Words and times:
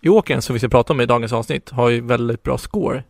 Jokern 0.00 0.42
som 0.42 0.52
vi 0.52 0.58
ska 0.58 0.68
prata 0.68 0.92
om 0.92 1.00
i 1.00 1.06
dagens 1.06 1.32
avsnitt 1.32 1.70
har 1.70 1.88
ju 1.88 2.00
väldigt 2.00 2.42
bra 2.42 2.58
score. 2.58 3.04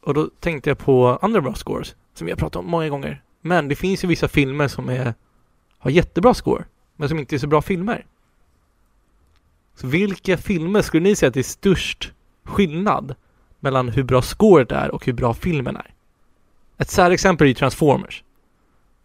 Och 0.00 0.14
då 0.14 0.30
tänkte 0.40 0.70
jag 0.70 0.78
på 0.78 1.18
andra 1.22 1.40
bra 1.40 1.54
scores 1.54 1.94
som 2.14 2.24
vi 2.24 2.32
har 2.32 2.36
pratat 2.36 2.56
om 2.56 2.70
många 2.70 2.88
gånger. 2.88 3.22
Men 3.40 3.68
det 3.68 3.76
finns 3.76 4.04
ju 4.04 4.08
vissa 4.08 4.28
filmer 4.28 4.68
som 4.68 4.88
är, 4.88 5.14
har 5.78 5.90
jättebra 5.90 6.34
score, 6.34 6.64
men 6.96 7.08
som 7.08 7.18
inte 7.18 7.36
är 7.36 7.38
så 7.38 7.46
bra 7.46 7.62
filmer. 7.62 8.06
Så 9.74 9.86
vilka 9.86 10.36
filmer 10.36 10.82
skulle 10.82 11.02
ni 11.02 11.16
säga 11.16 11.28
att 11.28 11.34
det 11.34 11.40
är 11.40 11.44
störst 11.44 12.12
skillnad 12.44 13.14
mellan 13.60 13.88
hur 13.88 14.02
bra 14.02 14.22
scoret 14.22 14.72
är 14.72 14.90
och 14.90 15.06
hur 15.06 15.12
bra 15.12 15.34
filmen 15.34 15.76
är? 15.76 15.94
Ett 16.78 16.90
särexempel 16.90 17.48
är 17.48 17.54
Transformers. 17.54 18.24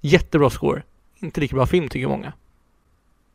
Jättebra 0.02 0.50
score, 0.50 0.84
inte 1.20 1.41
lika 1.41 1.55
bra 1.55 1.66
film 1.66 1.89
tycker 1.89 2.07
många. 2.07 2.34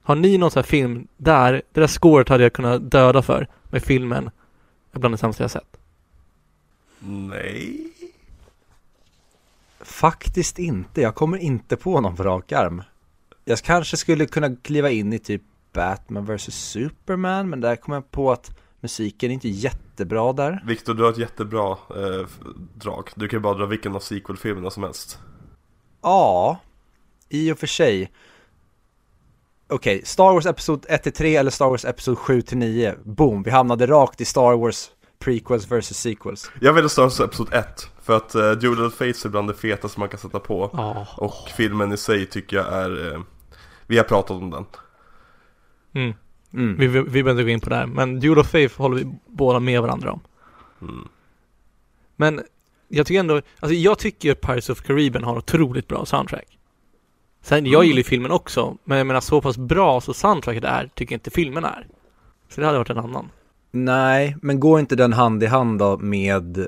Har 0.03 0.15
ni 0.15 0.39
någon 0.39 0.51
sån 0.51 0.61
här 0.61 0.69
film 0.69 1.09
där, 1.17 1.53
det 1.73 1.81
där 1.81 1.87
scoret 1.87 2.29
hade 2.29 2.43
jag 2.43 2.53
kunnat 2.53 2.91
döda 2.91 3.23
för 3.23 3.49
med 3.71 3.83
filmen 3.83 4.31
är 4.93 4.99
bland 4.99 5.15
det 5.15 5.19
sämsta 5.19 5.45
jag 5.45 5.51
sett? 5.51 5.77
Nej. 7.01 7.93
Faktiskt 9.81 10.59
inte. 10.59 11.01
Jag 11.01 11.15
kommer 11.15 11.39
inte 11.39 11.77
på 11.77 12.01
någon 12.01 12.17
på 12.17 12.23
rak 12.23 12.53
arm. 12.53 12.83
Jag 13.45 13.59
kanske 13.59 13.97
skulle 13.97 14.27
kunna 14.27 14.57
kliva 14.57 14.91
in 14.91 15.13
i 15.13 15.19
typ 15.19 15.43
Batman 15.73 16.25
vs 16.25 16.55
Superman, 16.55 17.51
men 17.51 17.61
där 17.61 17.77
kom 17.77 17.95
jag 17.95 18.11
på 18.11 18.33
att 18.33 18.59
musiken 18.81 19.31
är 19.31 19.35
inte 19.35 19.49
jättebra 19.49 20.33
där. 20.33 20.63
Viktor, 20.67 20.95
du 20.95 21.03
har 21.03 21.11
ett 21.11 21.19
jättebra 21.19 21.71
eh, 21.71 22.27
drag. 22.75 23.09
Du 23.15 23.29
kan 23.29 23.37
ju 23.37 23.43
bara 23.43 23.55
dra 23.55 23.67
vilken 23.67 23.95
av 23.95 24.01
sequel-filmerna 24.01 24.71
som 24.71 24.83
helst. 24.83 25.19
Ja, 26.03 26.59
i 27.29 27.53
och 27.53 27.59
för 27.59 27.67
sig. 27.67 28.11
Okej, 29.71 29.97
okay, 29.97 30.05
Star 30.05 30.33
Wars 30.33 30.47
Episod 30.47 30.87
1-3 30.89 31.39
eller 31.39 31.51
Star 31.51 31.69
Wars 31.69 31.85
Episod 31.85 32.19
7-9. 32.19 32.95
Boom, 33.05 33.43
vi 33.43 33.51
hamnade 33.51 33.87
rakt 33.87 34.21
i 34.21 34.25
Star 34.25 34.57
Wars 34.57 34.91
prequels 35.19 35.71
versus 35.71 35.97
sequels. 35.97 36.51
Jag 36.61 36.73
väljer 36.73 36.89
Star 36.89 37.03
Wars 37.03 37.21
Episod 37.21 37.55
1, 37.55 37.91
för 38.03 38.17
att 38.17 38.35
uh, 38.35 38.53
Duel 38.53 38.87
of 38.87 38.95
Fates 38.95 39.25
är 39.25 39.29
bland 39.29 39.49
det 39.49 39.55
fetaste 39.55 40.01
man 40.01 40.09
kan 40.09 40.19
sätta 40.19 40.41
på. 40.41 40.63
Oh. 40.63 41.19
Och 41.19 41.49
filmen 41.57 41.93
i 41.93 41.97
sig 41.97 42.27
tycker 42.27 42.57
jag 42.57 42.67
är, 42.67 43.15
uh, 43.15 43.21
vi 43.87 43.97
har 43.97 44.05
pratat 44.05 44.31
om 44.31 44.51
den. 44.51 44.65
Mm. 45.95 46.15
Mm. 46.53 46.77
Vi, 46.77 46.87
vi, 46.87 47.01
vi 47.01 47.23
behöver 47.23 47.31
inte 47.31 47.43
gå 47.43 47.51
in 47.51 47.61
på 47.61 47.71
det 47.71 47.77
här, 47.77 47.87
men 47.87 48.21
Duel 48.21 48.39
of 48.39 48.51
Faith 48.51 48.79
håller 48.79 48.97
vi 48.97 49.13
båda 49.27 49.61
med 49.61 49.83
varandra 49.83 50.13
om. 50.13 50.21
Mm. 50.83 51.09
Men 52.17 52.43
jag 52.89 53.07
tycker 53.07 53.21
ändå, 53.21 53.43
alltså 53.61 53.75
jag 53.75 53.99
tycker 53.99 54.35
Pirates 54.35 54.71
of 54.71 54.81
Caribbean 54.83 55.25
har 55.25 55.37
otroligt 55.39 55.89
bra 55.89 56.07
soundtrack. 56.07 56.60
Sen, 57.43 57.67
jag 57.67 57.85
gillar 57.85 57.97
ju 57.99 58.05
filmen 58.05 58.31
också, 58.31 58.77
men 58.85 58.99
jag 58.99 59.07
menar 59.07 59.21
så 59.21 59.41
pass 59.41 59.59
bra 59.59 60.01
så 60.01 60.15
soundtracket 60.15 60.65
är, 60.65 60.91
tycker 60.95 61.15
inte 61.15 61.31
filmen 61.31 61.65
är. 61.65 61.87
Så 62.49 62.61
det 62.61 62.67
hade 62.67 62.79
varit 62.79 62.91
en 62.91 62.99
annan. 62.99 63.29
Nej, 63.71 64.37
men 64.43 64.61
går 64.61 64.81
inte 64.81 64.97
den 64.97 65.13
hand 65.13 65.43
i 65.43 65.47
hand 65.47 65.79
då 65.79 65.99
med 65.99 66.67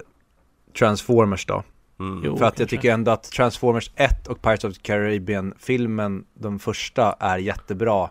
Transformers 0.78 1.46
då? 1.46 1.62
Mm. 2.00 2.22
Jo, 2.24 2.36
För 2.36 2.44
att 2.44 2.50
kanske. 2.50 2.62
jag 2.62 2.68
tycker 2.68 2.92
ändå 2.92 3.10
att 3.10 3.22
Transformers 3.30 3.90
1 3.96 4.26
och 4.26 4.42
Pirates 4.42 4.64
of 4.64 4.74
the 4.74 4.80
Caribbean-filmen, 4.82 6.24
de 6.34 6.58
första, 6.58 7.12
är 7.12 7.38
jättebra. 7.38 8.10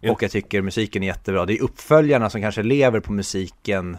Ja. 0.00 0.12
Och 0.12 0.22
jag 0.22 0.30
tycker 0.30 0.62
musiken 0.62 1.02
är 1.02 1.06
jättebra. 1.06 1.46
Det 1.46 1.52
är 1.58 1.62
uppföljarna 1.62 2.30
som 2.30 2.40
kanske 2.40 2.62
lever 2.62 3.00
på 3.00 3.12
musiken, 3.12 3.96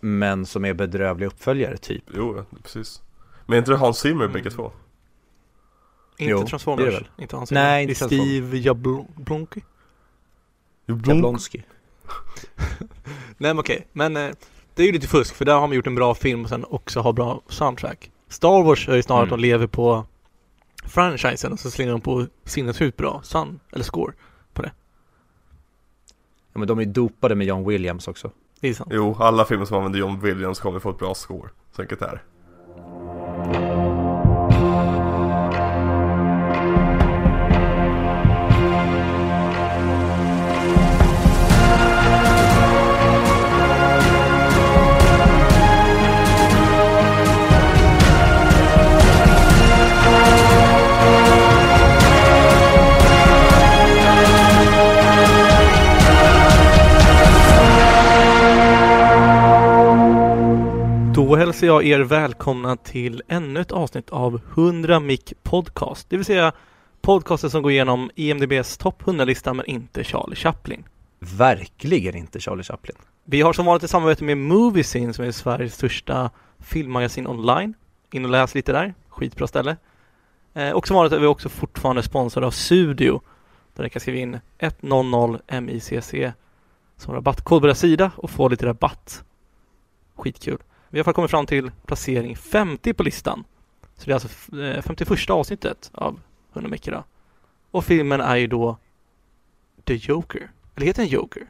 men 0.00 0.46
som 0.46 0.64
är 0.64 0.74
bedrövliga 0.74 1.26
uppföljare 1.26 1.76
typ. 1.76 2.04
Jo, 2.14 2.44
precis. 2.62 3.02
Men 3.46 3.54
är 3.54 3.58
inte 3.58 3.70
det 3.70 3.76
Hans 3.76 3.98
Zimmer 3.98 4.28
bägge 4.28 4.50
två? 4.50 4.72
Inte 6.16 6.30
Jo, 6.30 6.46
Transformers. 6.46 6.84
det 6.84 6.86
är 6.88 6.90
det 6.90 6.96
väl. 6.96 7.08
Inte 7.18 7.36
hans 7.36 7.50
Nej, 7.50 7.86
Det 7.86 7.92
inte. 7.92 8.04
Steve 8.06 8.58
Jablonski. 8.58 9.62
Jablonski. 10.86 11.62
Nej 13.38 13.54
men 13.54 13.58
okej, 13.58 13.86
men 13.92 14.16
eh, 14.16 14.30
det 14.74 14.82
är 14.82 14.86
ju 14.86 14.92
lite 14.92 15.06
fusk 15.08 15.34
för 15.34 15.44
där 15.44 15.54
har 15.54 15.66
man 15.66 15.76
gjort 15.76 15.86
en 15.86 15.94
bra 15.94 16.14
film 16.14 16.42
och 16.42 16.48
sen 16.48 16.64
också 16.64 17.00
har 17.00 17.12
bra 17.12 17.42
soundtrack. 17.48 18.10
Star 18.28 18.62
Wars 18.62 18.88
är 18.88 18.94
ju 18.96 19.02
snarare 19.02 19.22
Mm. 19.22 19.32
att 19.34 19.38
de 19.40 19.42
lever 19.42 19.66
på 19.66 20.06
franchisen 20.84 21.52
och 21.52 21.60
så 21.60 21.70
slänger 21.70 21.92
de 21.92 22.00
på 22.00 22.26
sinnessjukt 22.44 22.96
bra 22.96 23.20
sound, 23.24 23.60
eller 23.72 23.84
score. 23.84 24.12
Ja, 26.52 26.58
men 26.58 26.68
de 26.68 26.78
är 26.80 26.84
dopade 26.84 27.34
med 27.34 27.46
John 27.46 27.68
Williams 27.68 28.08
också. 28.08 28.30
Det 28.60 28.68
är 28.68 28.74
sant. 28.74 28.90
Jo, 28.92 29.16
alla 29.20 29.44
filmer 29.44 29.64
som 29.64 29.76
använder 29.76 29.98
John 29.98 30.20
Williams 30.20 30.60
kommer 30.60 30.80
få 30.80 30.90
ett 30.90 30.98
bra 30.98 31.14
score. 31.14 31.48
Så 31.72 31.82
enkelt 31.82 32.02
är 32.02 32.10
det. 32.12 32.20
Hälsar 61.54 61.66
jag 61.66 61.86
er 61.86 62.00
välkomna 62.00 62.76
till 62.76 63.22
ännu 63.28 63.60
ett 63.60 63.72
avsnitt 63.72 64.10
av 64.10 64.40
100 64.54 65.00
Mic 65.00 65.32
Podcast. 65.42 66.10
Det 66.10 66.16
vill 66.16 66.24
säga 66.24 66.52
podcasten 67.00 67.50
som 67.50 67.62
går 67.62 67.72
igenom 67.72 68.10
IMDBs 68.14 68.76
topp 68.76 69.02
100-lista 69.02 69.54
men 69.54 69.66
inte 69.66 70.04
Charlie 70.04 70.36
Chaplin. 70.36 70.84
Verkligen 71.18 72.16
inte 72.16 72.40
Charlie 72.40 72.62
Chaplin. 72.62 72.96
Vi 73.24 73.40
har 73.40 73.52
som 73.52 73.66
vanligt 73.66 73.82
ett 73.82 73.90
samarbete 73.90 74.24
med 74.24 74.38
Moviescene 74.38 75.12
som 75.12 75.24
är 75.24 75.32
Sveriges 75.32 75.74
största 75.74 76.30
filmmagasin 76.58 77.26
online. 77.26 77.74
In 78.10 78.24
och 78.24 78.30
läs 78.30 78.54
lite 78.54 78.72
där, 78.72 78.94
skitbra 79.08 79.46
ställe. 79.46 79.76
Eh, 80.54 80.70
och 80.70 80.86
som 80.86 80.96
vanligt 80.96 81.12
är 81.12 81.18
vi 81.18 81.26
också 81.26 81.48
fortfarande 81.48 82.02
sponsrade 82.02 82.46
av 82.46 82.50
Sudio 82.50 83.20
där 83.74 83.82
ni 83.82 83.90
kan 83.90 84.00
skriva 84.00 84.18
in 84.18 84.40
100 84.58 85.60
MICC 85.60 86.14
som 86.96 87.14
rabattkod 87.14 87.60
på 87.62 87.66
deras 87.66 87.78
sida 87.78 88.10
och 88.16 88.30
få 88.30 88.48
lite 88.48 88.66
rabatt. 88.66 89.24
Skitkul. 90.16 90.58
Vi 90.94 91.00
har 91.00 91.12
kommit 91.12 91.30
fram 91.30 91.46
till 91.46 91.70
placering 91.86 92.36
50 92.36 92.94
på 92.94 93.02
listan. 93.02 93.44
Så 93.96 94.04
det 94.04 94.10
är 94.10 94.14
alltså 94.14 94.58
eh, 94.60 94.82
51 94.82 95.30
avsnittet 95.30 95.90
av 95.94 96.20
100 96.52 96.70
Micke 96.70 96.86
då. 96.86 97.04
Och 97.70 97.84
filmen 97.84 98.20
är 98.20 98.36
ju 98.36 98.46
då 98.46 98.76
The 99.84 99.94
Joker. 99.94 100.50
Eller 100.74 100.86
heter 100.86 101.02
den 101.02 101.10
Joker? 101.10 101.46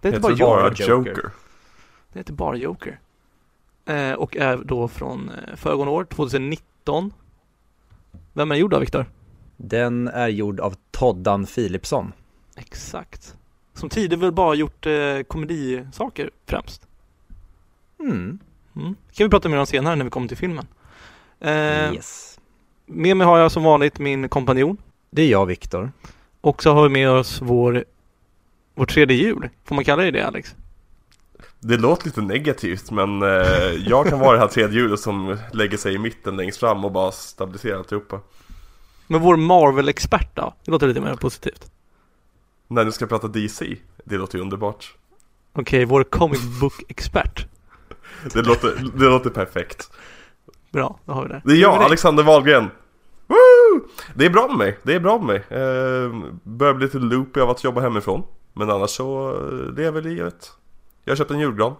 Det 0.00 0.08
heter 0.08 0.20
bara 0.20 0.36
bara 0.36 0.68
Joker. 0.68 0.88
Joker. 0.88 1.30
Det 2.12 2.18
heter 2.18 2.32
bara 2.32 2.56
Joker. 2.56 3.00
Eh, 3.84 4.12
och 4.12 4.36
är 4.36 4.56
då 4.56 4.88
från 4.88 5.30
eh, 5.30 5.56
föregående 5.56 5.92
år, 5.92 6.04
2019. 6.04 7.12
Vem 8.32 8.50
är 8.50 8.54
den 8.54 8.60
gjord 8.60 8.74
av, 8.74 8.80
Viktor? 8.80 9.06
Den 9.56 10.08
är 10.08 10.28
gjord 10.28 10.60
av 10.60 10.74
Toddan 10.90 11.46
Philipsson. 11.46 12.12
Exakt. 12.56 13.36
Som 13.74 13.88
tidigare 13.88 14.20
väl 14.20 14.32
bara 14.32 14.54
gjort 14.54 14.86
eh, 14.86 15.20
komedisaker 15.28 16.30
främst. 16.46 16.87
Mm. 18.00 18.38
Mm. 18.76 18.94
kan 19.12 19.24
vi 19.26 19.28
prata 19.30 19.48
mer 19.48 19.58
om 19.58 19.66
senare 19.66 19.96
när 19.96 20.04
vi 20.04 20.10
kommer 20.10 20.28
till 20.28 20.36
filmen. 20.36 20.66
Eh, 21.40 21.92
Yes. 21.94 22.38
Med 22.86 23.16
mig 23.16 23.26
har 23.26 23.38
jag 23.38 23.52
som 23.52 23.62
vanligt 23.62 23.98
min 23.98 24.28
kompanjon. 24.28 24.76
Det 25.10 25.22
är 25.22 25.28
jag, 25.28 25.46
Viktor. 25.46 25.92
Och 26.40 26.62
så 26.62 26.72
har 26.74 26.82
vi 26.82 26.88
med 26.88 27.10
oss 27.10 27.40
vår, 27.42 27.84
vår 28.74 28.86
tredje 28.86 29.16
jul. 29.16 29.48
Får 29.64 29.74
man 29.74 29.84
kalla 29.84 30.02
det 30.02 30.10
det, 30.10 30.26
Alex? 30.26 30.54
Det 31.60 31.76
låter 31.76 32.06
lite 32.06 32.20
negativt 32.20 32.90
men 32.90 33.22
eh, 33.22 33.28
jag 33.86 34.06
kan 34.08 34.18
vara 34.20 34.32
det 34.32 34.38
här 34.38 34.48
tredje 34.48 34.80
hjulet 34.80 35.00
som 35.00 35.38
lägger 35.52 35.76
sig 35.76 35.94
i 35.94 35.98
mitten 35.98 36.36
längst 36.36 36.60
fram 36.60 36.84
och 36.84 36.92
bara 36.92 37.12
stabiliserar 37.12 37.78
alltihopa. 37.78 38.20
Men 39.06 39.20
vår 39.20 39.36
Marvel-expert 39.36 40.36
då? 40.36 40.54
Det 40.64 40.70
låter 40.70 40.86
lite 40.88 41.00
mer 41.00 41.14
positivt. 41.14 41.70
När 42.68 42.84
ni 42.84 42.92
ska 42.92 43.06
prata 43.06 43.28
DC, 43.28 43.76
det 44.04 44.16
låter 44.16 44.38
ju 44.38 44.42
underbart. 44.42 44.94
Okej, 45.52 45.84
vår 45.84 46.04
comic 46.04 46.60
book-expert. 46.60 47.46
Det 48.32 48.42
låter, 48.42 48.90
det 48.98 49.04
låter 49.04 49.30
perfekt. 49.30 49.90
Bra, 50.72 50.98
då 51.04 51.12
har 51.12 51.22
vi 51.22 51.28
det. 51.28 51.42
Det 51.44 51.52
är 51.52 51.56
jag, 51.56 51.82
Alexander 51.82 52.22
Wahlgren. 52.22 52.70
Woo! 53.26 53.88
Det 54.14 54.26
är 54.26 54.30
bra 54.30 54.48
med 54.48 54.56
mig, 54.58 54.78
det 54.82 54.94
är 54.94 55.00
bra 55.00 55.18
med 55.18 55.26
mig. 55.26 55.36
Eh, 55.60 56.30
börjar 56.42 56.74
bli 56.74 56.86
lite 56.86 56.98
loopy 56.98 57.40
av 57.40 57.50
att 57.50 57.64
jobba 57.64 57.80
hemifrån. 57.80 58.22
Men 58.52 58.70
annars 58.70 58.90
så 58.90 59.30
eh, 59.30 59.74
lever 59.74 60.02
livet. 60.02 60.52
Jag 61.04 61.10
har 61.12 61.16
köpt 61.16 61.30
en 61.30 61.38
julgran. 61.40 61.74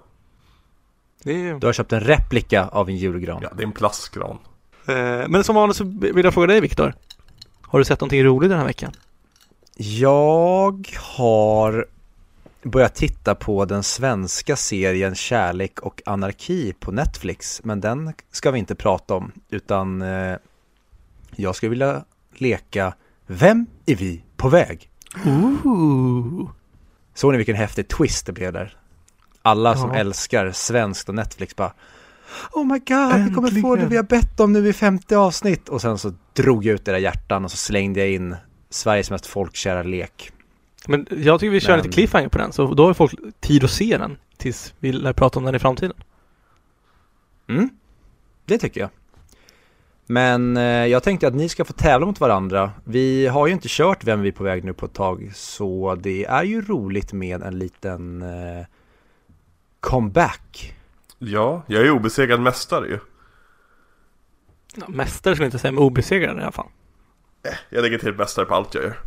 Det 1.23 1.49
är... 1.49 1.55
Du 1.55 1.67
har 1.67 1.73
köpt 1.73 1.93
en 1.93 2.01
replika 2.01 2.69
av 2.69 2.89
en 2.89 2.97
julgran. 2.97 3.39
Ja, 3.43 3.49
det 3.57 3.63
är 3.63 3.67
en 3.67 3.73
plastgran. 3.73 4.39
Eh, 4.87 4.95
Men 5.29 5.45
som 5.45 5.55
vanligt 5.55 5.77
så 5.77 5.85
vill 6.01 6.25
jag 6.25 6.35
fråga 6.35 6.47
dig 6.47 6.61
Viktor. 6.61 6.95
Har 7.63 7.79
du 7.79 7.85
sett 7.85 8.01
någonting 8.01 8.25
roligt 8.25 8.51
den 8.51 8.59
här 8.59 8.67
veckan? 8.67 8.93
Jag 9.77 10.89
har 11.17 11.87
börjat 12.63 12.95
titta 12.95 13.35
på 13.35 13.65
den 13.65 13.83
svenska 13.83 14.57
serien 14.57 15.15
Kärlek 15.15 15.81
och 15.81 16.03
anarki 16.07 16.73
på 16.81 16.93
Netflix, 16.93 17.61
men 17.65 17.81
den 17.81 18.13
ska 18.31 18.51
vi 18.51 18.59
inte 18.59 18.75
prata 18.75 19.15
om, 19.15 19.33
utan 19.51 20.03
eh, 20.03 20.37
jag 21.37 21.57
skulle 21.57 21.71
vilja 21.71 22.05
leka 22.35 22.95
Vem 23.27 23.67
är 23.87 23.95
vi 23.97 24.23
på 24.37 24.49
väg? 24.49 24.91
Ooh. 25.27 26.51
Såg 27.15 27.33
ni 27.33 27.37
vilken 27.37 27.57
häftig 27.57 27.89
twist 27.89 28.27
det 28.27 28.33
blev 28.33 28.53
där? 28.53 28.77
Alla 29.43 29.77
som 29.77 29.91
Ja. 29.91 29.97
älskar 29.97 30.53
svenskt 30.53 31.09
och 31.09 31.15
Netflix 31.15 31.57
bara 31.57 31.73
Oh 32.53 32.67
my 32.67 32.79
god, 32.79 33.25
vi 33.29 33.35
kommer 33.35 33.51
få 33.61 33.77
det 33.77 33.83
Äntligen. 33.83 33.89
vi 33.89 33.97
har 33.97 34.03
bett 34.05 34.41
om 34.41 34.53
nu 34.53 34.69
i 34.69 34.73
50 34.73 35.15
avsnitt 35.15 35.69
Och 35.69 35.81
sen 35.81 35.99
så 35.99 36.13
drog 36.33 36.65
jag 36.65 36.75
ut 36.75 36.89
era 36.89 36.99
hjärtan 36.99 37.45
och 37.45 37.51
så 37.51 37.57
slängde 37.57 38.01
jag 38.01 38.11
in 38.11 38.37
Sveriges 38.71 39.11
mest 39.11 39.27
folkkära 39.27 39.83
lek 39.83 40.33
Men 40.89 41.07
jag 41.11 41.41
tycker 41.41 41.51
vi 41.51 41.61
kör 41.61 41.73
Men- 41.77 41.79
lite 41.85 41.95
cliffhanger 41.95 42.29
på 42.29 42.39
den, 42.39 42.53
så 42.53 42.75
då 42.75 42.87
har 42.87 42.95
folk 42.95 43.15
tid 43.41 43.65
att 43.65 43.71
se 43.71 43.99
den 43.99 44.17
tills 44.37 44.75
vi 44.79 44.93
lär 44.93 45.13
prata 45.13 45.39
om 45.39 45.45
den 45.45 45.55
i 45.55 45.59
framtiden. 45.59 45.97
Mm, 47.49 47.71
det 48.45 48.59
tycker 48.59 48.81
jag 48.81 48.91
Men 50.07 50.57
eh, 50.57 50.63
jag 50.63 51.03
tänkte 51.03 51.29
att 51.29 51.35
ni 51.35 51.49
ska 51.49 51.65
få 51.65 51.73
tävla 51.73 52.07
mot 52.07 52.21
varandra 52.21 52.71
Vi 52.85 53.27
har 53.27 53.47
ju 53.47 53.53
inte 53.53 53.69
kört 53.71 54.05
Vem 54.05 54.21
är 54.21 54.25
vi 54.25 54.33
på 54.33 54.45
väg 54.45 54.65
nu 54.65 54.73
på 54.73 54.87
ett 54.87 54.93
tag 54.93 55.31
Så 55.35 55.95
det 55.95 56.25
är 56.25 56.43
ju 56.43 56.63
roligt 56.63 57.13
med 57.13 57.43
en 57.43 57.59
liten 57.59 58.23
eh, 58.23 58.67
comeback 59.81 60.75
Ja, 61.19 61.63
jag 61.67 61.87
är 61.87 61.91
obesegrad 61.91 62.41
mästare 62.41 62.87
ju. 62.89 62.99
Ja, 64.75 64.85
mästare 64.89 65.35
skulle 65.35 65.45
jag 65.45 65.49
inte 65.49 65.59
säga, 65.59 65.73
men 65.73 65.83
obesegrad 65.83 66.39
i 66.39 66.43
alla 66.43 66.53
fall. 66.53 66.69
Jag 67.71 67.83
lägger 67.83 67.99
till 67.99 68.15
mästare 68.15 68.45
på 68.47 68.55
allt 68.55 68.75
jag 68.75 68.85
gör. 68.85 68.99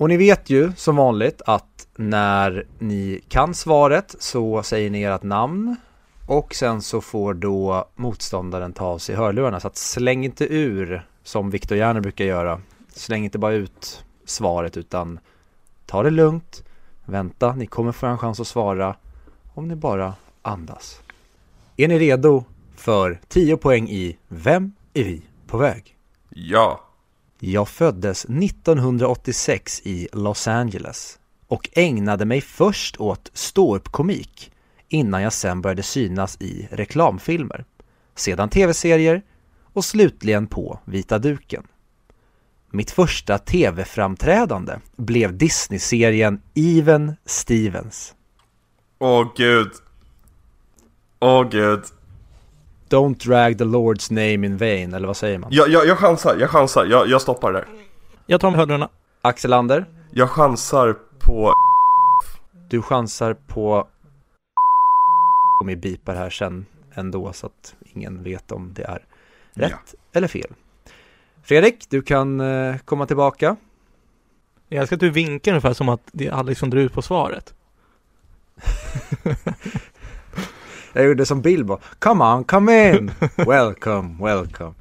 Och 0.00 0.08
ni 0.08 0.16
vet 0.16 0.50
ju 0.50 0.72
som 0.76 0.96
vanligt 0.96 1.42
att 1.46 1.88
när 1.96 2.66
ni 2.78 3.20
kan 3.28 3.54
svaret 3.54 4.16
så 4.18 4.62
säger 4.62 4.90
ni 4.90 5.02
ert 5.02 5.22
namn 5.22 5.76
och 6.26 6.54
sen 6.54 6.82
så 6.82 7.00
får 7.00 7.34
då 7.34 7.88
motståndaren 7.96 8.72
ta 8.72 8.84
av 8.84 8.98
sig 8.98 9.16
hörlurarna 9.16 9.60
så 9.60 9.66
att 9.66 9.76
släng 9.76 10.24
inte 10.24 10.54
ur 10.54 11.06
som 11.22 11.50
Viktor 11.50 11.78
Järner 11.78 12.00
brukar 12.00 12.24
göra. 12.24 12.60
Släng 12.88 13.24
inte 13.24 13.38
bara 13.38 13.52
ut 13.52 14.04
svaret 14.24 14.76
utan 14.76 15.18
ta 15.86 16.02
det 16.02 16.10
lugnt, 16.10 16.64
vänta, 17.04 17.52
ni 17.52 17.66
kommer 17.66 17.92
få 17.92 18.06
en 18.06 18.18
chans 18.18 18.40
att 18.40 18.46
svara 18.46 18.96
om 19.54 19.68
ni 19.68 19.76
bara 19.76 20.14
andas. 20.42 21.00
Är 21.76 21.88
ni 21.88 21.98
redo 21.98 22.44
för 22.76 23.20
10 23.28 23.56
poäng 23.56 23.88
i 23.88 24.18
Vem 24.28 24.72
är 24.94 25.04
vi 25.04 25.22
på 25.46 25.58
väg? 25.58 25.96
Ja. 26.28 26.89
Jag 27.42 27.68
föddes 27.68 28.24
1986 28.24 29.80
i 29.84 30.08
Los 30.12 30.48
Angeles 30.48 31.18
och 31.46 31.68
ägnade 31.72 32.24
mig 32.24 32.40
först 32.40 33.00
åt 33.00 33.30
ståuppkomik 33.34 34.52
innan 34.88 35.22
jag 35.22 35.32
sen 35.32 35.60
började 35.60 35.82
synas 35.82 36.36
i 36.40 36.68
reklamfilmer, 36.70 37.64
sedan 38.14 38.48
tv-serier 38.48 39.22
och 39.72 39.84
slutligen 39.84 40.46
på 40.46 40.78
vita 40.84 41.18
duken. 41.18 41.66
Mitt 42.70 42.90
första 42.90 43.38
tv-framträdande 43.38 44.78
blev 44.96 45.38
Disney-serien 45.38 46.42
Even 46.54 47.16
Stevens. 47.24 48.14
Åh 48.98 49.32
gud. 49.36 49.70
Åh 51.20 51.48
gud. 51.50 51.84
Don't 52.90 53.18
drag 53.18 53.58
the 53.58 53.64
Lord's 53.64 54.12
name 54.12 54.46
in 54.46 54.56
vain, 54.56 54.94
eller 54.94 55.06
vad 55.06 55.16
säger 55.16 55.38
man? 55.38 55.50
Jag, 55.52 55.68
jag, 55.68 55.86
jag 55.86 55.98
chansar, 55.98 56.36
jag 56.40 56.50
chansar. 56.50 56.86
Jag, 56.86 57.08
jag 57.08 57.22
stoppar 57.22 57.52
där. 57.52 57.66
Jag 58.26 58.40
tar 58.40 58.50
med 58.50 58.58
hörlurarna. 58.58 58.88
Axel 59.22 59.52
Ander, 59.52 59.86
Jag 60.10 60.30
chansar 60.30 60.96
på... 61.18 61.52
du 62.68 62.82
chansar 62.82 63.34
på 63.34 63.88
om 65.60 65.66
vi 65.66 65.76
bipar 65.76 66.14
här 66.14 66.30
sen 66.30 66.66
ändå 66.94 67.32
så 67.32 67.46
att 67.46 67.74
ingen 67.94 68.22
vet 68.22 68.52
om 68.52 68.74
det 68.74 68.82
är 68.82 69.04
rätt 69.54 69.94
eller 70.12 70.28
fel. 70.28 70.54
Fredrik, 71.42 71.86
du 71.90 72.02
kan 72.02 72.40
eh, 72.40 72.76
komma 72.76 73.06
tillbaka. 73.06 73.56
Jag 74.68 74.80
älskar 74.80 74.96
att 74.96 75.00
du 75.00 75.10
vinkar 75.10 75.52
ungefär 75.52 75.72
som 75.72 75.88
att 75.88 76.08
det 76.12 76.26
är 76.26 76.66
drar 76.70 76.80
ut 76.80 76.92
på 76.92 77.02
svaret. 77.02 77.54
Jag 80.92 81.04
gjorde 81.04 81.26
som 81.26 81.42
Bilbo. 81.42 81.78
Come 81.98 82.24
on, 82.24 82.44
come 82.44 82.90
in! 82.90 83.10
Welcome, 83.36 84.16
welcome. 84.20 84.74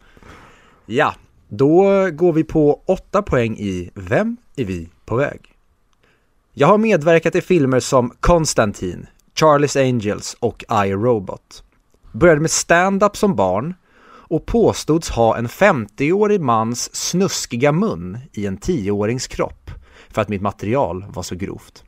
Ja, 0.86 1.14
då 1.48 1.84
går 2.12 2.34
vi 2.34 2.44
på 2.44 2.82
åtta 2.86 3.22
poäng 3.22 3.58
i 3.58 3.92
Vem 3.94 4.38
är 4.56 4.66
vi 4.66 4.90
på 5.06 5.16
väg? 5.16 5.42
Jag 6.54 6.68
har 6.68 6.78
medverkat 6.78 7.36
i 7.36 7.42
filmer 7.42 7.80
som 7.80 8.12
Konstantin, 8.20 9.08
Charlie's 9.40 9.90
Angels 9.90 10.38
och 10.40 10.64
I, 10.86 10.94
Robot. 10.94 11.64
Började 12.12 12.42
med 12.42 12.52
stand-up 12.52 13.18
som 13.18 13.36
barn 13.36 13.76
och 14.30 14.46
påstods 14.46 15.10
ha 15.10 15.38
en 15.38 15.48
50-årig 15.48 16.42
mans 16.42 16.96
snuskiga 16.96 17.72
mun 17.72 18.18
i 18.34 18.46
en 18.46 18.58
10-årings 18.58 19.28
kropp 19.28 19.72
för 20.10 20.22
att 20.22 20.30
mitt 20.30 20.42
material 20.42 21.06
var 21.10 21.24
så 21.24 21.36
grovt 21.36 21.84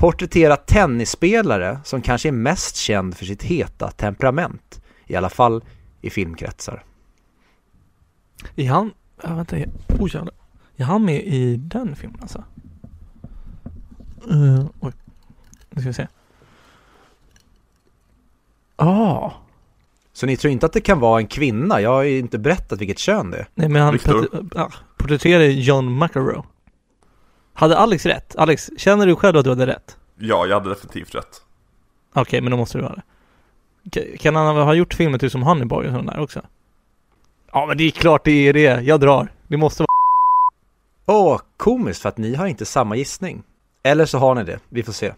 porträtterat 0.00 0.66
tennisspelare 0.66 1.80
som 1.84 2.02
kanske 2.02 2.28
är 2.28 2.32
mest 2.32 2.76
känd 2.76 3.16
för 3.16 3.24
sitt 3.24 3.42
heta 3.42 3.90
temperament, 3.90 4.82
i 5.06 5.16
alla 5.16 5.28
fall 5.28 5.64
i 6.00 6.10
filmkretsar. 6.10 6.84
Är 8.56 8.68
han... 8.70 8.92
Ja, 9.22 9.34
vänta. 9.34 9.58
jag- 9.58 9.70
Oj 9.98 10.10
jävlar. 10.14 10.34
Är 10.76 10.84
han 10.84 11.04
med 11.04 11.24
i 11.24 11.56
den 11.56 11.96
filmen 11.96 12.18
alltså? 12.22 12.44
Uh, 14.30 14.66
oj. 14.80 14.92
Nu 15.70 15.80
ska 15.80 15.88
vi 15.88 15.94
se. 15.94 16.06
Ah. 18.76 19.30
Så 20.12 20.26
ni 20.26 20.36
tror 20.36 20.52
inte 20.52 20.66
att 20.66 20.72
det 20.72 20.80
kan 20.80 21.00
vara 21.00 21.20
en 21.20 21.26
kvinna? 21.26 21.80
Jag 21.80 21.90
har 21.90 22.02
ju 22.02 22.18
inte 22.18 22.38
berättat 22.38 22.80
vilket 22.80 22.98
kön 22.98 23.30
det 23.30 23.38
är. 23.38 23.48
Nej 23.54 23.68
men 23.68 23.82
han 23.82 23.98
ah, 24.56 24.70
porträtterade 24.96 25.46
John 25.46 25.98
McEnroe. 25.98 26.42
Hade 27.52 27.78
Alex 27.78 28.06
rätt? 28.06 28.36
Alex, 28.36 28.70
känner 28.76 29.06
du 29.06 29.16
själv 29.16 29.36
att 29.38 29.44
du 29.44 29.50
hade 29.50 29.66
rätt? 29.66 29.96
Ja, 30.18 30.46
jag 30.46 30.54
hade 30.54 30.68
definitivt 30.68 31.14
rätt. 31.14 31.42
Okej, 32.14 32.40
men 32.40 32.50
då 32.50 32.56
måste 32.56 32.78
du 32.78 32.84
ha 32.84 32.94
det. 32.94 33.02
Ka- 34.00 34.16
Kan 34.16 34.36
han 34.36 34.56
ha 34.56 34.74
gjort 34.74 34.94
filmer 34.94 35.18
typ 35.18 35.32
som 35.32 35.42
Honeyboy 35.42 35.86
och 35.86 35.92
sådana 35.92 36.12
där 36.12 36.20
också? 36.20 36.42
Ja, 37.52 37.66
men 37.66 37.76
det 37.78 37.84
är 37.84 37.90
klart 37.90 38.24
det 38.24 38.48
är 38.48 38.52
det. 38.52 38.80
Jag 38.82 39.00
drar. 39.00 39.32
Det 39.48 39.56
måste 39.56 39.82
vara... 39.82 39.86
Åh, 41.18 41.40
komiskt 41.56 42.02
för 42.02 42.08
att 42.08 42.18
ni 42.18 42.34
har 42.34 42.46
inte 42.46 42.66
samma 42.66 42.96
gissning. 42.96 43.42
Eller 43.82 44.06
så 44.06 44.18
har 44.18 44.34
ni 44.34 44.44
det, 44.44 44.58
vi 44.68 44.82
får 44.82 44.92
se. 44.92 45.12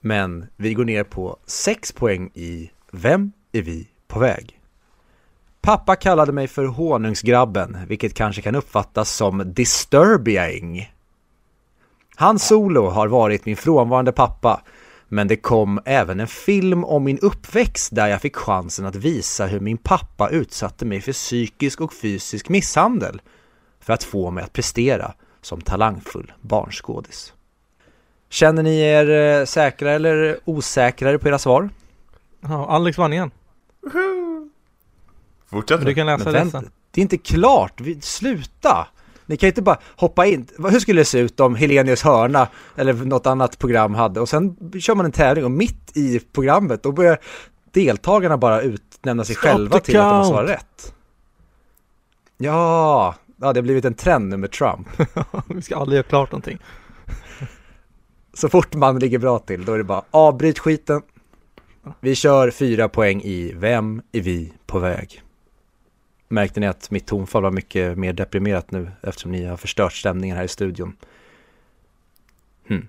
Men 0.00 0.46
vi 0.56 0.74
går 0.74 0.84
ner 0.84 1.04
på 1.04 1.36
6 1.46 1.92
poäng 1.92 2.30
i 2.34 2.70
Vem 2.92 3.32
är 3.52 3.62
vi 3.62 3.88
på 4.08 4.18
väg? 4.18 4.60
Pappa 5.60 5.96
kallade 5.96 6.32
mig 6.32 6.48
för 6.48 6.64
honungsgrabben, 6.66 7.76
vilket 7.88 8.14
kanske 8.14 8.42
kan 8.42 8.54
uppfattas 8.54 9.10
som 9.16 9.52
disturbing. 9.54 10.92
Hans 12.16 12.46
solo 12.46 12.88
har 12.88 13.08
varit 13.08 13.46
min 13.46 13.56
frånvarande 13.56 14.12
pappa, 14.12 14.62
men 15.08 15.28
det 15.28 15.36
kom 15.36 15.80
även 15.84 16.20
en 16.20 16.26
film 16.26 16.84
om 16.84 17.04
min 17.04 17.18
uppväxt 17.18 17.94
där 17.94 18.06
jag 18.06 18.20
fick 18.20 18.36
chansen 18.36 18.86
att 18.86 18.96
visa 18.96 19.46
hur 19.46 19.60
min 19.60 19.78
pappa 19.78 20.28
utsatte 20.28 20.84
mig 20.84 21.00
för 21.00 21.12
psykisk 21.12 21.80
och 21.80 21.92
fysisk 21.92 22.48
misshandel 22.48 23.20
för 23.80 23.92
att 23.92 24.04
få 24.04 24.30
mig 24.30 24.44
att 24.44 24.52
prestera 24.52 25.14
som 25.42 25.60
talangfull 25.60 26.32
barnskådis. 26.40 27.32
Känner 28.28 28.62
ni 28.62 28.80
er 28.80 29.10
eh, 29.10 29.44
säkra 29.44 29.92
eller 29.92 30.38
osäkrare 30.44 31.18
på 31.18 31.28
era 31.28 31.38
svar? 31.38 31.70
Ja, 32.40 32.66
Alex 32.66 32.98
vann 32.98 33.12
igen. 33.12 33.30
Fortsätt 35.50 35.84
du 35.84 35.94
kan 35.94 36.06
läsa 36.06 36.32
resten. 36.32 36.70
det 36.90 37.00
är 37.00 37.02
inte 37.02 37.18
klart, 37.18 37.80
vi, 37.80 38.00
sluta! 38.00 38.88
Ni 39.26 39.36
kan 39.36 39.46
ju 39.46 39.50
inte 39.50 39.62
bara 39.62 39.78
hoppa 39.96 40.26
in, 40.26 40.46
hur 40.58 40.80
skulle 40.80 41.00
det 41.00 41.04
se 41.04 41.18
ut 41.18 41.40
om 41.40 41.54
Helenius 41.54 42.02
hörna 42.02 42.48
eller 42.76 42.92
något 42.92 43.26
annat 43.26 43.58
program 43.58 43.94
hade 43.94 44.20
och 44.20 44.28
sen 44.28 44.56
kör 44.80 44.94
man 44.94 45.06
en 45.06 45.12
tävling 45.12 45.44
och 45.44 45.50
mitt 45.50 45.96
i 45.96 46.20
programmet 46.20 46.82
då 46.82 46.92
börjar 46.92 47.18
deltagarna 47.72 48.38
bara 48.38 48.60
utnämna 48.60 49.24
sig 49.24 49.36
Stop 49.36 49.48
själva 49.48 49.80
till 49.80 49.96
att 49.96 50.04
de 50.04 50.10
count. 50.10 50.26
svarat 50.26 50.50
rätt. 50.50 50.94
Ja, 52.36 53.14
ja, 53.40 53.52
det 53.52 53.58
har 53.60 53.62
blivit 53.62 53.84
en 53.84 53.94
trend 53.94 54.28
nu 54.28 54.36
med 54.36 54.50
Trump. 54.52 54.88
Vi 55.48 55.62
ska 55.62 55.76
aldrig 55.76 55.96
göra 55.96 56.08
klart 56.08 56.32
någonting. 56.32 56.58
Så 58.34 58.48
fort 58.48 58.74
man 58.74 58.98
ligger 58.98 59.18
bra 59.18 59.38
till, 59.38 59.64
då 59.64 59.72
är 59.72 59.78
det 59.78 59.84
bara 59.84 60.02
avbryt 60.10 60.58
skiten. 60.58 61.02
Vi 62.00 62.14
kör 62.14 62.50
fyra 62.50 62.88
poäng 62.88 63.22
i 63.22 63.52
Vem 63.56 64.02
är 64.12 64.20
vi 64.20 64.52
på 64.66 64.78
väg? 64.78 65.23
Märkte 66.34 66.60
ni 66.60 66.66
att 66.66 66.90
mitt 66.90 67.06
tonfall 67.06 67.42
var 67.42 67.50
mycket 67.50 67.98
mer 67.98 68.12
deprimerat 68.12 68.70
nu 68.70 68.90
eftersom 69.02 69.32
ni 69.32 69.44
har 69.44 69.56
förstört 69.56 69.92
stämningen 69.92 70.36
här 70.36 70.44
i 70.44 70.48
studion? 70.48 70.96
Hmm. 72.68 72.88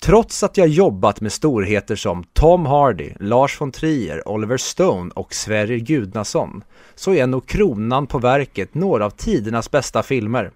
Trots 0.00 0.42
att 0.42 0.56
jag 0.56 0.68
jobbat 0.68 1.20
med 1.20 1.32
storheter 1.32 1.96
som 1.96 2.24
Tom 2.32 2.66
Hardy, 2.66 3.12
Lars 3.20 3.60
von 3.60 3.72
Trier, 3.72 4.28
Oliver 4.28 4.56
Stone 4.56 5.10
och 5.14 5.34
Sverrir 5.34 5.78
Gudnason 5.78 6.64
så 6.94 7.14
är 7.14 7.26
nog 7.26 7.46
kronan 7.46 8.06
på 8.06 8.18
verket 8.18 8.74
några 8.74 9.06
av 9.06 9.10
tidernas 9.10 9.70
bästa 9.70 10.02
filmer. 10.02 10.50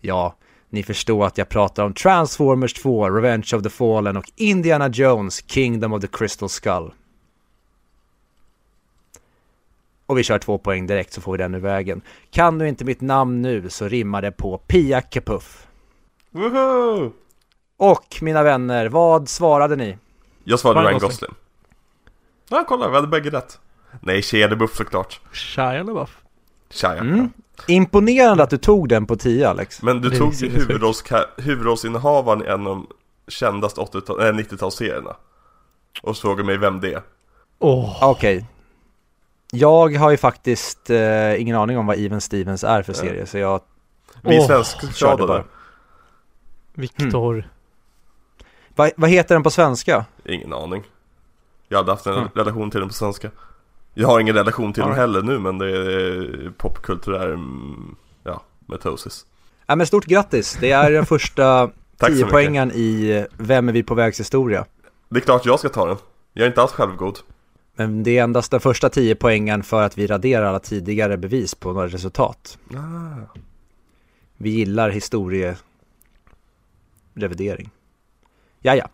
Ja, 0.00 0.36
ni 0.70 0.82
förstår 0.82 1.26
att 1.26 1.38
jag 1.38 1.48
pratar 1.48 1.84
om 1.84 1.94
Transformers 1.94 2.74
2, 2.74 3.10
Revenge 3.10 3.50
of 3.54 3.62
the 3.62 3.70
Fallen 3.70 4.16
och 4.16 4.30
Indiana 4.36 4.88
Jones, 4.88 5.44
Kingdom 5.46 5.92
of 5.92 6.00
the 6.00 6.08
Crystal 6.12 6.48
Skull. 6.48 6.92
Och 10.06 10.18
vi 10.18 10.22
kör 10.22 10.38
två 10.38 10.58
poäng 10.58 10.86
direkt 10.86 11.12
så 11.12 11.20
får 11.20 11.32
vi 11.32 11.38
den 11.38 11.54
ur 11.54 11.58
vägen. 11.58 12.00
Kan 12.30 12.58
du 12.58 12.68
inte 12.68 12.84
mitt 12.84 13.00
namn 13.00 13.42
nu 13.42 13.70
så 13.70 13.88
rimmar 13.88 14.22
det 14.22 14.32
på 14.32 14.58
Pia 14.58 15.00
Kapuff. 15.00 15.66
Woho! 16.30 17.12
Och 17.76 18.18
mina 18.20 18.42
vänner, 18.42 18.88
vad 18.88 19.28
svarade 19.28 19.76
ni? 19.76 19.98
Jag 20.44 20.60
svarade 20.60 20.80
Ryan 20.80 20.92
Gosling. 20.92 21.08
Gosling. 21.10 21.34
Ja, 22.48 22.64
kolla, 22.68 22.88
vi 22.88 22.94
hade 22.94 23.06
bägge 23.06 23.30
rätt. 23.30 23.58
Nej, 24.00 24.22
Shia 24.22 24.48
LaBeouf 24.48 24.76
såklart. 24.76 25.20
Shia 25.32 25.82
LaBeouf. 25.82 26.18
Shia. 26.70 26.92
Mm. 26.92 27.30
Imponerande 27.68 28.42
att 28.42 28.50
du 28.50 28.58
tog 28.58 28.88
den 28.88 29.06
på 29.06 29.16
10 29.16 29.48
Alex. 29.48 29.82
Men 29.82 30.00
du 30.00 30.10
Det 30.10 30.16
tog 30.16 30.34
ju 30.34 30.48
huvudrollsinnehavaren 31.36 32.42
i 32.42 32.46
en 32.46 32.66
av 32.66 32.76
de 32.76 32.86
kändaste 33.28 33.80
80-tal, 33.80 34.20
äh, 34.20 34.32
90-talsserierna. 34.32 35.14
Och 36.02 36.16
frågade 36.16 36.44
mig 36.44 36.56
vem 36.58 36.80
det 36.80 36.92
är. 36.92 37.02
Åh, 37.58 37.98
Okej. 38.02 38.46
Jag 39.52 39.96
har 39.96 40.10
ju 40.10 40.16
faktiskt 40.16 40.90
eh, 40.90 41.40
ingen 41.40 41.56
aning 41.56 41.78
om 41.78 41.86
vad 41.86 41.98
Even 41.98 42.20
Stevens 42.20 42.64
är 42.64 42.82
för 42.82 42.92
Ja. 42.92 42.98
serie, 42.98 43.26
så 43.26 43.38
jag 43.38 43.60
Vi 44.22 44.38
Åh, 44.38 44.46
körde 44.48 44.64
svenskskadade. 44.64 45.26
bara. 45.26 45.44
Viktor. 46.74 47.48
Va, 48.74 48.90
vad 48.96 49.10
heter 49.10 49.34
den 49.34 49.42
på 49.42 49.50
svenska? 49.50 50.04
Ingen 50.24 50.52
aning. 50.52 50.82
Jag 51.68 51.78
hade 51.78 51.90
haft 51.92 52.06
en 52.06 52.12
Mm. 52.14 52.28
relation 52.34 52.70
till 52.70 52.80
den 52.80 52.88
på 52.88 52.94
svenska. 52.94 53.30
Jag 53.94 54.08
har 54.08 54.20
ingen 54.20 54.34
relation 54.34 54.72
till 54.72 54.80
den 54.80 54.90
Alright. 54.92 55.00
heller 55.00 55.22
nu 55.22 55.38
men 55.38 55.58
det 55.58 55.70
är 55.70 56.52
popkulturär, 56.58 57.26
mm, 57.28 57.96
ja, 58.24 58.42
metosis. 58.66 59.26
Ja, 59.66 59.76
men 59.76 59.86
stort 59.86 60.04
grattis, 60.04 60.56
det 60.60 60.70
är 60.70 60.90
den 60.90 61.06
första 61.06 61.66
Tack 61.96 62.08
så 62.08 62.14
10 62.14 62.14
mycket. 62.16 62.30
poängen 62.30 62.72
i 62.74 63.26
Vem 63.36 63.68
är 63.68 63.72
vi 63.72 63.82
på 63.82 63.94
vägs 63.94 64.20
historia? 64.20 64.64
Det 65.08 65.16
är 65.16 65.20
klart 65.20 65.46
jag 65.46 65.58
ska 65.58 65.68
ta 65.68 65.86
den. 65.86 65.96
Jag 66.32 66.42
är 66.42 66.46
inte 66.48 66.62
alls 66.62 66.72
självgod. 66.72 67.18
Men 67.76 68.02
det 68.02 68.18
är 68.18 68.24
endast 68.24 68.50
den 68.50 68.60
första 68.60 68.88
10 68.88 69.14
poängen 69.14 69.62
för 69.62 69.82
att 69.82 69.98
vi 69.98 70.06
raderar 70.06 70.46
alla 70.46 70.58
tidigare 70.58 71.16
bevis 71.16 71.54
på 71.54 71.72
några 71.72 71.88
resultat. 71.88 72.58
Ah. 72.74 73.38
Vi 74.36 74.50
gillar 74.50 74.90
historierevidering. 74.90 77.70
Ja, 78.60 78.74
ja. 78.74 78.88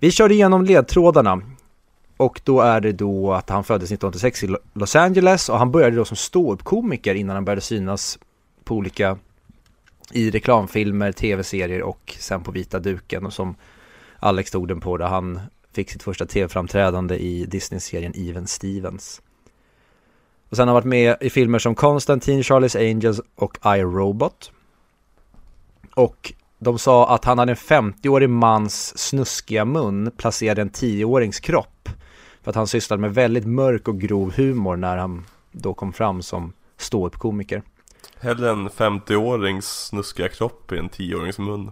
Vi 0.00 0.10
kör 0.10 0.32
igenom 0.32 0.64
ledtrådarna. 0.64 1.42
Och 2.16 2.40
då 2.44 2.60
är 2.60 2.80
det 2.80 2.92
då 2.92 3.32
att 3.32 3.50
han 3.50 3.64
föddes 3.64 3.92
1986 3.92 4.44
i 4.44 4.46
Lo- 4.46 4.58
Los 4.72 4.96
Angeles 4.96 5.48
och 5.48 5.58
han 5.58 5.70
började 5.70 5.96
då 5.96 6.04
som 6.04 6.16
ståuppkomiker 6.16 7.14
innan 7.14 7.36
han 7.36 7.44
började 7.44 7.60
synas 7.60 8.18
på 8.64 8.74
olika 8.74 9.18
i 10.12 10.30
reklamfilmer, 10.30 11.12
tv-serier 11.12 11.82
och 11.82 12.14
sen 12.18 12.42
på 12.42 12.50
vita 12.50 12.78
duken 12.78 13.26
och 13.26 13.32
som 13.32 13.54
Alex 14.18 14.50
tog 14.50 14.68
den 14.68 14.80
på 14.80 14.96
där 14.96 15.06
han 15.06 15.40
fick 15.76 15.90
sitt 15.90 16.02
första 16.02 16.26
tv-framträdande 16.26 17.16
i 17.16 17.46
Disney-serien 17.46 18.12
Even 18.16 18.46
Stevens. 18.46 19.22
Och 20.48 20.56
sen 20.56 20.68
har 20.68 20.74
han 20.74 20.74
varit 20.74 20.88
med 20.88 21.16
i 21.20 21.30
filmer 21.30 21.58
som 21.58 21.74
Constantine, 21.74 22.42
Charlie's 22.42 22.90
Angels 22.90 23.20
och 23.34 23.58
I, 23.76 23.82
Robot. 23.82 24.52
Och 25.94 26.32
de 26.58 26.78
sa 26.78 27.14
att 27.14 27.24
han 27.24 27.38
hade 27.38 27.52
en 27.52 27.56
50-årig 27.56 28.30
mans 28.30 28.98
snuskiga 28.98 29.64
mun 29.64 30.10
placerad 30.16 30.58
i 30.58 30.60
en 30.60 30.70
10-årings 30.70 31.40
kropp. 31.40 31.88
För 32.42 32.50
att 32.50 32.56
han 32.56 32.66
sysslade 32.66 33.00
med 33.00 33.14
väldigt 33.14 33.46
mörk 33.46 33.88
och 33.88 34.00
grov 34.00 34.32
humor 34.36 34.76
när 34.76 34.96
han 34.96 35.24
då 35.52 35.74
kom 35.74 35.92
fram 35.92 36.22
som 36.22 36.52
ståuppkomiker. 36.76 37.62
Hellre 38.20 38.50
en 38.50 38.68
50-årings 38.68 39.88
snuskiga 39.88 40.28
kropp 40.28 40.72
i 40.72 40.78
en 40.78 40.90
10-årings 40.90 41.40
mun. 41.40 41.70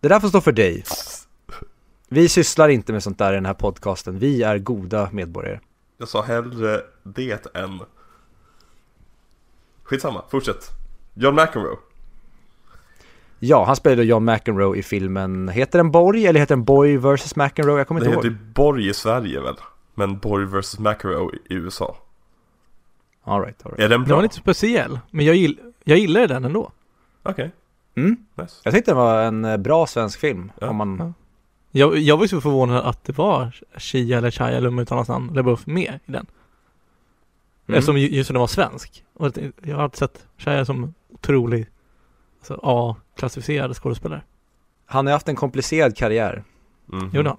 Det 0.00 0.08
där 0.08 0.20
får 0.20 0.28
stå 0.28 0.40
för 0.40 0.52
dig. 0.52 0.84
Vi 2.14 2.28
sysslar 2.28 2.68
inte 2.68 2.92
med 2.92 3.02
sånt 3.02 3.18
där 3.18 3.32
i 3.32 3.34
den 3.34 3.46
här 3.46 3.54
podcasten. 3.54 4.18
Vi 4.18 4.42
är 4.42 4.58
goda 4.58 5.08
medborgare. 5.12 5.60
Jag 5.98 6.08
sa 6.08 6.22
hellre 6.22 6.80
det 7.02 7.46
än... 7.56 7.80
Skitsamma, 9.82 10.22
fortsätt. 10.30 10.70
John 11.14 11.34
McEnroe. 11.34 11.76
Ja, 13.38 13.64
han 13.64 13.76
spelade 13.76 14.04
John 14.04 14.24
McEnroe 14.24 14.76
i 14.78 14.82
filmen, 14.82 15.48
heter 15.48 15.78
den 15.78 15.90
Borg 15.90 16.26
eller 16.26 16.40
heter 16.40 16.56
den 16.56 16.64
Boy 16.64 16.96
vs 16.96 17.36
McEnroe? 17.36 17.78
Jag 17.78 17.88
kommer 17.88 18.00
Det 18.00 18.06
inte 18.06 18.16
heter 18.18 18.28
ihåg. 18.28 18.38
Borg 18.54 18.88
i 18.88 18.94
Sverige 18.94 19.40
väl? 19.40 19.56
Men 19.94 20.18
Borg 20.18 20.46
vs 20.46 20.78
McEnroe 20.78 21.34
i 21.50 21.54
USA. 21.54 21.96
All 23.24 23.40
right, 23.42 23.66
all 23.66 23.72
right. 23.72 23.78
Är 23.84 23.88
den 23.88 24.00
Den 24.00 24.08
bra? 24.08 24.16
var 24.16 24.22
lite 24.22 24.34
speciell, 24.36 24.98
men 25.10 25.24
jag, 25.24 25.36
gill, 25.36 25.60
jag 25.84 25.98
gillade 25.98 26.26
den 26.26 26.44
ändå. 26.44 26.72
Okej, 27.22 27.50
Mm. 27.96 28.16
nice. 28.34 28.54
Jag 28.64 28.74
tyckte 28.74 28.90
det 28.90 28.94
var 28.94 29.22
en 29.22 29.44
eh, 29.44 29.56
bra 29.56 29.86
svensk 29.86 30.20
film. 30.20 30.52
Ja, 30.60 30.68
om 30.68 30.76
man... 30.76 31.14
ja. 31.74 31.86
Jag, 31.86 31.98
jag 31.98 32.16
var 32.16 32.24
ju 32.24 32.28
så 32.28 32.40
förvånad 32.40 32.84
att 32.84 33.04
det 33.04 33.18
var 33.18 33.52
Shia 33.76 34.18
eller 34.18 34.30
Shia 34.30 34.48
eller 34.48 34.68
om 34.68 34.78
uttalas 34.78 35.08
namn, 35.08 35.30
LaBeouf 35.34 35.66
med 35.66 35.98
i 36.06 36.12
den. 36.12 36.26
Mm. 37.66 37.78
Eftersom 37.78 37.98
ju- 37.98 38.08
just 38.16 38.30
den 38.30 38.40
var 38.40 38.46
svensk. 38.46 39.04
Och 39.14 39.32
jag 39.62 39.76
har 39.76 39.82
alltid 39.82 39.98
sett 39.98 40.26
Shia 40.38 40.64
som 40.64 40.94
otrolig 41.12 41.66
alltså 42.38 42.60
A-klassificerad 42.62 43.76
skådespelare. 43.76 44.22
Han 44.86 45.06
har 45.06 45.12
haft 45.12 45.28
en 45.28 45.36
komplicerad 45.36 45.96
karriär. 45.96 46.44
Mhm. 46.86 47.10
Gjorde 47.12 47.28
han? 47.28 47.38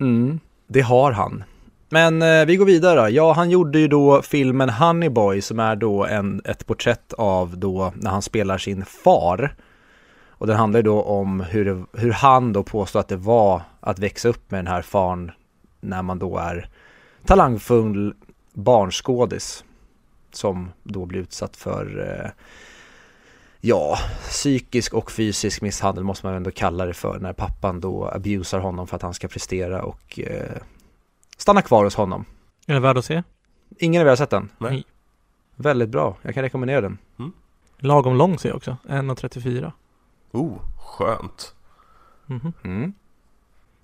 Mm, 0.00 0.40
det 0.66 0.80
har 0.80 1.12
han. 1.12 1.44
Men 1.88 2.22
eh, 2.22 2.44
vi 2.46 2.56
går 2.56 2.66
vidare 2.66 3.00
då. 3.00 3.08
Ja, 3.10 3.32
han 3.32 3.50
gjorde 3.50 3.78
ju 3.78 3.88
då 3.88 4.22
filmen 4.22 4.70
Honey 4.70 5.08
Boy 5.08 5.40
som 5.42 5.60
är 5.60 5.76
då 5.76 6.04
en, 6.06 6.42
ett 6.44 6.66
porträtt 6.66 7.12
av 7.12 7.58
då 7.58 7.92
när 7.96 8.10
han 8.10 8.22
spelar 8.22 8.58
sin 8.58 8.84
far. 8.84 9.54
Och 10.38 10.46
den 10.46 10.56
handlar 10.56 10.78
ju 10.78 10.82
då 10.82 11.02
om 11.02 11.40
hur, 11.40 11.64
det, 11.64 11.84
hur 11.92 12.12
han 12.12 12.52
då 12.52 12.62
påstår 12.62 13.00
att 13.00 13.08
det 13.08 13.16
var 13.16 13.62
att 13.80 13.98
växa 13.98 14.28
upp 14.28 14.50
med 14.50 14.58
den 14.58 14.66
här 14.66 14.82
farn 14.82 15.32
när 15.80 16.02
man 16.02 16.18
då 16.18 16.38
är 16.38 16.68
talangfull 17.24 18.14
barnskådis. 18.52 19.64
Som 20.32 20.70
då 20.82 21.06
blir 21.06 21.20
utsatt 21.20 21.56
för, 21.56 22.08
eh, 22.08 22.30
ja, 23.60 23.98
psykisk 24.28 24.94
och 24.94 25.10
fysisk 25.10 25.62
misshandel 25.62 26.04
måste 26.04 26.26
man 26.26 26.34
ändå 26.34 26.50
kalla 26.50 26.86
det 26.86 26.94
för 26.94 27.18
när 27.18 27.32
pappan 27.32 27.80
då 27.80 28.08
abusar 28.08 28.58
honom 28.58 28.86
för 28.86 28.96
att 28.96 29.02
han 29.02 29.14
ska 29.14 29.28
prestera 29.28 29.82
och 29.82 30.20
eh, 30.20 30.62
stanna 31.36 31.62
kvar 31.62 31.84
hos 31.84 31.94
honom. 31.94 32.24
Är 32.66 32.72
den 32.72 32.82
värd 32.82 32.98
att 32.98 33.04
se? 33.04 33.22
Ingen 33.78 34.00
av 34.02 34.06
er 34.06 34.08
har 34.08 34.16
sett 34.16 34.30
den? 34.30 34.48
Nej. 34.58 34.84
Väldigt 35.56 35.88
bra, 35.88 36.16
jag 36.22 36.34
kan 36.34 36.42
rekommendera 36.42 36.80
den. 36.80 36.98
Lagom 37.78 38.16
lång 38.16 38.38
ser 38.38 38.48
jag 38.48 38.56
också. 38.56 38.76
1.34. 38.88 39.72
Oh, 40.36 40.58
skönt. 40.78 41.54
Mm. 42.64 42.92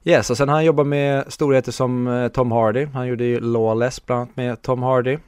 Yes, 0.04 0.30
och 0.30 0.36
sen 0.36 0.48
har 0.48 0.56
han 0.56 0.64
jobbat 0.64 0.86
med 0.86 1.32
storheter 1.32 1.72
som 1.72 2.06
eh, 2.06 2.28
Tom 2.28 2.52
Hardy. 2.52 2.84
Han 2.84 3.08
gjorde 3.08 3.24
ju 3.24 3.40
Lawless 3.40 4.06
bland 4.06 4.20
annat 4.20 4.36
med 4.36 4.62
Tom 4.62 4.82
Hardy. 4.82 5.18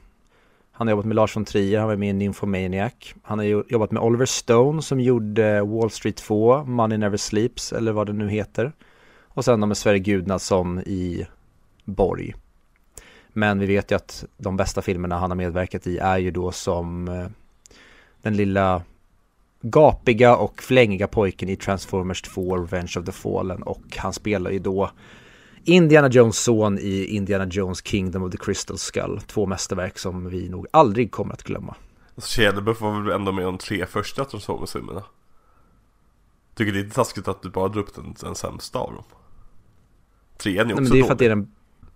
Han 0.71 0.87
har 0.87 0.91
jobbat 0.91 1.05
med 1.05 1.15
Lars 1.15 1.35
von 1.35 1.45
Trier, 1.45 1.79
han 1.79 1.87
var 1.87 1.95
med 1.95 2.09
i 2.09 2.13
Nymphomaniac. 2.13 2.93
Han 3.23 3.39
har 3.39 3.45
jobbat 3.45 3.91
med 3.91 4.03
Oliver 4.03 4.25
Stone 4.25 4.81
som 4.81 4.99
gjorde 4.99 5.61
Wall 5.61 5.91
Street 5.91 6.15
2, 6.15 6.63
Money 6.63 6.97
Never 6.97 7.17
Sleeps 7.17 7.73
eller 7.73 7.91
vad 7.91 8.07
det 8.07 8.13
nu 8.13 8.29
heter. 8.29 8.71
Och 9.23 9.45
sen 9.45 9.61
då 9.61 9.67
med 9.67 9.77
Sverre 9.77 9.99
Gudnason 9.99 10.79
i 10.79 11.27
Borg. 11.83 12.35
Men 13.27 13.59
vi 13.59 13.65
vet 13.65 13.91
ju 13.91 13.95
att 13.95 14.25
de 14.37 14.57
bästa 14.57 14.81
filmerna 14.81 15.17
han 15.17 15.31
har 15.31 15.35
medverkat 15.35 15.87
i 15.87 15.97
är 15.97 16.17
ju 16.17 16.31
då 16.31 16.51
som 16.51 17.07
eh, 17.07 17.27
den 18.21 18.35
lilla 18.35 18.83
gapiga 19.69 20.35
och 20.35 20.61
flängiga 20.61 21.07
pojken 21.07 21.49
i 21.49 21.55
Transformers 21.55 22.21
2 22.21 22.57
Revenge 22.57 22.93
of 22.97 23.05
the 23.05 23.11
Fallen 23.11 23.63
och 23.63 23.97
han 23.97 24.13
spelar 24.13 24.51
ju 24.51 24.59
då 24.59 24.91
Indiana 25.63 26.09
Jones 26.09 26.37
son 26.37 26.79
i 26.79 27.05
Indiana 27.05 27.45
Jones 27.45 27.83
Kingdom 27.85 28.23
of 28.23 28.31
the 28.31 28.37
Crystal 28.37 28.77
Skull. 28.77 29.21
Två 29.27 29.45
mästerverk 29.45 29.97
som 29.97 30.29
vi 30.29 30.49
nog 30.49 30.67
aldrig 30.71 31.11
kommer 31.11 31.33
att 31.33 31.43
glömma. 31.43 31.75
Alltså, 32.15 32.41
LaBeouf 32.41 32.81
var 32.81 33.01
väl 33.01 33.11
ändå 33.11 33.31
med 33.31 33.45
de 33.45 33.57
tre 33.57 33.85
första 33.85 34.25
Transformers-filmerna. 34.25 35.03
Tycker 36.55 36.71
det 36.71 36.79
är 36.79 36.83
lite 36.83 36.95
taskigt 36.95 37.27
att 37.27 37.41
du 37.41 37.49
bara 37.49 37.67
drar 37.67 37.81
upp 37.81 37.95
den, 37.95 38.15
den 38.21 38.35
sämsta 38.35 38.79
av 38.79 38.93
dem. 38.93 39.03
Trean 40.37 40.59
är 40.59 40.65
Nej, 40.65 40.73
också 40.73 40.81
men 40.83 40.91
det 40.91 40.99
är 40.99 41.03
för 41.03 41.13
att 41.13 41.19
det 41.19 41.25
är 41.25 41.29
den 41.29 41.51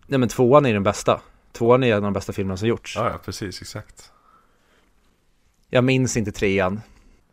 Nej 0.07 0.19
men 0.19 0.29
tvåan 0.29 0.65
är 0.65 0.73
den 0.73 0.83
bästa. 0.83 1.21
Tvåan 1.51 1.83
är 1.83 1.87
en 1.87 1.95
av 1.95 2.01
de 2.01 2.13
bästa 2.13 2.33
filmerna 2.33 2.57
som 2.57 2.67
gjorts. 2.67 2.95
Ja, 2.95 3.09
ja, 3.09 3.17
precis, 3.25 3.61
exakt. 3.61 4.11
Jag 5.69 5.83
minns 5.83 6.17
inte 6.17 6.31
trean. 6.31 6.81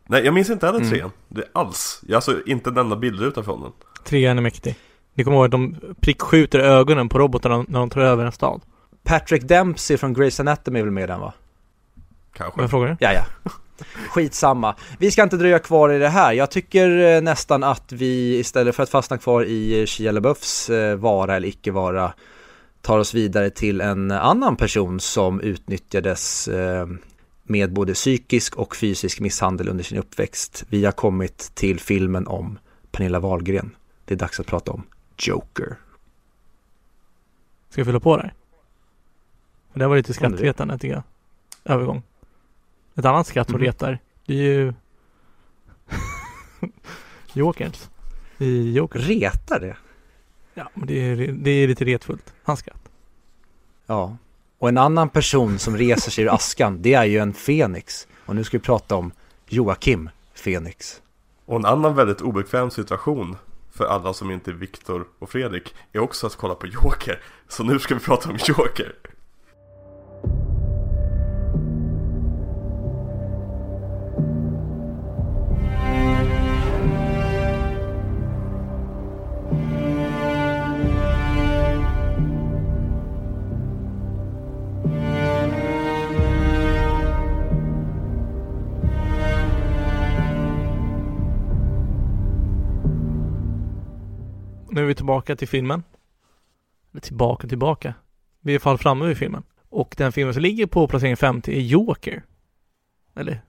Nej, 0.09 0.25
jag 0.25 0.33
minns 0.33 0.49
inte 0.49 0.65
heller 0.65 0.79
Mm. 0.79 0.91
trean. 0.91 1.11
Det 1.27 1.41
är 1.41 1.47
alls. 1.53 2.01
Jag 2.07 2.15
alltså 2.15 2.43
inte 2.45 2.69
en 2.69 2.77
enda 2.77 2.95
bildruta 2.95 3.43
från 3.43 3.61
den. 3.61 3.71
Trean 4.03 4.37
är 4.37 4.41
mäktig. 4.41 4.75
Ni 5.13 5.23
kommer 5.23 5.37
ihåg 5.37 5.45
att 5.45 5.51
de 5.51 5.75
prickskjuter 6.01 6.59
ögonen 6.59 7.09
på 7.09 7.19
robotarna 7.19 7.65
när 7.67 7.79
de 7.79 7.89
tar 7.89 8.01
över 8.01 8.25
en 8.25 8.31
stad? 8.31 8.61
Patrick 9.03 9.43
Dempsey 9.43 9.97
från 9.97 10.15
Grey's 10.15 10.41
Anatomy 10.41 10.79
är 10.79 10.83
väl 10.83 10.91
med 10.91 11.03
i 11.03 11.07
den 11.07 11.19
va? 11.19 11.33
Kanske. 12.33 12.61
Vad 12.61 12.69
frågar 12.69 12.87
du? 12.87 12.95
Ja, 12.99 13.13
ja. 13.13 13.51
Skitsamma. 14.09 14.75
Vi 14.99 15.11
ska 15.11 15.23
inte 15.23 15.37
dröja 15.37 15.59
kvar 15.59 15.89
i 15.89 15.99
det 15.99 16.09
här. 16.09 16.33
Jag 16.33 16.51
tycker 16.51 17.15
eh, 17.15 17.21
nästan 17.21 17.63
att 17.63 17.91
vi 17.91 18.37
istället 18.39 18.75
för 18.75 18.83
att 18.83 18.89
fastna 18.89 19.17
kvar 19.17 19.43
i 19.43 19.79
eh, 19.79 19.85
Shia 19.85 20.11
LaBeoufs 20.11 20.69
eh, 20.69 20.95
vara 20.95 21.35
eller 21.35 21.47
icke 21.47 21.71
vara 21.71 22.13
tar 22.81 22.99
oss 22.99 23.13
vidare 23.13 23.49
till 23.49 23.81
en 23.81 24.11
annan 24.11 24.55
person 24.55 24.99
som 24.99 25.41
utnyttjades 25.41 26.47
eh, 26.47 26.87
med 27.49 27.73
både 27.73 27.93
psykisk 27.93 28.55
och 28.55 28.75
fysisk 28.75 29.19
misshandel 29.19 29.69
under 29.69 29.83
sin 29.83 29.97
uppväxt. 29.97 30.65
Vi 30.69 30.85
har 30.85 30.91
kommit 30.91 31.37
till 31.55 31.79
filmen 31.79 32.27
om 32.27 32.59
Pernilla 32.91 33.19
Wahlgren. 33.19 33.75
Det 34.05 34.13
är 34.13 34.17
dags 34.17 34.39
att 34.39 34.47
prata 34.47 34.71
om 34.71 34.83
Joker. 35.17 35.75
Ska 37.69 37.79
jag 37.81 37.85
fylla 37.87 37.99
på 37.99 38.17
där? 38.17 38.33
Det 39.73 39.87
var 39.87 39.95
lite 39.97 40.13
skrattretande 40.13 40.77
tycker 40.77 40.93
jag. 40.95 41.03
Övergång. 41.73 42.03
Ett 42.95 43.05
annat 43.05 43.27
skratt 43.27 43.47
som 43.49 43.55
Mhm. 43.59 43.65
retar, 43.65 43.99
det 44.25 44.33
är 44.33 44.43
ju 44.43 44.73
Jokerns. 47.33 47.89
i 48.37 48.71
Joker. 48.73 48.99
Retar 48.99 49.59
det? 49.59 49.77
Ja, 50.53 50.69
men 50.73 50.87
det 50.87 50.93
är, 50.93 51.15
det 51.31 51.49
är 51.51 51.67
lite 51.67 51.85
retfullt. 51.85 52.33
Hans 52.43 52.59
skratt. 52.59 52.89
Ja. 53.85 54.17
Och 54.59 54.69
en 54.69 54.77
annan 54.77 55.09
person 55.09 55.59
som 55.59 55.77
reser 55.77 56.11
sig 56.11 56.23
ur 56.23 56.33
askan, 56.33 56.81
det 56.81 56.93
är 56.93 57.05
ju 57.05 57.17
en 57.17 57.33
Fenix. 57.33 58.07
Och 58.25 58.35
nu 58.35 58.43
ska 58.43 58.57
vi 58.57 58.63
prata 58.63 58.95
om 58.95 59.11
Joakim 59.47 60.09
Fenix. 60.33 61.01
Och 61.45 61.55
en 61.55 61.65
annan 61.65 61.95
väldigt 61.95 62.21
obekväm 62.21 62.71
situation 62.71 63.37
för 63.71 63.85
alla 63.85 64.13
som 64.13 64.31
inte 64.31 64.51
är 64.51 64.55
Viktor 64.55 65.07
och 65.19 65.29
Fredrik 65.29 65.75
är 65.93 65.99
också 65.99 66.27
att 66.27 66.35
kolla 66.35 66.55
på 66.55 66.67
Joker. 66.67 67.21
Så 67.47 67.63
nu 67.63 67.79
ska 67.79 67.95
vi 67.95 68.01
prata 68.01 68.29
om 68.29 68.37
Joker. 68.47 68.95
Nu 94.77 94.83
är 94.83 94.87
vi 94.87 94.95
tillbaka 94.95 95.35
till 95.35 95.47
filmen. 95.47 95.83
Eller 96.91 97.01
tillbaka, 97.01 97.47
tillbaka. 97.47 97.93
Vi 98.41 98.51
är 98.51 98.53
i 98.53 98.55
alla 98.55 98.59
fall 98.59 98.77
framme 98.77 99.05
vid 99.05 99.17
filmen. 99.17 99.43
Och 99.69 99.95
den 99.97 100.11
filmen 100.11 100.33
som 100.33 100.43
ligger 100.43 100.65
på 100.65 100.87
placering 100.87 101.17
50 101.17 101.57
är 101.57 101.61
Joker. 101.61 102.23
Eller 103.15 103.41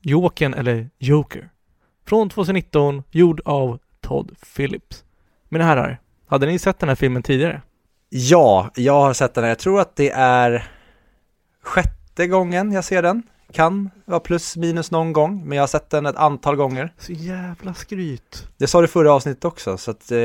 Jokern 0.00 0.54
eller 0.54 0.90
Joker. 0.98 1.50
Från 2.06 2.30
2019, 2.30 3.02
gjord 3.10 3.40
av 3.44 3.78
Todd 4.00 4.36
Phillips. 4.56 5.04
Mina 5.48 5.64
herrar, 5.64 6.00
hade 6.26 6.46
ni 6.46 6.58
sett 6.58 6.78
den 6.78 6.88
här 6.88 6.96
filmen 6.96 7.22
tidigare? 7.22 7.62
Ja, 8.08 8.70
jag 8.74 9.00
har 9.00 9.12
sett 9.12 9.34
den 9.34 9.44
här. 9.44 9.48
Jag 9.48 9.58
tror 9.58 9.80
att 9.80 9.96
det 9.96 10.10
är 10.10 10.70
sjätte 11.62 12.26
gången 12.26 12.72
jag 12.72 12.84
ser 12.84 13.02
den. 13.02 13.22
Kan 13.52 13.90
vara 14.04 14.20
plus 14.20 14.56
minus 14.56 14.90
någon 14.90 15.12
gång, 15.12 15.42
men 15.48 15.56
jag 15.56 15.62
har 15.62 15.66
sett 15.68 15.90
den 15.90 16.06
ett 16.06 16.16
antal 16.16 16.56
gånger. 16.56 16.92
Så 16.98 17.12
jävla 17.12 17.74
skryt. 17.74 18.48
Det 18.56 18.66
sa 18.66 18.80
du 18.80 18.86
förra 18.88 19.12
avsnittet 19.12 19.44
också, 19.44 19.76
så 19.78 19.90
att 19.90 20.10
eh, 20.12 20.18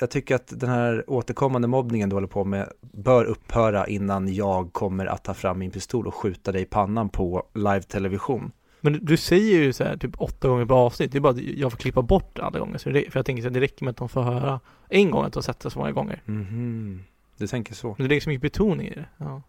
jag 0.00 0.10
tycker 0.10 0.34
att 0.34 0.60
den 0.60 0.68
här 0.70 1.04
återkommande 1.10 1.68
mobbningen 1.68 2.08
du 2.08 2.16
håller 2.16 2.26
på 2.28 2.44
med 2.44 2.68
bör 2.80 3.24
upphöra 3.24 3.86
innan 3.86 4.34
jag 4.34 4.72
kommer 4.72 5.06
att 5.06 5.24
ta 5.24 5.34
fram 5.34 5.58
min 5.58 5.70
pistol 5.70 6.06
och 6.06 6.14
skjuta 6.14 6.52
dig 6.52 6.62
i 6.62 6.64
pannan 6.64 7.08
på 7.08 7.42
live-television. 7.54 8.52
Men 8.80 9.04
du- 9.04 9.16
säger 9.16 9.58
ju 9.62 9.72
så 9.72 9.84
här 9.84 9.96
typ 9.96 10.20
åtta 10.20 10.48
gånger 10.48 10.66
per 10.66 10.74
avsnitt. 10.74 11.12
Det 11.12 11.18
är 11.18 11.20
bara 11.20 11.30
att 11.32 11.40
jag 11.40 11.70
får 11.72 11.78
klippa 11.78 12.02
bort 12.02 12.38
alla 12.38 12.58
gånger. 12.58 12.78
Så 12.78 12.90
det, 12.90 13.10
för 13.10 13.18
jag 13.18 13.26
tänker 13.26 13.46
att 13.46 13.54
det 13.54 13.60
räcker 13.60 13.84
med 13.84 13.90
att 13.92 13.96
de 13.96 14.08
får 14.08 14.22
höra 14.22 14.60
en 14.88 15.10
gång 15.10 15.24
att 15.24 15.32
de 15.32 15.36
har 15.36 15.42
sett 15.42 15.60
det 15.60 15.70
så 15.70 15.78
många 15.78 15.92
gånger. 15.92 16.22
Mhm, 16.24 17.02
du 17.38 17.46
tänker 17.46 17.74
så. 17.74 17.86
Men 17.88 17.96
det 18.04 18.08
lägger 18.08 18.20
så 18.20 18.28
mycket 18.28 18.42
betoning 18.42 18.86
i 18.88 18.94
det. 18.94 19.04
Ja. 19.18 19.42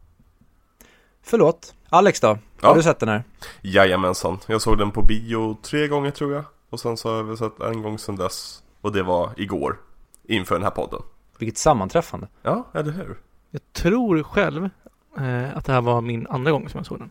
Förlåt. 1.24 1.74
Alex 1.89 2.20
då? 2.20 2.27
Har 2.27 2.39
Ja. 2.62 2.74
du 2.74 2.84
sett 2.84 3.00
den 3.00 3.10
här? 3.10 3.24
Jajamensan, 3.62 4.38
jag 4.48 4.62
såg 4.62 4.77
den 4.77 4.92
på 4.92 5.01
bio 5.01 5.58
tre 5.62 5.88
gånger 5.88 6.12
tror 6.12 6.34
jag. 6.34 6.44
Och 6.70 6.80
sen 6.80 6.98
så 6.98 7.10
har 7.10 7.15
jag 7.18 7.24
väl 7.24 7.38
sett 7.38 7.60
en 7.60 7.82
gång 7.82 7.98
sedan 8.00 8.15
dess. 8.15 8.63
Och 8.82 8.92
det 8.92 9.03
var 9.03 9.30
igår. 9.38 9.80
Inför 10.27 10.56
den 10.56 10.63
här 10.63 10.70
podden. 10.72 11.01
Vilket 11.39 11.58
sammanträffande. 11.58 12.27
Ja, 12.42 12.68
eller 12.74 12.92
hur? 12.92 13.18
Jag 13.51 13.62
tror 13.74 14.24
själv 14.24 14.70
eh, 15.18 15.58
att 15.58 15.65
det 15.65 15.74
här 15.74 15.82
var 15.82 16.01
min 16.01 16.27
andra 16.27 16.51
gång 16.51 16.70
som 16.70 16.77
jag 16.77 16.86
såg 16.86 17.00
den. 17.00 17.10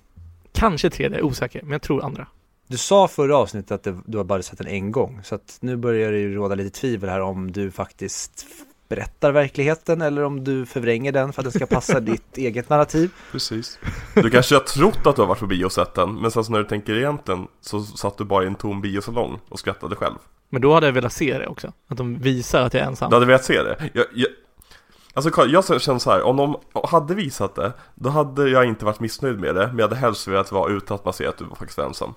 Kanske 0.52 0.90
tredje, 0.90 1.18
jag 1.18 1.24
är 1.24 1.30
osäker, 1.30 1.62
men 1.62 1.70
jag 1.72 1.82
tror 1.82 2.04
andra. 2.04 2.26
Du 2.66 2.76
sa 2.76 3.08
förra 3.08 3.36
avsnittet 3.36 3.70
att 3.72 3.82
det, 3.82 3.98
du 4.06 4.16
har 4.16 4.24
bara 4.24 4.42
sett 4.42 4.58
den 4.58 4.66
en 4.66 4.92
gång, 4.92 5.20
så 5.24 5.34
att 5.34 5.58
nu 5.60 5.76
börjar 5.76 6.12
det 6.12 6.18
ju 6.18 6.34
råda 6.34 6.54
lite 6.54 6.80
tvivel 6.80 7.10
här 7.10 7.20
om 7.20 7.52
du 7.52 7.70
faktiskt 7.70 8.46
berättar 8.94 9.32
verkligheten 9.32 10.02
eller 10.02 10.24
om 10.24 10.44
du 10.44 10.66
förvränger 10.66 11.12
den 11.12 11.32
för 11.32 11.42
att 11.42 11.52
det 11.52 11.58
ska 11.58 11.66
passa 11.66 12.00
ditt 12.10 12.38
eget 12.38 12.68
narrativ. 12.68 13.10
Precis. 13.32 13.78
Du 14.14 14.30
kanske 14.30 14.54
har 14.54 14.60
trott 14.60 15.06
att 15.06 15.16
du 15.16 15.22
har 15.22 15.28
varit 15.28 15.38
på 15.38 15.46
bio 15.46 15.64
och 15.64 15.72
sett 15.72 15.94
den. 15.94 16.14
Men 16.14 16.30
sen 16.30 16.44
så 16.44 16.52
när 16.52 16.58
du 16.58 16.64
tänker 16.64 16.94
egentligen 16.94 17.46
så 17.60 17.82
satt 17.82 18.18
du 18.18 18.24
bara 18.24 18.44
i 18.44 18.46
en 18.46 18.54
tom 18.54 18.80
biosalong 18.80 19.40
och 19.48 19.58
skrattade 19.58 19.96
själv. 19.96 20.14
Men 20.48 20.62
då 20.62 20.74
hade 20.74 20.86
jag 20.86 20.92
velat 20.92 21.12
se 21.12 21.38
det 21.38 21.46
också. 21.46 21.72
Att 21.88 21.96
de 21.96 22.18
visar 22.18 22.62
att 22.62 22.74
jag 22.74 22.82
är 22.82 22.86
ensam. 22.86 23.10
Du 23.10 23.16
hade 23.16 23.26
velat 23.26 23.44
se 23.44 23.62
det? 23.62 23.90
Jag, 23.92 24.06
jag, 24.14 24.28
alltså 25.14 25.46
jag 25.46 25.82
känner 25.82 25.98
så 25.98 26.10
här, 26.10 26.22
om 26.22 26.36
de 26.36 26.56
hade 26.84 27.14
visat 27.14 27.54
det, 27.54 27.72
då 27.94 28.10
hade 28.10 28.48
jag 28.48 28.64
inte 28.64 28.84
varit 28.84 29.00
missnöjd 29.00 29.40
med 29.40 29.54
det, 29.54 29.66
men 29.66 29.78
jag 29.78 29.88
hade 29.88 29.96
helst 29.96 30.28
velat 30.28 30.52
vara 30.52 30.72
utan 30.72 30.94
att 30.94 31.04
man 31.04 31.14
ser 31.14 31.28
att 31.28 31.38
du 31.38 31.44
var 31.44 31.56
faktiskt 31.56 31.78
ensam. 31.78 32.14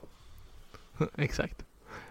Exakt. 1.17 1.65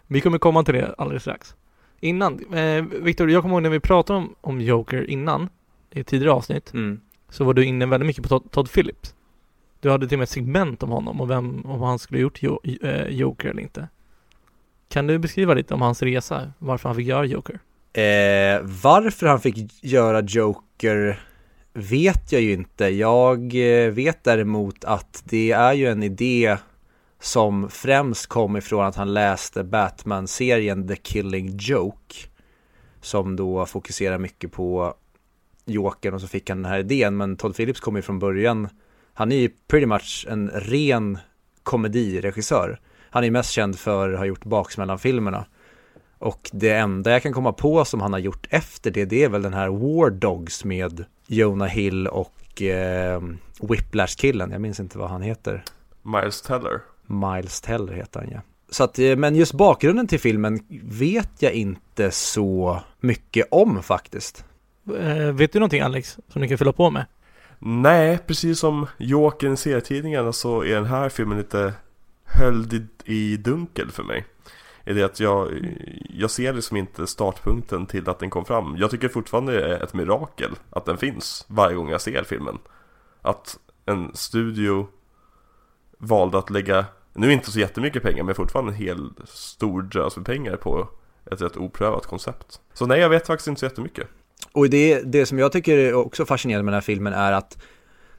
Vi 0.06 0.20
kommer 0.20 0.38
komma 0.38 0.64
till 0.64 0.74
det 0.74 0.94
alldeles 0.98 1.22
strax. 1.22 1.54
Innan, 2.04 2.54
eh, 2.54 2.84
Viktor, 2.84 3.30
jag 3.30 3.42
kommer 3.42 3.54
ihåg 3.54 3.62
när 3.62 3.70
vi 3.70 3.80
pratade 3.80 4.18
om, 4.18 4.34
om 4.40 4.60
Joker 4.60 5.10
innan, 5.10 5.48
i 5.92 6.00
ett 6.00 6.06
tidigare 6.06 6.32
avsnitt, 6.32 6.72
Mm. 6.74 7.00
så 7.28 7.44
var 7.44 7.54
du 7.54 7.64
inne 7.64 7.86
väldigt 7.86 8.06
mycket 8.06 8.28
på 8.28 8.38
Todd, 8.40 8.70
Phillips. 8.72 9.14
Du 9.80 9.90
hade 9.90 10.08
till 10.08 10.16
och 10.16 10.18
med 10.18 10.22
ett 10.24 10.30
segment 10.30 10.82
om 10.82 10.90
honom 10.90 11.20
och 11.20 11.30
vem, 11.30 11.66
om 11.66 11.82
han 11.82 11.98
skulle 11.98 12.18
ha 12.18 12.22
gjort 12.22 12.42
jo, 12.42 12.60
eh, 12.82 13.06
Joker 13.08 13.48
eller 13.48 13.62
inte. 13.62 13.88
Kan 14.88 15.06
du 15.06 15.18
beskriva 15.18 15.54
lite 15.54 15.74
om 15.74 15.82
hans 15.82 16.02
resa, 16.02 16.52
varför 16.58 16.88
han 16.88 16.96
fick 16.96 17.06
göra 17.06 17.24
Joker? 17.24 17.58
Eh, 17.92 18.60
varför 18.82 19.26
han 19.26 19.40
fick 19.40 19.84
göra 19.84 20.20
Joker 20.22 21.20
vet 21.72 22.32
jag 22.32 22.42
ju 22.42 22.52
inte. 22.52 22.84
Jag 22.84 23.54
eh, 23.54 23.90
vet 23.90 24.24
däremot 24.24 24.84
att 24.84 25.22
det 25.24 25.50
är 25.52 25.72
ju 25.72 25.86
en 25.86 26.02
idé 26.02 26.56
som 27.24 27.70
främst 27.70 28.26
kom 28.26 28.56
ifrån 28.56 28.84
att 28.84 28.96
han 28.96 29.14
läste 29.14 29.64
Batman-serien 29.64 30.88
The 30.88 30.96
Killing 30.96 31.56
Joke. 31.56 32.14
Som 33.00 33.36
då 33.36 33.66
fokuserar 33.66 34.18
mycket 34.18 34.52
på 34.52 34.94
Jokern 35.64 36.14
och 36.14 36.20
så 36.20 36.28
fick 36.28 36.48
han 36.48 36.62
den 36.62 36.72
här 36.72 36.78
idén. 36.78 37.16
Men 37.16 37.36
Todd 37.36 37.56
Phillips 37.56 37.80
kom 37.80 37.96
ju 37.96 38.02
från 38.02 38.18
början, 38.18 38.68
han 39.14 39.32
är 39.32 39.36
ju 39.36 39.50
pretty 39.68 39.86
much 39.86 40.26
en 40.30 40.50
ren 40.50 41.18
komediregissör. 41.62 42.80
Han 43.10 43.22
är 43.22 43.26
ju 43.26 43.30
mest 43.30 43.50
känd 43.50 43.78
för 43.78 44.12
att 44.12 44.18
ha 44.18 44.26
gjort 44.26 44.44
Baksmällan-filmerna. 44.44 45.46
Och 46.18 46.50
det 46.52 46.72
enda 46.72 47.10
jag 47.10 47.22
kan 47.22 47.32
komma 47.32 47.52
på 47.52 47.84
som 47.84 48.00
han 48.00 48.12
har 48.12 48.20
gjort 48.20 48.46
efter 48.50 48.90
det, 48.90 49.04
det 49.04 49.24
är 49.24 49.28
väl 49.28 49.42
den 49.42 49.54
här 49.54 49.68
War 49.68 50.10
Dogs 50.10 50.64
med 50.64 51.04
Jonah 51.26 51.68
Hill 51.68 52.06
och 52.06 52.62
eh, 52.62 53.22
Whiplash-killen. 53.60 54.50
Jag 54.50 54.60
minns 54.60 54.80
inte 54.80 54.98
vad 54.98 55.10
han 55.10 55.22
heter. 55.22 55.64
Miles 56.02 56.42
Teller. 56.42 56.80
Miles 57.06 57.60
Teller 57.60 57.92
heter 57.92 58.20
han 58.20 58.30
ja. 58.32 58.40
Så 58.68 58.84
att, 58.84 58.98
eh, 58.98 59.16
men 59.16 59.34
just 59.36 59.52
bakgrunden 59.52 60.06
till 60.06 60.20
filmen 60.20 60.60
vet 60.82 61.42
jag 61.42 61.52
inte 61.52 62.10
så 62.10 62.80
mycket 63.00 63.48
om 63.50 63.82
faktiskt. 63.82 64.44
Eh, 64.98 65.32
vet 65.32 65.52
du 65.52 65.58
någonting 65.58 65.80
Alex, 65.80 66.18
som 66.28 66.42
du 66.42 66.48
kan 66.48 66.58
fylla 66.58 66.72
på 66.72 66.90
med? 66.90 67.06
Nej, 67.58 68.18
precis 68.26 68.58
som 68.58 68.86
Jokern 68.98 69.52
i 69.52 69.56
serietidningarna 69.56 70.32
så 70.32 70.64
är 70.64 70.74
den 70.74 70.84
här 70.84 71.08
filmen 71.08 71.38
lite 71.38 71.72
höljd 72.24 72.74
i, 72.74 72.86
i 73.04 73.36
dunkel 73.36 73.90
för 73.90 74.02
mig. 74.02 74.24
Är 74.84 74.94
det 74.94 75.02
att 75.02 75.20
jag, 75.20 75.50
jag 76.10 76.30
ser 76.30 76.52
liksom 76.52 76.76
inte 76.76 77.06
startpunkten 77.06 77.86
till 77.86 78.08
att 78.08 78.18
den 78.18 78.30
kom 78.30 78.44
fram. 78.44 78.76
Jag 78.78 78.90
tycker 78.90 79.08
fortfarande 79.08 79.52
det 79.52 79.76
är 79.76 79.82
ett 79.82 79.94
mirakel 79.94 80.50
att 80.70 80.84
den 80.84 80.98
finns 80.98 81.44
varje 81.48 81.76
gång 81.76 81.88
jag 81.88 82.00
ser 82.00 82.24
filmen. 82.24 82.58
Att 83.22 83.58
en 83.86 84.10
studio 84.14 84.86
valde 86.04 86.38
att 86.38 86.50
lägga, 86.50 86.86
nu 87.12 87.32
inte 87.32 87.50
så 87.50 87.58
jättemycket 87.58 88.02
pengar 88.02 88.24
men 88.24 88.34
fortfarande 88.34 88.72
en 88.72 88.78
hel 88.78 89.10
stor 89.24 89.82
drös 89.82 90.16
med 90.16 90.26
pengar 90.26 90.56
på 90.56 90.88
ett 91.32 91.42
rätt 91.42 91.56
oprövat 91.56 92.06
koncept. 92.06 92.60
Så 92.72 92.86
nej, 92.86 93.00
jag 93.00 93.08
vet 93.08 93.26
faktiskt 93.26 93.48
inte 93.48 93.58
så 93.58 93.66
jättemycket. 93.66 94.06
Och 94.52 94.70
det, 94.70 95.00
det 95.00 95.26
som 95.26 95.38
jag 95.38 95.52
tycker 95.52 95.78
är 95.78 95.94
också 95.94 96.26
fascinerande 96.26 96.64
med 96.64 96.72
den 96.72 96.76
här 96.76 96.80
filmen 96.80 97.12
är 97.12 97.32
att 97.32 97.58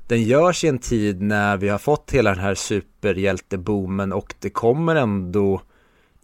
den 0.08 0.24
görs 0.24 0.64
i 0.64 0.68
en 0.68 0.80
tid 0.80 1.22
när 1.22 1.58
vi 1.58 1.70
har 1.70 1.78
fått 1.78 2.12
hela 2.12 2.30
den 2.30 2.40
här 2.40 2.56
superhjälteboomen 2.56 4.14
och 4.14 4.36
det 4.40 4.50
kommer 4.50 4.96
ändå 4.96 5.62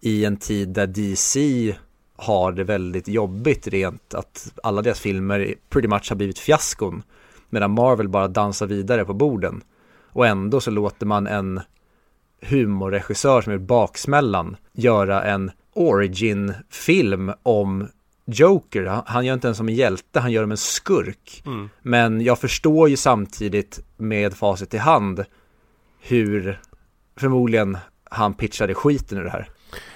i 0.00 0.24
en 0.24 0.36
tid 0.36 0.68
där 0.68 0.86
DC 0.86 1.74
har 2.16 2.52
det 2.52 2.64
väldigt 2.64 3.08
jobbigt 3.08 3.68
rent 3.68 4.14
att 4.14 4.52
alla 4.62 4.82
deras 4.82 5.00
filmer 5.00 5.54
pretty 5.70 5.88
much 5.88 6.08
har 6.08 6.16
blivit 6.16 6.38
fiaskon 6.38 7.02
medan 7.50 7.70
Marvel 7.70 8.08
bara 8.08 8.28
dansar 8.28 8.66
vidare 8.66 9.04
på 9.04 9.14
borden 9.14 9.62
och 10.12 10.26
ändå 10.26 10.60
så 10.60 10.70
låter 10.70 11.06
man 11.06 11.26
en 11.26 11.60
humorregissör 12.42 13.42
som 13.42 13.52
är 13.52 13.58
baksmällan 13.58 14.56
göra 14.72 15.22
en 15.24 15.50
origin-film 15.74 17.32
om 17.42 17.88
Joker. 18.26 19.02
Han, 19.06 19.26
gör 19.26 19.34
inte 19.34 19.46
ens 19.46 19.58
som 19.58 19.68
en 19.68 19.74
hjälte, 19.74 20.20
han 20.20 20.32
gör 20.32 20.42
som 20.42 20.50
en 20.50 20.56
skurk. 20.56 21.42
Mm. 21.46 21.70
Men 21.82 22.20
jag 22.20 22.38
förstår 22.38 22.88
ju 22.88 22.96
samtidigt 22.96 23.80
med 23.96 24.34
facit 24.34 24.74
i 24.74 24.78
hand 24.78 25.24
hur 26.00 26.60
förmodligen 27.16 27.78
han 28.04 28.34
pitchade 28.34 28.74
skiten 28.74 29.18
ur 29.18 29.24
det 29.24 29.30
här. 29.30 29.48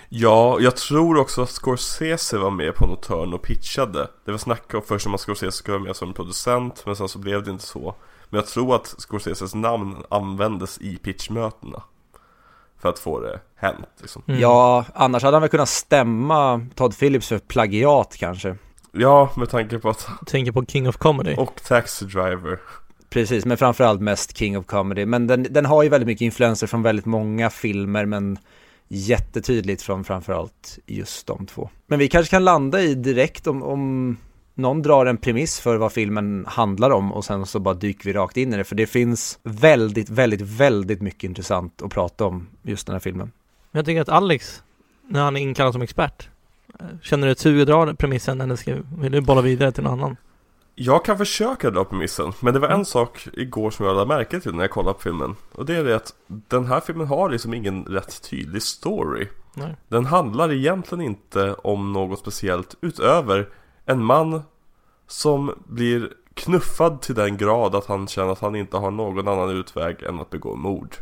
Ja, 0.08 0.58
jag 0.60 0.76
tror 0.76 1.18
också 1.18 1.42
att 1.42 1.50
Scorsese 1.50 2.38
var 2.38 2.50
med 2.50 2.74
på 2.74 2.86
något 2.86 3.06
hörn 3.06 3.34
och 3.34 3.42
pitchade. 3.42 4.08
Det 4.24 4.30
var 4.30 4.38
snack 4.38 4.74
om 4.74 4.82
först 4.82 5.06
om 5.06 5.14
att 5.14 5.20
Scorsese 5.20 5.52
skulle 5.52 5.78
vara 5.78 5.86
med 5.86 5.96
som 5.96 6.14
producent, 6.14 6.82
men 6.86 6.96
sen 6.96 7.08
så 7.08 7.18
blev 7.18 7.42
det 7.42 7.50
inte 7.50 7.64
så. 7.64 7.94
Men 8.30 8.38
jag 8.38 8.46
tror 8.46 8.74
att 8.74 8.94
Scorseses 8.98 9.54
namn 9.54 9.96
användes 10.10 10.78
i 10.78 10.96
pitchmötena. 10.96 11.82
för 12.78 12.88
att 12.88 12.98
få 12.98 13.20
det 13.20 13.40
hänt. 13.56 13.88
Liksom. 14.00 14.22
Mm. 14.26 14.40
Ja, 14.40 14.84
annars 14.94 15.22
hade 15.22 15.34
han 15.34 15.42
väl 15.42 15.50
kunnat 15.50 15.68
stämma 15.68 16.66
Todd 16.74 16.98
Phillips 16.98 17.28
för 17.28 17.38
plagiat 17.38 18.16
kanske. 18.16 18.56
Ja, 18.92 19.30
med 19.36 19.50
tanke 19.50 19.78
på 19.78 19.90
att... 19.90 20.08
Tänker 20.26 20.52
på 20.52 20.64
King 20.64 20.88
of 20.88 20.96
Comedy. 20.96 21.34
Och 21.34 21.62
Taxi 21.64 22.04
Driver. 22.04 22.58
Precis, 23.10 23.44
men 23.44 23.56
framförallt 23.56 24.00
mest 24.00 24.36
King 24.36 24.58
of 24.58 24.66
Comedy. 24.66 25.06
Men 25.06 25.26
den, 25.26 25.46
den 25.50 25.66
har 25.66 25.82
ju 25.82 25.88
väldigt 25.88 26.06
mycket 26.06 26.22
influenser 26.24 26.66
från 26.66 26.82
väldigt 26.82 27.06
många 27.06 27.50
filmer, 27.50 28.04
men 28.06 28.38
jättetydligt 28.88 29.82
från 29.82 30.04
framförallt 30.04 30.78
just 30.86 31.26
de 31.26 31.46
två. 31.46 31.70
Men 31.86 31.98
vi 31.98 32.08
kanske 32.08 32.30
kan 32.30 32.44
landa 32.44 32.80
i 32.80 32.94
direkt 32.94 33.46
om, 33.46 33.62
om 33.62 34.16
någon 34.56 34.82
drar 34.82 35.06
en 35.06 35.16
premiss 35.16 35.60
för 35.60 35.76
vad 35.76 35.92
filmen 35.92 36.44
handlar 36.48 36.90
om 36.90 37.12
och 37.12 37.24
sen 37.24 37.46
så 37.46 37.58
bara 37.58 37.74
dyker 37.74 38.04
vi 38.04 38.12
rakt 38.12 38.36
in 38.36 38.54
i 38.54 38.56
det. 38.56 38.64
För 38.64 38.74
det 38.76 38.86
finns 38.86 39.38
väldigt, 39.42 40.10
väldigt, 40.10 40.40
väldigt 40.40 41.02
mycket 41.02 41.24
intressant 41.24 41.82
att 41.82 41.90
prata 41.90 42.24
om 42.24 42.46
just 42.62 42.86
den 42.86 42.94
här 42.94 43.00
filmen. 43.00 43.32
Men 43.70 43.78
jag 43.78 43.84
tänker 43.84 44.02
att 44.02 44.08
Alex, 44.08 44.62
när 45.08 45.22
han 45.22 45.36
är 45.36 45.40
inkallad 45.40 45.72
som 45.72 45.82
expert, 45.82 46.28
känner 47.02 47.26
du 47.26 47.32
ett 47.32 47.38
sug 47.38 47.60
att 47.60 47.66
dra 47.66 47.94
premissen 47.94 48.40
eller 48.40 48.56
ska, 48.56 48.76
vill 48.98 49.12
du 49.12 49.20
bolla 49.20 49.40
vidare 49.40 49.72
till 49.72 49.84
någon 49.84 49.92
annan? 49.92 50.16
Jag 50.78 51.04
kan 51.04 51.18
försöka 51.18 51.70
dra 51.70 51.84
premissen, 51.84 52.32
men 52.40 52.54
det 52.54 52.60
var 52.60 52.68
en 52.68 52.74
Mm. 52.74 52.84
sak 52.84 53.28
igår 53.32 53.70
som 53.70 53.86
jag 53.86 53.94
lade 53.94 54.06
märke 54.08 54.40
till 54.40 54.54
när 54.54 54.64
jag 54.64 54.70
kollade 54.70 54.94
på 54.94 55.00
filmen. 55.00 55.36
Och 55.52 55.66
det 55.66 55.76
är 55.76 55.84
det 55.84 55.96
att 55.96 56.14
den 56.26 56.66
här 56.66 56.80
filmen 56.80 57.06
har 57.06 57.30
liksom 57.30 57.54
ingen 57.54 57.84
rätt 57.84 58.30
tydlig 58.30 58.62
story. 58.62 59.28
Nej. 59.54 59.76
Den 59.88 60.06
handlar 60.06 60.52
egentligen 60.52 61.04
inte 61.04 61.54
om 61.54 61.92
något 61.92 62.18
speciellt 62.18 62.74
utöver 62.80 63.48
en 63.86 64.04
man 64.04 64.42
som 65.06 65.54
blir 65.66 66.12
knuffad 66.34 67.02
till 67.02 67.14
den 67.14 67.36
grad 67.36 67.74
att 67.74 67.86
han 67.86 68.08
känner 68.08 68.32
att 68.32 68.40
han 68.40 68.56
inte 68.56 68.76
har 68.76 68.90
någon 68.90 69.28
annan 69.28 69.50
utväg 69.50 70.02
än 70.02 70.20
att 70.20 70.30
begå 70.30 70.56
mord. 70.56 70.96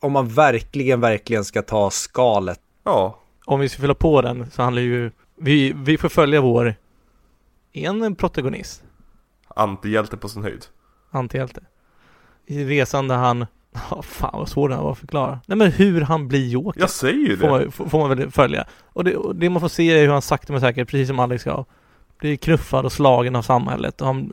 Om 0.00 0.12
man 0.12 0.28
verkligen, 0.28 1.00
verkligen 1.00 1.44
ska 1.44 1.62
ta 1.62 1.90
skalet. 1.90 2.60
Ja, 2.84 3.20
Om 3.44 3.60
vi 3.60 3.68
ska 3.68 3.80
fylla 3.80 3.94
på 3.94 4.22
den 4.22 4.50
så 4.50 4.62
handlar 4.62 4.82
ju, 4.82 5.10
vi, 5.36 5.72
vi 5.72 5.98
får 5.98 6.08
följa 6.08 6.40
vår, 6.40 6.74
en 7.72 8.14
protagonist, 8.16 8.82
antihjälte 9.48 10.16
på 10.16 10.28
sin 10.28 10.42
höjd. 10.42 10.66
antihjälte. 11.10 11.60
I 12.46 12.64
resan 12.64 13.08
där 13.08 13.16
han, 13.16 13.46
ja 13.90 14.02
fan 14.02 14.30
vad 14.38 14.48
svår 14.48 14.68
den 14.68 14.78
var 14.78 14.92
att 14.92 14.98
förklara. 14.98 15.40
Nej 15.46 15.58
men 15.58 15.72
hur 15.72 16.00
han 16.00 16.28
blir 16.28 16.48
Joker. 16.48 16.80
Jag 16.80 16.90
säger 16.90 17.28
ju 17.28 17.36
får, 17.36 17.46
det. 17.46 17.52
man, 17.52 17.72
får 17.72 17.88
får 17.88 17.98
man 17.98 18.18
väl 18.18 18.30
följa. 18.30 18.64
Och 18.92 19.04
det, 19.04 19.16
och 19.16 19.36
det 19.36 19.50
man 19.50 19.60
får 19.60 19.68
se 19.68 19.90
är 19.90 20.02
hur 20.02 20.12
han 20.12 20.22
sakta 20.22 20.52
men 20.52 20.60
säkert, 20.60 20.88
precis 20.88 21.08
som 21.08 21.18
Alex 21.18 21.42
sa, 21.42 21.64
blir 22.18 22.36
knuffad 22.36 22.84
och 22.84 22.92
slagen 22.92 23.36
av 23.36 23.42
samhället. 23.42 24.00
Och 24.00 24.06
han, 24.06 24.32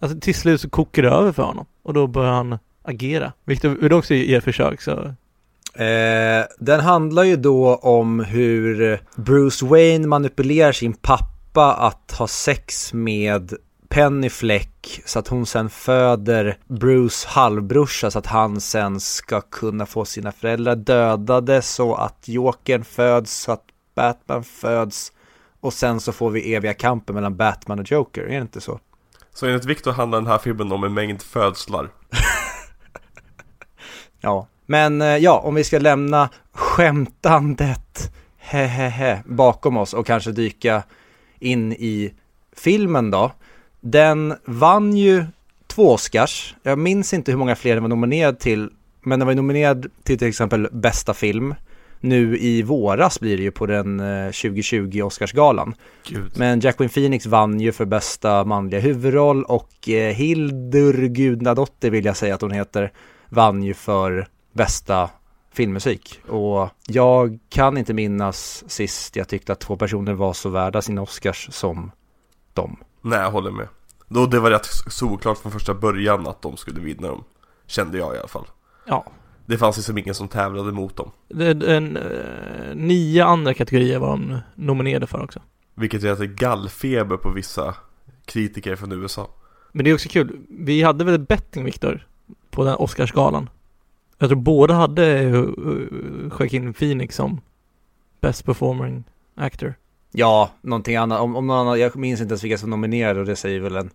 alltså 0.00 0.20
till 0.20 0.34
slut 0.34 0.60
så 0.60 0.70
kokar 0.70 1.02
det 1.02 1.10
över 1.10 1.32
för 1.32 1.42
honom. 1.42 1.66
Och 1.82 1.94
då 1.94 2.06
börjar 2.06 2.32
han 2.32 2.58
agera. 2.82 3.32
Vilket 3.44 3.70
vill 3.70 3.92
också 3.92 4.14
ge 4.14 4.34
ett 4.34 4.44
försök 4.44 4.80
så. 4.80 5.14
Eh, 5.82 6.44
den 6.58 6.80
handlar 6.80 7.22
ju 7.22 7.36
då 7.36 7.74
om 7.74 8.20
hur 8.20 8.98
Bruce 9.16 9.66
Wayne 9.66 10.06
manipulerar 10.06 10.72
sin 10.72 10.92
pappa 10.92 11.74
att 11.74 12.14
ha 12.18 12.26
sex 12.26 12.92
med 12.92 13.52
Penny 13.88 14.30
Fleck 14.30 15.00
så 15.04 15.18
att 15.18 15.28
hon 15.28 15.46
sen 15.46 15.70
föder 15.70 16.58
Bruce 16.66 17.28
halvbrorsa 17.28 18.10
så 18.10 18.18
att 18.18 18.26
han 18.26 18.60
sen 18.60 19.00
ska 19.00 19.40
kunna 19.40 19.86
få 19.86 20.04
sina 20.04 20.32
föräldrar 20.32 20.76
dödade 20.76 21.62
så 21.62 21.94
att 21.94 22.28
Jokern 22.28 22.84
föds 22.84 23.32
så 23.32 23.52
att 23.52 23.64
Batman 23.94 24.44
föds 24.44 25.12
och 25.60 25.72
sen 25.72 26.00
så 26.00 26.12
får 26.12 26.30
vi 26.30 26.54
eviga 26.54 26.74
kampen 26.74 27.14
mellan 27.14 27.36
Batman 27.36 27.78
och 27.78 27.90
Joker, 27.90 28.22
är 28.22 28.28
det 28.28 28.36
inte 28.36 28.60
så? 28.60 28.80
Så 29.34 29.46
enligt 29.46 29.64
Victor 29.64 29.92
handlar 29.92 30.18
den 30.18 30.26
här 30.26 30.38
filmen 30.38 30.72
om 30.72 30.84
en 30.84 30.94
mängd 30.94 31.22
födslar. 31.22 31.90
Ja, 34.20 34.48
men 34.66 35.02
eh, 35.02 35.16
ja, 35.16 35.38
om 35.38 35.54
vi 35.54 35.64
ska 35.64 35.78
lämna 35.78 36.28
skämtandet 36.52 38.12
hehehe 38.38 39.22
bakom 39.26 39.76
oss 39.76 39.94
och 39.94 40.06
kanske 40.06 40.32
dyka 40.32 40.82
in 41.38 41.72
i 41.72 42.14
filmen 42.56 43.10
då. 43.10 43.32
Den 43.80 44.34
vann 44.44 44.96
ju 44.96 45.24
två 45.66 45.92
Oscars. 45.92 46.54
Jag 46.62 46.78
minns 46.78 47.14
inte 47.14 47.30
hur 47.30 47.38
många 47.38 47.56
fler 47.56 47.74
den 47.74 47.82
var 47.82 47.88
nominerad 47.88 48.38
till, 48.38 48.70
men 49.02 49.18
den 49.18 49.26
var 49.26 49.34
nominerad 49.34 49.86
till 50.02 50.18
till 50.18 50.28
exempel 50.28 50.68
bästa 50.72 51.14
film. 51.14 51.54
Nu 52.00 52.38
i 52.38 52.62
våras 52.62 53.20
blir 53.20 53.36
det 53.36 53.42
ju 53.42 53.50
på 53.50 53.66
den 53.66 54.00
eh, 54.00 54.26
2020 54.26 55.02
Oscarsgalan. 55.02 55.74
Gud. 56.08 56.32
Men 56.36 56.60
Jacqueline 56.60 56.90
Phoenix 56.90 57.26
vann 57.26 57.60
ju 57.60 57.72
för 57.72 57.84
bästa 57.84 58.44
manliga 58.44 58.80
huvudroll 58.80 59.44
och 59.44 59.88
eh, 59.88 60.14
Hildur 60.14 61.08
Gudnadotter 61.08 61.90
vill 61.90 62.04
jag 62.04 62.16
säga 62.16 62.34
att 62.34 62.40
hon 62.40 62.50
heter 62.50 62.92
vann 63.28 63.62
ju 63.62 63.74
för 63.74 64.28
bästa 64.52 65.10
filmmusik. 65.52 66.20
Och 66.28 66.68
jag 66.86 67.38
kan 67.48 67.78
inte 67.78 67.94
minnas 67.94 68.64
sist 68.66 69.16
jag 69.16 69.28
tyckte 69.28 69.52
att 69.52 69.60
två 69.60 69.76
personer 69.76 70.12
var 70.12 70.32
så 70.32 70.48
värda 70.48 70.82
sina 70.82 71.02
Oscars 71.02 71.48
som 71.52 71.90
de. 72.54 72.76
Nej, 73.02 73.18
jag 73.18 73.30
håller 73.30 73.50
med. 73.50 73.68
Då 74.08 74.26
det 74.26 74.40
var 74.40 74.50
rätt 74.50 74.66
solklart 74.86 75.38
från 75.38 75.52
första 75.52 75.74
början 75.74 76.26
att 76.26 76.42
de 76.42 76.56
skulle 76.56 76.80
vinna 76.80 77.08
dem. 77.08 77.24
Kände 77.66 77.98
jag 77.98 78.14
i 78.14 78.18
alla 78.18 78.28
fall. 78.28 78.46
Ja. 78.86 79.04
Det 79.46 79.58
fanns 79.58 79.76
liksom 79.76 79.98
ingen 79.98 80.14
som 80.14 80.28
tävlade 80.28 80.72
mot 80.72 80.96
dem. 80.96 81.10
Det, 81.28 81.76
en, 81.76 81.96
eh, 81.96 82.74
nio 82.74 83.24
andra 83.24 83.54
kategorier 83.54 83.98
var 83.98 84.08
de 84.08 84.38
nominerade 84.54 85.06
för 85.06 85.22
också. 85.22 85.40
Vilket 85.74 86.04
är 86.04 86.12
att 86.12 86.18
det 86.18 86.24
är 86.24 86.26
gallfeber 86.26 87.16
på 87.16 87.30
vissa 87.30 87.74
kritiker 88.24 88.76
från 88.76 88.92
USA. 88.92 89.30
Men 89.72 89.84
det 89.84 89.90
är 89.90 89.94
också 89.94 90.08
kul. 90.08 90.40
Vi 90.48 90.82
hade 90.82 91.04
väl 91.04 91.14
ett 91.14 91.28
betting 91.28 91.64
Viktor 91.64 92.06
på 92.50 92.64
den 92.64 92.74
Oscarsgalan. 92.74 93.50
Jag 94.18 94.28
tror 94.28 94.40
båda 94.40 94.74
hade 94.74 95.24
uh, 95.24 95.34
uh, 95.34 96.32
Joaquin 96.40 96.74
Phoenix 96.74 97.16
som 97.16 97.40
Best 98.20 98.44
Performing 98.44 99.04
Actor. 99.34 99.74
Ja, 100.18 100.50
någonting 100.62 100.96
annat. 100.96 101.20
Om, 101.20 101.36
om 101.36 101.46
någon 101.46 101.56
annan, 101.58 101.80
jag 101.80 101.96
minns 101.96 102.20
inte 102.20 102.32
ens 102.32 102.44
vilka 102.44 102.58
som 102.58 102.70
nominerade 102.70 103.20
och 103.20 103.26
det 103.26 103.36
säger 103.36 103.60
väl 103.60 103.76
en, 103.76 103.90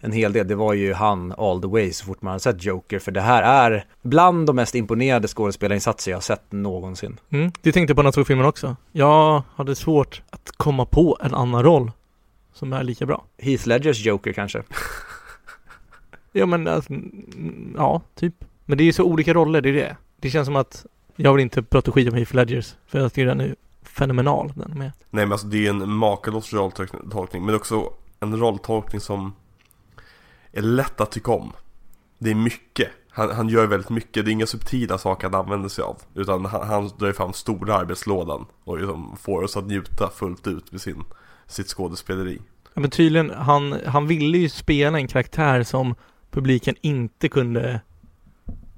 en 0.00 0.12
hel 0.12 0.32
del. 0.32 0.48
Det 0.48 0.54
var 0.54 0.74
ju 0.74 0.92
han 0.92 1.34
all 1.38 1.62
the 1.62 1.68
way 1.68 1.92
så 1.92 2.04
fort 2.04 2.22
man 2.22 2.32
har 2.32 2.38
sett 2.38 2.64
Joker. 2.64 2.98
För 2.98 3.12
det 3.12 3.20
här 3.20 3.42
är 3.70 3.86
bland 4.02 4.46
de 4.46 4.56
mest 4.56 4.74
imponerande 4.74 5.28
skådespelarinsatser 5.28 6.10
jag 6.10 6.16
har 6.16 6.22
sett 6.22 6.52
någonsin. 6.52 7.20
Mm. 7.30 7.52
Du 7.60 7.72
tänkte 7.72 7.94
på 7.94 8.00
den 8.00 8.06
här 8.06 8.12
två 8.12 8.24
filmen 8.24 8.46
också. 8.46 8.76
Jag 8.92 9.42
hade 9.54 9.74
svårt 9.74 10.22
att 10.30 10.50
komma 10.56 10.86
på 10.86 11.18
en 11.20 11.34
annan 11.34 11.62
roll 11.62 11.90
som 12.52 12.72
är 12.72 12.84
lika 12.84 13.06
bra. 13.06 13.24
Heath 13.38 13.68
Ledgers 13.68 14.06
Joker 14.06 14.32
kanske. 14.32 14.62
Ja 16.36 16.46
men 16.46 16.68
alltså, 16.68 16.92
ja, 17.76 18.00
typ. 18.14 18.34
Men 18.64 18.78
det 18.78 18.84
är 18.84 18.86
ju 18.86 18.92
så 18.92 19.04
olika 19.04 19.34
roller, 19.34 19.60
det 19.60 19.68
är 19.68 19.72
det. 19.72 19.96
Det 20.16 20.30
känns 20.30 20.46
som 20.46 20.56
att 20.56 20.86
jag 21.16 21.34
vill 21.34 21.42
inte 21.42 21.62
prata 21.62 21.92
skit 21.92 22.08
om 22.08 22.14
Heath 22.14 22.34
Ledgers. 22.34 22.74
För 22.86 22.98
jag 22.98 23.12
tycker 23.12 23.26
den 23.26 23.40
är 23.40 23.54
fenomenal, 23.94 24.52
den 24.56 24.78
med. 24.78 24.92
Nej 25.10 25.24
men 25.24 25.32
alltså 25.32 25.46
det 25.46 25.66
är 25.66 25.70
en 25.70 25.92
makalös 25.92 26.52
rolltolkning 26.52 27.46
men 27.46 27.54
också 27.54 27.90
en 28.20 28.36
rolltolkning 28.38 29.00
som 29.00 29.32
är 30.52 30.62
lätt 30.62 31.00
att 31.00 31.10
tycka 31.10 31.32
om. 31.32 31.52
Det 32.18 32.30
är 32.30 32.34
mycket. 32.34 32.88
Han, 33.10 33.30
han 33.30 33.48
gör 33.48 33.66
väldigt 33.66 33.90
mycket, 33.90 34.24
det 34.24 34.30
är 34.30 34.32
inga 34.32 34.46
subtila 34.46 34.98
saker 34.98 35.30
han 35.30 35.40
använder 35.40 35.68
sig 35.68 35.84
av. 35.84 35.96
Utan 36.14 36.44
han, 36.44 36.68
han 36.68 36.90
drar 36.98 37.12
fram 37.12 37.32
stora 37.32 37.74
arbetslådan 37.74 38.46
och 38.64 38.78
liksom 38.78 39.16
får 39.20 39.42
oss 39.42 39.56
att 39.56 39.66
njuta 39.66 40.10
fullt 40.10 40.46
ut 40.46 40.72
med 40.72 40.80
sin, 40.80 41.04
sitt 41.46 41.68
skådespeleri. 41.68 42.40
Ja, 42.74 42.80
men 42.80 42.90
tydligen, 42.90 43.30
han, 43.30 43.76
han 43.86 44.06
ville 44.06 44.38
ju 44.38 44.48
spela 44.48 44.98
en 44.98 45.08
karaktär 45.08 45.62
som 45.62 45.94
publiken 46.30 46.74
inte 46.80 47.28
kunde 47.28 47.80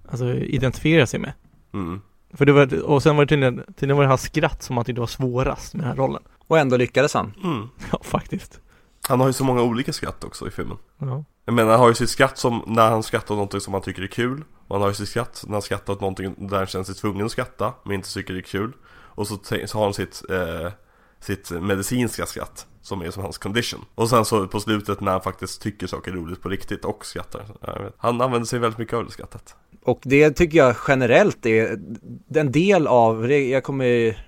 alltså, 0.08 0.34
identifiera 0.34 1.06
sig 1.06 1.20
med. 1.20 1.32
Mm. 1.74 2.00
För 2.34 2.44
det 2.44 2.52
var, 2.52 2.82
och 2.82 3.02
sen 3.02 3.16
var 3.16 3.24
det 3.24 3.28
tydligen, 3.28 3.64
tydligen 3.66 3.96
var 3.96 4.04
det 4.04 4.08
hans 4.08 4.22
skratt 4.22 4.62
som 4.62 4.76
han 4.76 4.84
tyckte 4.84 5.00
var 5.00 5.06
svårast 5.06 5.74
med 5.74 5.84
den 5.84 5.88
här 5.90 5.96
rollen. 5.96 6.22
Och 6.48 6.58
ändå 6.58 6.76
lyckades 6.76 7.14
han. 7.14 7.32
Mm. 7.44 7.68
Ja, 7.92 8.00
faktiskt. 8.02 8.60
Han 9.08 9.20
har 9.20 9.26
ju 9.26 9.32
så 9.32 9.44
många 9.44 9.62
olika 9.62 9.92
skratt 9.92 10.24
också 10.24 10.48
i 10.48 10.50
filmen. 10.50 10.76
Ja. 10.98 11.24
Jag 11.44 11.54
menar 11.54 11.70
han 11.70 11.80
har 11.80 11.88
ju 11.88 11.94
sitt 11.94 12.10
skratt 12.10 12.38
som 12.38 12.62
när 12.66 12.90
han 12.90 13.02
skrattar 13.02 13.34
åt 13.34 13.36
någonting 13.36 13.60
som 13.60 13.72
han 13.72 13.82
tycker 13.82 14.02
är 14.02 14.06
kul 14.06 14.44
Och 14.68 14.74
han 14.74 14.82
har 14.82 14.88
ju 14.88 14.94
sitt 14.94 15.08
skratt 15.08 15.44
när 15.46 15.52
han 15.52 15.62
skrattar 15.62 15.92
åt 15.92 16.00
någonting 16.00 16.48
där 16.48 16.56
han 16.56 16.66
känner 16.66 16.84
sig 16.84 16.94
tvungen 16.94 17.26
att 17.26 17.32
skratta 17.32 17.72
Men 17.84 17.94
inte 17.94 18.14
tycker 18.14 18.34
det 18.34 18.40
är 18.40 18.42
kul 18.42 18.72
Och 18.88 19.26
så, 19.26 19.38
så 19.66 19.78
har 19.78 19.84
han 19.84 19.94
sitt, 19.94 20.22
eh, 20.30 20.72
sitt 21.26 21.50
medicinska 21.50 22.26
skratt 22.26 22.66
Som 22.82 23.02
är 23.02 23.10
som 23.10 23.22
hans 23.22 23.38
condition. 23.38 23.84
Och 23.94 24.08
sen 24.10 24.24
så 24.24 24.48
på 24.48 24.60
slutet 24.60 25.00
när 25.00 25.12
han 25.12 25.20
faktiskt 25.20 25.62
tycker 25.62 25.86
saker 25.86 26.10
är 26.10 26.16
roligt 26.16 26.42
på 26.42 26.48
riktigt 26.48 26.84
och 26.84 27.06
skrattar. 27.06 27.44
Han 27.96 28.20
använder 28.20 28.46
sig 28.46 28.58
väldigt 28.58 28.78
mycket 28.78 28.94
av 28.94 29.04
det 29.04 29.10
skrattet. 29.10 29.54
Och 29.84 30.00
det 30.02 30.30
tycker 30.30 30.58
jag 30.58 30.76
generellt 30.88 31.46
är 31.46 31.78
en 32.34 32.52
del 32.52 32.86
av, 32.86 33.32
jag 33.32 33.64
kommer, 33.64 34.18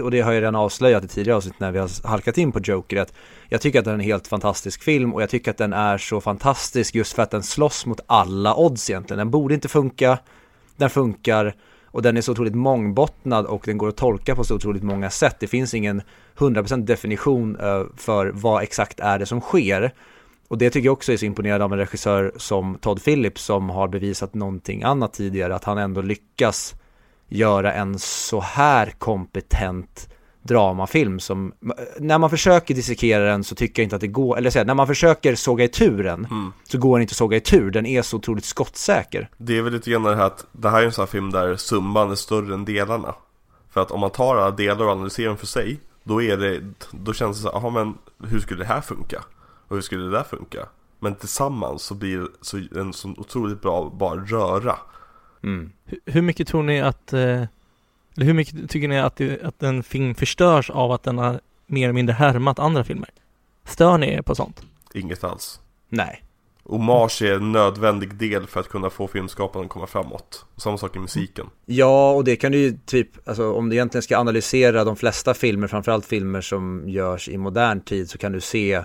och 0.00 0.10
det 0.10 0.20
har 0.20 0.32
jag 0.32 0.40
redan 0.40 0.54
avslöjat 0.54 1.04
i 1.04 1.08
tidigare 1.08 1.36
avsnitt 1.36 1.60
när 1.60 1.72
vi 1.72 1.78
har 1.78 2.08
halkat 2.08 2.38
in 2.38 2.52
på 2.52 2.60
Joker, 2.60 2.96
att 2.96 3.12
jag 3.48 3.60
tycker 3.60 3.78
att 3.78 3.84
den 3.84 3.94
är 3.94 3.98
en 3.98 4.04
helt 4.04 4.28
fantastisk 4.28 4.82
film 4.82 5.14
och 5.14 5.22
jag 5.22 5.30
tycker 5.30 5.50
att 5.50 5.58
den 5.58 5.72
är 5.72 5.98
så 5.98 6.20
fantastisk 6.20 6.94
just 6.94 7.12
för 7.12 7.22
att 7.22 7.30
den 7.30 7.42
slåss 7.42 7.86
mot 7.86 8.00
alla 8.06 8.56
odds 8.56 8.90
egentligen. 8.90 9.18
Den 9.18 9.30
borde 9.30 9.54
inte 9.54 9.68
funka, 9.68 10.18
den 10.76 10.90
funkar 10.90 11.54
och 11.92 12.02
den 12.02 12.16
är 12.16 12.20
så 12.20 12.32
otroligt 12.32 12.54
mångbottnad 12.54 13.46
och 13.46 13.62
den 13.64 13.78
går 13.78 13.88
att 13.88 13.96
tolka 13.96 14.34
på 14.34 14.44
så 14.44 14.54
otroligt 14.54 14.82
många 14.82 15.10
sätt. 15.10 15.36
Det 15.40 15.46
finns 15.46 15.74
ingen 15.74 16.02
100% 16.36 16.82
definition 16.82 17.56
eh, 17.56 17.82
för 17.96 18.26
vad 18.26 18.62
exakt 18.62 19.00
är 19.00 19.18
det 19.18 19.26
som 19.26 19.40
sker. 19.40 19.94
Och 20.48 20.58
det 20.58 20.70
tycker 20.70 20.86
jag 20.86 20.92
också 20.92 21.12
är 21.12 21.16
så 21.16 21.24
imponerande 21.24 21.64
av 21.64 21.72
en 21.72 21.78
regissör 21.78 22.32
som 22.36 22.78
Todd 22.80 23.04
Phillips 23.04 23.44
som 23.44 23.70
har 23.70 23.88
bevisat 23.88 24.34
någonting 24.34 24.82
annat 24.82 25.12
tidigare, 25.12 25.54
att 25.54 25.64
han 25.64 25.78
ändå 25.78 26.00
lyckas 26.00 26.74
göra 27.28 27.72
en 27.72 27.98
så 27.98 28.40
här 28.40 28.90
kompetent 28.98 30.11
dramafilm 30.42 31.20
som, 31.20 31.52
när 31.98 32.18
man 32.18 32.30
försöker 32.30 32.74
dissekera 32.74 33.24
den 33.24 33.44
så 33.44 33.54
tycker 33.54 33.82
jag 33.82 33.86
inte 33.86 33.96
att 33.96 34.00
det 34.00 34.06
går, 34.08 34.38
eller 34.38 34.50
säga, 34.50 34.64
när 34.64 34.74
man 34.74 34.86
försöker 34.86 35.34
såga 35.34 35.64
i 35.64 35.68
tur 35.68 36.02
den 36.04 36.24
Mm. 36.30 36.52
så 36.64 36.78
går 36.78 36.98
den 36.98 37.02
inte 37.02 37.12
att 37.12 37.16
såga 37.16 37.36
i 37.36 37.40
tur, 37.40 37.70
den 37.70 37.86
är 37.86 38.02
så 38.02 38.16
otroligt 38.16 38.44
skottsäker. 38.44 39.28
Det 39.38 39.58
är 39.58 39.62
väl 39.62 39.72
lite 39.72 39.90
grann 39.90 40.02
det 40.02 40.16
här 40.16 40.24
att 40.26 40.46
det 40.52 40.70
här 40.70 40.82
är 40.82 40.86
en 40.86 40.92
sån 40.92 41.02
här 41.02 41.06
film 41.06 41.30
där 41.30 41.56
summan 41.56 42.10
är 42.10 42.14
större 42.14 42.54
än 42.54 42.64
delarna. 42.64 43.14
För 43.70 43.80
att 43.82 43.90
om 43.90 44.00
man 44.00 44.10
tar 44.10 44.36
alla 44.36 44.50
delar 44.50 44.84
och 44.84 44.90
analyserar 44.92 45.28
dem 45.28 45.36
för 45.36 45.46
sig, 45.46 45.80
då 46.04 46.22
är 46.22 46.36
det, 46.36 46.60
då 46.90 47.12
känns 47.12 47.36
det 47.36 47.42
så 47.42 47.52
här, 47.52 47.60
"Jaha, 47.60 47.70
men 47.70 47.94
hur 48.30 48.40
skulle 48.40 48.60
det 48.62 48.66
här 48.68 48.80
funka? 48.80 49.22
Och 49.68 49.76
hur 49.76 49.82
skulle 49.82 50.04
det 50.04 50.10
där 50.10 50.22
funka? 50.24 50.66
Men 51.00 51.14
tillsammans 51.14 51.82
så 51.82 51.94
blir 51.94 52.18
det 52.18 52.28
så 52.40 52.60
en 52.76 52.92
så 52.92 53.08
otroligt 53.18 53.62
bra 53.62 53.92
bara 53.98 54.20
röra. 54.20 54.76
Mm. 55.42 55.72
Hur- 55.84 56.00
Hur 56.06 56.22
mycket 56.22 56.48
tror 56.48 56.62
ni 56.62 56.80
att, 56.80 57.12
eh, 57.12 57.42
eller 58.16 58.26
hur 58.26 58.34
mycket 58.34 58.70
tycker 58.70 58.88
ni 58.88 59.00
att, 59.00 59.16
det, 59.16 59.42
att 59.42 59.62
en 59.62 59.82
film 59.82 60.14
förstörs 60.14 60.70
av 60.70 60.92
att 60.92 61.02
den 61.02 61.18
har 61.18 61.40
mer 61.66 61.84
eller 61.84 61.92
mindre 61.92 62.12
härmat 62.12 62.58
andra 62.58 62.84
filmer? 62.84 63.08
Stör 63.64 63.98
ni 63.98 64.12
er 64.12 64.22
på 64.22 64.34
sånt? 64.34 64.62
Inget 64.94 65.24
alls. 65.24 65.60
Nej. 65.88 66.24
Hommage 66.64 67.22
är 67.22 67.34
en 67.34 67.52
nödvändig 67.52 68.14
del 68.14 68.46
för 68.46 68.60
att 68.60 68.68
kunna 68.68 68.90
få 68.90 69.08
filmskaparen 69.08 69.64
att 69.64 69.70
komma 69.70 69.86
framåt. 69.86 70.44
Samma 70.56 70.78
sak 70.78 70.96
i 70.96 70.98
musiken. 70.98 71.46
Ja, 71.66 72.12
och 72.12 72.24
det 72.24 72.36
kan 72.36 72.52
du 72.52 72.58
ju 72.58 72.78
typ, 72.86 73.28
alltså 73.28 73.52
om 73.52 73.68
du 73.68 73.76
egentligen 73.76 74.02
ska 74.02 74.18
analysera 74.18 74.84
de 74.84 74.96
flesta 74.96 75.34
filmer, 75.34 75.68
framförallt 75.68 76.06
filmer 76.06 76.40
som 76.40 76.88
görs 76.88 77.28
i 77.28 77.38
modern 77.38 77.80
tid, 77.80 78.10
så 78.10 78.18
kan 78.18 78.32
du 78.32 78.40
se 78.40 78.84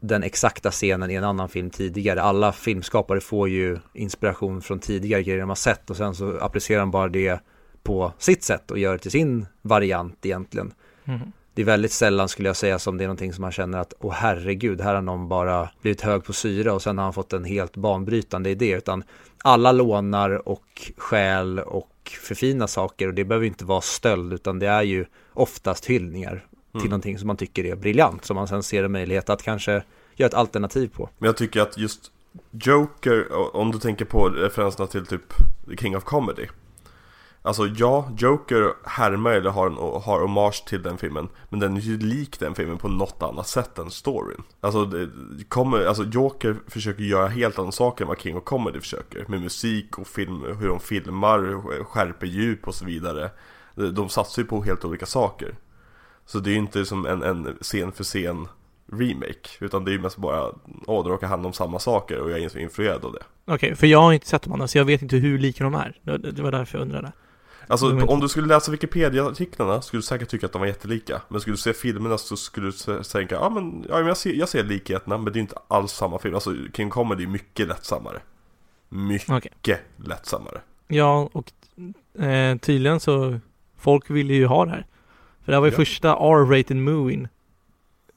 den 0.00 0.22
exakta 0.22 0.70
scenen 0.70 1.10
i 1.10 1.14
en 1.14 1.24
annan 1.24 1.48
film 1.48 1.70
tidigare. 1.70 2.22
Alla 2.22 2.52
filmskapare 2.52 3.20
får 3.20 3.48
ju 3.48 3.78
inspiration 3.94 4.62
från 4.62 4.78
tidigare 4.78 5.22
grejer 5.22 5.40
de 5.40 5.48
har 5.48 5.56
sett 5.56 5.90
och 5.90 5.96
sen 5.96 6.14
så 6.14 6.38
applicerar 6.38 6.80
de 6.80 6.90
bara 6.90 7.08
det 7.08 7.40
på 7.84 8.12
sitt 8.18 8.42
sätt 8.42 8.70
och 8.70 8.78
gör 8.78 8.92
det 8.92 8.98
till 8.98 9.10
sin 9.10 9.46
variant 9.62 10.26
egentligen. 10.26 10.72
Mhm. 11.04 11.32
Det 11.54 11.62
är 11.62 11.66
väldigt 11.66 11.92
sällan 11.92 12.28
skulle 12.28 12.48
jag 12.48 12.56
säga 12.56 12.78
som 12.78 12.96
det 12.98 13.04
är 13.04 13.08
någonting 13.08 13.32
som 13.32 13.42
man 13.42 13.52
känner 13.52 13.78
att 13.78 13.94
åh 14.00 14.12
herregud, 14.12 14.80
här 14.80 14.94
har 14.94 15.02
någon 15.02 15.28
bara 15.28 15.70
blivit 15.82 16.00
hög 16.00 16.24
på 16.24 16.32
syra 16.32 16.72
och 16.72 16.82
sen 16.82 16.98
har 16.98 17.04
han 17.04 17.12
fått 17.12 17.32
en 17.32 17.44
helt 17.44 17.76
banbrytande 17.76 18.50
idé 18.50 18.70
utan 18.70 19.02
alla 19.42 19.72
lånar 19.72 20.48
och 20.48 20.92
skäl 20.96 21.58
och 21.58 21.90
förfina 22.22 22.66
saker 22.66 23.08
och 23.08 23.14
det 23.14 23.24
behöver 23.24 23.46
inte 23.46 23.64
vara 23.64 23.80
stöld 23.80 24.32
utan 24.32 24.58
det 24.58 24.66
är 24.66 24.82
ju 24.82 25.04
oftast 25.32 25.86
hyllningar 25.86 26.46
till 26.72 26.80
Mm. 26.80 26.90
någonting 26.90 27.18
som 27.18 27.26
man 27.26 27.36
tycker 27.36 27.64
är 27.64 27.76
briljant 27.76 28.24
som 28.24 28.34
man 28.34 28.48
sen 28.48 28.62
ser 28.62 28.84
en 28.84 28.92
möjlighet 28.92 29.30
att 29.30 29.42
kanske 29.42 29.72
göra 30.16 30.26
ett 30.28 30.34
alternativ 30.34 30.88
på. 30.88 31.08
Men 31.18 31.26
jag 31.26 31.36
tycker 31.36 31.60
att 31.60 31.78
just 31.78 32.10
Joker, 32.50 33.26
om 33.56 33.72
du 33.72 33.78
tänker 33.78 34.04
på 34.04 34.28
referenserna 34.28 34.86
till 34.86 35.06
typ 35.06 35.34
King 35.78 35.96
of 35.96 36.04
Comedy 36.04 36.46
Alltså 37.46 37.66
ja, 37.66 38.08
Joker 38.18 38.72
härmar 38.84 39.30
eller 39.30 39.50
har, 39.50 39.66
en, 39.66 40.02
har 40.02 40.20
hommage 40.20 40.64
till 40.66 40.82
den 40.82 40.98
filmen 40.98 41.28
Men 41.48 41.60
den 41.60 41.76
är 41.76 41.80
ju 41.80 41.98
lik 41.98 42.40
den 42.40 42.54
filmen 42.54 42.78
på 42.78 42.88
något 42.88 43.22
annat 43.22 43.48
sätt 43.48 43.78
än 43.78 43.90
storyn. 43.90 44.42
Alltså, 44.60 44.84
det 44.84 45.08
kommer, 45.48 45.86
alltså 45.86 46.04
Joker 46.04 46.56
försöker 46.68 47.02
göra 47.02 47.28
helt 47.28 47.58
andra 47.58 47.72
saker 47.72 48.04
än 48.04 48.08
vad 48.08 48.20
King 48.20 48.36
of 48.36 48.44
Comedy 48.44 48.80
försöker. 48.80 49.24
Med 49.28 49.40
musik 49.40 49.98
och 49.98 50.06
film, 50.06 50.42
hur 50.60 50.68
de 50.68 50.80
filmar, 50.80 51.60
skärper 51.84 52.26
djup 52.26 52.68
och 52.68 52.74
så 52.74 52.84
vidare. 52.84 53.30
De, 53.74 54.08
satsar 54.08 54.42
ju 54.42 54.48
på 54.48 54.62
helt 54.62 54.84
olika 54.84 55.06
saker. 55.06 55.54
Så 56.26 56.38
det 56.38 56.50
är 56.50 56.52
ju 56.52 56.58
inte 56.58 56.84
som 56.84 57.06
en, 57.06 57.22
en 57.22 57.56
scen 57.60 57.92
för 57.92 58.04
scen 58.04 58.48
remake 58.92 59.48
Utan 59.60 59.84
det 59.84 59.90
är 59.90 59.92
ju 59.92 60.00
mest 60.00 60.16
bara, 60.16 60.52
åh 60.86 61.04
det 61.04 61.10
råkar 61.10 61.26
handla 61.26 61.46
om 61.46 61.52
samma 61.52 61.78
saker 61.78 62.18
och 62.18 62.30
jag 62.30 62.38
är 62.38 62.48
så 62.48 62.58
influerad 62.58 63.04
av 63.04 63.12
det. 63.12 63.52
Okej, 63.52 63.76
för 63.76 63.86
jag 63.86 64.00
har 64.00 64.12
inte 64.12 64.26
sett 64.26 64.42
dem 64.42 64.52
andra 64.52 64.68
så 64.68 64.78
jag 64.78 64.84
vet 64.84 65.02
inte 65.02 65.16
hur 65.16 65.38
lika 65.38 65.64
de 65.64 65.74
är. 65.74 66.00
Det 66.32 66.42
var 66.42 66.52
därför 66.52 66.78
jag 66.78 66.82
undrade. 66.82 67.12
Alltså 67.66 67.90
inte- 67.90 68.04
om 68.04 68.20
du 68.20 68.28
skulle 68.28 68.46
läsa 68.46 68.70
Wikipedia-artiklarna 68.72 69.82
skulle 69.82 69.98
du 69.98 70.02
säkert 70.02 70.28
tycka 70.28 70.46
att 70.46 70.52
de 70.52 70.58
var 70.58 70.66
jättelika 70.66 71.22
Men 71.28 71.40
skulle 71.40 71.54
du 71.54 71.58
se 71.58 71.72
filmerna 71.72 72.18
så 72.18 72.36
skulle 72.36 72.66
du 72.66 73.02
tänka, 73.02 73.34
ja 73.34 73.48
men, 73.50 73.86
ja, 73.88 73.96
men 73.98 74.06
jag, 74.06 74.16
ser, 74.16 74.32
jag 74.32 74.48
ser 74.48 74.64
likheterna 74.64 75.18
men 75.18 75.32
det 75.32 75.38
är 75.38 75.40
inte 75.40 75.56
alls 75.68 75.92
samma 75.92 76.18
film 76.18 76.34
Alltså 76.34 76.54
King 76.74 76.90
Comedy 76.90 77.24
är 77.24 77.28
mycket 77.28 77.68
lättsammare 77.68 78.20
Mycket 78.88 79.30
Okej. 79.30 79.82
lättsammare 79.96 80.60
Ja, 80.88 81.28
och 81.32 81.52
eh, 82.24 82.56
tydligen 82.58 83.00
så 83.00 83.40
folk 83.78 84.10
ville 84.10 84.34
ju 84.34 84.46
ha 84.46 84.64
det 84.64 84.70
här. 84.70 84.86
För 85.44 85.52
det 85.52 85.56
här 85.56 85.60
var 85.60 85.66
ju 85.66 85.72
Ja. 85.72 85.76
första 85.76 86.08
R-rated 86.08 86.76
movien 86.76 87.28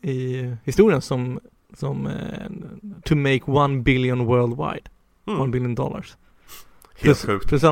i 0.02 0.52
historien 0.64 1.02
som, 1.02 1.40
som 1.74 2.08
eh, 2.08 2.50
to 3.04 3.16
make 3.16 3.42
one 3.46 3.82
billion 3.82 4.26
worldwide. 4.26 4.90
One 5.26 5.38
mm, 5.38 5.52
billion 5.52 5.76
dollars. 5.76 6.18
Helt 6.94 7.02
Plus, 7.02 7.26
sjukt 7.26 7.48
plus 7.48 7.64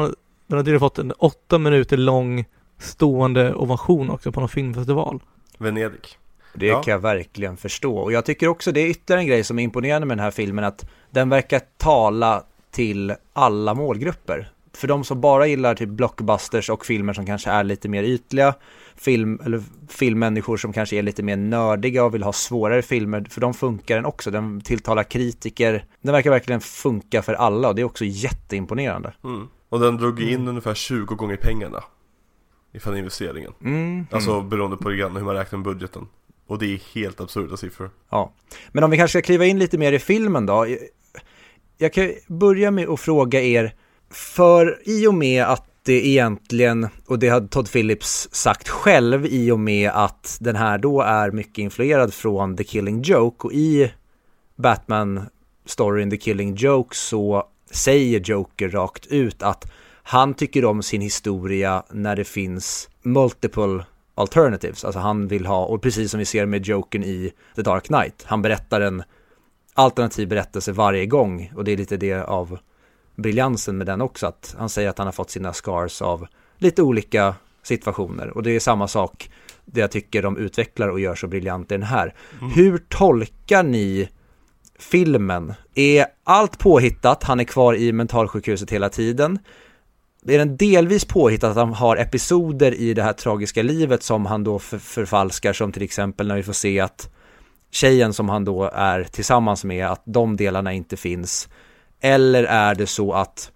den 0.47 0.57
har 0.57 0.63
tydligen 0.63 0.79
fått 0.79 0.99
en 0.99 1.11
åtta 1.11 1.57
minuter 1.57 1.97
lång 1.97 2.45
stående 2.77 3.53
ovation 3.53 4.09
också 4.09 4.31
på 4.31 4.39
någon 4.39 4.49
filmfestival. 4.49 5.19
Venedig 5.57 6.07
Det 6.53 6.65
Ja. 6.67 6.81
kan 6.83 6.91
jag 6.91 6.99
verkligen 6.99 7.57
förstå. 7.57 7.97
Och 7.97 8.11
jag 8.11 8.25
tycker 8.25 8.47
också 8.47 8.71
det 8.71 8.79
är 8.81 8.87
ytterligare 8.87 9.21
en 9.21 9.27
grej 9.27 9.43
som 9.43 9.59
är 9.59 9.63
imponerande 9.63 10.07
med 10.07 10.17
den 10.17 10.23
här 10.23 10.31
filmen 10.31 10.65
att 10.65 10.85
den 11.11 11.29
verkar 11.29 11.61
tala 11.77 12.43
till 12.71 13.13
alla 13.33 13.73
målgrupper. 13.73 14.51
För 14.73 14.87
de 14.87 15.03
som 15.03 15.21
bara 15.21 15.47
gillar 15.47 15.75
typ 15.75 15.89
blockbusters 15.89 16.69
och 16.69 16.85
filmer 16.85 17.13
som 17.13 17.25
kanske 17.25 17.49
är 17.49 17.63
lite 17.63 17.89
mer 17.89 18.03
ytliga, 18.03 18.53
film, 18.95 19.39
eller 19.45 19.63
filmmänniskor 19.89 20.57
som 20.57 20.73
kanske 20.73 20.95
är 20.95 21.01
lite 21.03 21.23
mer 21.23 21.35
nördiga 21.37 22.03
och 22.03 22.13
vill 22.13 22.23
ha 22.23 22.33
svårare 22.33 22.81
filmer, 22.81 23.25
för 23.29 23.41
de 23.41 23.53
funkar 23.53 23.95
den 23.95 24.05
också. 24.05 24.31
Den 24.31 24.61
tilltalar 24.61 25.03
kritiker. 25.03 25.85
Den 26.01 26.13
verkar 26.13 26.29
verkligen 26.29 26.61
funka 26.61 27.21
för 27.21 27.33
alla 27.33 27.67
och 27.69 27.75
det 27.75 27.81
är 27.81 27.83
också 27.83 28.05
jätteimponerande. 28.05 29.13
mm. 29.23 29.47
Och 29.69 29.79
den 29.79 29.97
drog 29.97 30.21
in 30.21 30.33
Mm. 30.33 30.47
ungefär 30.47 30.73
20 30.73 31.15
gånger 31.15 31.35
pengarna 31.37 31.83
Ifrån 32.73 32.97
investeringen 32.97 33.53
Mm. 33.61 34.07
Alltså 34.11 34.41
beroende 34.41 34.77
på 34.77 34.89
grann 34.89 35.15
hur 35.15 35.23
man 35.23 35.35
räknar 35.35 35.57
med 35.59 35.65
budgeten 35.65 36.07
Och 36.47 36.59
det 36.59 36.65
är 36.73 36.79
helt 36.95 37.21
absurda 37.21 37.57
siffror 37.57 37.89
Ja, 38.09 38.33
men 38.71 38.83
om 38.83 38.91
vi 38.91 38.97
kanske 38.97 39.19
ska 39.19 39.25
kliva 39.25 39.45
in 39.45 39.59
lite 39.59 39.77
mer 39.77 39.91
i 39.93 39.99
filmen 39.99 40.45
då. 40.45 40.67
Jag 41.77 41.93
kan 41.93 42.11
börja 42.27 42.71
med 42.71 42.89
att 42.89 42.99
fråga 42.99 43.41
er, 43.41 43.75
för 44.09 44.81
i 44.85 45.07
och 45.07 45.13
med 45.13 45.43
att 45.43 45.65
det 45.83 46.07
egentligen, 46.07 46.87
och 47.07 47.19
det 47.19 47.29
hade 47.29 47.47
Todd 47.47 47.71
Phillips 47.71 48.29
sagt 48.31 48.69
själv 48.69 49.25
i 49.25 49.51
och 49.51 49.59
med 49.59 49.91
att 49.93 50.37
den 50.41 50.55
här 50.55 50.77
då 50.77 51.01
är 51.01 51.31
mycket 51.31 51.57
influerad 51.57 52.13
från 52.13 52.57
The 52.57 52.63
Killing 52.63 53.01
Joke 53.01 53.47
och 53.47 53.53
i 53.53 53.91
Batman-storyn 54.55 56.09
The 56.09 56.17
Killing 56.17 56.55
Joke 56.55 56.95
så 56.95 57.43
säger 57.71 58.19
Joker 58.19 58.69
rakt 58.69 59.07
ut 59.07 59.43
att 59.43 59.71
han 60.03 60.33
tycker 60.33 60.65
om 60.65 60.83
sin 60.83 61.01
historia 61.01 61.83
när 61.91 62.15
det 62.15 62.23
finns 62.23 62.89
multiple 63.01 63.85
alternatives. 64.15 64.85
Alltså 64.85 64.99
han 64.99 65.27
vill 65.27 65.45
ha, 65.45 65.65
och 65.65 65.81
precis 65.81 66.11
som 66.11 66.17
vi 66.17 66.25
ser 66.25 66.45
med 66.45 66.65
Jokern 66.65 67.03
i 67.03 67.31
The 67.55 67.61
Dark 67.61 67.83
Knight, 67.83 68.23
han 68.25 68.41
berättar 68.41 68.81
en 68.81 69.03
alternativ 69.73 70.27
berättelse 70.27 70.71
varje 70.71 71.05
gång 71.05 71.51
och 71.55 71.63
det 71.63 71.71
är 71.71 71.77
lite 71.77 71.97
det 71.97 72.13
av 72.13 72.57
briljansen 73.15 73.77
med 73.77 73.87
den 73.87 74.01
också, 74.01 74.27
att 74.27 74.55
han 74.57 74.69
säger 74.69 74.89
att 74.89 74.97
han 74.97 75.07
har 75.07 75.11
fått 75.11 75.29
sina 75.29 75.53
scars 75.53 76.01
av 76.01 76.27
lite 76.57 76.81
olika 76.81 77.35
situationer 77.63 78.29
och 78.29 78.43
det 78.43 78.51
är 78.51 78.59
samma 78.59 78.87
sak 78.87 79.29
det 79.65 79.79
jag 79.79 79.91
tycker 79.91 80.21
de 80.21 80.37
utvecklar 80.37 80.87
och 80.87 80.99
gör 80.99 81.15
så 81.15 81.27
briljant 81.27 81.71
i 81.71 81.73
den 81.73 81.83
här. 81.83 82.13
Hur 82.55 82.77
tolkar 82.77 83.63
ni 83.63 84.09
filmen? 84.79 85.53
Är 85.75 86.05
allt 86.23 86.59
påhittat, 86.59 87.23
han 87.23 87.39
är 87.39 87.43
kvar 87.43 87.75
i 87.75 87.91
mentalsjukhuset 87.91 88.71
hela 88.71 88.89
tiden? 88.89 89.39
Är 90.27 90.37
den 90.37 90.57
delvis 90.57 91.05
påhittat 91.05 91.51
att 91.51 91.57
han 91.57 91.73
har 91.73 91.97
episoder 91.97 92.73
i 92.73 92.93
det 92.93 93.03
här 93.03 93.13
tragiska 93.13 93.63
livet 93.63 94.03
som 94.03 94.25
han 94.25 94.43
då 94.43 94.59
för, 94.59 94.77
förfalskar 94.77 95.53
som 95.53 95.71
till 95.71 95.83
exempel 95.83 96.27
när 96.27 96.35
vi 96.35 96.43
får 96.43 96.53
se 96.53 96.79
att 96.79 97.09
tjejen 97.71 98.13
som 98.13 98.29
han 98.29 98.45
då 98.45 98.63
är 98.73 99.03
tillsammans 99.03 99.63
med, 99.63 99.87
att 99.87 100.01
de 100.05 100.37
delarna 100.37 100.73
inte 100.73 100.97
finns. 100.97 101.49
Eller 102.01 102.43
är 102.43 102.75
det 102.75 102.87
så 102.87 103.13
att 103.13 103.51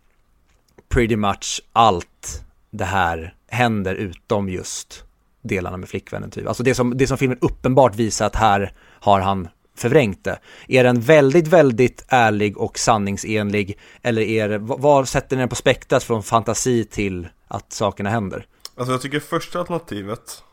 pretty 0.89 1.15
much 1.15 1.61
allt 1.73 2.43
det 2.71 2.85
här 2.85 3.33
händer 3.47 3.95
utom 3.95 4.49
just 4.49 5.03
delarna 5.41 5.77
med 5.77 5.89
flickvännen 5.89 6.31
typ. 6.31 6.47
Alltså 6.47 6.63
det 6.63 6.75
som, 6.75 6.97
det 6.97 7.07
som 7.07 7.17
filmen 7.17 7.37
uppenbart 7.41 7.95
visar 7.95 8.25
att 8.25 8.35
här 8.35 8.73
har 8.79 9.19
han 9.19 9.47
förvrängt 9.79 10.23
det. 10.23 10.39
Är 10.67 10.83
den 10.83 11.01
väldigt, 11.01 11.47
väldigt 11.47 12.05
ärlig 12.07 12.57
och 12.57 12.79
sanningsenlig 12.79 13.79
eller 14.01 14.21
är 14.21 14.49
det, 14.49 14.57
var 14.57 15.05
sätter 15.05 15.35
ni 15.35 15.41
den 15.41 15.49
på 15.49 15.55
spektrat 15.55 16.03
från 16.03 16.23
fantasi 16.23 16.85
till 16.85 17.27
att 17.47 17.73
sakerna 17.73 18.09
händer? 18.09 18.45
Alltså 18.75 18.91
jag 18.91 19.01
tycker 19.01 19.19
första 19.19 19.59
alternativet 19.59 20.43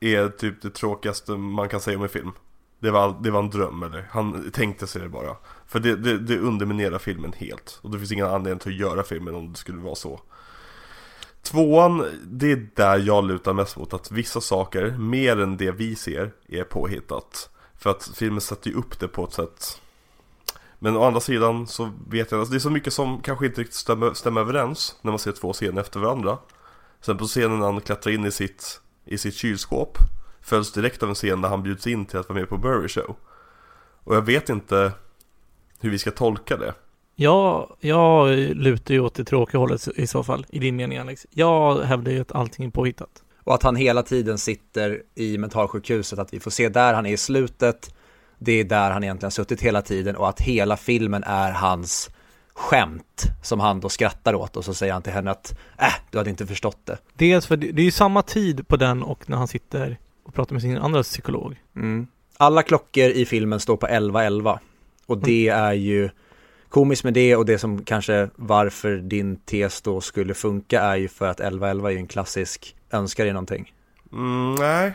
är 0.00 0.28
typ 0.28 0.62
det 0.62 0.70
tråkigaste 0.70 1.32
man 1.32 1.68
kan 1.68 1.80
säga 1.80 1.96
om 1.96 2.02
en 2.02 2.08
film. 2.08 2.32
Det 2.80 2.90
var, 2.90 3.16
det 3.22 3.30
var 3.30 3.40
en 3.40 3.50
dröm 3.50 3.82
eller 3.82 4.08
han 4.10 4.50
tänkte 4.50 4.86
sig 4.86 5.02
det 5.02 5.08
bara. 5.08 5.36
För 5.66 5.80
det, 5.80 5.96
det, 5.96 6.18
det 6.18 6.38
underminerar 6.38 6.98
filmen 6.98 7.32
helt. 7.36 7.78
Och 7.82 7.90
det 7.90 7.98
finns 7.98 8.12
ingen 8.12 8.26
anledning 8.26 8.58
till 8.58 8.72
att 8.72 8.78
göra 8.78 9.02
filmen 9.02 9.34
om 9.34 9.52
det 9.52 9.58
skulle 9.58 9.78
vara 9.78 9.94
så. 9.94 10.20
Tvåan, 11.42 12.04
det 12.24 12.52
är 12.52 12.68
där 12.74 12.98
jag 12.98 13.24
lutar 13.24 13.52
mest 13.52 13.76
mot 13.76 13.94
att 13.94 14.10
vissa 14.12 14.40
saker, 14.40 14.90
mer 14.90 15.40
än 15.40 15.56
det 15.56 15.70
vi 15.70 15.94
ser, 15.94 16.32
är 16.48 16.64
påhittat. 16.64 17.50
För 17.78 17.90
att 17.90 18.10
filmen 18.14 18.40
sätter 18.40 18.70
ju 18.70 18.76
upp 18.76 19.00
det 19.00 19.08
på 19.08 19.24
ett 19.24 19.32
sätt 19.32 19.80
Men 20.78 20.96
å 20.96 21.04
andra 21.04 21.20
sidan 21.20 21.66
så 21.66 21.92
vet 22.08 22.30
jag, 22.30 22.40
alltså 22.40 22.52
det 22.52 22.58
är 22.58 22.60
så 22.60 22.70
mycket 22.70 22.92
som 22.92 23.20
kanske 23.20 23.46
inte 23.46 23.60
riktigt 23.60 23.76
stämmer, 23.76 24.14
stämmer 24.14 24.40
överens 24.40 24.96
när 25.02 25.12
man 25.12 25.18
ser 25.18 25.32
två 25.32 25.52
scener 25.52 25.80
efter 25.80 26.00
varandra 26.00 26.38
Sen 27.00 27.18
på 27.18 27.24
scenen 27.24 27.58
när 27.58 27.66
han 27.66 27.80
klättrar 27.80 28.12
in 28.12 28.24
i 28.24 28.30
sitt, 28.30 28.80
i 29.04 29.18
sitt 29.18 29.34
kylskåp 29.34 29.98
följs 30.40 30.72
direkt 30.72 31.02
av 31.02 31.08
en 31.08 31.14
scen 31.14 31.40
där 31.40 31.48
han 31.48 31.62
bjuds 31.62 31.86
in 31.86 32.06
till 32.06 32.18
att 32.18 32.28
vara 32.28 32.38
med 32.38 32.48
på 32.48 32.58
Burry 32.58 32.88
Show. 32.88 33.16
Och 34.04 34.16
jag 34.16 34.22
vet 34.22 34.48
inte 34.48 34.92
hur 35.80 35.90
vi 35.90 35.98
ska 35.98 36.10
tolka 36.10 36.56
det. 36.56 36.74
Ja, 37.14 37.76
jag 37.80 38.38
lutar 38.38 38.94
ju 38.94 39.00
åt 39.00 39.14
det 39.14 39.24
tråkiga 39.24 39.60
hållet 39.60 39.88
i 39.88 40.06
så 40.06 40.22
fall, 40.22 40.46
i 40.48 40.58
din 40.58 40.76
mening 40.76 40.98
Alex. 40.98 41.26
Jag 41.30 41.82
hävdar 41.82 42.12
ju 42.12 42.20
att 42.20 42.32
allting 42.32 42.66
är 42.66 42.70
påhittat. 42.70 43.22
Och 43.48 43.54
att 43.54 43.62
han 43.62 43.76
hela 43.76 44.02
tiden 44.02 44.38
sitter 44.38 45.02
i 45.14 45.38
mentalsjukhuset, 45.38 46.18
att 46.18 46.34
vi 46.34 46.40
får 46.40 46.50
se 46.50 46.68
där 46.68 46.94
han 46.94 47.06
är 47.06 47.12
i 47.12 47.16
slutet. 47.16 47.94
Det 48.38 48.52
är 48.52 48.64
där 48.64 48.90
han 48.90 49.04
egentligen 49.04 49.30
suttit 49.30 49.60
hela 49.60 49.82
tiden 49.82 50.16
och 50.16 50.28
att 50.28 50.40
hela 50.40 50.76
filmen 50.76 51.24
är 51.24 51.52
hans 51.52 52.10
skämt 52.54 53.22
som 53.42 53.60
han 53.60 53.80
då 53.80 53.88
skrattar 53.88 54.34
åt 54.34 54.56
och 54.56 54.64
så 54.64 54.74
säger 54.74 54.92
han 54.92 55.02
till 55.02 55.12
henne 55.12 55.30
att 55.30 55.58
äh, 55.78 55.92
du 56.10 56.18
hade 56.18 56.30
inte 56.30 56.46
förstått 56.46 56.78
det. 56.84 56.98
Dels 57.14 57.46
för 57.46 57.56
det, 57.56 57.68
är 57.68 57.84
ju 57.84 57.90
samma 57.90 58.22
tid 58.22 58.68
på 58.68 58.76
den 58.76 59.02
och 59.02 59.28
när 59.30 59.36
han 59.36 59.48
sitter 59.48 59.98
och 60.24 60.34
pratar 60.34 60.52
med 60.52 60.62
sin 60.62 60.78
andra 60.78 61.02
psykolog. 61.02 61.56
Mm. 61.76 62.06
Alla 62.36 62.62
klockor 62.62 63.10
i 63.10 63.26
filmen 63.26 63.60
står 63.60 63.76
på 63.76 63.86
11.11 63.86 64.58
och 65.06 65.18
det 65.18 65.48
är 65.48 65.72
ju 65.72 66.10
komiskt 66.68 67.04
med 67.04 67.14
det 67.14 67.36
och 67.36 67.46
det 67.46 67.58
som 67.58 67.84
kanske 67.84 68.28
varför 68.36 68.96
din 68.96 69.36
tes 69.36 69.82
då 69.82 70.00
skulle 70.00 70.34
funka 70.34 70.80
är 70.80 70.96
ju 70.96 71.08
för 71.08 71.28
att 71.28 71.40
11.11 71.40 71.86
är 71.86 71.90
ju 71.90 71.98
en 71.98 72.06
klassisk 72.06 72.76
önskar 72.90 73.24
dig 73.24 73.32
någonting. 73.32 73.72
Mm, 74.12 74.54
nej. 74.54 74.94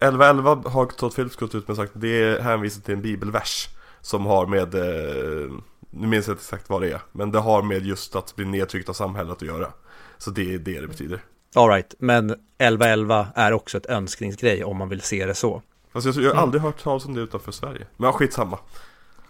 11.11 0.00 0.68
har 0.68 0.86
Todd 0.86 1.14
Phillips 1.14 1.36
gått 1.36 1.54
ut 1.54 1.68
med 1.68 1.76
sagt 1.76 1.92
det 1.94 2.42
hänvisar 2.42 2.80
till 2.80 2.94
en 2.94 3.02
bibelvers 3.02 3.68
som 4.00 4.26
har 4.26 4.46
med 4.46 4.74
eh, 4.74 5.52
nu 5.90 6.06
minns 6.06 6.26
jag 6.26 6.34
inte 6.34 6.42
exakt 6.42 6.70
vad 6.70 6.82
det 6.82 6.90
är, 6.90 7.00
men 7.12 7.30
det 7.30 7.38
har 7.38 7.62
med 7.62 7.86
just 7.86 8.16
att 8.16 8.36
bli 8.36 8.44
nedtryckt 8.44 8.88
av 8.88 8.92
samhället 8.92 9.32
att 9.32 9.42
göra. 9.42 9.72
Så 10.18 10.30
det 10.30 10.54
är 10.54 10.58
det 10.58 10.80
det 10.80 10.86
betyder. 10.86 11.20
Alright, 11.54 11.94
men 11.98 12.30
1111 12.30 13.28
är 13.34 13.52
också 13.52 13.78
ett 13.78 13.86
önskningsgrej 13.86 14.64
om 14.64 14.76
man 14.76 14.88
vill 14.88 15.00
se 15.00 15.26
det 15.26 15.34
så. 15.34 15.62
Fast 15.92 16.06
jag, 16.06 16.16
jag 16.16 16.34
har 16.34 16.42
aldrig 16.42 16.62
hört 16.62 16.82
talas 16.82 17.06
om 17.06 17.14
det 17.14 17.20
utanför 17.20 17.52
Sverige. 17.52 17.86
Men 17.96 18.06
ja, 18.06 18.12
skitsamma. 18.12 18.58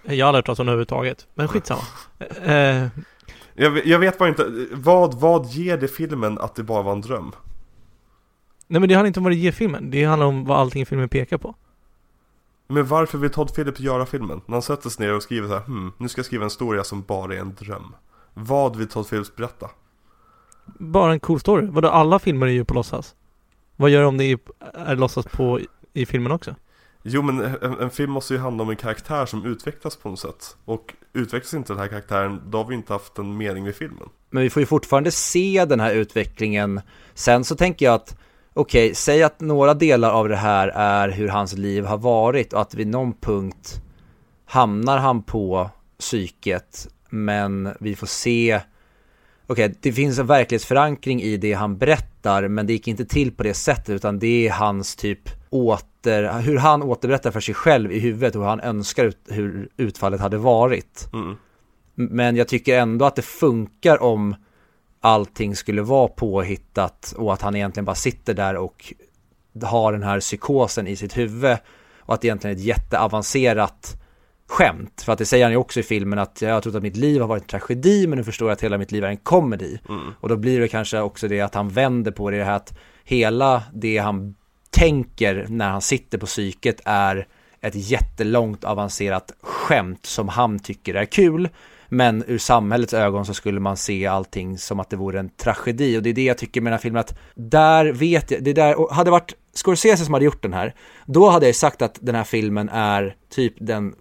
Jag 0.08 0.26
har 0.26 0.28
aldrig 0.28 0.44
talas 0.44 0.58
om 0.58 0.66
det 0.66 0.72
överhuvudtaget, 0.72 1.26
men 1.34 1.48
skitsamma. 1.48 1.82
Eh, 2.42 2.86
Jag, 3.54 3.86
jag 3.86 3.98
vet 3.98 4.18
bara 4.18 4.28
inte, 4.28 4.66
vad, 4.72 5.14
vad 5.20 5.46
ger 5.46 5.76
det 5.76 5.88
filmen 5.88 6.38
att 6.38 6.54
det 6.54 6.62
bara 6.62 6.82
var 6.82 6.92
en 6.92 7.00
dröm? 7.00 7.32
nej 8.68 8.80
men 8.80 8.88
det 8.88 8.94
handlar 8.94 9.06
inte 9.06 9.20
om 9.20 9.24
vad 9.24 9.32
det 9.32 9.36
ger 9.36 9.52
filmen, 9.52 9.90
det 9.90 10.04
handlar 10.04 10.26
om 10.26 10.44
vad 10.44 10.58
allting 10.58 10.82
i 10.82 10.84
filmen 10.84 11.08
pekar 11.08 11.38
på. 11.38 11.54
Men 12.68 12.86
varför 12.86 13.18
vill 13.18 13.30
Todd 13.30 13.54
Phillips 13.54 13.80
göra 13.80 14.06
filmen? 14.06 14.40
När 14.46 14.54
han 14.54 14.62
sätter 14.62 14.90
sig 14.90 15.06
ner 15.06 15.14
och 15.14 15.22
skriver 15.22 15.48
så 15.48 15.54
här, 15.54 15.60
hmm, 15.62 15.92
nu 15.98 16.08
ska 16.08 16.18
jag 16.18 16.26
skriva 16.26 16.44
en 16.44 16.46
historia 16.46 16.84
som 16.84 17.02
bara 17.02 17.34
är 17.34 17.38
en 17.38 17.54
dröm. 17.54 17.94
Vad 18.34 18.76
vill 18.76 18.88
Todd 18.88 19.08
Phillips 19.08 19.36
berätta? 19.36 19.70
Bara 20.78 21.12
en 21.12 21.20
cool 21.20 21.40
story. 21.40 21.66
Vadå, 21.66 21.88
alla 21.88 22.18
filmer 22.18 22.46
är 22.46 22.50
ju 22.50 22.64
på 22.64 22.74
låtsas? 22.74 23.14
Vad 23.76 23.90
gör 23.90 24.00
det 24.00 24.06
om 24.06 24.16
det 24.18 24.24
är, 24.24 24.38
är 24.74 24.96
låtsas 24.96 25.26
på 25.26 25.60
i 25.92 26.06
filmen 26.06 26.32
också? 26.32 26.54
Jo 27.08 27.22
men 27.22 27.40
en, 27.40 27.80
en 27.80 27.90
film 27.90 28.12
måste 28.12 28.34
ju 28.34 28.40
handla 28.40 28.62
om 28.62 28.70
en 28.70 28.76
karaktär 28.76 29.26
som 29.26 29.46
utvecklas 29.46 29.96
på 29.96 30.08
något 30.08 30.18
sätt. 30.18 30.56
Och 30.64 30.94
utvecklas 31.12 31.54
inte 31.54 31.72
den 31.72 31.80
här 31.80 31.88
karaktären, 31.88 32.42
då 32.46 32.58
har 32.58 32.64
vi 32.64 32.74
inte 32.74 32.92
haft 32.92 33.18
en 33.18 33.36
mening 33.36 33.64
med 33.64 33.74
filmen. 33.74 34.08
Men 34.30 34.42
vi 34.42 34.50
får 34.50 34.60
ju 34.60 34.66
fortfarande 34.66 35.10
se 35.10 35.64
den 35.68 35.80
här 35.80 35.94
utvecklingen. 35.94 36.80
Sen 37.14 37.44
så 37.44 37.56
tänker 37.56 37.86
jag 37.86 37.94
att 37.94 38.16
okej, 38.54 38.94
säg 38.94 39.22
att 39.22 39.40
några 39.40 39.74
delar 39.74 40.10
av 40.10 40.28
det 40.28 40.36
här 40.36 40.68
är 40.68 41.08
hur 41.08 41.28
hans 41.28 41.52
liv 41.52 41.84
har 41.84 41.98
varit 41.98 42.52
och 42.52 42.60
att 42.60 42.74
vid 42.74 42.86
någon 42.86 43.12
punkt 43.12 43.82
hamnar 44.44 44.98
han 44.98 45.22
på 45.22 45.70
psyket, 45.98 46.88
men 47.08 47.68
vi 47.80 47.96
får 47.96 48.06
se 48.06 48.60
Okej, 49.46 49.74
det 49.80 49.92
finns 49.92 50.18
en 50.18 50.26
verklighetsförankring 50.26 51.22
i 51.22 51.36
det 51.36 51.52
han 51.52 51.78
berättar, 51.78 52.48
men 52.48 52.66
det 52.66 52.72
gick 52.72 52.88
inte 52.88 53.04
till 53.04 53.32
på 53.32 53.42
det 53.42 53.54
sättet, 53.54 53.88
utan 53.88 54.18
det 54.18 54.48
är 54.48 54.52
hans 54.52 54.96
typ 54.96 55.20
åter, 55.50 56.40
hur 56.40 56.56
han 56.56 56.82
återberättar 56.82 57.30
för 57.30 57.40
sig 57.40 57.54
själv 57.54 57.92
i 57.92 57.98
huvudet 57.98 58.34
och 58.34 58.42
hur 58.42 58.48
han 58.48 58.60
önskar 58.60 59.04
ut, 59.04 59.18
hur 59.28 59.68
utfallet 59.76 60.20
hade 60.20 60.36
varit. 60.36 61.08
Mm. 61.12 61.36
Men 61.94 62.36
jag 62.36 62.48
tycker 62.48 62.78
ändå 62.78 63.04
att 63.04 63.16
det 63.16 63.22
funkar 63.22 64.02
om 64.02 64.34
allting 65.00 65.56
skulle 65.56 65.82
vara 65.82 66.08
påhittat 66.08 67.14
och 67.16 67.32
att 67.32 67.42
han 67.42 67.56
egentligen 67.56 67.84
bara 67.84 67.96
sitter 67.96 68.34
där 68.34 68.56
och 68.56 68.94
har 69.62 69.92
den 69.92 70.02
här 70.02 70.20
psykosen 70.20 70.86
i 70.86 70.96
sitt 70.96 71.16
huvud 71.16 71.56
och 71.98 72.14
att 72.14 72.20
det 72.20 72.26
egentligen 72.26 72.56
är 72.56 72.60
ett 72.60 72.66
jätteavancerat 72.66 74.02
skämt. 74.46 75.02
För 75.02 75.12
att 75.12 75.18
det 75.18 75.26
säger 75.26 75.44
han 75.44 75.52
ju 75.52 75.58
också 75.58 75.80
i 75.80 75.82
filmen 75.82 76.18
att 76.18 76.42
jag 76.42 76.54
har 76.54 76.60
trott 76.60 76.74
att 76.74 76.82
mitt 76.82 76.96
liv 76.96 77.20
har 77.20 77.28
varit 77.28 77.42
en 77.42 77.48
tragedi 77.48 78.06
men 78.06 78.18
nu 78.18 78.24
förstår 78.24 78.48
jag 78.48 78.52
att 78.52 78.64
hela 78.64 78.78
mitt 78.78 78.92
liv 78.92 79.04
är 79.04 79.08
en 79.08 79.16
komedi. 79.16 79.80
Mm. 79.88 80.12
Och 80.20 80.28
då 80.28 80.36
blir 80.36 80.60
det 80.60 80.68
kanske 80.68 81.00
också 81.00 81.28
det 81.28 81.40
att 81.40 81.54
han 81.54 81.68
vänder 81.68 82.10
på 82.10 82.30
det, 82.30 82.38
det 82.38 82.44
här 82.44 82.56
att 82.56 82.78
hela 83.04 83.62
det 83.72 83.98
han 83.98 84.34
tänker 84.70 85.46
när 85.48 85.70
han 85.70 85.82
sitter 85.82 86.18
på 86.18 86.26
psyket 86.26 86.80
är 86.84 87.26
ett 87.60 87.90
jättelångt 87.90 88.64
avancerat 88.64 89.32
skämt 89.42 90.06
som 90.06 90.28
han 90.28 90.58
tycker 90.58 90.94
är 90.94 91.04
kul. 91.04 91.48
Men 91.88 92.24
ur 92.26 92.38
samhällets 92.38 92.94
ögon 92.94 93.26
så 93.26 93.34
skulle 93.34 93.60
man 93.60 93.76
se 93.76 94.06
allting 94.06 94.58
som 94.58 94.80
att 94.80 94.90
det 94.90 94.96
vore 94.96 95.20
en 95.20 95.28
tragedi 95.28 95.98
och 95.98 96.02
det 96.02 96.10
är 96.10 96.14
det 96.14 96.24
jag 96.24 96.38
tycker 96.38 96.60
med 96.60 96.72
den 96.72 96.78
här 96.78 96.82
filmen 96.82 97.00
att 97.00 97.18
där 97.34 97.86
vet 97.86 98.30
jag, 98.30 98.44
det 98.44 98.52
där, 98.52 98.80
och 98.80 98.94
hade 98.94 99.10
varit 99.10 99.34
Scorsese 99.54 100.04
som 100.04 100.14
hade 100.14 100.24
gjort 100.24 100.42
den 100.42 100.52
här, 100.52 100.74
då 101.06 101.28
hade 101.28 101.46
jag 101.46 101.54
sagt 101.54 101.82
att 101.82 101.98
den 102.00 102.14
här 102.14 102.24
filmen 102.24 102.68
är 102.68 103.16
typ 103.30 103.54
den 103.58 103.94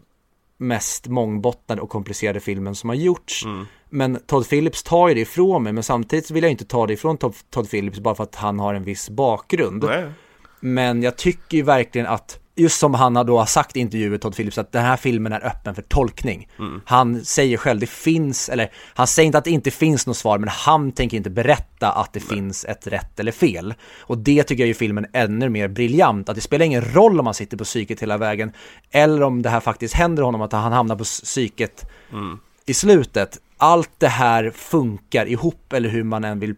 mest 0.58 1.08
mångbottnade 1.08 1.82
och 1.82 1.90
komplicerade 1.90 2.40
filmen 2.40 2.76
som 2.76 2.90
har 2.90 2.96
gjorts. 2.96 3.46
Mm. 3.46 3.66
Men 3.90 4.20
Todd 4.26 4.50
Phillips 4.50 4.84
tar 4.84 5.08
ju 5.08 5.14
det 5.14 5.22
ifrån 5.22 5.64
mig, 5.64 5.74
men 5.74 5.84
samtidigt 5.84 6.32
vill 6.32 6.44
jag 6.44 6.52
inte 6.52 6.66
ta 6.66 6.88
det 6.88 6.94
ifrån 6.94 7.18
Todd, 7.18 7.36
Todd 7.50 7.70
Phillips 7.70 8.00
bara 8.00 8.16
för 8.16 8.24
att 8.24 8.36
han 8.36 8.60
har 8.60 8.74
en 8.74 8.84
viss 8.84 9.10
bakgrund. 9.10 9.84
Nej. 9.84 10.12
Men 10.60 11.04
jag 11.04 11.18
tycker 11.18 11.58
ju 11.58 11.64
verkligen 11.64 12.08
att, 12.08 12.40
just 12.56 12.80
som 12.80 12.94
han 12.94 13.16
har 13.16 13.24
då 13.24 13.38
har 13.38 13.46
sagt 13.46 13.78
i 13.78 13.80
intervjuer, 13.80 14.18
Todd 14.18 14.36
Phillips, 14.36 14.58
att 14.58 14.72
den 14.72 14.86
här 14.86 14.98
filmen 14.98 15.34
är 15.34 15.46
öppen 15.46 15.76
för 15.76 15.82
tolkning. 15.82 16.50
Mm. 16.60 16.82
Han 16.86 17.26
säger 17.26 17.58
själv, 17.58 17.80
det 17.80 17.90
finns, 17.90 18.50
eller 18.50 18.72
han 18.94 19.08
säger 19.08 19.26
inte 19.26 19.38
att 19.38 19.44
det 19.44 19.52
inte 19.52 19.72
finns 19.72 20.08
något 20.08 20.18
svar, 20.18 20.38
men 20.38 20.50
han 20.50 20.92
tänker 20.92 21.18
inte 21.18 21.30
berätta 21.30 21.92
att 21.92 22.14
det 22.14 22.20
finns 22.20 22.66
ett 22.66 22.88
rätt 22.88 23.20
eller 23.20 23.32
fel. 23.32 23.74
Och 24.00 24.18
det 24.18 24.44
tycker 24.44 24.64
jag 24.64 24.68
ju 24.68 24.74
filmen 24.74 25.06
ännu 25.14 25.50
mer 25.50 25.68
briljant, 25.68 26.30
att 26.30 26.36
det 26.36 26.42
spelar 26.42 26.66
ingen 26.66 26.94
roll 26.94 27.20
om 27.20 27.26
han 27.26 27.34
sitter 27.34 27.58
på 27.58 27.64
psyket 27.64 28.02
hela 28.02 28.18
vägen, 28.18 28.52
eller 28.92 29.24
om 29.24 29.42
det 29.42 29.50
här 29.50 29.60
faktiskt 29.60 29.94
händer 29.94 30.24
honom, 30.24 30.42
att 30.42 30.52
han 30.52 30.72
hamnar 30.72 30.96
på 30.96 31.04
psyket 31.04 31.92
Mm. 32.12 32.40
i 32.66 32.74
slutet. 32.74 33.40
Allt 33.58 33.92
det 33.98 34.08
här 34.08 34.52
funkar 34.56 35.26
ihop, 35.26 35.74
eller 35.74 35.90
hur 35.90 36.04
man 36.04 36.24
än 36.24 36.40
vill 36.40 36.56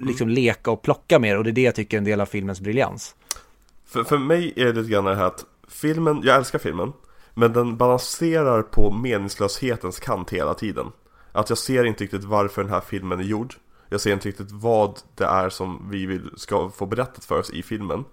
liksom 0.00 0.28
leka 0.28 0.70
och 0.70 0.82
plocka 0.82 1.18
med 1.18 1.34
det, 1.34 1.38
och 1.38 1.44
det 1.44 1.50
är 1.50 1.52
det 1.52 1.62
jag 1.62 1.74
tycker 1.74 1.96
är 1.96 1.98
en 1.98 2.04
del 2.04 2.20
av 2.20 2.26
filmens 2.26 2.60
briljans. 2.60 3.14
För, 3.88 4.04
för 4.04 4.18
mig 4.18 4.52
är 4.56 4.64
det 4.64 4.72
lite 4.72 4.90
grann 4.90 5.04
det 5.04 5.14
här 5.14 5.24
att 5.24 5.44
filmen, 5.68 6.20
jag 6.24 6.36
älskar 6.36 6.58
filmen 6.58 6.92
Men 7.34 7.52
den 7.52 7.76
balanserar 7.76 8.62
på 8.62 8.90
meningslöshetens 8.90 10.00
kant 10.00 10.30
hela 10.30 10.54
tiden. 10.54 10.86
Att 11.32 11.48
jag 11.48 11.58
ser 11.58 11.84
inte 11.84 12.04
riktigt 12.04 12.24
varför 12.24 12.62
den 12.62 12.72
här 12.72 12.80
filmen 12.80 13.20
är 13.20 13.24
gjord. 13.24 13.54
Jag 13.88 14.00
ser 14.00 14.12
inte 14.12 14.28
riktigt 14.28 14.50
vad 14.50 15.00
det 15.14 15.24
är 15.24 15.48
som 15.48 15.86
vi 15.90 16.06
vill, 16.06 16.30
ska 16.36 16.70
få 16.70 16.86
berättat 16.86 17.24
för 17.24 17.38
oss 17.38 17.50
i 17.50 17.62
filmen. 17.62 18.04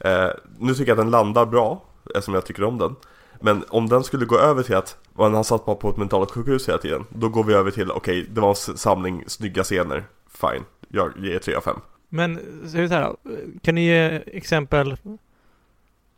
Eh, 0.00 0.28
Nu 0.58 0.74
tycker 0.74 0.90
jag 0.90 0.98
att 0.98 1.04
den 1.04 1.10
landar 1.10 1.46
bra, 1.46 1.82
eftersom 2.04 2.34
jag 2.34 2.46
tycker 2.46 2.64
om 2.64 2.78
den. 2.78 2.96
Men 3.40 3.64
om 3.68 3.88
den 3.88 4.04
skulle 4.04 4.26
gå 4.26 4.38
över 4.38 4.62
till 4.62 4.76
att 4.76 4.96
och 5.14 5.30
han 5.30 5.44
satt 5.44 5.64
bara 5.64 5.76
på 5.76 5.90
ett 5.90 5.96
mentalt 5.96 6.30
sjukhus 6.30 6.68
hela 6.68 6.78
tiden 6.78 7.04
Då 7.08 7.28
går 7.28 7.44
vi 7.44 7.54
över 7.54 7.70
till, 7.70 7.90
okej, 7.90 8.26
det 8.30 8.40
var 8.40 8.48
en 8.48 8.76
samling 8.76 9.24
snygga 9.26 9.64
scener. 9.64 10.04
Fine, 10.28 10.64
jag 10.88 11.12
ger 11.18 11.38
3 11.38 11.54
av 11.54 11.60
5 11.60 11.76
men, 12.08 12.40
så 12.68 12.76
är 12.76 12.82
det 12.82 12.88
så 12.88 12.94
här, 12.94 13.16
kan 13.62 13.74
ni 13.74 13.86
ge 13.86 14.22
exempel 14.26 14.96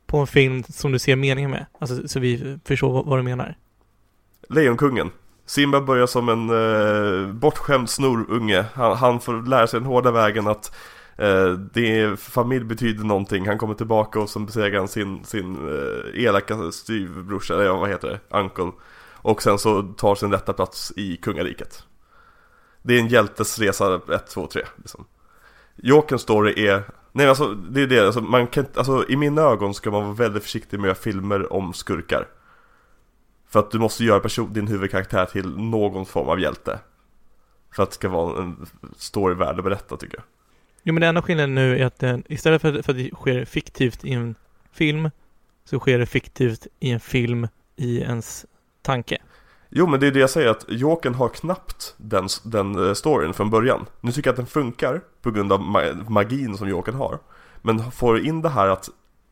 på 0.06 0.18
en 0.18 0.26
film 0.26 0.62
som 0.62 0.92
du 0.92 0.98
ser 0.98 1.16
meningen 1.16 1.50
med? 1.50 1.66
Alltså 1.78 2.08
så 2.08 2.20
vi 2.20 2.58
förstår 2.64 2.92
vad, 2.92 3.06
vad 3.06 3.18
du 3.18 3.22
menar. 3.22 3.56
Lejonkungen 4.48 5.10
Simba 5.46 5.80
börjar 5.80 6.06
som 6.06 6.28
en 6.28 6.50
eh, 6.50 7.32
bortskämd 7.32 7.90
snorunge 7.90 8.64
han, 8.74 8.96
han 8.96 9.20
får 9.20 9.48
lära 9.48 9.66
sig 9.66 9.80
den 9.80 9.86
hårda 9.86 10.10
vägen 10.10 10.46
att 10.46 10.74
eh, 11.16 11.48
det, 11.48 12.20
familj 12.20 12.64
betyder 12.64 13.04
någonting 13.04 13.46
Han 13.46 13.58
kommer 13.58 13.74
tillbaka 13.74 14.20
och 14.20 14.30
så 14.30 14.38
besegrar 14.38 14.78
han 14.78 14.88
sin, 14.88 15.24
sin 15.24 15.68
eh, 15.68 16.24
elaka 16.24 16.72
styvbrorsa, 16.72 17.54
eller 17.54 17.68
vad 17.68 17.88
heter 17.88 18.08
det, 18.08 18.38
uncle 18.38 18.72
Och 19.12 19.42
sen 19.42 19.58
så 19.58 19.82
tar 19.82 20.14
sin 20.14 20.32
rätta 20.32 20.52
plats 20.52 20.92
i 20.96 21.16
kungariket 21.16 21.84
Det 22.82 22.94
är 22.94 23.00
en 23.00 23.08
hjältes 23.08 23.58
resa 23.58 24.00
1, 24.14 24.26
2, 24.26 24.46
3 24.46 24.62
liksom. 24.76 25.04
Jokerns 25.76 26.22
story 26.22 26.66
är 26.66 26.82
Nej 27.12 27.28
alltså 27.28 27.54
det 27.54 27.82
är 27.82 27.86
det, 27.86 28.06
alltså, 28.06 28.20
man 28.20 28.46
kan, 28.46 28.64
inte- 28.64 28.78
alltså 28.78 29.04
i 29.08 29.16
mina 29.16 29.42
ögon 29.42 29.74
ska 29.74 29.90
man 29.90 30.02
vara 30.02 30.12
väldigt 30.12 30.42
försiktig 30.42 30.80
med 30.80 30.90
att 30.90 30.96
göra 31.06 31.12
filmer 31.14 31.52
om 31.52 31.72
skurkar. 31.72 32.28
För 33.48 33.60
att 33.60 33.70
du 33.70 33.78
måste 33.78 34.04
göra 34.04 34.20
person, 34.20 34.52
din 34.52 34.68
huvudkaraktär 34.68 35.26
till 35.26 35.48
någon 35.58 36.06
form 36.06 36.28
av 36.28 36.40
hjälte. 36.40 36.78
För 37.74 37.82
att 37.82 37.90
det 37.90 37.94
ska 37.94 38.08
vara 38.08 38.42
en 38.42 38.66
story 38.96 39.34
värd 39.34 39.58
att 39.58 39.64
berätta 39.64 39.96
tycker 39.96 40.16
jag. 40.16 40.24
Jo 40.82 40.94
men 40.94 41.00
den 41.00 41.08
enda 41.08 41.22
skillnaden 41.22 41.54
nu 41.54 41.78
är 41.78 41.86
att 41.86 41.98
den, 41.98 42.22
istället 42.28 42.62
för, 42.62 42.82
för 42.82 42.92
att 42.92 42.98
det 42.98 43.10
sker 43.14 43.44
fiktivt 43.44 44.04
i 44.04 44.12
en 44.12 44.34
film, 44.72 45.10
så 45.64 45.78
sker 45.78 45.98
det 45.98 46.06
fiktivt 46.06 46.66
i 46.80 46.90
en 46.90 47.00
film 47.00 47.48
i 47.76 48.00
ens 48.00 48.46
tanke. 48.82 49.18
Jo 49.70 49.86
men 49.86 50.00
det 50.00 50.06
är 50.06 50.10
det 50.10 50.18
jag 50.20 50.30
säger 50.30 50.48
att 50.48 50.64
Jokern 50.68 51.14
har 51.14 51.28
knappt 51.28 51.94
den, 51.96 52.28
den 52.44 52.86
eh, 52.86 52.94
storyn 52.94 53.34
från 53.34 53.50
början. 53.50 53.86
Nu 54.00 54.12
tycker 54.12 54.28
jag 54.28 54.32
att 54.32 54.36
den 54.36 54.46
funkar 54.46 55.00
på 55.22 55.30
grund 55.30 55.52
av 55.52 55.60
magin 56.08 56.56
som 56.56 56.68
Jokern 56.68 56.94
har. 56.94 57.18
Men 57.62 57.90
får 57.90 58.14
du 58.14 58.22
in 58.22 58.42
det 58.42 58.48
här 58.48 58.68
att 58.68 58.88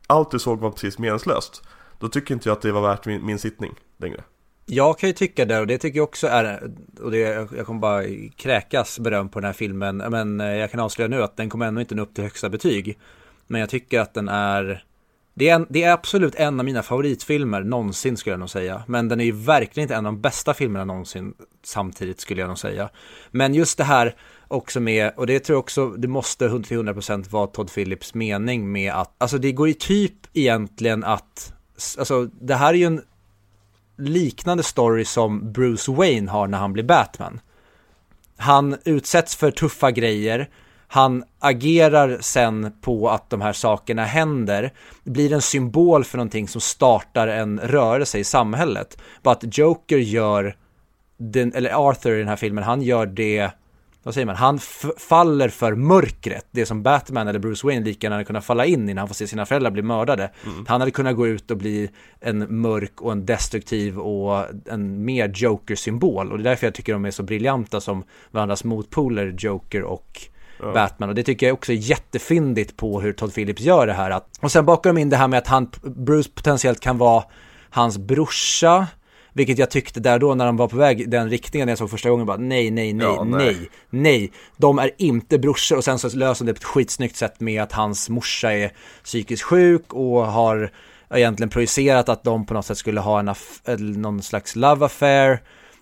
allt 0.07 0.31
du 0.31 0.39
såg 0.39 0.59
var 0.59 0.71
precis 0.71 0.99
meningslöst 0.99 1.63
Då 1.99 2.09
tycker 2.09 2.33
inte 2.33 2.49
jag 2.49 2.55
att 2.55 2.61
det 2.61 2.71
var 2.71 2.81
värt 2.81 3.05
min, 3.05 3.25
min 3.25 3.39
sittning 3.39 3.73
längre. 3.97 4.23
Jag 4.65 4.99
kan 4.99 5.09
ju 5.09 5.13
tycka 5.13 5.45
det 5.45 5.59
och 5.59 5.67
det 5.67 5.77
tycker 5.77 5.97
jag 5.97 6.03
också 6.03 6.27
är, 6.27 6.71
och 7.01 7.11
det, 7.11 7.19
jag 7.55 7.65
kommer 7.65 7.79
bara 7.79 8.03
kräkas 8.35 8.99
beröm 8.99 9.29
på 9.29 9.39
den 9.39 9.45
här 9.45 9.53
filmen, 9.53 9.97
men 9.97 10.41
eh, 10.41 10.55
jag 10.55 10.71
kan 10.71 10.79
avslöja 10.79 11.07
nu 11.07 11.23
att 11.23 11.37
den 11.37 11.49
kommer 11.49 11.65
ändå 11.65 11.81
inte 11.81 11.95
nå 11.95 12.03
upp 12.03 12.13
till 12.15 12.23
högsta 12.23 12.49
betyg. 12.49 12.99
Men 13.47 13.61
jag 13.61 13.69
tycker 13.69 13.99
att 13.99 14.13
den 14.13 14.29
är, 14.29 14.83
det 15.37 15.49
är, 15.49 15.55
en, 15.55 15.67
det 15.69 15.83
är 15.83 15.91
absolut 15.91 16.35
en 16.35 16.59
av 16.59 16.65
mina 16.65 16.83
favoritfilmer 16.83 17.61
någonsin 17.61 18.17
skulle 18.17 18.33
jag 18.33 18.39
nog 18.39 18.49
säga. 18.49 18.83
Men 18.87 19.07
den 19.09 19.19
är 19.19 19.25
ju 19.25 19.31
verkligen 19.31 19.83
inte 19.83 19.95
en 19.95 20.05
av 20.05 20.13
de 20.13 20.21
bästa 20.21 20.53
filmerna 20.53 20.85
någonsin 20.85 21.33
samtidigt 21.63 22.19
skulle 22.19 22.41
jag 22.41 22.47
nog 22.47 22.59
säga. 22.59 22.89
Men 23.31 23.53
just 23.53 23.77
det 23.77 23.83
här 23.83 24.15
också 24.47 24.79
med, 24.79 25.11
och 25.17 25.27
det 25.27 25.39
tror 25.39 25.55
jag 25.55 25.59
också, 25.59 25.89
det 25.89 26.07
måste 26.07 26.49
till 26.49 26.77
100% 26.77 27.29
vara 27.29 27.47
Todd 27.47 27.73
Phillips 27.73 28.13
mening 28.13 28.71
med 28.71 28.93
att, 28.93 29.15
alltså 29.17 29.37
det 29.37 29.51
går 29.51 29.67
ju 29.67 29.73
typ 29.73 30.13
egentligen 30.33 31.03
att, 31.03 31.53
alltså 31.97 32.25
det 32.25 32.55
här 32.55 32.73
är 32.73 32.77
ju 32.77 32.85
en 32.85 33.01
liknande 33.97 34.63
story 34.63 35.05
som 35.05 35.51
Bruce 35.51 35.91
Wayne 35.91 36.31
har 36.31 36.47
när 36.47 36.57
han 36.57 36.73
blir 36.73 36.83
Batman. 36.83 37.39
Han 38.37 38.77
utsätts 38.85 39.35
för 39.35 39.51
tuffa 39.51 39.91
grejer, 39.91 40.49
han 40.87 41.23
agerar 41.39 42.17
sen 42.21 42.71
på 42.81 43.09
att 43.09 43.29
de 43.29 43.41
här 43.41 43.53
sakerna 43.53 44.05
händer, 44.05 44.73
blir 45.03 45.33
en 45.33 45.41
symbol 45.41 46.03
för 46.03 46.17
någonting 46.17 46.47
som 46.47 46.61
startar 46.61 47.27
en 47.27 47.59
rörelse 47.59 48.19
i 48.19 48.23
samhället. 48.23 48.97
Bara 49.23 49.31
att 49.31 49.57
Joker 49.57 49.97
gör, 49.97 50.55
den, 51.17 51.53
eller 51.53 51.89
Arthur 51.89 52.15
i 52.15 52.19
den 52.19 52.27
här 52.27 52.35
filmen, 52.35 52.63
han 52.63 52.81
gör 52.81 53.05
det 53.05 53.51
vad 54.05 54.13
säger 54.13 54.25
man, 54.25 54.35
han 54.35 54.59
faller 54.97 55.49
för 55.49 55.75
mörkret, 55.75 56.45
det 56.51 56.65
som 56.65 56.83
Batman 56.83 57.27
eller 57.27 57.39
Bruce 57.39 57.67
Wayne 57.67 57.85
lika 57.85 58.05
gärna 58.05 58.15
hade 58.15 58.25
kunnat 58.25 58.45
falla 58.45 58.65
in 58.65 58.89
i 58.89 58.93
när 58.93 59.01
han 59.01 59.07
får 59.07 59.15
se 59.15 59.27
sina 59.27 59.45
föräldrar 59.45 59.71
bli 59.71 59.81
mördade. 59.81 60.31
Mm. 60.45 60.65
Han 60.67 60.81
hade 60.81 60.91
kunnat 60.91 61.15
gå 61.15 61.27
ut 61.27 61.51
och 61.51 61.57
bli 61.57 61.89
en 62.19 62.61
mörk 62.61 63.01
och 63.01 63.11
en 63.11 63.25
destruktiv 63.25 63.99
och 63.99 64.45
en 64.65 65.05
mer 65.05 65.31
Joker-symbol 65.35 66.31
och 66.31 66.37
det 66.37 66.41
är 66.41 66.49
därför 66.49 66.67
jag 66.67 66.73
tycker 66.73 66.93
de 66.93 67.05
är 67.05 67.11
så 67.11 67.23
briljanta 67.23 67.81
som 67.81 68.03
varandras 68.31 68.63
motpoler, 68.63 69.35
Joker 69.37 69.83
och 69.83 70.27
ja. 70.59 70.73
Batman 70.73 71.09
och 71.09 71.15
det 71.15 71.23
tycker 71.23 71.45
jag 71.45 71.53
också 71.53 71.71
är 71.71 71.75
jättefyndigt 71.75 72.77
på 72.77 73.01
hur 73.01 73.13
Todd 73.13 73.33
Phillips 73.33 73.61
gör 73.61 73.87
det 73.87 73.93
här. 73.93 74.11
Att, 74.11 74.27
och 74.41 74.51
sen 74.51 74.65
bakar 74.65 74.89
de 74.89 74.97
in 75.01 75.09
det 75.09 75.17
här 75.17 75.27
med 75.27 75.37
att 75.37 75.47
han, 75.47 75.69
Bruce 75.81 76.29
potentiellt 76.35 76.79
kan 76.79 76.97
vara 76.97 77.23
hans 77.69 77.97
brorsa, 77.97 78.87
vilket 79.33 79.57
jag 79.57 79.71
tyckte 79.71 79.99
där 79.99 80.19
då 80.19 80.35
när 80.35 80.45
de 80.45 80.57
var 80.57 80.67
på 80.67 80.77
väg 80.77 81.09
den 81.09 81.29
riktningen 81.29 81.65
när 81.65 81.71
jag 81.71 81.77
såg 81.77 81.89
första 81.89 82.09
gången 82.09 82.25
bara 82.25 82.37
nej, 82.37 82.71
nej, 82.71 82.93
nej, 82.93 83.05
ja, 83.05 83.23
nej, 83.23 83.45
nej, 83.45 83.69
nej. 83.89 84.31
De 84.57 84.79
är 84.79 84.91
inte 84.97 85.39
brorsor 85.39 85.77
och 85.77 85.83
sen 85.83 85.99
så 85.99 86.17
löser 86.17 86.45
de 86.45 86.51
det 86.51 86.53
på 86.53 86.59
ett 86.59 86.63
skitsnyggt 86.63 87.15
sätt 87.15 87.39
med 87.39 87.63
att 87.63 87.71
hans 87.71 88.09
morsa 88.09 88.53
är 88.53 88.71
psykiskt 89.03 89.43
sjuk 89.43 89.93
och 89.93 90.25
har 90.25 90.71
egentligen 91.09 91.49
projicerat 91.49 92.09
att 92.09 92.23
de 92.23 92.45
på 92.45 92.53
något 92.53 92.65
sätt 92.65 92.77
skulle 92.77 92.99
ha 92.99 93.19
en 93.19 93.35
någon 94.01 94.21
slags 94.21 94.55
love 94.55 94.85
affair 94.85 95.39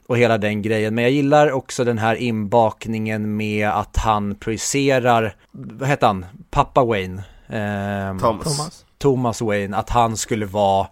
och 0.07 0.17
hela 0.17 0.37
den 0.37 0.61
grejen. 0.61 0.95
Men 0.95 1.03
jag 1.03 1.11
gillar 1.11 1.51
också 1.51 1.83
den 1.83 1.97
här 1.97 2.15
inbakningen 2.15 3.35
med 3.35 3.69
att 3.69 3.97
han 3.97 4.35
projicerar, 4.35 5.35
vad 5.51 5.89
heter 5.89 6.07
han, 6.07 6.25
pappa 6.49 6.83
Wayne? 6.83 7.23
Eh, 7.47 8.17
Thomas. 8.19 8.85
Thomas 8.97 9.41
Wayne, 9.41 9.77
att 9.77 9.89
han 9.89 10.17
skulle 10.17 10.45
vara 10.45 10.87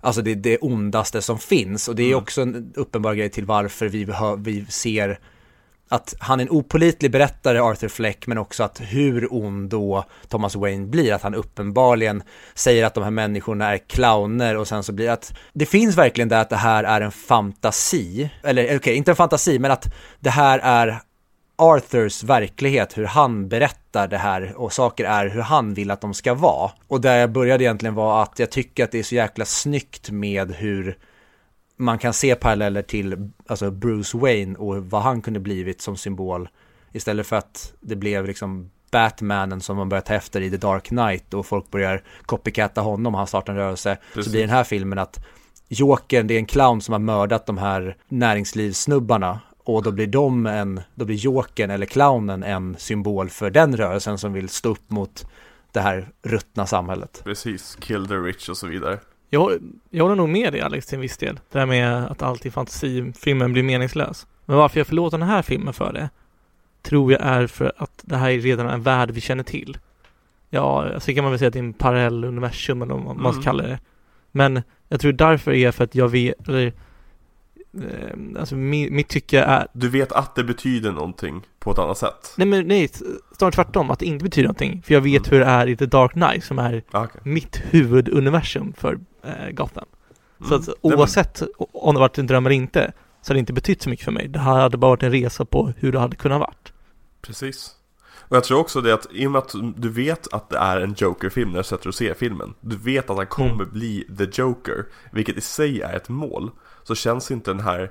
alltså 0.00 0.22
det, 0.22 0.34
det 0.34 0.58
ondaste 0.58 1.22
som 1.22 1.38
finns. 1.38 1.88
Och 1.88 1.96
det 1.96 2.02
är 2.02 2.06
mm. 2.08 2.18
också 2.18 2.42
en 2.42 2.72
uppenbar 2.76 3.14
grej 3.14 3.30
till 3.30 3.44
varför 3.44 3.88
vi, 3.88 4.06
vi 4.38 4.66
ser 4.66 5.18
att 5.92 6.14
han 6.18 6.40
är 6.40 6.44
en 6.44 6.50
opolitlig 6.50 7.10
berättare, 7.10 7.60
Arthur 7.60 7.88
Fleck, 7.88 8.26
men 8.26 8.38
också 8.38 8.62
att 8.62 8.80
hur 8.80 9.28
ond 9.34 9.70
då 9.70 10.04
Thomas 10.28 10.56
Wayne 10.56 10.86
blir, 10.86 11.12
att 11.12 11.22
han 11.22 11.34
uppenbarligen 11.34 12.22
säger 12.54 12.84
att 12.84 12.94
de 12.94 13.04
här 13.04 13.10
människorna 13.10 13.72
är 13.72 13.78
clowner 13.78 14.56
och 14.56 14.68
sen 14.68 14.82
så 14.82 14.92
blir 14.92 15.06
det 15.06 15.12
att 15.12 15.34
det 15.52 15.66
finns 15.66 15.96
verkligen 15.96 16.28
det 16.28 16.40
att 16.40 16.50
det 16.50 16.56
här 16.56 16.84
är 16.84 17.00
en 17.00 17.12
fantasi, 17.12 18.30
eller 18.42 18.62
eh, 18.62 18.66
okej, 18.66 18.76
okay, 18.76 18.94
inte 18.94 19.10
en 19.10 19.16
fantasi, 19.16 19.58
men 19.58 19.70
att 19.70 19.94
det 20.20 20.30
här 20.30 20.58
är 20.58 21.00
Arthurs 21.56 22.22
verklighet, 22.24 22.98
hur 22.98 23.04
han 23.04 23.48
berättar 23.48 24.08
det 24.08 24.18
här 24.18 24.52
och 24.56 24.72
saker 24.72 25.04
är 25.04 25.28
hur 25.28 25.40
han 25.40 25.74
vill 25.74 25.90
att 25.90 26.00
de 26.00 26.14
ska 26.14 26.34
vara. 26.34 26.70
Och 26.88 27.00
där 27.00 27.16
jag 27.16 27.32
började 27.32 27.64
egentligen 27.64 27.94
var 27.94 28.22
att 28.22 28.38
jag 28.38 28.50
tycker 28.50 28.84
att 28.84 28.92
det 28.92 28.98
är 28.98 29.02
så 29.02 29.14
jäkla 29.14 29.44
snyggt 29.44 30.10
med 30.10 30.54
hur 30.54 30.98
man 31.80 31.98
kan 31.98 32.12
se 32.12 32.34
paralleller 32.34 32.82
till 32.82 33.30
alltså 33.46 33.70
Bruce 33.70 34.18
Wayne 34.18 34.58
och 34.58 34.84
vad 34.90 35.02
han 35.02 35.22
kunde 35.22 35.40
blivit 35.40 35.80
som 35.80 35.96
symbol 35.96 36.48
istället 36.92 37.26
för 37.26 37.36
att 37.36 37.74
det 37.80 37.96
blev 37.96 38.26
liksom 38.26 38.70
Batmanen 38.90 39.60
som 39.60 39.76
man 39.76 39.88
börjar 39.88 40.02
ta 40.02 40.14
efter 40.14 40.40
i 40.40 40.50
The 40.50 40.56
Dark 40.56 40.84
Knight 40.84 41.34
och 41.34 41.46
folk 41.46 41.70
börjar 41.70 42.02
copycatta 42.22 42.80
honom 42.80 43.14
han 43.14 43.26
startar 43.26 43.52
en 43.52 43.58
rörelse. 43.58 43.98
Precis. 44.14 44.24
Så 44.24 44.30
blir 44.30 44.40
den 44.40 44.50
här 44.50 44.64
filmen 44.64 44.98
att 44.98 45.26
Jokern, 45.68 46.26
det 46.26 46.34
är 46.34 46.38
en 46.38 46.46
clown 46.46 46.80
som 46.80 46.92
har 46.92 46.98
mördat 46.98 47.46
de 47.46 47.58
här 47.58 47.96
näringslivssnubbarna 48.08 49.40
och 49.58 49.82
då 49.82 49.92
blir 49.92 50.06
de 50.06 50.46
en, 50.46 50.80
då 50.94 51.04
blir 51.04 51.16
Jokern 51.16 51.70
eller 51.70 51.86
clownen 51.86 52.42
en 52.42 52.76
symbol 52.78 53.30
för 53.30 53.50
den 53.50 53.76
rörelsen 53.76 54.18
som 54.18 54.32
vill 54.32 54.48
stå 54.48 54.68
upp 54.68 54.90
mot 54.90 55.26
det 55.72 55.80
här 55.80 56.08
ruttna 56.22 56.66
samhället. 56.66 57.20
Precis, 57.24 57.76
kill 57.80 58.08
the 58.08 58.14
rich 58.14 58.48
och 58.48 58.56
så 58.56 58.66
vidare. 58.66 58.98
Jag, 59.30 59.52
jag 59.90 60.04
håller 60.04 60.16
nog 60.16 60.28
med 60.28 60.52
dig 60.52 60.60
Alex 60.60 60.86
till 60.86 60.94
en 60.94 61.00
viss 61.00 61.16
del. 61.16 61.40
Det 61.52 61.58
här 61.58 61.66
med 61.66 62.04
att 62.04 62.22
alltid 62.22 62.52
fantasifilmen 62.52 63.52
blir 63.52 63.62
meningslös. 63.62 64.26
Men 64.44 64.56
varför 64.56 64.80
jag 64.80 64.86
förlåter 64.86 65.18
den 65.18 65.28
här 65.28 65.42
filmen 65.42 65.74
för 65.74 65.92
det 65.92 66.10
tror 66.82 67.12
jag 67.12 67.20
är 67.22 67.46
för 67.46 67.72
att 67.76 68.02
det 68.02 68.16
här 68.16 68.30
är 68.30 68.38
redan 68.38 68.68
en 68.68 68.82
värld 68.82 69.10
vi 69.10 69.20
känner 69.20 69.44
till. 69.44 69.78
Ja, 70.50 71.00
så 71.00 71.14
kan 71.14 71.24
man 71.24 71.32
väl 71.32 71.38
säga 71.38 71.46
att 71.48 71.52
det 71.52 71.58
är 71.58 71.64
en 71.64 71.72
parallell 71.72 72.24
universum 72.24 72.82
eller 72.82 72.94
vad 72.94 73.04
man 73.04 73.20
mm. 73.20 73.32
ska 73.32 73.42
kalla 73.42 73.62
det. 73.62 73.78
Men 74.32 74.62
jag 74.88 75.00
tror 75.00 75.12
därför 75.12 75.52
är 75.52 75.70
för 75.70 75.84
att 75.84 75.94
jag 75.94 76.08
vet, 76.08 76.48
eller 76.48 76.72
Eh, 77.74 78.40
alltså 78.40 78.56
mitt, 78.56 78.92
mitt 78.92 79.08
tycke 79.08 79.40
är... 79.40 79.66
Du 79.72 79.88
vet 79.88 80.12
att 80.12 80.34
det 80.34 80.44
betyder 80.44 80.92
någonting 80.92 81.42
på 81.58 81.72
ett 81.72 81.78
annat 81.78 81.98
sätt? 81.98 82.34
Nej 82.36 82.46
men 82.46 82.68
nej, 82.68 82.88
snarare 83.38 83.52
tvärtom, 83.52 83.90
att 83.90 83.98
det 83.98 84.06
inte 84.06 84.24
betyder 84.24 84.48
någonting. 84.48 84.82
För 84.82 84.94
jag 84.94 85.00
vet 85.00 85.28
mm. 85.28 85.30
hur 85.30 85.40
det 85.40 85.50
är 85.50 85.66
i 85.66 85.76
The 85.76 85.86
Dark 85.86 86.12
Knight 86.12 86.44
som 86.44 86.58
är 86.58 86.82
ah, 86.90 87.04
okay. 87.04 87.20
mitt 87.24 87.62
huvuduniversum 87.70 88.72
för 88.72 88.98
eh, 89.22 89.50
Gotham. 89.50 89.84
Mm. 90.40 90.48
Så 90.48 90.54
att 90.54 90.76
oavsett 90.80 91.42
om 91.72 91.94
det 91.94 92.00
varit 92.00 92.18
en 92.18 92.26
dröm 92.26 92.46
eller 92.46 92.56
inte, 92.56 92.92
så 93.22 93.30
hade 93.30 93.36
det 93.36 93.40
inte 93.40 93.52
betytt 93.52 93.82
så 93.82 93.90
mycket 93.90 94.04
för 94.04 94.12
mig. 94.12 94.28
Det 94.28 94.38
här 94.38 94.60
hade 94.60 94.76
bara 94.76 94.90
varit 94.90 95.02
en 95.02 95.12
resa 95.12 95.44
på 95.44 95.72
hur 95.76 95.92
det 95.92 95.98
hade 95.98 96.16
kunnat 96.16 96.40
varit. 96.40 96.72
Precis. 97.22 97.74
Och 98.30 98.36
jag 98.36 98.44
tror 98.44 98.58
också 98.58 98.80
det 98.80 98.94
att 98.94 99.06
i 99.12 99.26
och 99.26 99.30
med 99.30 99.38
att 99.38 99.54
du 99.76 99.88
vet 99.88 100.32
att 100.32 100.50
det 100.50 100.58
är 100.58 100.80
en 100.80 100.94
Joker-film 100.98 101.50
när 101.50 101.58
du 101.58 101.64
sätter 101.64 101.88
och 101.88 101.94
ser 101.94 102.14
filmen 102.14 102.54
Du 102.60 102.76
vet 102.76 103.10
att 103.10 103.16
han 103.16 103.26
kommer 103.26 103.54
mm. 103.54 103.70
bli 103.70 104.06
the 104.18 104.42
Joker 104.42 104.86
Vilket 105.12 105.36
i 105.36 105.40
sig 105.40 105.80
är 105.80 105.96
ett 105.96 106.08
mål 106.08 106.50
så 106.84 106.94
känns 106.94 107.30
inte 107.30 107.50
den 107.50 107.60
här 107.60 107.90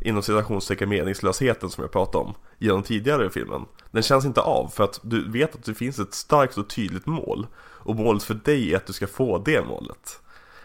inom 0.00 0.22
citationstecken 0.22 0.88
meningslösheten 0.88 1.70
som 1.70 1.82
jag 1.82 1.92
pratade 1.92 2.24
om 2.24 2.34
genom 2.58 2.82
tidigare 2.82 3.26
i 3.26 3.30
filmen. 3.30 3.64
Den 3.90 4.02
känns 4.02 4.24
inte 4.24 4.40
av 4.40 4.68
för 4.68 4.84
att 4.84 5.00
du 5.02 5.30
vet 5.30 5.54
att 5.54 5.64
det 5.64 5.74
finns 5.74 5.98
ett 5.98 6.14
starkt 6.14 6.58
och 6.58 6.68
tydligt 6.68 7.06
mål. 7.06 7.46
Och 7.56 7.96
målet 7.96 8.22
för 8.22 8.34
dig 8.34 8.72
är 8.72 8.76
att 8.76 8.86
du 8.86 8.92
ska 8.92 9.06
få 9.06 9.38
det 9.38 9.64
målet. 9.64 10.20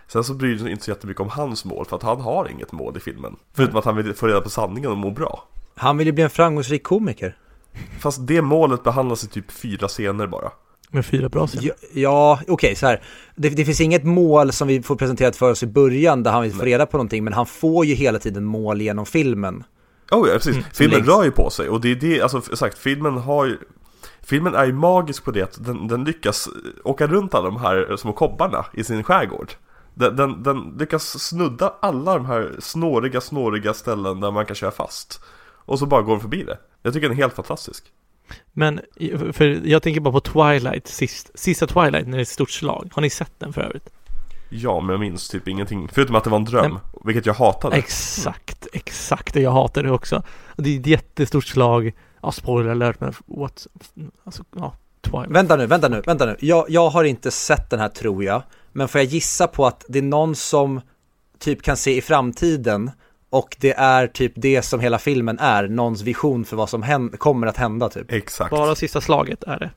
Sen 0.07 0.23
så 0.23 0.33
bryr 0.33 0.55
dig 0.55 0.71
inte 0.71 0.83
så 0.83 0.91
jättemycket 0.91 1.21
om 1.21 1.29
hans 1.29 1.65
mål 1.65 1.85
för 1.85 1.95
att 1.95 2.03
han 2.03 2.21
har 2.21 2.49
inget 2.49 2.71
mål 2.71 2.97
i 2.97 2.99
filmen. 2.99 3.35
Förutom 3.53 3.75
att 3.77 3.85
han 3.85 3.95
vill 3.95 4.13
få 4.13 4.27
reda 4.27 4.41
på 4.41 4.49
sanningen 4.49 4.91
och 4.91 4.97
må 4.97 5.11
bra. 5.11 5.47
Han 5.75 5.97
vill 5.97 6.07
ju 6.07 6.13
bli 6.13 6.23
en 6.23 6.29
framgångsrik 6.29 6.83
komiker. 6.83 7.37
Fast 7.99 8.27
det 8.27 8.41
målet 8.41 8.83
behandlas 8.83 9.23
i 9.23 9.27
typ 9.27 9.51
fyra 9.51 9.87
scener 9.87 10.27
bara. 10.27 10.51
Med 10.89 11.05
fyra 11.05 11.29
bra 11.29 11.47
scener? 11.47 11.67
Ja, 11.67 11.73
ja 11.93 12.39
okej 12.41 12.53
okay, 12.53 12.75
så 12.75 12.87
här. 12.87 13.01
Det, 13.35 13.49
det, 13.49 13.65
finns 13.65 13.81
inget 13.81 14.03
mål 14.03 14.51
som 14.51 14.67
vi 14.67 14.83
får 14.83 14.95
presenterat 14.95 15.35
för 15.35 15.51
oss 15.51 15.63
i 15.63 15.67
början 15.67 16.23
där 16.23 16.31
han 16.31 16.43
vill 16.43 16.53
få 16.53 16.63
reda 16.63 16.85
på 16.85 16.97
någonting, 16.97 17.23
men 17.23 17.33
han 17.33 17.45
får 17.45 17.85
ju 17.85 17.93
hela 17.93 18.19
tiden 18.19 18.45
mål 18.45 18.81
genom 18.81 19.05
filmen. 19.05 19.63
Oh 20.11 20.27
ja, 20.27 20.33
precis. 20.33 20.55
Mm. 20.55 20.65
Filmen 20.73 21.03
rör 21.03 21.23
ju 21.23 21.31
på 21.31 21.49
sig 21.49 21.69
och 21.69 21.81
det 21.81 21.91
är 21.91 21.95
det, 21.95 22.21
alltså 22.21 22.41
sagt, 22.41 22.77
filmen 22.77 23.17
har 23.17 23.45
ju 23.45 23.57
Filmen 24.21 24.55
är 24.55 24.65
ju 24.65 24.73
magisk 24.73 25.23
på 25.23 25.31
det 25.31 25.41
att 25.41 25.65
den, 25.65 25.87
den 25.87 26.03
lyckas 26.03 26.49
åka 26.83 27.07
runt 27.07 27.33
alla 27.33 27.45
de 27.45 27.57
här 27.57 27.95
små 27.97 28.13
kobbarna 28.13 28.65
i 28.73 28.83
sin 28.83 29.03
skärgård. 29.03 29.51
Den, 29.97 30.15
den, 30.15 30.43
den, 30.43 30.75
lyckas 30.79 31.19
snudda 31.19 31.73
alla 31.79 32.13
de 32.13 32.25
här 32.25 32.55
snåriga, 32.59 33.21
snåriga 33.21 33.73
ställen 33.73 34.19
där 34.19 34.31
man 34.31 34.45
kan 34.45 34.55
köra 34.55 34.71
fast. 34.71 35.21
Och 35.55 35.79
så 35.79 35.85
bara 35.85 36.01
går 36.01 36.11
den 36.11 36.21
förbi 36.21 36.43
det. 36.43 36.57
Jag 36.83 36.93
tycker 36.93 37.09
den 37.09 37.17
är 37.17 37.21
helt 37.21 37.33
fantastisk. 37.33 37.91
Men, 38.53 38.81
för 39.31 39.67
jag 39.67 39.83
tänker 39.83 40.01
bara 40.01 40.11
på 40.11 40.19
Twilight, 40.19 40.87
sist, 40.87 41.31
sista 41.35 41.67
Twilight 41.67 42.07
när 42.07 42.11
det 42.11 42.17
är 42.17 42.21
ett 42.21 42.27
stort 42.27 42.51
slag. 42.51 42.89
Har 42.93 43.01
ni 43.01 43.09
sett 43.09 43.39
den 43.39 43.53
för 43.53 43.61
övrigt? 43.61 43.89
Ja, 44.49 44.79
men 44.79 44.89
jag 44.89 44.99
minns 44.99 45.29
typ 45.29 45.47
ingenting. 45.47 45.89
Förutom 45.91 46.15
att 46.15 46.23
det 46.23 46.29
var 46.29 46.37
en 46.37 46.45
dröm, 46.45 46.71
Nej. 46.71 47.01
vilket 47.03 47.25
jag 47.25 47.33
hatade. 47.33 47.75
Exakt, 47.75 48.67
exakt. 48.73 49.35
Jag 49.35 49.51
hatade 49.51 49.87
det 49.87 49.93
också. 49.93 50.23
Det 50.55 50.75
är 50.75 50.79
ett 50.79 50.87
jättestort 50.87 51.45
slag. 51.45 51.93
Ja, 52.21 52.31
spoiler 52.31 52.71
alert, 52.71 52.99
men 52.99 53.13
what? 53.25 53.67
Alltså, 54.23 54.43
ja, 54.55 54.75
Twilight. 55.01 55.31
Vänta 55.31 55.55
nu, 55.55 55.65
vänta 55.65 55.89
nu, 55.89 56.01
vänta 56.05 56.25
nu. 56.25 56.35
Jag, 56.39 56.65
jag 56.69 56.89
har 56.89 57.03
inte 57.03 57.31
sett 57.31 57.69
den 57.69 57.79
här 57.79 57.89
tror 57.89 58.23
jag. 58.23 58.43
Men 58.77 58.87
får 58.87 59.01
jag 59.01 59.05
gissa 59.05 59.47
på 59.47 59.65
att 59.65 59.85
det 59.87 59.99
är 59.99 60.03
någon 60.03 60.35
som 60.35 60.81
typ 61.39 61.61
kan 61.61 61.77
se 61.77 61.97
i 61.97 62.01
framtiden 62.01 62.91
Och 63.29 63.57
det 63.59 63.73
är 63.73 64.07
typ 64.07 64.31
det 64.35 64.61
som 64.61 64.79
hela 64.79 64.99
filmen 64.99 65.39
är, 65.39 65.67
någons 65.67 66.01
vision 66.01 66.45
för 66.45 66.55
vad 66.57 66.69
som 66.69 66.83
händer, 66.83 67.17
kommer 67.17 67.47
att 67.47 67.57
hända 67.57 67.89
typ. 67.89 68.11
Exakt. 68.11 68.51
Bara 68.51 68.75
sista 68.75 69.01
slaget 69.01 69.43
är 69.43 69.59
det. 69.59 69.71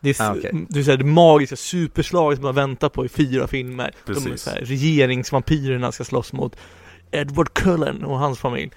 Det 0.00 0.20
är, 0.20 0.30
Ah, 0.30 0.34
okej. 0.38 0.66
det, 0.68 0.78
är 0.80 0.84
så 0.84 0.90
här, 0.90 0.98
det 0.98 1.04
magiska 1.04 1.56
superslaget 1.56 2.36
som 2.38 2.44
man 2.44 2.54
väntar 2.54 2.88
på 2.88 3.04
i 3.04 3.08
fyra 3.08 3.46
filmer. 3.46 3.94
De 4.06 4.14
Precis. 4.14 4.42
så 4.42 4.50
här, 4.50 4.60
regeringsvampyrerna 4.60 5.92
ska 5.92 6.04
slåss 6.04 6.32
mot 6.32 6.56
Edward 7.10 7.54
Cullen 7.54 8.04
och 8.04 8.18
hans 8.18 8.38
familj. 8.38 8.70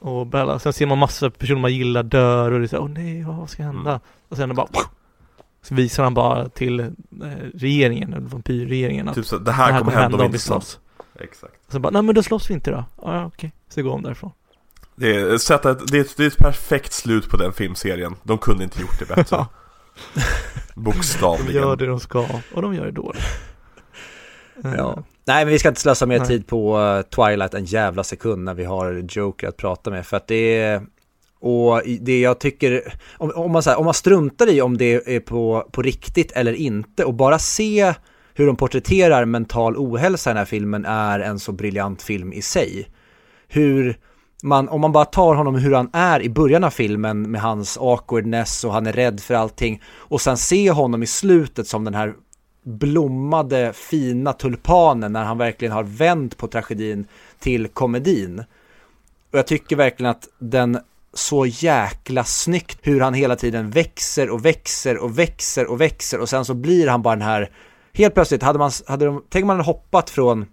Och 0.00 0.26
Bella. 0.26 0.58
Sen 0.58 0.72
ser 0.72 0.86
man 0.86 0.98
massa 0.98 1.30
personer 1.30 1.60
man 1.60 1.74
gillar 1.74 2.02
dör 2.02 2.52
och 2.52 2.58
det 2.58 2.64
är 2.64 2.68
så 2.68 2.76
här, 2.76 2.82
åh 2.82 2.90
nej, 2.90 3.24
vad 3.24 3.50
ska 3.50 3.62
hända? 3.62 3.90
Mm. 3.90 4.00
Och 4.28 4.36
sen 4.36 4.54
bara 4.54 4.68
så 5.62 5.74
visar 5.74 6.04
han 6.04 6.14
bara 6.14 6.48
till 6.48 6.80
eh, 6.80 6.86
regeringen, 7.54 8.12
eller 8.14 8.26
vampyrregeringen 8.26 9.08
att 9.08 9.14
Typ 9.14 9.26
så, 9.26 9.38
det 9.38 9.44
det 9.44 9.52
här, 9.52 9.78
kommer 9.78 9.92
hända 9.92 10.24
om 10.24 10.32
vi 10.32 10.38
slåss. 10.38 10.78
Exakt. 11.20 11.54
Och 11.66 11.72
sen 11.72 11.82
bara, 11.82 11.90
nej 11.90 12.02
men 12.02 12.14
då 12.14 12.22
slåss 12.22 12.50
vi 12.50 12.54
inte 12.54 12.70
då. 12.70 12.84
Ja, 13.02 13.14
ja 13.14 13.26
okej. 13.26 13.52
Så 13.68 13.82
går 13.82 13.90
de 13.90 14.02
därifrån. 14.02 14.30
Det 14.94 15.16
är, 15.16 15.38
sätta 15.38 15.70
ett, 15.70 15.92
det, 15.92 15.96
är 15.98 16.00
ett, 16.00 16.16
det 16.16 16.22
är 16.22 16.26
ett 16.26 16.38
perfekt 16.38 16.92
slut 16.92 17.28
på 17.28 17.36
den 17.36 17.52
filmserien. 17.52 18.16
De 18.22 18.38
kunde 18.38 18.64
inte 18.64 18.80
gjort 18.80 18.98
det 18.98 19.14
bättre. 19.14 19.36
Ja. 19.36 19.46
De 20.74 20.80
Bokstavligen. 20.84 21.62
gör 21.62 21.76
det 21.76 21.86
de 21.86 22.00
ska 22.00 22.26
och 22.54 22.62
de 22.62 22.74
gör 22.74 22.84
det 22.84 22.90
dåligt. 22.92 23.22
Eh, 24.64 24.74
Ja. 24.76 25.02
Nej 25.24 25.44
men 25.44 25.52
vi 25.52 25.58
ska 25.58 25.68
inte 25.68 25.80
slösa 25.80 26.06
mer 26.06 26.18
Nej. 26.18 26.28
tid 26.28 26.46
på 26.46 26.80
eh, 26.80 27.02
Twilight 27.02 27.54
en 27.54 27.64
jävla 27.64 28.04
sekund 28.04 28.44
när 28.44 28.54
vi 28.54 28.64
har 28.64 28.92
Joker 29.08 29.48
att 29.48 29.56
prata 29.56 29.90
med 29.90 30.06
för 30.06 30.16
att 30.16 30.26
det 30.26 30.58
är 30.58 30.82
och 31.40 31.82
det 32.00 32.20
jag 32.20 32.38
tycker, 32.38 32.94
om, 33.18 33.32
om, 33.34 33.52
man, 33.52 33.62
så 33.62 33.70
här, 33.70 33.78
om 33.78 33.84
man 33.84 33.94
struntar 33.94 34.48
i 34.48 34.60
om 34.60 34.78
det 34.78 35.16
är 35.16 35.20
på, 35.20 35.68
på 35.72 35.82
riktigt 35.82 36.32
eller 36.32 36.52
inte 36.52 37.04
och 37.04 37.14
bara 37.14 37.38
se 37.38 37.94
hur 38.34 38.46
de 38.46 38.56
porträtterar 38.56 39.24
mental 39.24 39.76
ohälsa 39.76 40.30
i 40.30 40.32
den 40.32 40.38
här 40.38 40.44
filmen 40.44 40.84
är 40.84 41.20
en 41.20 41.38
så 41.38 41.52
briljant 41.52 42.02
film 42.02 42.32
i 42.32 42.42
sig. 42.42 42.88
Hur 43.48 43.98
man, 44.42 44.68
om 44.68 44.80
man 44.80 44.92
bara 44.92 45.04
tar 45.04 45.34
honom 45.34 45.54
hur 45.54 45.72
han 45.72 45.90
är 45.92 46.22
i 46.22 46.28
början 46.28 46.64
av 46.64 46.70
filmen 46.70 47.30
med 47.30 47.40
hans 47.40 47.78
awkwardness 47.80 48.64
och 48.64 48.72
han 48.72 48.86
är 48.86 48.92
rädd 48.92 49.20
för 49.20 49.34
allting 49.34 49.82
och 49.86 50.20
sen 50.20 50.36
se 50.36 50.70
honom 50.70 51.02
i 51.02 51.06
slutet 51.06 51.66
som 51.66 51.84
den 51.84 51.94
här 51.94 52.14
blommade 52.62 53.72
fina 53.72 54.32
tulpanen 54.32 55.12
när 55.12 55.24
han 55.24 55.38
verkligen 55.38 55.72
har 55.72 55.82
vänt 55.82 56.36
på 56.36 56.46
tragedin 56.46 57.06
till 57.38 57.68
komedin. 57.68 58.38
Och 59.32 59.38
jag 59.38 59.46
tycker 59.46 59.76
verkligen 59.76 60.10
att 60.10 60.28
den 60.38 60.78
så 61.14 61.46
jäkla 61.46 62.24
snyggt 62.24 62.78
hur 62.82 63.00
han 63.00 63.14
hela 63.14 63.36
tiden 63.36 63.70
växer 63.70 64.30
och 64.30 64.44
växer 64.44 64.98
och 64.98 65.18
växer 65.18 65.66
och 65.66 65.80
växer 65.80 66.20
och 66.20 66.28
sen 66.28 66.44
så 66.44 66.54
blir 66.54 66.88
han 66.88 67.02
bara 67.02 67.16
den 67.16 67.24
här 67.24 67.50
helt 67.92 68.14
plötsligt 68.14 68.42
hade 68.42 68.58
man, 68.58 68.70
hade 68.86 69.04
de, 69.04 69.24
tänk 69.28 69.42
om 69.42 69.46
man 69.46 69.56
hade 69.56 69.66
hoppat 69.66 70.10
från 70.10 70.46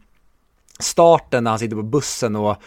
starten 0.80 1.44
när 1.44 1.52
han 1.52 1.60
sitter 1.60 1.76
på 1.76 1.84
bussen 1.84 2.36
och 2.36 2.58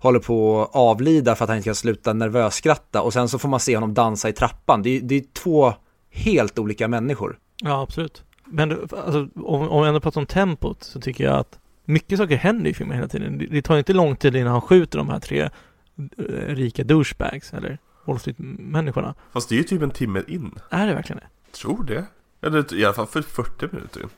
håller 0.00 0.20
på 0.20 0.62
att 0.62 0.76
avlida 0.76 1.34
för 1.34 1.44
att 1.44 1.48
han 1.48 1.56
inte 1.56 1.68
kan 1.68 1.74
sluta 1.74 2.12
nervösskratta 2.12 3.02
och 3.02 3.12
sen 3.12 3.28
så 3.28 3.38
får 3.38 3.48
man 3.48 3.60
se 3.60 3.76
honom 3.76 3.94
dansa 3.94 4.28
i 4.28 4.32
trappan. 4.32 4.82
Det 4.82 4.90
är, 4.90 5.00
det 5.00 5.14
är 5.14 5.24
två 5.32 5.74
helt 6.10 6.58
olika 6.58 6.88
människor. 6.88 7.38
Ja, 7.62 7.82
absolut. 7.82 8.22
Men 8.44 8.72
alltså, 8.72 9.28
om, 9.34 9.68
om 9.68 9.82
vi 9.82 9.88
ändå 9.88 10.00
pratar 10.00 10.20
om 10.20 10.26
tempot 10.26 10.84
så 10.84 11.00
tycker 11.00 11.24
jag 11.24 11.36
att 11.36 11.58
mycket 11.84 12.18
saker 12.18 12.36
händer 12.36 12.70
i 12.70 12.74
filmen 12.74 12.96
hela 12.96 13.08
tiden. 13.08 13.38
Det, 13.38 13.46
det 13.46 13.62
tar 13.62 13.78
inte 13.78 13.92
lång 13.92 14.16
tid 14.16 14.36
innan 14.36 14.52
han 14.52 14.60
skjuter 14.60 14.98
de 14.98 15.08
här 15.08 15.20
tre 15.20 15.50
rika 16.46 16.84
douchebags 16.84 17.52
eller 17.52 17.78
Wall 18.04 18.18
Street-människorna. 18.18 19.14
Fast 19.32 19.48
det 19.48 19.54
är 19.54 19.56
ju 19.56 19.64
typ 19.64 19.82
en 19.82 19.90
timme 19.90 20.22
in. 20.28 20.54
Är 20.70 20.86
det 20.86 20.94
verkligen 20.94 21.20
det? 21.20 21.56
Tror 21.58 21.84
det. 21.84 22.06
Eller 22.42 22.74
i 22.74 22.84
alla 22.84 22.94
fall 22.94 23.06
för 23.06 23.22
40 23.22 23.68
minuter 23.72 24.00
in. 24.02 24.08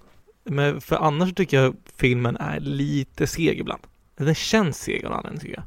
Men 0.44 0.80
för 0.80 0.96
annars 0.96 1.34
tycker 1.34 1.62
jag 1.62 1.76
filmen 1.96 2.36
är 2.36 2.60
lite 2.60 3.26
seg 3.26 3.58
ibland. 3.58 3.82
Den 4.16 4.34
känns 4.34 4.78
seg 4.78 5.04
av 5.04 5.12
anledning 5.12 5.40
tycker 5.40 5.54
jag. 5.54 5.64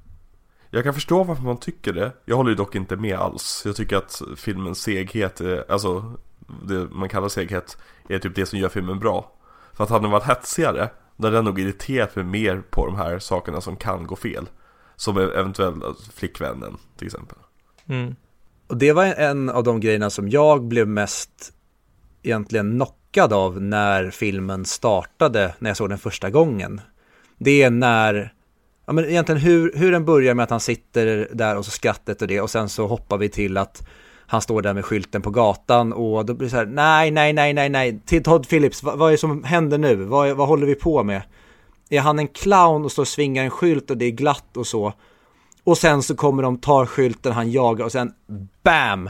Jag 0.69 0.83
kan 0.83 0.93
förstå 0.93 1.23
varför 1.23 1.43
man 1.43 1.57
tycker 1.57 1.93
det. 1.93 2.11
Jag 2.25 2.35
håller 2.35 2.49
ju 2.49 2.55
dock 2.55 2.75
inte 2.75 2.95
med 2.95 3.17
alls. 3.17 3.63
Jag 3.65 3.75
tycker 3.75 3.97
att 3.97 4.21
filmens 4.37 4.81
seghet, 4.81 5.41
alltså 5.69 6.13
det 6.63 6.87
man 6.91 7.09
kallar 7.09 7.29
seghet, 7.29 7.77
är 8.09 8.19
typ 8.19 8.35
det 8.35 8.45
som 8.45 8.59
gör 8.59 8.69
filmen 8.69 8.99
bra. 8.99 9.31
För 9.73 9.83
att 9.83 9.89
hade 9.89 10.03
den 10.03 10.11
varit 10.11 10.23
hetsigare, 10.23 10.89
då 11.17 11.27
hade 11.27 11.37
den 11.37 11.45
nog 11.45 11.59
irriterat 11.59 12.15
mig 12.15 12.25
mer 12.25 12.63
på 12.69 12.85
de 12.85 12.95
här 12.95 13.19
sakerna 13.19 13.61
som 13.61 13.75
kan 13.75 14.07
gå 14.07 14.15
fel. 14.15 14.49
Som 14.95 15.17
eventuellt 15.17 15.83
alltså, 15.83 16.11
flickvännen 16.11 16.77
till 16.97 17.07
exempel. 17.07 17.37
Mm. 17.89 18.15
Och 18.67 18.77
det 18.77 18.91
var 18.91 19.05
en 19.05 19.49
av 19.49 19.63
de 19.63 19.79
grejerna 19.79 20.09
som 20.09 20.29
jag 20.29 20.63
blev 20.63 20.87
mest 20.87 21.53
egentligen 22.23 22.71
knockad 22.71 23.33
av 23.33 23.61
när 23.61 24.11
filmen 24.11 24.65
startade, 24.65 25.55
när 25.59 25.69
jag 25.69 25.77
såg 25.77 25.89
den 25.89 25.97
första 25.97 26.29
gången. 26.29 26.81
Det 27.37 27.63
är 27.63 27.69
när, 27.69 28.33
ja 28.85 28.93
men 28.93 29.05
egentligen 29.05 29.41
hur, 29.41 29.73
hur 29.75 29.91
den 29.91 30.05
börjar 30.05 30.33
med 30.33 30.43
att 30.43 30.49
han 30.49 30.59
sitter 30.59 31.27
där 31.33 31.57
och 31.57 31.65
så 31.65 31.71
skrattet 31.71 32.21
och 32.21 32.27
det 32.27 32.41
och 32.41 32.49
sen 32.49 32.69
så 32.69 32.87
hoppar 32.87 33.17
vi 33.17 33.29
till 33.29 33.57
att 33.57 33.87
han 34.25 34.41
står 34.41 34.61
där 34.61 34.73
med 34.73 34.85
skylten 34.85 35.21
på 35.21 35.29
gatan 35.29 35.93
och 35.93 36.25
då 36.25 36.33
blir 36.33 36.47
det 36.47 36.51
så 36.51 36.57
här, 36.57 36.65
nej, 36.65 37.11
nej, 37.11 37.33
nej, 37.33 37.53
nej, 37.53 37.69
nej, 37.69 38.01
till 38.05 38.23
Todd 38.23 38.49
Phillips, 38.49 38.83
vad, 38.83 38.97
vad 38.97 39.07
är 39.07 39.11
det 39.11 39.17
som 39.17 39.43
händer 39.43 39.77
nu? 39.77 39.95
Vad, 39.95 40.37
vad 40.37 40.47
håller 40.47 40.67
vi 40.67 40.75
på 40.75 41.03
med? 41.03 41.21
Är 41.93 42.01
han 42.01 42.19
en 42.19 42.27
clown 42.27 42.85
och 42.85 42.91
står 42.91 43.03
och 43.03 43.07
svingar 43.07 43.43
en 43.43 43.49
skylt 43.49 43.91
och 43.91 43.97
det 43.97 44.05
är 44.05 44.11
glatt 44.11 44.57
och 44.57 44.67
så? 44.67 44.93
Och 45.63 45.77
sen 45.77 46.03
så 46.03 46.15
kommer 46.15 46.43
de, 46.43 46.57
tar 46.57 46.85
skylten, 46.85 47.33
han 47.33 47.51
jagar 47.51 47.85
och 47.85 47.91
sen 47.91 48.13
BAM! 48.63 49.09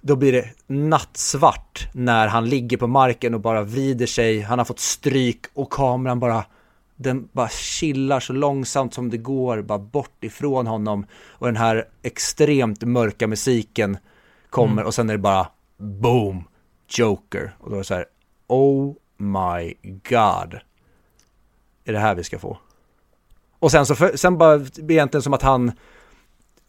Då 0.00 0.16
blir 0.16 0.32
det 0.32 0.48
nattsvart 0.66 1.88
när 1.92 2.26
han 2.28 2.48
ligger 2.48 2.76
på 2.76 2.86
marken 2.86 3.34
och 3.34 3.40
bara 3.40 3.62
vrider 3.62 4.06
sig, 4.06 4.40
han 4.40 4.58
har 4.58 4.64
fått 4.64 4.78
stryk 4.78 5.46
och 5.54 5.72
kameran 5.72 6.20
bara 6.20 6.44
den 6.96 7.28
bara 7.32 7.48
chillar 7.48 8.20
så 8.20 8.32
långsamt 8.32 8.94
som 8.94 9.10
det 9.10 9.18
går, 9.18 9.62
bara 9.62 9.78
bort 9.78 10.24
ifrån 10.24 10.66
honom. 10.66 11.06
Och 11.28 11.46
den 11.46 11.56
här 11.56 11.84
extremt 12.02 12.82
mörka 12.82 13.26
musiken 13.26 13.98
kommer 14.50 14.72
Mm. 14.72 14.86
och 14.86 14.94
sen 14.94 15.10
är 15.10 15.14
det 15.14 15.18
bara 15.18 15.48
boom, 15.76 16.44
Joker. 16.88 17.56
Och 17.58 17.70
då 17.70 17.76
är 17.76 17.78
det 17.78 17.84
så 17.84 17.94
här, 17.94 18.06
oh 18.46 18.94
my 19.16 19.74
god. 20.08 20.60
Är 21.88 21.92
det 21.92 21.98
här 21.98 22.14
vi 22.14 22.24
ska 22.24 22.38
få? 22.38 22.58
Och 23.58 23.70
sen 23.70 23.86
så, 23.86 23.94
för, 23.94 24.16
sen 24.16 24.38
bara, 24.38 24.60
egentligen 24.88 25.22
som 25.22 25.34
att 25.34 25.42
han, 25.42 25.72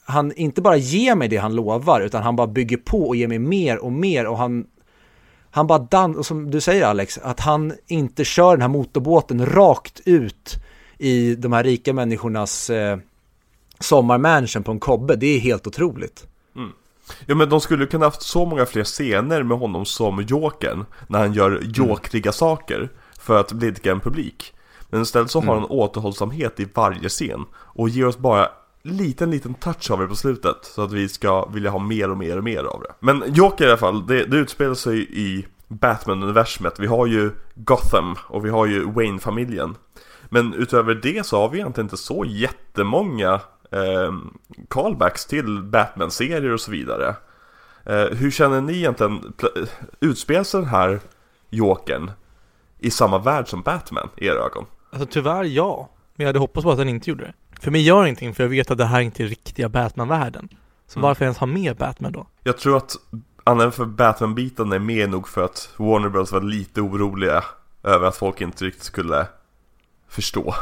han 0.06 0.32
inte 0.32 0.62
bara 0.62 0.78
ger 0.78 1.16
mig 1.16 1.28
det 1.28 1.38
han 1.38 1.56
lovar, 1.56 2.02
utan 2.02 2.24
han 2.24 2.36
bara 2.36 2.48
bygger 2.48 2.78
på 2.78 3.08
och 3.08 3.16
ger 3.16 3.28
mig 3.28 3.40
mer 3.40 3.78
och 3.78 3.92
mer 3.92 4.28
och 4.28 4.38
han, 4.38 4.68
han 5.52 5.68
bara 5.68 5.80
dan, 5.80 6.16
och 6.16 6.26
som 6.26 6.52
du 6.52 6.62
säger 6.62 6.86
Alex, 6.86 7.18
att 7.18 7.40
han 7.40 7.74
inte 7.88 8.26
kör 8.26 8.52
den 8.52 8.62
här 8.62 8.68
motorbåten 8.70 9.46
rakt 9.46 10.02
ut 10.06 10.56
i 10.98 11.36
de 11.36 11.54
här 11.54 11.64
rika 11.64 11.94
människornas 11.94 12.70
eh, 12.70 12.98
sommarmansion 13.80 14.64
på 14.64 14.72
en 14.72 14.80
kobbe, 14.80 15.16
det 15.16 15.28
är 15.28 15.40
helt 15.40 15.68
otroligt. 15.68 16.28
Ja 17.26 17.36
men 17.36 17.50
de 17.50 17.62
skulle 17.62 17.86
kunna 17.86 18.06
haft 18.06 18.22
så 18.22 18.46
många 18.46 18.66
fler 18.66 18.84
scener 18.84 19.44
med 19.44 19.58
honom 19.58 19.86
som 19.86 20.22
Jokern 20.22 20.86
När 21.08 21.20
han 21.20 21.34
gör 21.34 21.62
jokriga 21.64 22.32
saker 22.32 22.90
För 23.20 23.40
att 23.40 23.52
blidka 23.52 23.92
en 23.92 24.00
publik 24.00 24.54
Men 24.90 25.02
istället 25.02 25.32
så 25.32 25.42
har 25.42 25.56
han 25.56 25.66
återhållsamhet 25.66 26.60
i 26.60 26.68
varje 26.74 27.10
scen 27.10 27.46
Och 27.54 27.90
ger 27.90 28.08
oss 28.08 28.18
bara 28.18 28.50
liten 28.84 29.32
liten 29.32 29.54
touch 29.54 29.92
av 29.92 30.00
det 30.00 30.08
på 30.08 30.16
slutet 30.16 30.58
Så 30.62 30.82
att 30.82 30.92
vi 30.92 31.10
ska 31.10 31.46
vilja 31.46 31.70
ha 31.70 31.80
mer 31.80 32.12
och 32.12 32.18
mer 32.18 32.38
och 32.38 32.44
mer 32.44 32.64
av 32.64 32.82
det 32.82 32.94
Men 33.00 33.24
Joker 33.28 33.66
i 33.66 33.68
alla 33.68 33.78
fall, 33.78 34.08
det, 34.08 34.26
det 34.26 34.38
utspelar 34.38 34.74
sig 34.74 35.08
i 35.12 35.46
Batman-universumet 35.68 36.80
Vi 36.80 36.88
har 36.88 37.06
ju 37.06 37.32
Gotham 37.56 38.16
och 38.28 38.46
vi 38.46 38.50
har 38.50 38.66
ju 38.66 38.92
Wayne-familjen 38.92 39.76
Men 40.30 40.54
utöver 40.54 40.96
det 40.96 41.26
så 41.26 41.42
har 41.42 41.50
vi 41.50 41.60
egentligen 41.60 41.86
inte 41.86 41.98
så 41.98 42.26
jättemånga 42.28 43.42
eh, 43.72 44.14
callbacks 44.68 45.26
till 45.26 45.64
Batman-serier 45.64 46.54
och 46.54 46.62
så 46.62 46.72
vidare. 46.72 47.16
Eh, 47.86 48.06
hur 48.06 48.32
känner 48.32 48.62
ni 48.62 48.78
egentligen, 48.78 49.34
utspelar 50.00 50.44
sig 50.44 50.60
den 50.60 50.70
här 50.70 51.00
Jokern 51.50 52.12
i 52.80 52.92
samma 52.92 53.18
värld 53.18 53.48
som 53.48 53.62
Batman 53.62 54.10
i 54.18 54.28
era 54.28 54.40
ögon? 54.40 54.66
Alltså 54.92 55.06
tyvärr 55.12 55.44
ja. 55.44 55.90
Men 56.16 56.24
jag 56.24 56.30
hade 56.30 56.40
hoppats 56.40 56.64
på 56.64 56.72
att 56.72 56.78
den 56.78 56.90
inte 56.90 57.10
gjorde 57.10 57.24
det. 57.24 57.34
För 57.62 57.72
mig 57.72 57.82
gör 57.82 58.02
det 58.02 58.08
ingenting 58.08 58.34
för 58.36 58.44
jag 58.44 58.50
vet 58.50 58.72
att 58.72 58.78
det 58.78 58.86
här 58.86 59.02
inte 59.02 59.24
är 59.24 59.28
riktiga 59.28 59.70
Batman-världen. 59.70 60.50
Så 60.88 61.00
Mm. 61.00 61.08
varför 61.08 61.26
ens 61.26 61.38
ha 61.38 61.48
med 61.48 61.76
Batman 61.78 62.12
då? 62.12 62.28
Jag 62.44 62.58
tror 62.58 62.78
att 62.78 62.96
anledningen 63.44 63.72
för 63.72 63.86
Batman-biten 63.86 64.72
är 64.72 64.80
mer 64.80 65.08
nog 65.08 65.28
för 65.28 65.46
att 65.46 65.70
Warner 65.78 66.10
Bros 66.10 66.32
var 66.32 66.42
lite 66.42 66.82
oroliga 66.82 67.44
över 67.84 68.08
att 68.08 68.16
folk 68.16 68.42
inte 68.42 68.66
riktigt 68.66 68.84
skulle 68.84 69.28
förstå. 70.10 70.54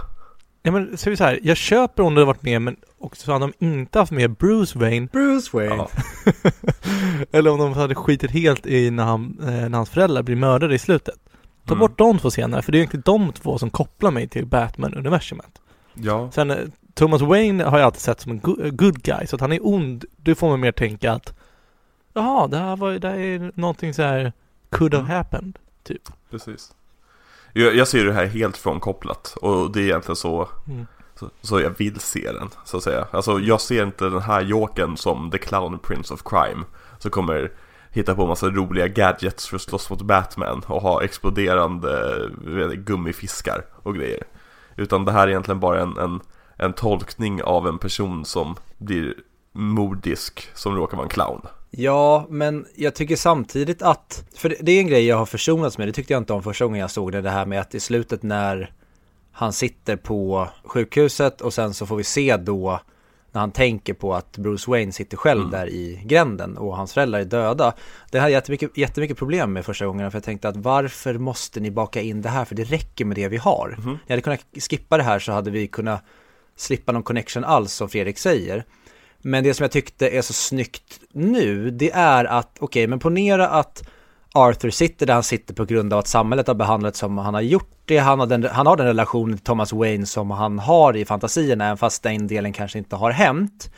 Ja 0.64 0.72
men 0.72 0.98
så 0.98 1.10
är 1.10 1.12
vi 1.12 1.18
så 1.18 1.24
här, 1.24 1.40
jag 1.44 1.58
köper 1.58 2.04
om 2.04 2.16
det 2.16 2.22
hade 2.22 2.26
varit 2.26 2.44
med 2.44 2.62
men 2.62 2.76
också 3.00 3.32
hade 3.32 3.46
de 3.60 3.66
inte 3.66 4.00
haft 4.00 4.12
med 4.12 4.32
Bruce 4.36 4.80
Wayne 4.80 5.08
Bruce 5.12 5.50
Wayne. 5.58 5.76
Ja. 5.76 5.90
Eller 7.32 7.52
om 7.52 7.60
de 7.60 7.74
hade 7.74 7.96
skitit 7.96 8.32
helt 8.32 8.66
i 8.66 8.92
när, 8.92 9.04
han, 9.04 9.38
eh, 9.42 9.48
när 9.48 9.78
hans 9.78 9.90
föräldrar 9.90 10.24
blir 10.24 10.36
mördade 10.36 10.76
i 10.76 10.80
slutet. 10.80 11.16
Ta 11.68 11.74
Mm. 11.74 11.80
bort 11.80 11.98
de 11.98 12.20
två 12.20 12.30
scenerna 12.30 12.62
för 12.62 12.72
det 12.72 12.76
är 12.78 12.80
egentligen 12.80 13.04
de 13.06 13.34
två 13.34 13.58
som 13.58 13.70
kopplar 13.70 14.12
mig 14.12 14.28
till 14.28 14.46
Batman-universumet. 14.46 15.62
Ja, 15.94 16.32
Sen 16.32 16.52
eh, 16.52 16.58
Thomas 16.94 17.22
Wayne 17.22 17.64
har 17.64 17.78
jag 17.78 17.86
alltid 17.86 18.02
sett 18.02 18.22
som 18.22 18.32
en 18.32 18.42
eh, 18.66 18.72
good 18.72 19.02
guy 19.04 19.28
så 19.28 19.36
att 19.36 19.42
han 19.42 19.52
är 19.52 19.60
ond, 19.68 20.06
det 20.18 20.36
får 20.36 20.50
mig 20.50 20.58
mer 20.58 20.72
tänka 20.72 21.12
att 21.12 21.34
Jaha, 22.14 22.48
det 22.48 22.58
här 22.58 22.76
var 22.76 22.92
det 22.92 23.08
här 23.08 23.18
är 23.18 23.52
någonting 23.56 23.94
så 23.94 24.02
här 24.02 24.34
could 24.70 24.94
have 24.94 25.06
Mm. 25.06 25.18
happened. 25.18 25.60
precis. 26.30 26.74
Jag, 27.54 27.76
jag 27.76 27.88
ser 27.88 28.06
det 28.06 28.14
här 28.14 28.26
helt 28.26 28.58
frånkopplat 28.58 29.36
och 29.42 29.72
det 29.72 29.80
är 29.80 29.84
egentligen 29.84 30.16
så 30.16 30.50
Mm. 30.68 30.88
Så, 31.20 31.30
så 31.42 31.60
jag 31.60 31.70
vill 31.78 32.00
se 32.00 32.32
den, 32.32 32.50
så 32.66 32.78
att 32.78 32.84
säga. 32.84 33.08
Alltså 33.12 33.40
jag 33.40 33.62
ser 33.62 33.84
inte 33.84 34.06
den 34.06 34.22
här 34.22 34.42
Jokern 34.42 34.98
som 34.98 35.32
The 35.32 35.38
Clown 35.38 35.80
Prince 35.80 36.14
of 36.14 36.24
Crime. 36.26 36.64
Som 37.00 37.12
kommer 37.12 37.52
hitta 37.98 38.16
på 38.16 38.28
massa 38.28 38.50
roliga 38.50 38.88
gadgets 38.88 39.48
för 39.48 39.56
att 39.56 39.62
slåss 39.62 39.90
mot 39.90 40.02
Batman 40.02 40.64
och 40.68 40.82
ha 40.82 41.04
exploderande 41.04 42.20
gummifiskar 42.76 43.66
och 43.84 43.96
grejer. 43.96 44.24
Utan 44.76 45.06
det 45.06 45.12
här 45.12 45.24
är 45.24 45.32
egentligen 45.32 45.60
bara 45.60 45.82
en, 45.82 45.98
en, 45.98 46.20
en 46.56 46.74
tolkning 46.74 47.44
av 47.44 47.68
en 47.68 47.78
person 47.78 48.26
som 48.26 48.56
blir 48.78 49.14
mordisk 49.52 50.50
som 50.54 50.76
råkar 50.76 50.98
vara 50.98 51.06
en 51.06 51.10
clown. 51.10 51.42
Ja, 51.70 52.26
men 52.30 52.66
jag 52.76 52.96
tycker 52.96 53.16
samtidigt 53.16 53.82
att, 53.82 54.24
för 54.36 54.56
det 54.60 54.72
är 54.72 54.80
en 54.80 54.88
grej 54.88 55.06
jag 55.06 55.18
har 55.18 55.26
försonats 55.26 55.78
med, 55.78 55.88
det 55.88 55.92
tyckte 55.92 56.14
jag 56.14 56.22
inte 56.22 56.34
om 56.34 56.44
första 56.44 56.66
gången 56.66 56.82
jag 56.82 56.92
såg 56.92 57.12
det, 57.12 57.22
det 57.22 57.30
här 57.30 57.46
med 57.46 57.62
att 57.62 57.76
i 57.76 57.80
slutet 57.80 58.24
när 58.24 58.72
han 59.32 59.54
sitter 59.54 59.96
på 59.96 60.50
sjukhuset 60.64 61.42
och 61.42 61.54
sen 61.54 61.74
så 61.74 61.86
får 61.86 61.96
vi 61.96 62.04
se 62.04 62.38
då 62.38 62.80
när 63.32 63.42
han 63.42 63.52
tänker 63.52 63.94
på 63.94 64.14
att 64.14 64.38
Bruce 64.38 64.72
Wayne 64.72 64.92
sitter 64.92 65.18
själv 65.18 65.40
mm. 65.40 65.52
där 65.52 65.70
i 65.70 66.02
gränden 66.06 66.58
och 66.58 66.78
hans 66.78 66.94
föräldrar 66.94 67.20
är 67.20 67.26
döda. 67.26 67.74
Det 68.12 68.20
här 68.20 68.28
är 68.28 68.32
jättemycket, 68.32 68.78
jättemycket 68.78 69.18
problem 69.18 69.54
med 69.54 69.66
första 69.66 69.86
gången 69.86 70.12
för 70.12 70.16
jag 70.16 70.24
tänkte 70.24 70.50
att 70.50 70.58
varför 70.58 71.14
måste 71.14 71.60
ni 71.60 71.72
baka 71.72 72.02
in 72.02 72.22
det 72.22 72.30
här 72.30 72.46
för 72.46 72.56
det 72.56 72.64
räcker 72.64 73.06
med 73.06 73.16
det 73.16 73.28
vi 73.28 73.38
har. 73.38 73.76
Mm. 73.78 73.98
Jag 74.08 74.14
hade 74.14 74.22
kunnat 74.22 74.46
skippa 74.70 74.98
det 74.98 75.04
här 75.04 75.20
så 75.20 75.32
hade 75.32 75.52
vi 75.52 75.68
kunnat 75.68 76.04
slippa 76.56 76.92
någon 76.92 77.04
connection 77.04 77.44
alls 77.44 77.74
som 77.74 77.90
Fredrik 77.90 78.18
säger. 78.18 78.66
Men 79.22 79.44
det 79.44 79.54
som 79.54 79.64
jag 79.64 79.72
tyckte 79.72 80.10
är 80.10 80.22
så 80.22 80.34
snyggt 80.34 81.00
nu, 81.12 81.72
det 81.72 81.92
är 81.92 82.26
att, 82.26 82.52
okej, 82.60 82.66
okay, 82.66 82.88
men 82.88 83.00
ponera 83.00 83.48
att 83.48 83.90
Arthur 84.38 84.70
sitter 84.70 85.06
där 85.06 85.14
han 85.14 85.24
sitter 85.24 85.54
på 85.54 85.66
grund 85.66 85.94
av 85.94 86.00
att 86.00 86.08
samhället 86.08 86.48
har 86.48 86.56
behandlat 86.56 86.96
som 86.96 87.18
han 87.18 87.34
har 87.34 87.42
gjort 87.42 87.78
det. 87.86 87.98
Han 87.98 88.20
har 88.20 88.28
den, 88.28 88.44
han 88.44 88.68
har 88.68 88.78
den 88.78 88.86
relationen 88.86 89.38
till 89.38 89.46
Thomas 89.46 89.74
Wayne 89.74 90.06
som 90.06 90.32
han 90.32 90.60
har 90.60 90.96
i 90.96 91.06
fantasierna, 91.06 91.66
även 91.66 91.78
fast 91.78 92.04
den 92.04 92.28
delen 92.28 92.54
kanske 92.54 92.78
inte 92.78 92.96
har 92.96 93.12
hänt. 93.12 93.72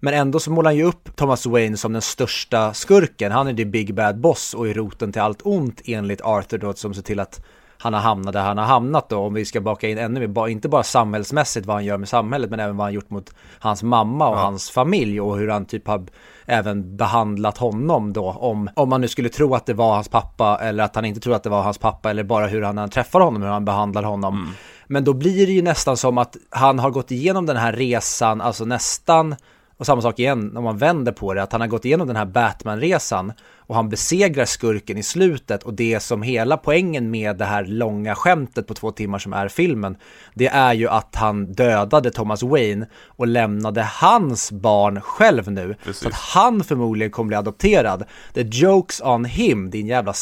Men 0.00 0.14
ändå 0.14 0.40
så 0.40 0.50
målar 0.50 0.70
han 0.70 0.76
ju 0.76 0.84
upp 0.84 1.16
Thomas 1.16 1.46
Wayne 1.46 1.76
som 1.76 1.92
den 1.92 2.02
största 2.02 2.74
skurken. 2.74 3.32
Han 3.32 3.48
är 3.48 3.54
the 3.54 3.64
big 3.64 3.94
bad 3.94 4.20
boss 4.20 4.54
och 4.54 4.68
är 4.68 4.74
roten 4.74 5.12
till 5.12 5.22
allt 5.22 5.40
ont 5.42 5.80
enligt 5.84 6.20
Arthur 6.20 6.58
då 6.58 6.74
som 6.74 6.94
ser 6.94 7.02
till 7.02 7.20
att 7.20 7.44
han 7.78 7.94
har 7.94 8.00
hamnat 8.00 8.32
där 8.32 8.42
han 8.42 8.58
har 8.58 8.64
hamnat 8.64 9.08
då, 9.08 9.18
om 9.18 9.34
vi 9.34 9.44
ska 9.44 9.60
baka 9.60 9.88
in 9.88 9.98
ännu 9.98 10.28
mer, 10.28 10.48
inte 10.48 10.68
bara 10.68 10.82
samhällsmässigt 10.82 11.66
vad 11.66 11.76
han 11.76 11.84
gör 11.84 11.98
med 11.98 12.08
samhället, 12.08 12.50
men 12.50 12.60
även 12.60 12.76
vad 12.76 12.86
han 12.86 12.92
gjort 12.92 13.10
mot 13.10 13.34
hans 13.58 13.82
mamma 13.82 14.28
och 14.28 14.36
ja. 14.36 14.40
hans 14.40 14.70
familj 14.70 15.20
och 15.20 15.38
hur 15.38 15.48
han 15.48 15.64
typ 15.64 15.86
har 15.86 16.06
även 16.46 16.96
behandlat 16.96 17.58
honom 17.58 18.12
då, 18.12 18.30
om, 18.30 18.70
om 18.74 18.88
man 18.88 19.00
nu 19.00 19.08
skulle 19.08 19.28
tro 19.28 19.54
att 19.54 19.66
det 19.66 19.74
var 19.74 19.94
hans 19.94 20.08
pappa 20.08 20.58
eller 20.62 20.84
att 20.84 20.94
han 20.94 21.04
inte 21.04 21.20
tror 21.20 21.34
att 21.34 21.42
det 21.42 21.50
var 21.50 21.62
hans 21.62 21.78
pappa 21.78 22.10
eller 22.10 22.24
bara 22.24 22.46
hur 22.46 22.62
han 22.62 22.90
träffar 22.90 23.20
honom, 23.20 23.42
hur 23.42 23.48
han 23.48 23.64
behandlar 23.64 24.02
honom. 24.02 24.34
Mm. 24.34 24.48
Men 24.86 25.04
då 25.04 25.12
blir 25.12 25.46
det 25.46 25.52
ju 25.52 25.62
nästan 25.62 25.96
som 25.96 26.18
att 26.18 26.36
han 26.50 26.78
har 26.78 26.90
gått 26.90 27.10
igenom 27.10 27.46
den 27.46 27.56
här 27.56 27.72
resan, 27.72 28.40
alltså 28.40 28.64
nästan 28.64 29.36
och 29.78 29.86
samma 29.86 30.02
sak 30.02 30.18
igen 30.18 30.56
om 30.56 30.64
man 30.64 30.78
vänder 30.78 31.12
på 31.12 31.34
det, 31.34 31.42
att 31.42 31.52
han 31.52 31.60
har 31.60 31.68
gått 31.68 31.84
igenom 31.84 32.06
den 32.06 32.16
här 32.16 32.24
Batman-resan 32.24 33.32
och 33.56 33.74
han 33.74 33.88
besegrar 33.88 34.44
skurken 34.44 34.98
i 34.98 35.02
slutet 35.02 35.62
och 35.62 35.74
det 35.74 36.00
som 36.00 36.22
hela 36.22 36.56
poängen 36.56 37.10
med 37.10 37.36
det 37.36 37.44
här 37.44 37.64
långa 37.64 38.14
skämtet 38.14 38.66
på 38.66 38.74
två 38.74 38.90
timmar 38.90 39.18
som 39.18 39.32
är 39.32 39.48
filmen, 39.48 39.96
det 40.34 40.48
är 40.48 40.72
ju 40.72 40.88
att 40.88 41.14
han 41.16 41.52
dödade 41.52 42.10
Thomas 42.10 42.42
Wayne 42.42 42.86
och 43.06 43.26
lämnade 43.26 43.82
hans 43.82 44.52
barn 44.52 45.00
själv 45.00 45.50
nu. 45.50 45.76
Precis. 45.84 46.02
Så 46.02 46.08
att 46.08 46.14
han 46.14 46.64
förmodligen 46.64 47.10
kommer 47.10 47.28
bli 47.28 47.36
adopterad. 47.36 48.04
The 48.34 48.42
jokes 48.42 49.00
on 49.00 49.24
him, 49.24 49.70
din 49.70 49.86
jävla 49.86 50.12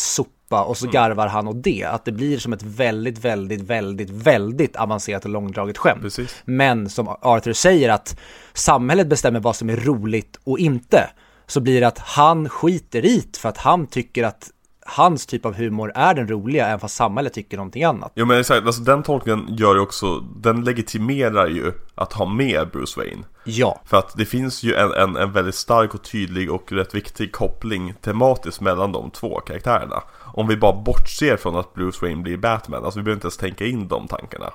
sopa 0.46 0.64
och 0.64 0.76
så 0.76 0.84
mm. 0.84 0.92
garvar 0.92 1.26
han 1.26 1.48
åt 1.48 1.62
det. 1.62 1.84
Att 1.84 2.04
det 2.04 2.12
blir 2.12 2.38
som 2.38 2.52
ett 2.52 2.62
väldigt, 2.62 3.18
väldigt, 3.18 3.60
väldigt, 3.60 4.10
väldigt 4.10 4.76
avancerat 4.76 5.24
och 5.24 5.30
långdraget 5.30 5.78
skämt. 5.78 6.02
Precis. 6.02 6.42
Men 6.44 6.88
som 6.90 7.08
Arthur 7.22 7.52
säger 7.52 7.88
att 7.90 8.18
samhället 8.54 9.08
bestämmer 9.08 9.40
vad 9.40 9.56
som 9.56 9.70
är 9.70 9.76
roligt 9.76 10.38
och 10.44 10.58
inte. 10.58 11.10
Så 11.46 11.60
blir 11.60 11.80
det 11.80 11.86
att 11.86 11.98
han 11.98 12.48
skiter 12.48 13.04
i 13.04 13.24
för 13.38 13.48
att 13.48 13.58
han 13.58 13.86
tycker 13.86 14.24
att 14.24 14.50
hans 14.86 15.26
typ 15.26 15.46
av 15.46 15.54
humor 15.54 15.92
är 15.94 16.14
den 16.14 16.28
roliga 16.28 16.66
även 16.66 16.80
fast 16.80 16.96
samhället 16.96 17.32
tycker 17.32 17.56
någonting 17.56 17.84
annat. 17.84 18.12
Jo 18.14 18.26
men 18.26 18.40
exakt, 18.40 18.66
alltså 18.66 18.82
den 18.82 19.02
tolkningen 19.02 19.46
gör 19.48 19.74
ju 19.74 19.80
också, 19.80 20.20
den 20.20 20.64
legitimerar 20.64 21.46
ju 21.46 21.72
att 21.94 22.12
ha 22.12 22.26
med 22.26 22.70
Bruce 22.72 23.00
Wayne. 23.00 23.22
Ja. 23.44 23.80
För 23.84 23.96
att 23.96 24.16
det 24.16 24.24
finns 24.24 24.62
ju 24.62 24.74
en, 24.74 24.92
en, 24.92 25.16
en 25.16 25.32
väldigt 25.32 25.54
stark 25.54 25.94
och 25.94 26.02
tydlig 26.02 26.50
och 26.50 26.72
rätt 26.72 26.94
viktig 26.94 27.32
koppling 27.32 27.94
tematiskt 28.00 28.60
mellan 28.60 28.92
de 28.92 29.10
två 29.10 29.40
karaktärerna. 29.40 30.02
Om 30.36 30.46
vi 30.46 30.56
bara 30.56 30.72
bortser 30.72 31.36
från 31.36 31.56
att 31.56 31.74
Bruce 31.74 31.98
Wayne 32.02 32.22
blir 32.22 32.36
Batman, 32.36 32.84
alltså 32.84 33.00
vi 33.00 33.04
behöver 33.04 33.16
inte 33.16 33.26
ens 33.26 33.36
tänka 33.36 33.66
in 33.66 33.88
de 33.88 34.08
tankarna. 34.08 34.52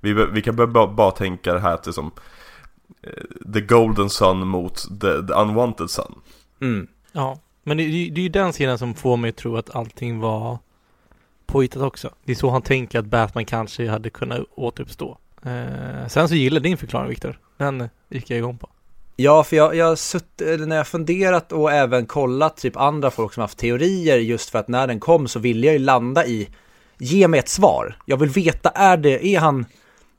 Vi, 0.00 0.12
vi 0.12 0.42
kan 0.42 0.56
bara, 0.56 0.86
bara 0.86 1.10
tänka 1.10 1.54
det 1.54 1.60
här 1.60 1.76
till 1.76 1.92
som 1.92 2.10
uh, 3.06 3.52
The 3.52 3.60
Golden 3.60 4.10
Sun 4.10 4.46
mot 4.46 5.00
the, 5.00 5.26
the 5.26 5.32
Unwanted 5.32 5.90
Sun. 5.90 6.14
Mm. 6.60 6.86
Ja, 7.12 7.38
men 7.62 7.76
det, 7.76 7.84
det 7.84 8.20
är 8.20 8.22
ju 8.22 8.28
den 8.28 8.52
scenen 8.52 8.78
som 8.78 8.94
får 8.94 9.16
mig 9.16 9.28
att 9.28 9.36
tro 9.36 9.56
att 9.56 9.76
allting 9.76 10.20
var 10.20 10.58
påhittat 11.46 11.82
också. 11.82 12.10
Det 12.24 12.32
är 12.32 12.36
så 12.36 12.50
han 12.50 12.62
tänker 12.62 12.98
att 12.98 13.06
Batman 13.06 13.44
kanske 13.44 13.88
hade 13.88 14.10
kunnat 14.10 14.40
återuppstå. 14.54 15.18
Eh, 15.42 16.06
sen 16.08 16.28
så 16.28 16.34
gillar 16.34 16.60
din 16.60 16.76
förklaring 16.76 17.08
Viktor. 17.08 17.38
Den 17.56 17.88
gick 18.08 18.30
jag 18.30 18.38
igång 18.38 18.58
på. 18.58 18.68
Ja, 19.16 19.44
för 19.44 19.56
jag, 19.56 19.76
jag 19.76 19.86
har 19.86 20.66
när 20.66 20.76
jag 20.76 20.86
funderat 20.86 21.52
och 21.52 21.72
även 21.72 22.06
kollat 22.06 22.56
typ 22.56 22.76
andra 22.76 23.10
folk 23.10 23.32
som 23.32 23.40
haft 23.40 23.58
teorier 23.58 24.18
just 24.18 24.50
för 24.50 24.58
att 24.58 24.68
när 24.68 24.86
den 24.86 25.00
kom 25.00 25.28
så 25.28 25.38
ville 25.38 25.66
jag 25.66 25.72
ju 25.72 25.78
landa 25.78 26.26
i 26.26 26.48
ge 26.98 27.28
mig 27.28 27.40
ett 27.40 27.48
svar. 27.48 27.96
Jag 28.04 28.16
vill 28.16 28.28
veta, 28.28 28.68
är 28.68 28.96
det, 28.96 29.26
är 29.26 29.38
han, 29.38 29.66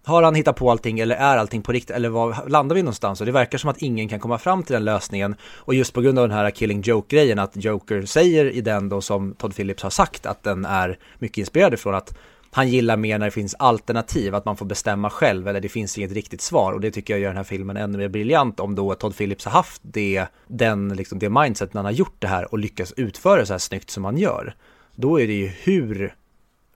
har 0.05 0.23
han 0.23 0.35
hittat 0.35 0.55
på 0.55 0.71
allting 0.71 0.99
eller 0.99 1.15
är 1.15 1.37
allting 1.37 1.61
på 1.61 1.71
riktigt 1.71 1.95
eller 1.95 2.09
var 2.09 2.49
landar 2.49 2.75
vi 2.75 2.81
någonstans? 2.81 3.19
Och 3.19 3.25
det 3.25 3.31
verkar 3.31 3.57
som 3.57 3.69
att 3.69 3.77
ingen 3.77 4.09
kan 4.09 4.19
komma 4.19 4.37
fram 4.37 4.63
till 4.63 4.73
den 4.73 4.85
lösningen 4.85 5.35
och 5.43 5.73
just 5.73 5.93
på 5.93 6.01
grund 6.01 6.19
av 6.19 6.27
den 6.27 6.37
här 6.37 6.51
Killing 6.51 6.81
Joke-grejen 6.81 7.39
att 7.39 7.63
Joker 7.63 8.05
säger 8.05 8.45
i 8.45 8.61
den 8.61 8.89
då 8.89 9.01
som 9.01 9.33
Todd 9.33 9.55
Phillips 9.55 9.83
har 9.83 9.89
sagt 9.89 10.25
att 10.25 10.43
den 10.43 10.65
är 10.65 10.99
mycket 11.19 11.37
inspirerad 11.37 11.73
ifrån 11.73 11.95
att 11.95 12.17
han 12.55 12.69
gillar 12.69 12.97
mer 12.97 13.19
när 13.19 13.25
det 13.25 13.31
finns 13.31 13.55
alternativ, 13.59 14.35
att 14.35 14.45
man 14.45 14.57
får 14.57 14.65
bestämma 14.65 15.09
själv 15.09 15.47
eller 15.47 15.61
det 15.61 15.69
finns 15.69 15.97
inget 15.97 16.11
riktigt 16.11 16.41
svar 16.41 16.73
och 16.73 16.81
det 16.81 16.91
tycker 16.91 17.13
jag 17.13 17.21
gör 17.21 17.29
den 17.29 17.37
här 17.37 17.43
filmen 17.43 17.77
ännu 17.77 17.97
mer 17.97 18.07
briljant 18.07 18.59
om 18.59 18.75
då 18.75 18.95
Todd 18.95 19.17
Phillips 19.17 19.45
har 19.45 19.51
haft 19.51 19.81
det, 19.83 20.25
den, 20.47 20.89
liksom 20.89 21.19
det 21.19 21.29
mindset 21.29 21.73
när 21.73 21.79
han 21.79 21.85
har 21.85 21.91
gjort 21.91 22.15
det 22.19 22.27
här 22.27 22.51
och 22.51 22.59
lyckas 22.59 22.93
utföra 22.97 23.39
det 23.39 23.45
så 23.45 23.53
här 23.53 23.57
snyggt 23.57 23.89
som 23.89 24.05
han 24.05 24.17
gör. 24.17 24.55
Då 24.95 25.21
är 25.21 25.27
det 25.27 25.33
ju 25.33 25.47
hur 25.47 26.15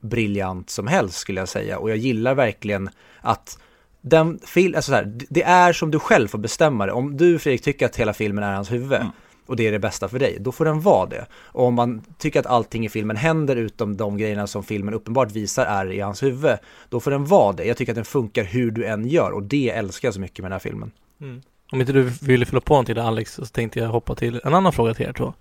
briljant 0.02 0.70
som 0.70 0.88
helst 0.88 1.18
skulle 1.18 1.42
jag 1.42 1.50
säga 1.50 1.80
och 1.80 1.90
jag 1.90 1.98
gillar 1.98 2.36
verkligen 2.36 2.90
att 3.22 3.60
den 4.02 4.40
film, 4.46 4.76
alltså 4.76 4.92
så 4.92 4.96
här, 4.96 5.18
det 5.30 5.44
är 5.44 5.74
som 5.74 5.92
du 5.92 6.00
själv 6.00 6.28
får 6.28 6.40
bestämma 6.40 6.86
det. 6.86 6.92
Om 6.92 7.18
du 7.18 7.40
Fredrik 7.40 7.62
tycker 7.62 7.86
att 7.86 7.96
hela 7.96 8.14
filmen 8.14 8.44
är 8.44 8.54
hans 8.54 8.72
huvud, 8.72 8.94
mm 8.94 9.12
och 9.50 9.56
det 9.56 9.68
är 9.68 9.72
det 9.72 9.80
bästa 9.80 10.10
för 10.10 10.20
dig, 10.20 10.38
då 10.40 10.52
får 10.52 10.66
den 10.66 10.82
vara 10.82 11.06
det. 11.06 11.26
Och 11.34 11.66
om 11.66 11.74
man 11.74 12.02
tycker 12.18 12.40
att 12.40 12.46
allting 12.46 12.86
i 12.86 12.90
filmen 12.90 13.18
händer 13.18 13.56
utom 13.56 13.98
de 13.98 14.18
grejerna 14.18 14.48
som 14.48 14.64
filmen 14.64 14.94
uppenbart 14.94 15.32
visar 15.32 15.66
är 15.66 15.92
i 15.92 16.00
hans 16.00 16.24
huvud, 16.24 16.58
då 16.90 17.00
får 17.00 17.12
den 17.12 17.26
vara 17.26 17.54
det. 17.54 17.66
Jag 17.66 17.78
tycker 17.78 17.92
att 17.92 17.96
den 17.96 18.06
funkar 18.06 18.44
hur 18.44 18.72
du 18.72 18.86
än 18.86 19.08
gör 19.08 19.32
och 19.32 19.44
det 19.44 19.70
älskar 19.70 20.08
jag 20.08 20.14
så 20.14 20.20
mycket 20.20 20.40
med 20.40 20.52
den 20.52 20.52
här 20.52 20.60
filmen. 20.60 20.92
Mm. 21.22 21.42
Om 21.72 21.82
inte 21.82 21.94
du 21.94 22.04
ville 22.04 22.46
fylla 22.46 22.62
på 22.62 22.74
någonting 22.74 22.96
där 22.96 23.02
Alex 23.02 23.34
så 23.34 23.46
tänkte 23.46 23.80
jag 23.80 23.88
hoppa 23.88 24.16
till 24.16 24.42
en 24.44 24.54
annan 24.54 24.74
fråga 24.74 24.94
till 24.94 25.06
er 25.06 25.14
två. 25.14 25.34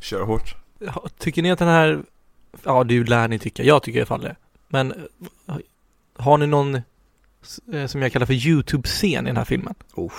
Kör 0.00 0.22
hårt. 0.22 0.56
Tycker 1.18 1.42
ni 1.42 1.50
att 1.50 1.58
den 1.58 1.68
här, 1.68 2.02
ja 2.62 2.84
du 2.84 3.04
lär 3.04 3.28
ni 3.28 3.38
tycka, 3.38 3.62
jag 3.62 3.82
tycker 3.82 3.98
i 3.98 4.02
alla 4.02 4.06
fall 4.06 4.20
det. 4.20 4.36
Men 4.68 4.94
har 6.16 6.38
ni 6.38 6.46
någon 6.46 6.74
eh, 7.72 7.86
som 7.86 8.02
jag 8.02 8.12
kallar 8.12 8.26
för 8.26 8.34
YouTube-scen 8.34 9.26
i 9.26 9.28
den 9.28 9.36
här 9.36 9.44
filmen? 9.44 9.74
Oh. 9.94 10.12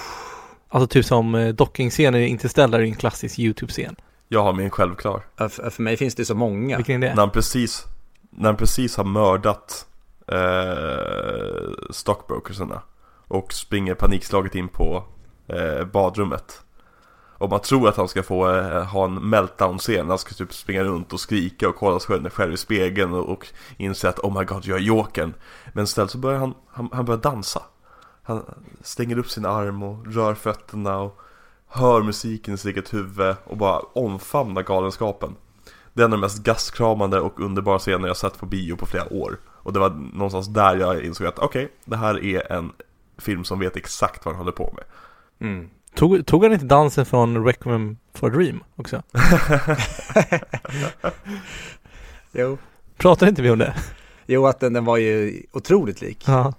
Alltså 0.73 0.87
typ 0.87 1.05
som 1.05 1.35
eh, 1.35 1.53
docking-scenen 1.53 2.21
i 2.21 2.27
Interstellar 2.27 2.79
är 2.79 2.83
en 2.83 2.95
klassisk 2.95 3.39
YouTube-scen. 3.39 3.95
Jag 4.27 4.43
har 4.43 4.53
min 4.53 4.69
självklar. 4.69 5.25
För, 5.37 5.69
för 5.69 5.83
mig 5.83 5.97
finns 5.97 6.15
det 6.15 6.25
så 6.25 6.35
många. 6.35 6.77
Vilken 6.77 7.03
är 7.03 7.07
det? 7.07 7.15
När 7.15 7.21
han 7.21 7.31
precis, 7.31 7.85
när 8.29 8.45
han 8.45 8.57
precis 8.57 8.97
har 8.97 9.03
mördat 9.03 9.85
eh, 10.27 11.71
stockbrokersarna 11.89 12.81
och 13.27 13.53
springer 13.53 13.93
panikslaget 13.95 14.55
in 14.55 14.67
på 14.67 15.03
eh, 15.47 15.85
badrummet. 15.85 16.61
Och 17.37 17.49
man 17.49 17.59
tror 17.59 17.89
att 17.89 17.97
han 17.97 18.07
ska 18.07 18.23
få 18.23 18.55
eh, 18.55 18.83
ha 18.83 19.05
en 19.05 19.29
meltdown-scen, 19.29 20.09
han 20.09 20.17
ska 20.17 20.35
typ 20.35 20.53
springa 20.53 20.83
runt 20.83 21.13
och 21.13 21.19
skrika 21.19 21.69
och 21.69 21.75
kolla 21.75 21.99
sig 21.99 22.29
själv 22.29 22.53
i 22.53 22.57
spegeln 22.57 23.13
och, 23.13 23.29
och 23.29 23.47
inse 23.77 24.09
att 24.09 24.19
oh 24.19 24.39
my 24.39 24.45
god, 24.45 24.65
jag 24.65 24.77
är 24.77 24.81
jokern. 24.81 25.33
Men 25.73 25.83
istället 25.83 26.11
så 26.11 26.17
börjar 26.17 26.39
han, 26.39 26.53
han, 26.67 26.89
han 26.93 27.05
börjar 27.05 27.21
dansa. 27.21 27.61
Han 28.23 28.43
stänger 28.81 29.17
upp 29.17 29.29
sin 29.29 29.45
arm 29.45 29.83
och 29.83 30.13
rör 30.13 30.33
fötterna 30.33 30.97
och 30.97 31.21
hör 31.67 32.01
musiken 32.01 32.53
i 32.53 32.57
sitt 32.57 32.71
eget 32.75 32.93
huvud 32.93 33.35
och 33.43 33.57
bara 33.57 33.79
omfamnar 33.79 34.63
galenskapen. 34.63 35.35
Det 35.93 36.01
är 36.01 36.05
en 36.05 36.13
av 36.13 36.17
de 36.19 36.21
mest 36.21 36.43
gastkramande 36.43 37.19
och 37.19 37.39
underbara 37.39 37.79
scener 37.79 38.07
jag 38.07 38.17
sett 38.17 38.39
på 38.39 38.45
bio 38.45 38.75
på 38.75 38.85
flera 38.85 39.13
år. 39.13 39.37
Och 39.47 39.73
det 39.73 39.79
var 39.79 39.89
någonstans 39.89 40.47
där 40.47 40.75
jag 40.75 41.03
insåg 41.03 41.27
att 41.27 41.39
okej, 41.39 41.65
okay, 41.65 41.75
det 41.85 41.97
här 41.97 42.25
är 42.25 42.51
en 42.51 42.71
film 43.17 43.43
som 43.43 43.59
vet 43.59 43.77
exakt 43.77 44.25
vad 44.25 44.33
han 44.33 44.39
håller 44.39 44.51
på 44.51 44.73
med. 44.75 44.83
Mm. 45.49 45.69
Tog, 45.95 46.25
tog 46.25 46.43
han 46.43 46.53
inte 46.53 46.65
dansen 46.65 47.05
från 47.05 47.45
Requiem 47.45 47.97
for 48.13 48.27
a 48.27 48.33
Dream 48.33 48.63
också? 48.75 49.03
jo. 52.31 52.57
Pratade 52.97 53.29
inte 53.29 53.41
vi 53.41 53.49
om 53.49 53.59
det? 53.59 53.73
Jo, 54.31 54.47
att 54.47 54.59
den, 54.59 54.73
den 54.73 54.85
var 54.85 54.97
ju 54.97 55.43
otroligt 55.51 56.01
lik. 56.01 56.23
Ja. 56.27 56.53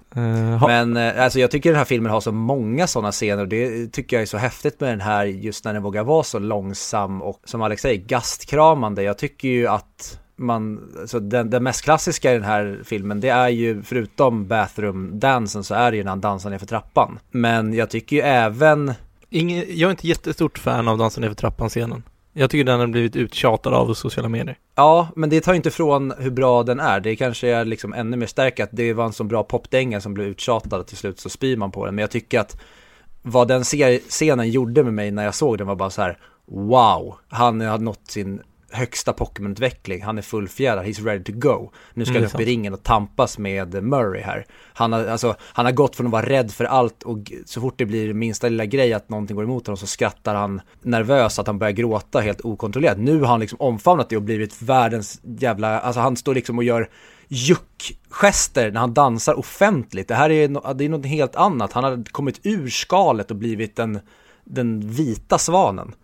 Ha. 0.61 0.66
Men 0.66 0.97
eh, 0.97 1.25
alltså 1.25 1.41
jag 1.41 1.51
tycker 1.51 1.70
den 1.70 1.79
här 1.79 1.85
filmen 1.85 2.12
har 2.12 2.20
så 2.20 2.33
många 2.33 2.87
sådana 2.87 3.12
scener 3.12 3.43
och 3.43 3.49
det 3.49 3.93
tycker 3.93 4.16
jag 4.16 4.23
är 4.23 4.27
så 4.27 4.37
häftigt 4.37 4.81
med 4.81 4.91
den 4.91 5.01
här 5.01 5.25
just 5.25 5.64
när 5.64 5.75
den 5.75 5.83
vågar 5.83 6.05
vara 6.05 6.23
så 6.23 6.39
långsam 6.39 7.23
och 7.23 7.41
som 7.45 7.62
Alex 7.62 7.83
säger 7.83 8.01
gastkramande. 8.07 9.03
Jag 9.03 9.18
tycker 9.18 9.49
ju 9.49 9.66
att 9.66 10.18
man, 10.37 10.93
alltså 11.01 11.20
den, 11.20 11.51
den 11.51 11.62
mest 11.62 11.83
klassiska 11.83 12.31
i 12.31 12.35
den 12.35 12.45
här 12.45 12.81
filmen 12.85 13.20
det 13.20 13.29
är 13.29 13.49
ju 13.49 13.83
förutom 13.83 14.47
bathroom-dansen 14.49 15.64
så 15.64 15.75
är 15.75 15.91
det 15.91 15.97
ju 15.97 16.05
när 16.05 16.11
han 16.11 16.20
dansar 16.20 16.51
ner 16.51 16.59
för 16.59 16.66
trappan. 16.66 17.18
Men 17.31 17.75
jag 17.75 17.91
tycker 17.91 18.16
ju 18.16 18.23
även 18.23 18.93
Ingen, 19.35 19.64
jag 19.68 19.89
är 19.89 19.91
inte 19.91 20.09
jättestort 20.09 20.59
fan 20.59 20.89
av 20.89 20.99
dansen 20.99 21.20
ner 21.20 21.29
för 21.29 21.37
trappan-scenen. 21.37 22.03
Jag 22.33 22.51
tycker 22.51 22.64
den 22.64 22.80
har 22.80 22.87
blivit 22.87 23.16
uttjatad 23.16 23.74
av 23.74 23.95
sociala 23.95 24.28
medier. 24.28 24.59
Ja, 24.74 25.09
men 25.16 25.30
det 25.30 25.41
tar 25.41 25.55
inte 25.55 25.68
ifrån 25.68 26.12
hur 26.18 26.30
bra 26.30 26.62
den 26.62 26.80
är. 26.80 27.01
Det 27.01 27.16
kanske 27.16 27.49
är 27.49 27.64
liksom 27.64 27.93
ännu 27.93 28.16
mer 28.16 28.26
starkt 28.26 28.61
att 28.61 28.68
det 28.72 28.93
var 28.93 29.05
en 29.05 29.12
så 29.12 29.24
bra 29.24 29.43
popdänga 29.43 30.01
som 30.01 30.14
blev 30.14 30.26
uttjatad 30.26 30.80
och 30.80 30.87
till 30.87 30.97
slut 30.97 31.20
så 31.20 31.28
spyr 31.28 31.57
man 31.57 31.70
på 31.70 31.87
den. 31.87 31.95
Men 31.95 32.03
jag 32.03 32.11
tycker 32.11 32.41
att 32.41 32.61
vad 33.22 33.49
den 33.49 33.64
scenen 34.09 34.51
gjorde 34.51 34.85
med 34.85 34.95
mig 34.95 35.11
när 35.11 35.24
jag 35.24 35.35
såg 35.35 35.59
den 35.59 35.66
var 35.66 35.76
bara 35.76 35.91
så 35.91 36.03
här 36.03 36.18
wow, 36.47 37.14
han 37.28 37.61
har 37.61 37.78
nått 37.78 38.11
sin 38.11 38.41
högsta 38.73 39.12
Pokémon-utveckling. 39.12 40.03
Han 40.03 40.18
är 40.18 40.23
fullfjädrad, 40.23 40.87
he's 40.87 41.05
ready 41.05 41.25
to 41.25 41.33
go. 41.35 41.70
Nu 41.95 42.05
ska 42.05 42.12
Mm, 42.12 42.23
han 42.23 42.35
upp 42.35 42.41
i 42.41 42.45
ringen 42.45 42.75
och 42.75 42.83
tampas 42.83 43.39
med 43.39 43.83
Murray 43.85 44.23
här. 44.23 44.47
Han 44.75 44.93
har, 44.93 45.07
alltså, 45.07 45.35
han 45.41 45.64
har 45.64 45.73
gått 45.73 45.97
från 45.97 46.07
att 46.07 46.12
vara 46.12 46.27
rädd 46.27 46.51
för 46.51 46.64
allt 46.64 47.03
och 47.03 47.18
så 47.47 47.61
fort 47.61 47.75
det 47.77 47.87
blir 47.87 48.14
minsta 48.14 48.49
lilla 48.49 48.64
grej 48.64 48.93
att 48.93 49.09
någonting 49.09 49.37
går 49.37 49.45
emot 49.45 49.66
honom 49.66 49.77
så 49.77 49.87
skrattar 49.87 50.35
han 50.35 50.61
nervös 50.83 51.39
att 51.39 51.47
han 51.47 51.59
börjar 51.59 51.73
gråta 51.73 52.20
helt 52.20 52.41
okontrollerat. 52.41 52.99
Nu 52.99 53.20
har 53.20 53.27
han 53.27 53.41
liksom 53.41 53.61
omfamnat 53.61 54.09
det 54.09 54.16
och 54.16 54.23
blivit 54.23 54.62
världens 54.62 55.20
jävla, 55.23 55.81
alltså 55.81 56.01
han 56.01 56.16
står 56.16 56.35
liksom 56.35 56.59
och 56.59 56.64
gör 56.64 56.89
juckgester 57.29 58.70
när 58.70 58.81
han 58.81 58.95
dansar 58.95 59.39
offentligt. 59.39 60.09
Det 60.09 60.14
här 60.14 60.31
är, 60.31 60.49
no, 60.49 60.73
det 60.75 60.85
är 60.85 60.89
något 60.89 61.07
helt 61.07 61.37
annat. 61.37 61.73
Han 61.73 61.85
har 61.85 62.05
kommit 62.12 62.41
ur 62.43 62.68
skalet 62.68 63.31
och 63.31 63.37
blivit 63.37 63.77
den, 63.77 64.01
den 64.45 64.81
vita 64.81 65.39
svanen. 65.39 65.95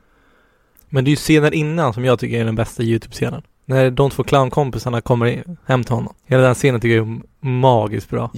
Men 0.89 1.05
det 1.05 1.09
är 1.09 1.11
ju 1.11 1.16
scenen 1.16 1.53
innan 1.53 1.95
som 1.95 2.05
jag 2.05 2.18
tycker 2.18 2.41
är 2.41 2.45
den 2.45 2.55
bästa 2.55 2.82
YouTube-scenen. 2.82 3.43
När 3.64 3.91
de 3.91 4.11
två 4.11 4.22
clownkompisarna 4.22 5.01
kommer 5.01 5.45
hem 5.66 5.84
till 5.84 5.95
honom. 5.95 6.14
Hela 6.26 6.43
den 6.43 6.55
scenen 6.55 6.80
tycker 6.80 6.97
jag 6.97 7.09
är 7.09 7.20
magiskt 7.49 8.11
bra. 8.11 8.30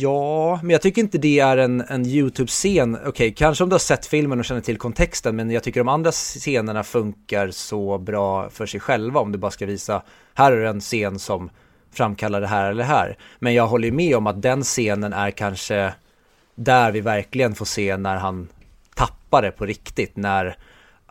Ja, 0.00 0.58
men 0.62 0.70
jag 0.70 0.82
tycker 0.82 1.02
inte 1.02 1.18
det 1.18 1.40
är 1.40 1.56
en, 1.56 1.80
en 1.80 2.06
YouTube-scen. 2.06 2.98
Okej, 3.06 3.34
kanske 3.34 3.64
om 3.64 3.70
du 3.70 3.74
har 3.74 3.78
sett 3.78 4.06
filmen 4.06 4.38
och 4.38 4.44
känner 4.44 4.60
till 4.60 4.78
kontexten, 4.78 5.36
men 5.36 5.50
jag 5.50 5.62
tycker 5.62 5.80
de 5.80 5.88
andra 5.88 6.12
scenerna 6.12 6.84
funkar 6.84 7.50
så 7.50 7.98
bra 7.98 8.50
för 8.50 8.66
sig 8.66 8.80
själva 8.80 9.20
om 9.20 9.32
du 9.32 9.38
bara 9.38 9.50
ska 9.50 9.66
visa, 9.66 10.02
här 10.34 10.52
är 10.52 10.64
en 10.64 10.80
scen 10.80 11.18
som 11.18 11.50
framkallar 11.92 12.40
det 12.40 12.46
här 12.46 12.70
eller 12.70 12.82
det 12.82 12.88
här. 12.88 13.16
Men 13.38 13.54
jag 13.54 13.66
håller 13.66 13.90
med 13.90 14.16
om 14.16 14.26
att 14.26 14.42
den 14.42 14.62
scenen 14.62 15.12
är 15.12 15.30
kanske 15.30 15.94
där 16.54 16.92
vi 16.92 17.00
verkligen 17.00 17.54
får 17.54 17.64
se 17.64 17.96
när 17.96 18.16
han 18.16 18.48
tappar 18.94 19.42
det 19.42 19.50
på 19.50 19.66
riktigt, 19.66 20.16
när 20.16 20.56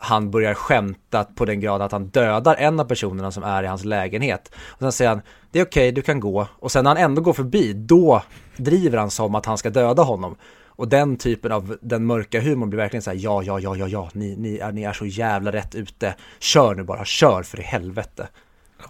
han 0.04 0.30
börjar 0.30 0.54
skämta 0.54 1.24
på 1.24 1.44
den 1.44 1.60
grad 1.60 1.82
att 1.82 1.92
han 1.92 2.06
dödar 2.06 2.56
en 2.56 2.80
av 2.80 2.84
personerna 2.84 3.30
som 3.30 3.42
är 3.42 3.62
i 3.62 3.66
hans 3.66 3.84
lägenhet. 3.84 4.52
Och 4.68 4.78
sen 4.78 4.92
säger 4.92 5.08
han, 5.08 5.22
det 5.50 5.60
är 5.60 5.64
okej, 5.64 5.92
du 5.92 6.02
kan 6.02 6.20
gå. 6.20 6.48
Och 6.58 6.72
sen 6.72 6.84
när 6.84 6.90
han 6.90 7.04
ändå 7.04 7.22
går 7.22 7.32
förbi, 7.32 7.72
då 7.72 8.22
driver 8.56 8.98
han 8.98 9.10
som 9.10 9.34
att 9.34 9.46
han 9.46 9.58
ska 9.58 9.70
döda 9.70 10.02
honom. 10.02 10.36
Och 10.76 10.88
den 10.88 11.16
typen 11.16 11.52
av, 11.52 11.76
den 11.82 12.06
mörka 12.06 12.40
humorn 12.40 12.70
blir 12.70 12.78
verkligen 12.78 13.02
så 13.02 13.10
här, 13.10 13.18
ja, 13.20 13.42
ja, 13.42 13.60
ja, 13.60 13.76
ja, 13.76 13.88
ja, 13.88 14.10
ni, 14.12 14.36
ni, 14.36 14.58
är, 14.58 14.72
ni 14.72 14.82
är 14.82 14.92
så 14.92 15.06
jävla 15.06 15.52
rätt 15.52 15.74
ute. 15.74 16.14
Kör 16.38 16.74
nu 16.74 16.82
bara, 16.82 17.04
kör 17.04 17.42
för 17.42 17.60
i 17.60 17.62
helvete. 17.62 18.28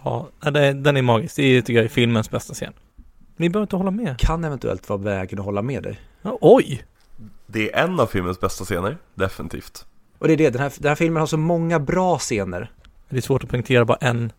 Ja, 0.03 0.29
det, 0.39 0.73
den 0.73 0.97
är 0.97 1.01
magisk. 1.01 1.35
Det 1.35 1.43
är, 1.43 1.61
tycker 1.61 1.73
jag 1.73 1.85
är 1.85 1.89
filmens 1.89 2.31
bästa 2.31 2.53
scen. 2.53 2.73
Ni 3.37 3.49
behöver 3.49 3.63
inte 3.63 3.75
hålla 3.75 3.91
med. 3.91 4.19
Kan 4.19 4.43
eventuellt 4.43 4.89
vara 4.89 4.99
vägen 4.99 5.39
att 5.39 5.45
hålla 5.45 5.61
med 5.61 5.83
dig. 5.83 5.99
Ja, 6.21 6.37
oj! 6.41 6.85
Det 7.47 7.73
är 7.73 7.83
en 7.83 7.99
av 7.99 8.07
filmens 8.07 8.39
bästa 8.39 8.65
scener, 8.65 8.97
definitivt. 9.15 9.85
Och 10.25 10.29
det 10.29 10.33
är 10.33 10.37
det, 10.37 10.49
den 10.49 10.61
här, 10.61 10.73
den 10.79 10.89
här 10.89 10.95
filmen 10.95 11.19
har 11.19 11.27
så 11.27 11.37
många 11.37 11.79
bra 11.79 12.17
scener. 12.17 12.71
Det 13.09 13.17
är 13.17 13.21
svårt 13.21 13.43
att 13.43 13.49
poängtera 13.49 13.85
bara 13.85 13.97
en 14.01 14.31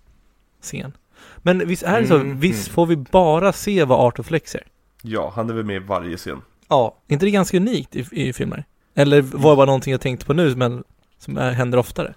scen. 0.63 0.93
Men 1.37 1.69
visst 1.69 1.83
är 1.83 2.01
det 2.01 2.07
så, 2.07 2.15
Mm, 2.15 2.41
visst 2.41 2.69
mm. 2.69 2.75
får 2.75 2.87
vi 2.87 2.97
bara 2.97 3.53
se 3.53 3.85
vad 3.85 4.01
Art 4.01 4.19
of 4.19 4.27
Flex 4.27 4.55
är? 4.55 4.63
Ja, 5.03 5.33
han 5.37 5.51
är 5.51 5.55
väl 5.55 5.65
med 5.65 5.77
i 5.77 5.79
varje 5.79 6.17
scen. 6.17 6.43
Ja, 6.69 6.97
Är 7.09 7.13
inte 7.13 7.27
det 7.27 7.31
ganska 7.31 7.57
unikt 7.57 7.97
i, 7.97 8.07
i 8.13 8.33
filmer? 8.33 8.65
Eller 8.95 9.23
var 9.23 9.51
det 9.51 9.57
bara 9.57 9.67
någonting 9.67 9.91
jag 9.93 10.01
tänkte 10.01 10.27
på 10.27 10.33
nu 10.33 10.57
men 10.57 10.85
som 11.19 11.39
är, 11.39 11.53
händer 11.53 11.79
oftare? 11.79 12.15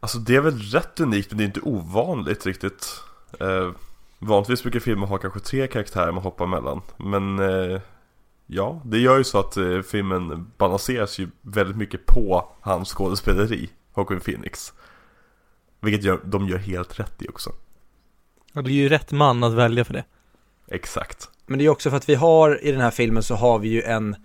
Alltså 0.00 0.18
det 0.18 0.36
är 0.36 0.40
väl 0.40 0.58
rätt 0.58 1.00
unikt, 1.00 1.30
men 1.30 1.38
det 1.38 1.44
är 1.44 1.46
inte 1.46 1.60
ovanligt 1.60 2.46
riktigt. 2.46 2.86
Eh, 3.40 3.70
vanligtvis 4.18 4.62
brukar 4.62 4.80
filmer 4.80 5.06
ha 5.06 5.18
kanske 5.18 5.40
tre 5.40 5.66
karaktärer 5.66 6.12
man 6.12 6.22
hoppar 6.22 6.46
mellan. 6.46 6.82
Men 6.96 7.38
eh, 7.38 7.80
ja, 8.52 8.82
det 8.84 8.98
gör 8.98 9.18
ju 9.18 9.24
så 9.24 9.38
att 9.38 9.56
eh, 9.56 9.80
filmen 9.80 10.50
balanseras 10.58 11.18
ju 11.18 11.28
väldigt 11.42 11.76
mycket 11.76 12.06
på 12.06 12.52
hans 12.60 12.88
skådespeleri, 12.88 13.70
Joaquin 13.96 14.20
Phoenix. 14.20 14.72
Vilket 15.80 16.04
gör, 16.04 16.20
de 16.24 16.48
gör 16.48 16.58
helt 16.58 17.00
rätt 17.00 17.22
i 17.22 17.28
också. 17.28 17.50
Ja, 18.52 18.62
det 18.62 18.70
är 18.70 18.72
ju 18.72 18.88
rätt 18.88 19.12
man 19.12 19.44
att 19.44 19.54
välja 19.54 19.84
för 19.84 19.94
det. 19.94 20.04
Exakt. 20.68 21.30
Men 21.46 21.58
det 21.58 21.64
är 21.64 21.68
också 21.68 21.90
för 21.90 21.96
att 21.96 22.08
vi 22.08 22.14
har 22.14 22.64
i 22.64 22.72
den 22.72 22.80
här 22.80 22.90
filmen 22.90 23.22
så 23.22 23.34
har 23.34 23.58
vi 23.58 23.68
ju 23.68 23.82
en 23.82 24.16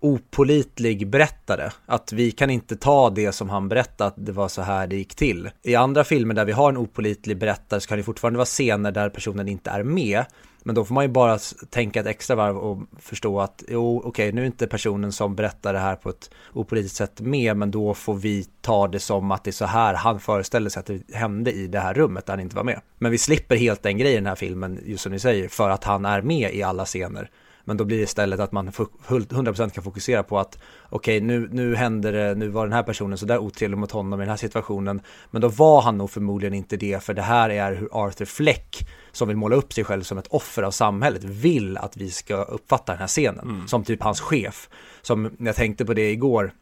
opolitlig 0.00 1.10
berättare. 1.10 1.70
Att 1.86 2.12
vi 2.12 2.30
kan 2.30 2.50
inte 2.50 2.76
ta 2.76 3.10
det 3.10 3.32
som 3.32 3.50
han 3.50 3.68
berättade 3.68 4.08
att 4.08 4.26
det 4.26 4.32
var 4.32 4.48
så 4.48 4.62
här 4.62 4.86
det 4.86 4.96
gick 4.96 5.14
till. 5.14 5.50
I 5.62 5.74
andra 5.74 6.04
filmer 6.04 6.34
där 6.34 6.44
vi 6.44 6.52
har 6.52 6.68
en 6.68 6.76
opolitlig 6.76 7.38
berättare 7.38 7.80
så 7.80 7.88
kan 7.88 7.98
det 7.98 8.04
fortfarande 8.04 8.36
vara 8.36 8.46
scener 8.46 8.92
där 8.92 9.10
personen 9.10 9.48
inte 9.48 9.70
är 9.70 9.82
med. 9.82 10.24
Men 10.66 10.74
då 10.74 10.84
får 10.84 10.94
man 10.94 11.04
ju 11.04 11.08
bara 11.08 11.38
tänka 11.70 12.00
ett 12.00 12.06
extra 12.06 12.36
varv 12.36 12.56
och 12.58 12.78
förstå 12.98 13.40
att 13.40 13.64
jo, 13.68 14.02
okej, 14.04 14.32
nu 14.32 14.42
är 14.42 14.46
inte 14.46 14.66
personen 14.66 15.12
som 15.12 15.36
berättar 15.36 15.72
det 15.72 15.78
här 15.78 15.96
på 15.96 16.10
ett 16.10 16.30
opolitiskt 16.52 16.96
sätt 16.96 17.20
med, 17.20 17.56
men 17.56 17.70
då 17.70 17.94
får 17.94 18.14
vi 18.14 18.46
ta 18.60 18.88
det 18.88 19.00
som 19.00 19.30
att 19.30 19.44
det 19.44 19.50
är 19.50 19.52
så 19.52 19.64
här 19.64 19.94
han 19.94 20.20
föreställer 20.20 20.70
sig 20.70 20.80
att 20.80 20.86
det 20.86 21.14
hände 21.14 21.52
i 21.52 21.66
det 21.66 21.80
här 21.80 21.94
rummet 21.94 22.26
där 22.26 22.32
han 22.32 22.40
inte 22.40 22.56
var 22.56 22.64
med. 22.64 22.80
Men 22.98 23.10
vi 23.10 23.18
slipper 23.18 23.56
helt 23.56 23.82
den 23.82 23.98
grejen 23.98 24.14
i 24.14 24.20
den 24.20 24.26
här 24.26 24.34
filmen, 24.34 24.80
just 24.84 25.02
som 25.02 25.12
ni 25.12 25.18
säger, 25.18 25.48
för 25.48 25.70
att 25.70 25.84
han 25.84 26.04
är 26.04 26.22
med 26.22 26.54
i 26.54 26.62
alla 26.62 26.84
scener. 26.84 27.30
Men 27.68 27.76
då 27.76 27.84
blir 27.84 27.96
det 27.96 28.02
istället 28.02 28.40
att 28.40 28.52
man 28.52 28.70
fu- 28.70 28.88
hul- 29.08 29.26
100% 29.26 29.70
kan 29.70 29.84
fokusera 29.84 30.22
på 30.22 30.38
att 30.38 30.58
okej, 30.88 31.20
nu, 31.20 31.48
nu 31.52 31.74
händer 31.74 32.12
det, 32.12 32.34
nu 32.34 32.48
var 32.48 32.66
den 32.66 32.72
här 32.72 32.82
personen 32.82 33.18
så 33.18 33.26
där 33.26 33.38
otrevlig 33.38 33.78
mot 33.78 33.90
honom 33.90 34.20
i 34.20 34.22
den 34.22 34.30
här 34.30 34.36
situationen. 34.36 35.00
Men 35.30 35.42
då 35.42 35.48
var 35.48 35.82
han 35.82 35.98
nog 35.98 36.10
förmodligen 36.10 36.54
inte 36.54 36.76
det, 36.76 37.02
för 37.02 37.14
det 37.14 37.22
här 37.22 37.50
är 37.50 37.74
hur 37.74 37.88
Arthur 37.92 38.24
Fleck, 38.24 38.88
som 39.12 39.28
vill 39.28 39.36
måla 39.36 39.56
upp 39.56 39.72
sig 39.72 39.84
själv 39.84 40.02
som 40.02 40.18
ett 40.18 40.26
offer 40.26 40.62
av 40.62 40.70
samhället, 40.70 41.24
vill 41.24 41.76
att 41.76 41.96
vi 41.96 42.10
ska 42.10 42.36
uppfatta 42.42 42.92
den 42.92 43.00
här 43.00 43.06
scenen. 43.06 43.62
Som 43.68 43.84
typ 43.84 44.02
hans 44.02 44.20
chef. 44.20 44.68
Som 45.02 45.36
jag 45.38 45.56
tänkte 45.56 45.84
på 45.84 45.94
det 45.94 46.10
igår, 46.10 46.52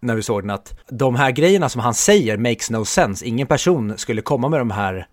när 0.00 0.14
vi 0.14 0.22
såg 0.22 0.42
den 0.42 0.50
att 0.50 0.78
de 0.88 1.14
här 1.14 1.30
grejerna 1.30 1.68
som 1.68 1.80
han 1.80 1.94
säger 1.94 2.36
makes 2.36 2.70
no 2.70 2.84
sense. 2.84 3.26
Ingen 3.26 3.46
person 3.46 3.98
skulle 3.98 4.22
komma 4.22 4.48
med 4.48 4.60
de 4.60 4.70
här 4.70 5.06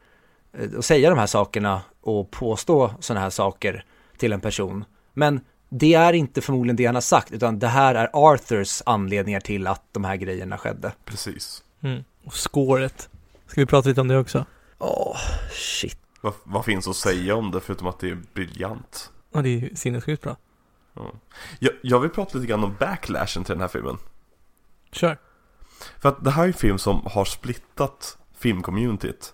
eh, 0.58 0.72
och 0.78 0.86
säga 0.86 1.10
de 1.10 1.20
här 1.20 1.28
sakerna 1.28 1.82
och 2.01 2.32
påstå 2.32 2.93
sådana 2.99 3.22
här 3.22 3.30
saker 3.30 3.86
till 4.18 4.34
en 4.34 4.41
person. 4.41 4.86
Men 5.14 5.41
det 5.70 5.93
är 5.93 6.14
inte 6.14 6.41
förmodligen 6.41 6.76
det 6.76 6.86
han 6.86 6.95
har 6.95 7.01
sagt, 7.01 7.32
utan 7.32 7.59
det 7.59 7.68
här 7.68 7.95
är 7.95 8.09
Arthurs 8.14 8.82
anledningar 8.86 9.39
till 9.39 9.68
att 9.68 9.84
de 9.91 10.03
här 10.03 10.16
grejerna 10.16 10.57
skedde. 10.57 10.93
Precis. 11.05 11.64
Mm. 11.82 12.03
Och 12.24 12.34
scoret. 12.34 13.09
Ska 13.47 13.61
vi 13.61 13.66
prata 13.66 13.89
lite 13.89 14.01
om 14.01 14.07
det 14.07 14.18
också? 14.18 14.45
Åh, 14.78 15.18
shit. 15.51 15.97
Vad, 16.22 16.34
vad 16.43 16.66
finns 16.66 16.88
att 16.88 16.95
säga 16.95 17.36
om 17.36 17.51
det 17.51 17.61
förutom 17.61 17.88
att 17.88 17.99
det 17.99 18.09
är 18.09 18.18
briljant? 18.34 19.11
Ja, 19.34 19.41
det 19.41 19.49
är 19.49 19.59
ju 19.59 19.76
sinnessjukt 19.76 20.24
bra. 20.24 20.38
Jag, 21.59 21.74
jag 21.82 21.99
vill 21.99 22.09
prata 22.09 22.38
lite 22.38 22.47
grann 22.47 22.64
om 22.64 22.76
backlashen 22.80 23.43
till 23.43 23.53
den 23.53 23.61
här 23.61 23.68
filmen. 23.68 23.97
Kör. 24.91 25.18
För 25.99 26.09
att 26.09 26.24
det 26.24 26.32
här 26.32 26.43
är 26.43 26.47
en 26.47 26.53
film 26.53 26.78
som 26.78 27.01
har 27.05 27.26
splittat 27.26 28.18
filmcommunityt. 28.38 29.34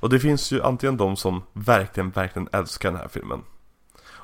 Och 0.00 0.10
det 0.10 0.20
finns 0.20 0.52
ju 0.52 0.62
antingen 0.62 0.96
de 0.96 1.16
som 1.16 1.42
verkligen, 1.52 2.10
verkligen 2.10 2.48
älskar 2.52 2.90
den 2.90 3.00
här 3.00 3.08
filmen. 3.08 3.42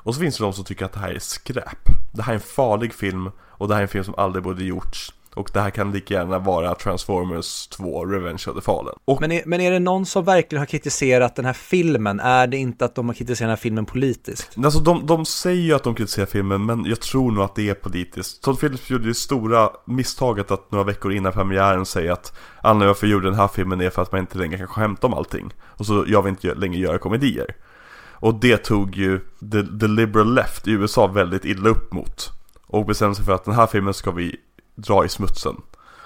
Och 0.05 0.15
så 0.15 0.21
finns 0.21 0.37
det 0.37 0.43
de 0.43 0.53
som 0.53 0.63
tycker 0.63 0.85
att 0.85 0.93
det 0.93 0.99
här 0.99 1.11
är 1.11 1.19
skräp. 1.19 1.89
Det 2.13 2.21
här 2.21 2.33
är 2.33 2.35
en 2.35 2.41
farlig 2.41 2.93
film 2.93 3.31
och 3.39 3.67
det 3.67 3.73
här 3.73 3.81
är 3.81 3.83
en 3.83 3.89
film 3.89 4.03
som 4.03 4.15
aldrig 4.17 4.43
borde 4.43 4.63
gjorts. 4.63 5.13
Och 5.35 5.49
det 5.53 5.61
här 5.61 5.69
kan 5.69 5.91
lika 5.91 6.13
gärna 6.13 6.39
vara 6.39 6.75
Transformers 6.75 7.67
2, 7.67 8.05
Revenge 8.05 8.43
of 8.47 8.55
the 8.55 8.61
Fallen. 8.61 8.93
Och 9.05 9.21
Men 9.21 9.31
är, 9.31 9.43
men 9.45 9.61
är 9.61 9.71
det 9.71 9.79
någon 9.79 10.05
som 10.05 10.25
verkligen 10.25 10.59
har 10.59 10.65
kritiserat 10.65 11.35
den 11.35 11.45
här 11.45 11.53
filmen? 11.53 12.19
Är 12.19 12.47
det 12.47 12.57
inte 12.57 12.85
att 12.85 12.95
de 12.95 13.07
har 13.07 13.13
kritiserat 13.13 13.47
den 13.47 13.49
här 13.49 13.55
filmen 13.55 13.85
politiskt? 13.85 14.57
Alltså 14.63 14.79
de, 14.79 15.05
de 15.05 15.25
säger 15.25 15.61
ju 15.61 15.73
att 15.73 15.83
de 15.83 15.95
kritiserar 15.95 16.25
filmen 16.25 16.65
men 16.65 16.85
jag 16.85 17.01
tror 17.01 17.31
nog 17.31 17.43
att 17.43 17.55
det 17.55 17.69
är 17.69 17.73
politiskt. 17.73 18.43
Todd 18.43 18.59
Phillips 18.59 18.89
gjorde 18.89 19.07
det 19.07 19.13
stora 19.13 19.69
misstaget 19.85 20.51
att 20.51 20.71
några 20.71 20.85
veckor 20.85 21.13
innan 21.13 21.31
premiären 21.31 21.85
säga 21.85 22.13
att 22.13 22.33
anledningen 22.61 22.87
varför 22.87 23.07
jag 23.07 23.11
gjorde 23.11 23.27
den 23.27 23.39
här 23.39 23.47
filmen 23.47 23.81
är 23.81 23.89
för 23.89 24.01
att 24.01 24.11
man 24.11 24.21
inte 24.21 24.37
längre 24.37 24.57
kan 24.57 24.67
skämta 24.67 25.07
om 25.07 25.13
allting. 25.13 25.53
Och 25.63 25.85
så 25.85 26.05
jag 26.07 26.21
vill 26.21 26.29
inte 26.29 26.53
längre 26.53 26.79
göra 26.79 26.97
komedier. 26.97 27.55
Och 28.25 28.35
det 28.35 28.57
tog 28.57 28.95
ju 28.95 29.19
the, 29.51 29.79
the 29.79 29.87
liberal 29.87 30.33
left 30.33 30.67
i 30.67 30.71
USA 30.71 31.07
väldigt 31.07 31.45
illa 31.45 31.69
upp 31.69 31.93
mot. 31.93 32.31
Och 32.67 32.85
bestämde 32.85 33.15
sig 33.15 33.25
för 33.25 33.33
att 33.33 33.45
den 33.45 33.53
här 33.53 33.67
filmen 33.67 33.93
ska 33.93 34.11
vi 34.11 34.35
dra 34.75 35.05
i 35.05 35.09
smutsen. 35.09 35.55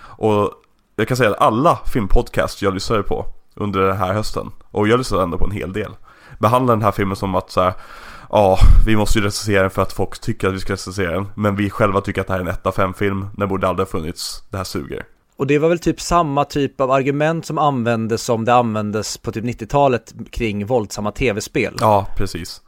Och 0.02 0.52
jag 0.96 1.08
kan 1.08 1.18
säga 1.18 1.30
att 1.30 1.42
alla 1.42 1.80
filmpodcasts 1.94 2.62
jag 2.62 2.74
lyssnade 2.74 3.04
på 3.04 3.26
under 3.56 3.80
den 3.80 3.98
här 3.98 4.14
hösten, 4.14 4.52
och 4.72 4.88
jag 4.88 4.98
lyssnade 4.98 5.24
ändå 5.24 5.38
på 5.38 5.46
en 5.46 5.52
hel 5.52 5.74
del, 5.74 5.92
behandlar 6.40 6.76
den 6.76 6.84
här 6.84 6.92
filmen 6.92 7.16
som 7.16 7.36
att 7.36 7.52
så 7.52 7.62
här, 7.62 7.74
ja, 8.30 8.58
vi 8.86 8.96
måste 8.96 9.20
ju 9.20 9.26
recensera 9.26 9.62
den 9.62 9.72
för 9.72 9.82
att 9.82 9.94
folk 9.94 10.20
tycker 10.20 10.48
att 10.48 10.54
vi 10.54 10.60
ska 10.60 10.74
recensera 10.74 11.12
den. 11.12 11.28
Men 11.36 11.56
vi 11.56 11.70
själva 11.70 12.02
tycker 12.02 12.22
att 12.22 12.28
det 12.28 12.34
här 12.34 12.40
är 12.40 12.44
en 12.44 12.52
1 12.52 12.66
av 12.66 12.72
5 12.72 12.94
film, 12.94 13.28
den 13.38 13.50
borde 13.50 13.68
aldrig 13.68 13.88
ha 13.88 13.92
funnits, 13.92 14.44
det 14.50 14.58
här 14.58 14.64
suger. 14.64 15.06
Och 15.40 15.48
det 15.48 15.58
var 15.58 15.70
väl 15.70 15.80
typ 15.80 16.02
samma 16.02 16.46
typ 16.46 16.82
av 16.82 16.92
argument 16.92 17.46
som 17.46 17.58
användes 17.58 18.24
som 18.24 18.46
det 18.46 18.54
användes 18.54 19.18
på 19.18 19.32
typ 19.32 19.44
90-talet 19.44 20.14
kring 20.32 20.66
våldsamma 20.66 21.12
tv-spel. 21.12 21.76
Ja, 21.80 22.08
precis. 22.18 22.62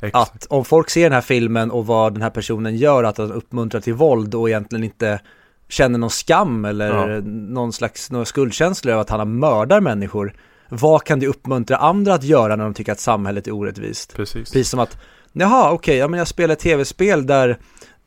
Exakt. 0.00 0.34
Att 0.34 0.46
om 0.50 0.64
folk 0.64 0.90
ser 0.90 1.02
den 1.02 1.12
här 1.12 1.20
filmen 1.20 1.70
och 1.70 1.86
vad 1.86 2.14
den 2.14 2.22
här 2.22 2.30
personen 2.30 2.76
gör, 2.76 3.04
att 3.04 3.16
den 3.16 3.32
uppmuntrar 3.32 3.80
till 3.80 3.94
våld 3.94 4.34
och 4.34 4.48
egentligen 4.48 4.84
inte 4.84 5.20
känner 5.68 5.98
någon 5.98 6.10
skam 6.10 6.64
eller 6.64 7.08
ja. 7.08 7.20
någon 7.24 7.72
slags 7.72 8.10
någon 8.10 8.26
skuldkänsla 8.26 8.92
över 8.92 9.00
att 9.00 9.10
han 9.10 9.20
har 9.20 9.26
mördar 9.26 9.80
människor. 9.80 10.34
Vad 10.68 11.04
kan 11.04 11.20
det 11.20 11.26
uppmuntra 11.26 11.76
andra 11.76 12.14
att 12.14 12.24
göra 12.24 12.56
när 12.56 12.64
de 12.64 12.74
tycker 12.74 12.92
att 12.92 13.00
samhället 13.00 13.46
är 13.46 13.52
orättvist? 13.52 14.16
Precis. 14.16 14.50
Precis 14.50 14.70
som 14.70 14.80
att, 14.80 14.98
jaha 15.32 15.64
okej, 15.64 15.74
okay, 15.74 15.96
ja 15.96 16.08
men 16.08 16.18
jag 16.18 16.28
spelar 16.28 16.54
tv-spel 16.54 17.26
där 17.26 17.58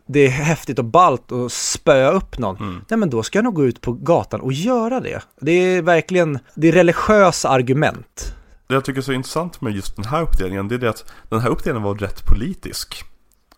det 0.05 0.19
är 0.19 0.29
häftigt 0.29 0.79
och 0.79 0.85
balt 0.85 1.31
att 1.31 1.51
spöa 1.51 2.11
upp 2.11 2.37
någon. 2.37 2.57
Mm. 2.57 2.81
Nej 2.89 2.97
men 2.97 3.09
då 3.09 3.23
ska 3.23 3.37
jag 3.37 3.43
nog 3.43 3.55
gå 3.55 3.65
ut 3.65 3.81
på 3.81 3.93
gatan 3.93 4.41
och 4.41 4.53
göra 4.53 4.99
det. 4.99 5.21
Det 5.41 5.51
är 5.51 5.81
verkligen, 5.81 6.39
det 6.55 6.67
är 6.67 6.71
religiösa 6.71 7.49
argument. 7.49 8.35
Det 8.67 8.73
jag 8.73 8.85
tycker 8.85 8.99
är 8.99 9.03
så 9.03 9.13
intressant 9.13 9.61
med 9.61 9.73
just 9.73 9.95
den 9.95 10.05
här 10.05 10.21
uppdelningen, 10.21 10.67
det 10.67 10.75
är 10.75 10.79
det 10.79 10.89
att 10.89 11.11
den 11.29 11.39
här 11.39 11.49
uppdelningen 11.49 11.83
var 11.83 11.95
rätt 11.95 12.25
politisk. 12.25 13.05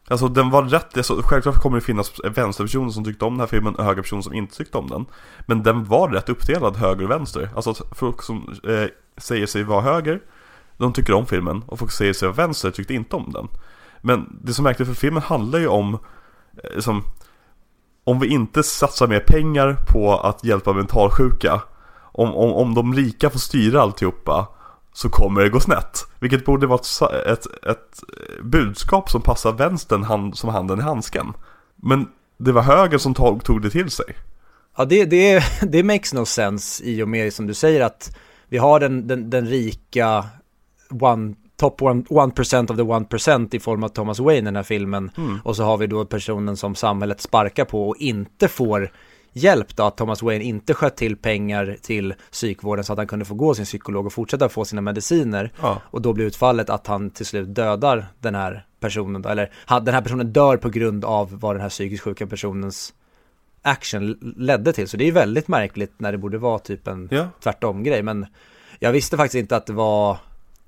Alltså 0.08 0.28
den 0.28 0.50
var 0.50 0.64
rätt, 0.64 0.98
alltså, 0.98 1.22
självklart 1.24 1.56
kommer 1.56 1.78
det 1.78 1.86
finnas 1.86 2.12
vänsterpersoner 2.24 2.92
som 2.92 3.04
tyckte 3.04 3.26
om 3.26 3.34
den 3.34 3.40
här 3.40 3.48
filmen 3.48 3.76
och 3.76 3.84
högerpersoner 3.84 4.22
som 4.22 4.34
inte 4.34 4.56
tyckte 4.56 4.78
om 4.78 4.88
den. 4.88 5.06
Men 5.46 5.64
den 5.64 5.86
var 5.86 6.10
rätt 6.10 6.30
uppdelad 6.30 6.76
höger 6.76 7.04
och 7.04 7.12
vänster. 7.12 7.50
Alltså 7.56 7.74
folk 7.92 8.22
som 8.22 8.56
eh, 8.64 8.90
säger 9.18 9.46
sig 9.46 9.64
vara 9.64 9.82
höger, 9.82 10.22
de 10.78 10.94
tycker 10.94 11.14
om 11.14 11.26
filmen. 11.26 11.64
Och 11.68 11.80
folk 11.80 11.92
som 11.92 11.98
säger 11.98 12.14
sig 12.14 12.28
vara 12.28 12.36
vänster 12.36 12.72
tyckte 12.72 12.94
inte 12.94 13.16
om 13.16 13.32
den. 13.34 13.48
Men 14.02 14.40
det 14.42 14.54
som 14.54 14.64
märkligt 14.64 14.88
för 14.88 14.96
filmen 14.96 15.24
handlar 15.24 15.60
ju 15.60 15.68
om, 15.68 15.98
Eh, 16.64 16.80
som, 16.80 17.04
om 18.04 18.20
vi 18.20 18.28
inte 18.28 18.64
satsar 18.64 19.08
mer 19.08 19.20
pengar 19.20 19.78
på 19.88 20.18
att 20.20 20.44
hjälpa 20.44 20.74
mentalsjuka, 20.74 21.62
om, 22.12 22.36
om, 22.36 22.54
om 22.54 22.74
de 22.74 22.94
rika 22.94 23.30
får 23.30 23.40
styra 23.40 23.82
alltihopa, 23.82 24.48
så 24.94 25.10
kommer 25.10 25.42
det 25.42 25.50
gå 25.50 25.60
snett. 25.60 26.08
Vilket 26.20 26.46
borde 26.46 26.68
vara 26.68 26.80
ett, 26.80 27.28
ett, 27.28 27.46
ett 27.46 28.04
eh, 28.20 28.44
budskap 28.44 29.10
som 29.10 29.22
passar 29.22 29.52
vänstern 29.52 30.04
hand, 30.04 30.38
som 30.38 30.50
handen 30.50 30.80
i 30.80 30.82
handsken. 30.82 31.34
Men 31.76 32.08
det 32.38 32.52
var 32.52 32.62
höger 32.62 32.98
som 32.98 33.14
tog, 33.14 33.44
tog 33.44 33.62
det 33.62 33.70
till 33.70 33.90
sig. 33.90 34.06
Ja, 34.78 34.86
det, 34.86 35.06
det, 35.06 35.44
det 35.62 35.84
makes 35.84 36.14
no 36.14 36.26
sense 36.26 36.84
i 36.84 37.04
och 37.04 37.10
med 37.10 37.34
som 37.34 37.48
du 37.48 37.54
säger 37.54 37.82
att 37.82 38.18
vi 38.48 38.58
har 38.58 38.80
den, 38.80 39.08
den, 39.08 39.30
den 39.30 39.48
rika 39.48 40.26
one, 40.90 41.36
top 41.56 41.82
one, 41.82 42.04
one 42.10 42.32
percent 42.32 42.70
of 42.70 42.78
the 42.78 42.84
one 42.84 43.06
percent 43.06 43.54
i 43.54 43.60
form 43.60 43.84
av 43.84 43.90
Thomas 43.90 44.20
Wayne 44.20 44.40
i 44.40 44.42
den 44.42 44.56
här 44.56 44.64
filmen. 44.64 45.12
Mm. 45.18 45.40
Och 45.44 45.56
så 45.56 45.64
har 45.64 45.78
vi 45.78 45.88
då 45.88 46.06
personen 46.06 46.58
som 46.58 46.76
samhället 46.76 47.22
sparkar 47.22 47.66
på 47.66 47.90
och 47.90 47.98
inte 47.98 48.48
får 48.48 48.92
hjälp 49.34 49.76
då 49.76 49.84
att 49.84 49.98
Thomas 49.98 50.22
Wayne 50.22 50.44
inte 50.44 50.74
sköt 50.74 50.96
till 50.96 51.18
pengar 51.18 51.78
till 51.82 52.14
psykvården 52.32 52.84
så 52.84 52.94
att 52.94 53.00
han 53.00 53.08
kunde 53.08 53.26
få 53.26 53.36
gå 53.36 53.56
sin 53.56 53.66
psykolog 53.66 54.06
och 54.06 54.14
fortsätta 54.14 54.50
få 54.50 54.66
sina 54.66 54.82
mediciner. 54.82 55.52
Ja. 55.62 55.82
Och 55.86 56.02
då 56.02 56.14
blir 56.14 56.26
utfallet 56.26 56.70
att 56.70 56.88
han 56.88 57.10
till 57.10 57.26
slut 57.26 57.56
dödar 57.56 58.08
den 58.20 58.36
här 58.36 58.66
personen 58.80 59.22
då, 59.22 59.30
eller 59.30 59.52
den 59.82 59.94
här 59.94 60.02
personen 60.02 60.34
dör 60.34 60.58
på 60.58 60.70
grund 60.70 61.06
av 61.06 61.40
vad 61.40 61.56
den 61.56 61.62
här 61.62 61.70
psykiskt 61.70 62.04
sjuka 62.04 62.28
personens 62.28 62.94
action 63.62 64.34
ledde 64.38 64.74
till. 64.74 64.88
Så 64.88 64.98
det 64.98 65.08
är 65.08 65.12
väldigt 65.12 65.48
märkligt 65.48 65.94
när 65.98 66.12
det 66.12 66.18
borde 66.18 66.38
vara 66.38 66.60
typ 66.60 66.88
en 66.88 67.08
ja. 67.12 67.28
tvärtom 67.44 67.84
grej. 67.84 68.04
Men 68.04 68.26
jag 68.80 68.92
visste 68.92 69.18
faktiskt 69.18 69.40
inte 69.40 69.56
att 69.56 69.66
det 69.66 69.74
var 69.74 70.18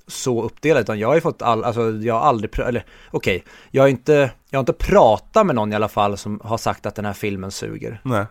så 0.08 0.43
uppdelad, 0.43 0.82
utan 0.82 0.99
jag 0.99 1.08
har 1.08 1.16
ju 1.16 1.22
fått 1.22 1.41
all, 1.41 1.64
alltså 1.64 1.91
jag 1.91 2.14
har 2.14 2.22
aldrig, 2.22 2.60
eller 2.60 2.86
okej, 3.12 3.38
okay, 3.38 3.51
jag 3.72 3.84
har 3.84 3.88
inte, 3.88 4.32
jag 4.49 4.58
har 4.58 4.62
inte 4.62 4.74
pratat 4.74 5.45
med 5.45 5.55
någon 5.55 5.74
i 5.74 5.76
alla 5.76 5.88
fall 5.88 6.18
som 6.18 6.39
har 6.43 6.58
sagt 6.58 6.86
att 6.86 6.95
den 6.95 7.05
här 7.05 7.14
filmen 7.14 7.51
suger. 7.51 8.01
Nej. 8.03 8.26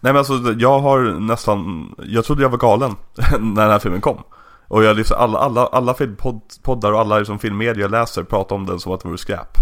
Nej 0.00 0.12
men 0.12 0.16
alltså 0.16 0.34
jag 0.58 0.78
har 0.78 1.20
nästan, 1.20 1.94
jag 1.98 2.24
trodde 2.24 2.42
jag 2.42 2.48
var 2.48 2.58
galen 2.58 2.96
när 3.40 3.62
den 3.62 3.70
här 3.70 3.78
filmen 3.78 4.00
kom. 4.00 4.22
Och 4.68 4.84
jag 4.84 4.96
liksom, 4.96 5.16
alla, 5.20 5.38
alla, 5.38 5.66
alla 5.66 5.94
filmpoddar 5.94 6.92
och 6.92 7.00
alla 7.00 7.18
liksom 7.18 7.38
filmmedia 7.38 7.82
jag 7.82 7.90
läser 7.90 8.22
pratar 8.22 8.56
om 8.56 8.66
den 8.66 8.80
som 8.80 8.92
att 8.92 9.00
det 9.00 9.08
vore 9.08 9.18
skräp. 9.18 9.58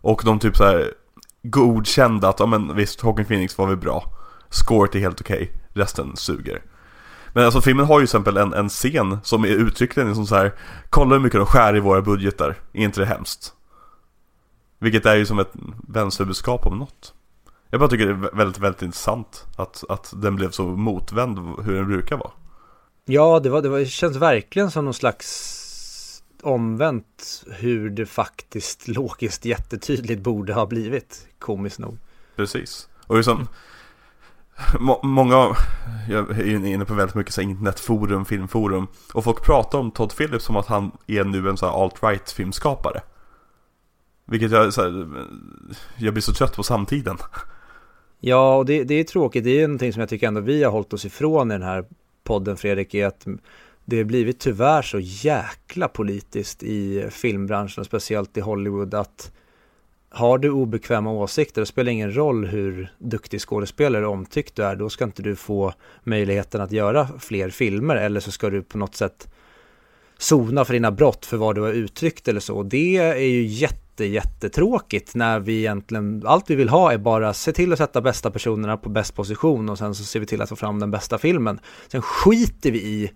Och 0.00 0.22
de 0.24 0.38
typ 0.38 0.56
såhär 0.56 0.92
godkände 1.42 2.28
att, 2.28 2.40
ja 2.40 2.46
men 2.46 2.74
visst, 2.76 3.00
Hawking 3.00 3.24
Phoenix 3.24 3.58
var 3.58 3.66
väl 3.66 3.76
bra. 3.76 4.04
Scoret 4.50 4.94
är 4.94 4.98
helt 4.98 5.20
okej, 5.20 5.42
okay. 5.42 5.82
resten 5.82 6.16
suger. 6.16 6.62
Men 7.32 7.44
alltså 7.44 7.60
filmen 7.60 7.86
har 7.86 8.00
ju 8.00 8.06
till 8.06 8.16
exempel 8.16 8.36
en, 8.36 8.52
en 8.52 8.68
scen 8.68 9.18
som 9.22 9.44
är 9.44 9.48
uttryckligen 9.48 10.14
som 10.14 10.26
så 10.26 10.34
här 10.34 10.52
Kolla 10.90 11.14
hur 11.14 11.22
mycket 11.22 11.40
de 11.40 11.46
skär 11.46 11.76
i 11.76 11.80
våra 11.80 12.02
budgetar, 12.02 12.56
är 12.72 12.84
inte 12.84 13.00
det 13.00 13.06
hemskt? 13.06 13.54
Vilket 14.78 15.06
är 15.06 15.16
ju 15.16 15.26
som 15.26 15.38
ett 15.38 15.52
vänsterbudskap 15.88 16.66
om 16.66 16.78
något. 16.78 17.14
Jag 17.70 17.80
bara 17.80 17.90
tycker 17.90 18.06
det 18.06 18.12
är 18.12 18.36
väldigt, 18.36 18.58
väldigt 18.58 18.82
intressant 18.82 19.46
att, 19.56 19.84
att 19.88 20.12
den 20.16 20.36
blev 20.36 20.50
så 20.50 20.62
motvänd 20.62 21.38
hur 21.64 21.74
den 21.74 21.86
brukar 21.86 22.16
vara. 22.16 22.30
Ja, 23.04 23.40
det, 23.40 23.50
var, 23.50 23.62
det, 23.62 23.68
var, 23.68 23.78
det 23.78 23.86
känns 23.86 24.16
verkligen 24.16 24.70
som 24.70 24.84
någon 24.84 24.94
slags 24.94 26.22
omvänt 26.42 27.44
hur 27.46 27.90
det 27.90 28.06
faktiskt 28.06 28.88
logiskt 28.96 29.44
jättetydligt 29.44 30.22
borde 30.22 30.54
ha 30.54 30.66
blivit, 30.66 31.28
komiskt 31.38 31.78
nog. 31.78 31.98
Precis. 32.36 32.88
Och 33.06 33.16
liksom, 33.16 33.48
må, 34.80 35.00
många, 35.02 35.56
jag 36.08 36.30
är 36.30 36.66
inne 36.66 36.84
på 36.84 36.94
väldigt 36.94 37.14
mycket 37.14 37.34
så 37.34 37.40
internetforum, 37.40 38.24
filmforum, 38.24 38.86
och 39.12 39.24
folk 39.24 39.44
pratar 39.44 39.78
om 39.78 39.90
Todd 39.90 40.16
Phillips 40.16 40.44
som 40.44 40.56
att 40.56 40.66
han 40.66 40.90
är 41.06 41.24
nu 41.24 41.48
en 41.48 41.56
så 41.56 41.66
alt-right 41.66 42.34
filmskapare. 42.34 43.00
Vilket 44.26 44.50
jag, 44.50 44.72
så 44.72 44.82
här, 44.82 45.08
jag 45.96 46.14
blir 46.14 46.22
så 46.22 46.32
trött 46.32 46.56
på 46.56 46.62
samtiden. 46.62 47.16
Ja, 48.20 48.56
och 48.56 48.66
det, 48.66 48.84
det 48.84 48.94
är 48.94 49.04
tråkigt. 49.04 49.44
Det 49.44 49.50
är 49.50 49.60
ju 49.60 49.66
någonting 49.66 49.92
som 49.92 50.00
jag 50.00 50.08
tycker 50.08 50.26
ändå 50.28 50.40
vi 50.40 50.64
har 50.64 50.72
hållit 50.72 50.92
oss 50.92 51.04
ifrån 51.04 51.50
i 51.50 51.54
den 51.54 51.62
här 51.62 51.84
podden, 52.24 52.56
Fredrik, 52.56 52.94
är 52.94 53.06
att 53.06 53.26
det 53.84 53.96
har 53.96 54.04
blivit 54.04 54.40
tyvärr 54.40 54.82
så 54.82 54.98
jäkla 55.00 55.88
politiskt 55.88 56.62
i 56.62 57.06
filmbranschen, 57.10 57.80
och 57.80 57.86
speciellt 57.86 58.36
i 58.36 58.40
Hollywood, 58.40 58.94
att 58.94 59.32
har 60.14 60.38
du 60.38 60.50
obekväma 60.50 61.10
åsikter, 61.10 61.62
det 61.62 61.66
spelar 61.66 61.92
ingen 61.92 62.16
roll 62.16 62.46
hur 62.46 62.92
duktig 62.98 63.40
skådespelare 63.40 64.06
och 64.06 64.12
omtyckt 64.12 64.56
du 64.56 64.64
är, 64.64 64.76
då 64.76 64.90
ska 64.90 65.04
inte 65.04 65.22
du 65.22 65.36
få 65.36 65.72
möjligheten 66.04 66.60
att 66.60 66.72
göra 66.72 67.08
fler 67.18 67.50
filmer, 67.50 67.96
eller 67.96 68.20
så 68.20 68.30
ska 68.30 68.50
du 68.50 68.62
på 68.62 68.78
något 68.78 68.94
sätt 68.94 69.28
sona 70.18 70.64
för 70.64 70.72
dina 70.72 70.90
brott 70.90 71.26
för 71.26 71.36
vad 71.36 71.54
du 71.54 71.60
har 71.60 71.72
uttryckt 71.72 72.28
eller 72.28 72.40
så. 72.40 72.62
Det 72.62 72.96
är 72.96 73.16
ju 73.16 73.42
jätte 73.42 73.82
jätte, 73.92 74.04
jättetråkigt 74.04 75.14
när 75.14 75.40
vi 75.40 75.58
egentligen, 75.58 76.22
allt 76.26 76.50
vi 76.50 76.54
vill 76.54 76.68
ha 76.68 76.92
är 76.92 76.98
bara 76.98 77.34
se 77.34 77.52
till 77.52 77.72
att 77.72 77.78
sätta 77.78 78.00
bästa 78.00 78.30
personerna 78.30 78.76
på 78.76 78.88
bäst 78.88 79.14
position 79.14 79.68
och 79.68 79.78
sen 79.78 79.94
så 79.94 80.04
ser 80.04 80.20
vi 80.20 80.26
till 80.26 80.42
att 80.42 80.48
få 80.48 80.56
fram 80.56 80.80
den 80.80 80.90
bästa 80.90 81.18
filmen. 81.18 81.60
Sen 81.88 82.02
skiter 82.02 82.70
vi 82.70 82.78
i 82.78 83.10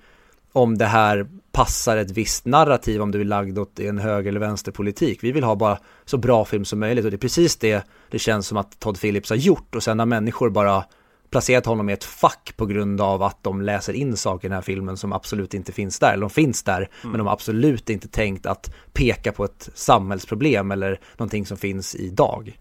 om 0.57 0.79
det 0.79 0.87
här 0.87 1.27
passar 1.53 1.97
ett 1.97 2.11
visst 2.11 2.45
narrativ, 2.45 3.03
om 3.03 3.11
du 3.11 3.21
är 3.21 3.25
lagd 3.25 3.59
åt 3.59 3.81
en 3.81 3.99
höger 3.99 4.29
eller 4.29 4.41
vänsterpolitik. 4.41 5.25
Vi 5.25 5.33
vill 5.33 5.45
ha 5.45 5.57
bara 5.57 5.79
så 6.05 6.19
bra 6.19 6.45
film 6.45 6.65
som 6.65 6.81
möjligt 6.81 7.05
och 7.05 7.11
det 7.11 7.17
är 7.17 7.19
precis 7.19 7.57
det 7.57 7.87
det 8.11 8.19
känns 8.19 8.47
som 8.47 8.59
att 8.59 8.81
Todd 8.81 9.01
Phillips 9.01 9.31
har 9.31 9.37
gjort 9.37 9.75
och 9.75 9.83
sen 9.83 9.97
när 9.97 10.07
människor 10.07 10.51
bara 10.51 10.85
placerat 11.31 11.67
honom 11.67 11.91
i 11.91 11.93
ett 11.93 12.05
fack 12.05 12.53
på 12.57 12.67
grund 12.67 13.01
av 13.01 13.23
att 13.23 13.43
de 13.43 13.63
läser 13.63 13.93
in 13.93 14.17
saker 14.17 14.47
i 14.47 14.49
den 14.49 14.55
här 14.55 14.63
filmen 14.63 14.97
som 14.97 15.13
absolut 15.13 15.55
inte 15.55 15.73
finns 15.73 15.99
där. 15.99 16.13
Eller 16.13 16.21
de 16.21 16.31
finns 16.31 16.63
där, 16.63 16.77
mm. 16.77 16.91
men 17.03 17.19
de 17.19 17.27
har 17.27 17.35
absolut 17.35 17.91
inte 17.91 18.09
tänkt 18.09 18.47
att 18.47 18.75
peka 18.93 19.33
på 19.33 19.45
ett 19.45 19.69
samhällsproblem 19.75 20.71
eller 20.71 21.01
någonting 21.17 21.47
som 21.47 21.57
finns 21.57 21.95
idag. 21.95 22.59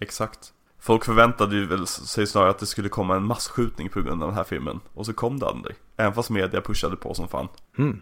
Exakt. 0.00 0.52
Folk 0.82 1.04
förväntade 1.04 1.56
ju 1.56 1.66
väl 1.66 1.86
sig 1.86 2.26
snarare 2.26 2.50
att 2.50 2.58
det 2.58 2.66
skulle 2.66 2.88
komma 2.88 3.16
en 3.16 3.24
massskjutning 3.24 3.88
på 3.88 4.02
grund 4.02 4.22
av 4.22 4.28
den 4.28 4.36
här 4.36 4.44
filmen. 4.44 4.80
Och 4.94 5.06
så 5.06 5.12
kom 5.12 5.38
det 5.38 5.46
aldrig. 5.46 5.76
Även 5.96 6.12
fast 6.12 6.30
media 6.30 6.60
pushade 6.60 6.96
på 6.96 7.14
som 7.14 7.28
fan. 7.28 7.48
Mm. 7.78 8.00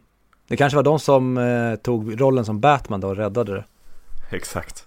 Det 0.49 0.57
kanske 0.57 0.77
var 0.77 0.83
de 0.83 0.99
som 0.99 1.39
eh, 1.39 1.75
tog 1.75 2.21
rollen 2.21 2.45
som 2.45 2.61
Batman 2.61 3.01
då 3.01 3.09
och 3.09 3.17
räddade 3.17 3.55
det. 3.55 3.65
Exakt 4.31 4.87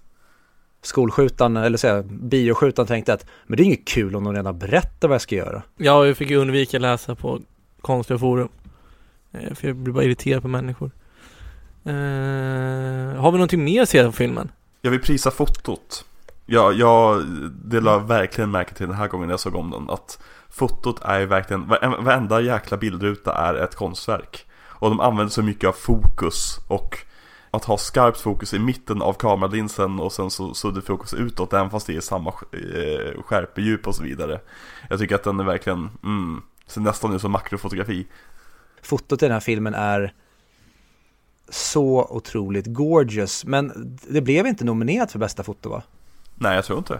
skolskjutaren, 0.85 1.57
eller 1.57 1.77
säga 1.77 2.03
bioskjutaren 2.03 2.87
tänkte 2.87 3.13
att 3.13 3.25
men 3.47 3.57
det 3.57 3.63
är 3.63 3.65
inget 3.65 3.85
kul 3.85 4.15
om 4.15 4.23
de 4.23 4.33
redan 4.33 4.59
berättar 4.59 5.07
vad 5.07 5.15
jag 5.15 5.21
ska 5.21 5.35
göra. 5.35 5.63
Ja, 5.77 6.05
jag 6.05 6.17
fick 6.17 6.29
ju 6.29 6.35
undvika 6.35 6.79
läsa 6.79 7.15
på 7.15 7.39
konstiga 7.81 8.19
forum. 8.19 8.49
Eh, 9.31 9.53
för 9.53 9.67
jag 9.67 9.75
blir 9.75 9.93
bara 9.93 10.03
irriterad 10.03 10.41
på 10.41 10.47
människor. 10.47 10.91
Uh, 11.85 11.91
har 13.15 13.31
vi 13.31 13.37
någonting 13.37 13.63
mer 13.63 13.81
att 13.81 13.89
säga 13.89 14.05
på 14.05 14.11
filmen? 14.11 14.51
Jag 14.81 14.91
vill 14.91 15.01
prisa 15.01 15.31
fotot. 15.31 16.05
Ja, 16.45 16.71
jag, 16.71 17.25
det 17.65 17.79
la 17.79 17.99
verkligen 17.99 18.51
märke 18.51 18.73
till 18.73 18.87
den 18.87 18.95
här 18.95 19.07
gången 19.07 19.29
jag 19.29 19.39
såg 19.39 19.55
om 19.55 19.71
den. 19.71 19.89
Att 19.89 20.19
fotot 20.49 21.01
är 21.03 21.25
verkligen, 21.25 21.67
varenda 22.03 22.41
jäkla 22.41 22.77
bildruta 22.77 23.33
är 23.33 23.53
ett 23.53 23.75
konstverk. 23.75 24.45
Och 24.61 24.89
de 24.89 24.99
använder 24.99 25.31
så 25.31 25.41
mycket 25.41 25.69
av 25.69 25.73
fokus 25.73 26.59
och 26.67 26.97
att 27.51 27.65
ha 27.65 27.77
skarpt 27.77 28.21
fokus 28.21 28.53
i 28.53 28.59
mitten 28.59 29.01
av 29.01 29.13
kameralinsen 29.13 29.99
och 29.99 30.11
sen 30.11 30.29
så 30.29 30.53
suddigt 30.53 30.85
fokus 30.85 31.13
utåt 31.13 31.53
även 31.53 31.69
fast 31.69 31.87
det 31.87 31.95
är 31.95 32.01
samma 32.01 32.29
eh, 32.29 33.21
skärpedjup 33.21 33.87
och 33.87 33.95
så 33.95 34.03
vidare. 34.03 34.41
Jag 34.89 34.99
tycker 34.99 35.15
att 35.15 35.23
den 35.23 35.39
är 35.39 35.43
verkligen, 35.43 35.89
mm, 36.03 36.41
ser 36.67 36.81
nästan 36.81 37.15
ut 37.15 37.21
som 37.21 37.31
makrofotografi. 37.31 38.07
Fotot 38.81 39.23
i 39.23 39.25
den 39.25 39.33
här 39.33 39.39
filmen 39.39 39.73
är 39.73 40.13
så 41.49 42.07
otroligt 42.09 42.65
gorgeous. 42.65 43.45
Men 43.45 43.97
det 44.09 44.21
blev 44.21 44.47
inte 44.47 44.65
nominerat 44.65 45.11
för 45.11 45.19
bästa 45.19 45.43
foto 45.43 45.69
va? 45.69 45.83
Nej, 46.35 46.55
jag 46.55 46.65
tror 46.65 46.77
inte. 46.77 46.99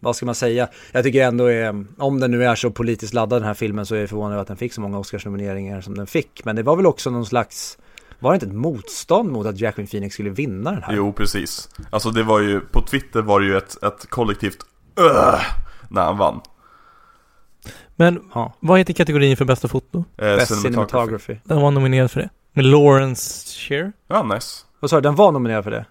Vad 0.00 0.16
ska 0.16 0.26
man 0.26 0.34
säga? 0.34 0.68
Jag 0.92 1.04
tycker 1.04 1.24
ändå 1.24 1.46
är, 1.46 1.84
om 1.98 2.20
den 2.20 2.30
nu 2.30 2.44
är 2.44 2.54
så 2.54 2.70
politiskt 2.70 3.14
laddad 3.14 3.40
den 3.42 3.46
här 3.46 3.54
filmen 3.54 3.86
så 3.86 3.94
är 3.94 4.00
jag 4.00 4.08
förvånad 4.08 4.32
över 4.32 4.42
att 4.42 4.48
den 4.48 4.56
fick 4.56 4.72
så 4.72 4.80
många 4.80 4.98
Oscarsnomineringar 4.98 5.80
som 5.80 5.94
den 5.94 6.06
fick. 6.06 6.44
Men 6.44 6.56
det 6.56 6.62
var 6.62 6.76
väl 6.76 6.86
också 6.86 7.10
någon 7.10 7.26
slags, 7.26 7.78
var 8.18 8.30
det 8.32 8.34
inte 8.34 8.46
ett 8.46 8.52
motstånd 8.52 9.32
mot 9.32 9.46
att 9.46 9.60
Jacqueline 9.60 9.88
Phoenix 9.88 10.14
skulle 10.14 10.30
vinna 10.30 10.70
den 10.70 10.82
här? 10.82 10.94
Jo, 10.94 11.12
precis. 11.12 11.68
Alltså 11.90 12.10
det 12.10 12.22
var 12.22 12.40
ju, 12.40 12.60
på 12.60 12.82
Twitter 12.82 13.22
var 13.22 13.40
det 13.40 13.46
ju 13.46 13.56
ett, 13.56 13.82
ett 13.82 14.10
kollektivt 14.10 14.58
öh 14.96 15.40
när 15.88 16.02
han 16.04 16.18
vann. 16.18 16.40
Men 17.96 18.20
Ja. 18.34 18.52
vad 18.60 18.78
heter 18.78 18.92
kategorin 18.92 19.36
för 19.36 19.44
bästa 19.44 19.68
foto? 19.68 19.98
Eh, 20.16 20.24
Best 20.36 20.62
cinematography. 20.62 21.36
Den 21.44 21.60
var 21.60 21.70
nominerad 21.70 22.10
för 22.10 22.20
det. 22.20 22.30
Med 22.52 22.64
Lawrence 22.64 23.48
Shear. 23.58 23.92
Ja, 24.08 24.22
nice. 24.22 24.64
Vad 24.80 24.90
sa 24.90 24.96
du, 24.96 25.00
den 25.00 25.14
var 25.14 25.32
nominerad 25.32 25.64
för 25.64 25.70
det? 25.70 25.84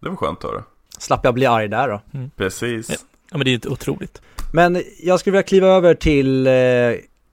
Det 0.00 0.08
var 0.08 0.16
skönt 0.16 0.44
att 0.44 0.50
höra. 0.50 0.62
Slapp 1.02 1.24
jag 1.24 1.34
bli 1.34 1.46
arg 1.46 1.68
där 1.68 1.88
då? 1.88 2.00
Precis. 2.36 2.90
Ja. 2.90 2.96
Ja 3.30 3.38
men 3.38 3.44
det 3.44 3.50
är 3.50 3.52
ju 3.52 3.70
otroligt. 3.70 4.22
Men 4.52 4.82
jag 5.02 5.20
skulle 5.20 5.32
vilja 5.32 5.42
kliva 5.42 5.66
över 5.66 5.94
till 5.94 6.46
eh, 6.46 6.52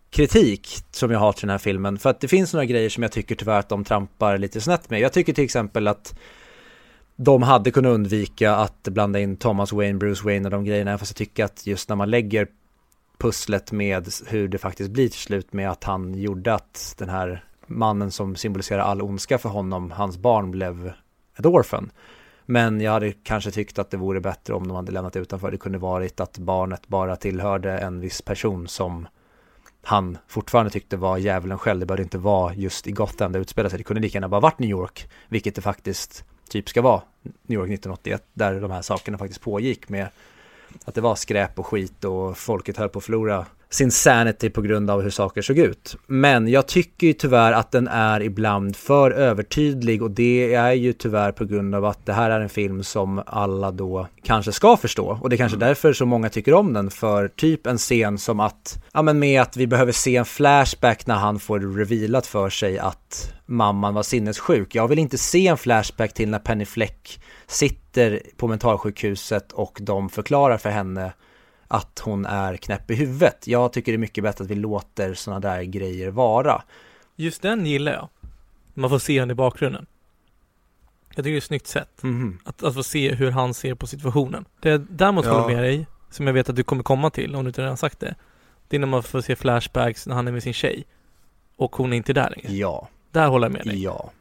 kritik 0.09 0.77
som 0.91 1.11
jag 1.11 1.19
har 1.19 1.33
till 1.33 1.41
den 1.41 1.49
här 1.49 1.57
filmen. 1.57 1.97
För 1.99 2.09
att 2.09 2.19
det 2.19 2.27
finns 2.27 2.53
några 2.53 2.65
grejer 2.65 2.89
som 2.89 3.03
jag 3.03 3.11
tycker 3.11 3.35
tyvärr 3.35 3.59
att 3.59 3.69
de 3.69 3.83
trampar 3.83 4.37
lite 4.37 4.61
snett 4.61 4.89
med. 4.89 4.99
Jag 4.99 5.13
tycker 5.13 5.33
till 5.33 5.43
exempel 5.43 5.87
att 5.87 6.19
de 7.15 7.43
hade 7.43 7.71
kunnat 7.71 7.89
undvika 7.89 8.55
att 8.55 8.83
blanda 8.83 9.19
in 9.19 9.37
Thomas 9.37 9.73
Wayne, 9.73 9.99
Bruce 9.99 10.25
Wayne 10.25 10.45
och 10.45 10.51
de 10.51 10.65
grejerna. 10.65 10.97
Fast 10.97 11.11
jag 11.11 11.17
tycker 11.17 11.45
att 11.45 11.67
just 11.67 11.89
när 11.89 11.95
man 11.95 12.09
lägger 12.09 12.47
pusslet 13.17 13.71
med 13.71 14.09
hur 14.27 14.47
det 14.47 14.57
faktiskt 14.57 14.89
blir 14.89 15.09
till 15.09 15.19
slut 15.19 15.53
med 15.53 15.69
att 15.69 15.83
han 15.83 16.15
gjorde 16.15 16.53
att 16.53 16.95
den 16.97 17.09
här 17.09 17.43
mannen 17.67 18.11
som 18.11 18.35
symboliserar 18.35 18.81
all 18.81 19.01
ondska 19.01 19.37
för 19.37 19.49
honom, 19.49 19.91
hans 19.91 20.17
barn 20.17 20.51
blev 20.51 20.91
ett 21.37 21.45
orphan. 21.45 21.91
Men 22.51 22.81
jag 22.81 22.91
hade 22.91 23.11
kanske 23.11 23.51
tyckt 23.51 23.79
att 23.79 23.91
det 23.91 23.97
vore 23.97 24.21
bättre 24.21 24.53
om 24.53 24.67
de 24.67 24.75
hade 24.75 24.91
lämnat 24.91 25.15
utanför. 25.15 25.51
Det 25.51 25.57
kunde 25.57 25.77
varit 25.77 26.19
att 26.19 26.37
barnet 26.37 26.87
bara 26.87 27.15
tillhörde 27.15 27.77
en 27.77 27.99
viss 27.99 28.21
person 28.21 28.67
som 28.67 29.07
han 29.83 30.17
fortfarande 30.27 30.71
tyckte 30.71 30.97
var 30.97 31.17
djävulen 31.17 31.57
själv. 31.57 31.79
Det 31.79 31.85
behövde 31.85 32.03
inte 32.03 32.17
vara 32.17 32.53
just 32.53 32.87
i 32.87 32.91
Gotham 32.91 33.31
det 33.31 33.39
utspelade 33.39 33.69
sig. 33.69 33.77
Det 33.77 33.83
kunde 33.83 34.01
lika 34.01 34.15
gärna 34.15 34.29
bara 34.29 34.41
varit 34.41 34.59
New 34.59 34.69
York, 34.69 35.09
vilket 35.27 35.55
det 35.55 35.61
faktiskt 35.61 36.25
typ 36.49 36.69
ska 36.69 36.81
vara. 36.81 37.01
New 37.21 37.59
York 37.59 37.69
1981, 37.69 38.23
där 38.33 38.61
de 38.61 38.71
här 38.71 38.81
sakerna 38.81 39.17
faktiskt 39.17 39.41
pågick 39.41 39.89
med 39.89 40.07
att 40.85 40.95
det 40.95 41.01
var 41.01 41.15
skräp 41.15 41.59
och 41.59 41.65
skit 41.65 42.03
och 42.03 42.37
folket 42.37 42.77
höll 42.77 42.89
på 42.89 42.99
att 42.99 43.05
förlora 43.05 43.45
sin 43.71 43.91
sanity 43.91 44.49
på 44.49 44.61
grund 44.61 44.89
av 44.89 45.01
hur 45.01 45.09
saker 45.09 45.41
såg 45.41 45.57
ut. 45.57 45.95
Men 46.07 46.47
jag 46.47 46.67
tycker 46.67 47.07
ju 47.07 47.13
tyvärr 47.13 47.51
att 47.53 47.71
den 47.71 47.87
är 47.87 48.21
ibland 48.21 48.75
för 48.75 49.11
övertydlig 49.11 50.03
och 50.03 50.11
det 50.11 50.53
är 50.53 50.71
ju 50.71 50.93
tyvärr 50.93 51.31
på 51.31 51.45
grund 51.45 51.75
av 51.75 51.85
att 51.85 52.05
det 52.05 52.13
här 52.13 52.29
är 52.29 52.39
en 52.39 52.49
film 52.49 52.83
som 52.83 53.23
alla 53.25 53.71
då 53.71 54.07
kanske 54.23 54.51
ska 54.51 54.77
förstå 54.77 55.19
och 55.21 55.29
det 55.29 55.35
är 55.35 55.37
kanske 55.37 55.57
därför 55.57 55.93
så 55.93 56.05
många 56.05 56.29
tycker 56.29 56.53
om 56.53 56.73
den 56.73 56.91
för 56.91 57.27
typ 57.27 57.67
en 57.67 57.77
scen 57.77 58.17
som 58.17 58.39
att, 58.39 58.83
ja 58.93 59.01
men 59.01 59.19
med 59.19 59.41
att 59.41 59.57
vi 59.57 59.67
behöver 59.67 59.91
se 59.91 60.15
en 60.15 60.25
flashback 60.25 61.07
när 61.07 61.15
han 61.15 61.39
får 61.39 61.59
revealat 61.59 62.27
för 62.27 62.49
sig 62.49 62.79
att 62.79 63.33
mamman 63.45 63.93
var 63.93 64.03
sinnessjuk. 64.03 64.75
Jag 64.75 64.87
vill 64.87 64.99
inte 64.99 65.17
se 65.17 65.47
en 65.47 65.57
flashback 65.57 66.13
till 66.13 66.29
när 66.29 66.39
Penny 66.39 66.65
Fleck 66.65 67.21
sitter 67.47 68.21
på 68.37 68.47
mentalsjukhuset 68.47 69.51
och 69.51 69.77
de 69.81 70.09
förklarar 70.09 70.57
för 70.57 70.69
henne 70.69 71.11
att 71.71 71.99
hon 71.99 72.25
är 72.25 72.57
knäpp 72.57 72.91
i 72.91 72.95
huvudet. 72.95 73.47
Jag 73.47 73.73
tycker 73.73 73.91
det 73.91 73.95
är 73.95 73.97
mycket 73.99 74.23
bättre 74.23 74.43
att 74.43 74.49
vi 74.51 74.55
låter 74.55 75.13
sådana 75.13 75.39
där 75.39 75.63
grejer 75.63 76.11
vara. 76.11 76.61
Just 77.15 77.41
den 77.41 77.65
gillar 77.65 77.91
jag. 77.91 78.09
Man 78.73 78.89
får 78.89 78.99
se 78.99 79.19
henne 79.19 79.31
i 79.31 79.35
bakgrunden. 79.35 79.85
Jag 81.09 81.15
tycker 81.15 81.29
det 81.31 81.35
är 81.35 81.37
ett 81.37 81.43
snyggt 81.43 81.67
sätt. 81.67 82.03
Mhm. 82.03 82.39
Att, 82.43 82.63
att 82.63 82.73
få 82.73 82.83
se 82.83 83.15
hur 83.15 83.31
han 83.31 83.53
ser 83.53 83.75
på 83.75 83.87
situationen. 83.87 84.45
Det 84.59 84.69
jag 84.69 84.81
däremot 84.89 85.25
Ja. 85.25 85.39
håller 85.41 85.55
med 85.55 85.63
dig, 85.63 85.87
som 86.09 86.27
jag 86.27 86.33
vet 86.33 86.49
att 86.49 86.55
du 86.55 86.63
kommer 86.63 86.83
komma 86.83 87.09
till 87.09 87.35
om 87.35 87.43
du 87.43 87.49
inte 87.49 87.61
redan 87.61 87.77
sagt 87.77 87.99
det. 87.99 88.15
Det 88.67 88.75
är 88.75 88.79
när 88.79 88.87
man 88.87 89.03
får 89.03 89.21
se 89.21 89.35
flashbacks 89.35 90.07
när 90.07 90.15
han 90.15 90.27
är 90.27 90.31
med 90.31 90.43
sin 90.43 90.53
tjej. 90.53 90.85
Och 91.55 91.75
hon 91.75 91.93
är 91.93 91.97
inte 91.97 92.13
där 92.13 92.29
längre. 92.29 92.53
Ja, 92.57 92.87
Där 93.11 93.27
håller 93.27 93.45
jag 93.47 93.53
med 93.53 93.65
dig. 93.65 93.83
ja. 93.83 94.11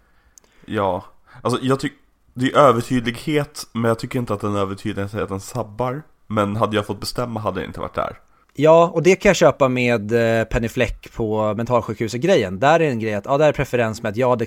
Ja, 0.66 1.04
alltså 1.42 1.60
jag 1.62 1.80
tycker 1.80 1.98
det 2.34 2.52
är 2.52 2.56
övertydlighet, 2.58 3.66
men 3.72 3.84
jag 3.84 3.98
tycker 3.98 4.18
inte 4.18 4.34
att 4.34 4.40
den 4.40 4.56
övertydligheten 4.56 5.40
sabbar. 5.40 6.02
Men 6.28 6.56
hade 6.56 6.76
jag 6.76 6.86
fått 6.86 7.00
bestämma 7.00 7.40
hade 7.40 7.60
jag 7.60 7.68
inte 7.68 7.80
varit 7.80 7.94
där. 7.94 8.18
Ja, 8.54 8.90
och 8.94 9.02
det 9.02 9.16
kan 9.16 9.28
jag 9.28 9.36
köpa 9.36 9.68
med 9.68 10.12
eh, 10.12 10.44
Penny 10.44 10.68
Fleck 10.68 11.12
på 11.14 11.54
mentalsjukhuset-grejen. 11.54 12.58
Där 12.58 12.80
är 12.80 12.90
en 12.90 12.98
grej 12.98 13.14
att, 13.14 13.24
ja, 13.24 13.38
där 13.38 13.48
är 13.48 13.52
preferens 13.52 14.02
med 14.02 14.10
att 14.10 14.16
jag 14.16 14.30
hade 14.30 14.46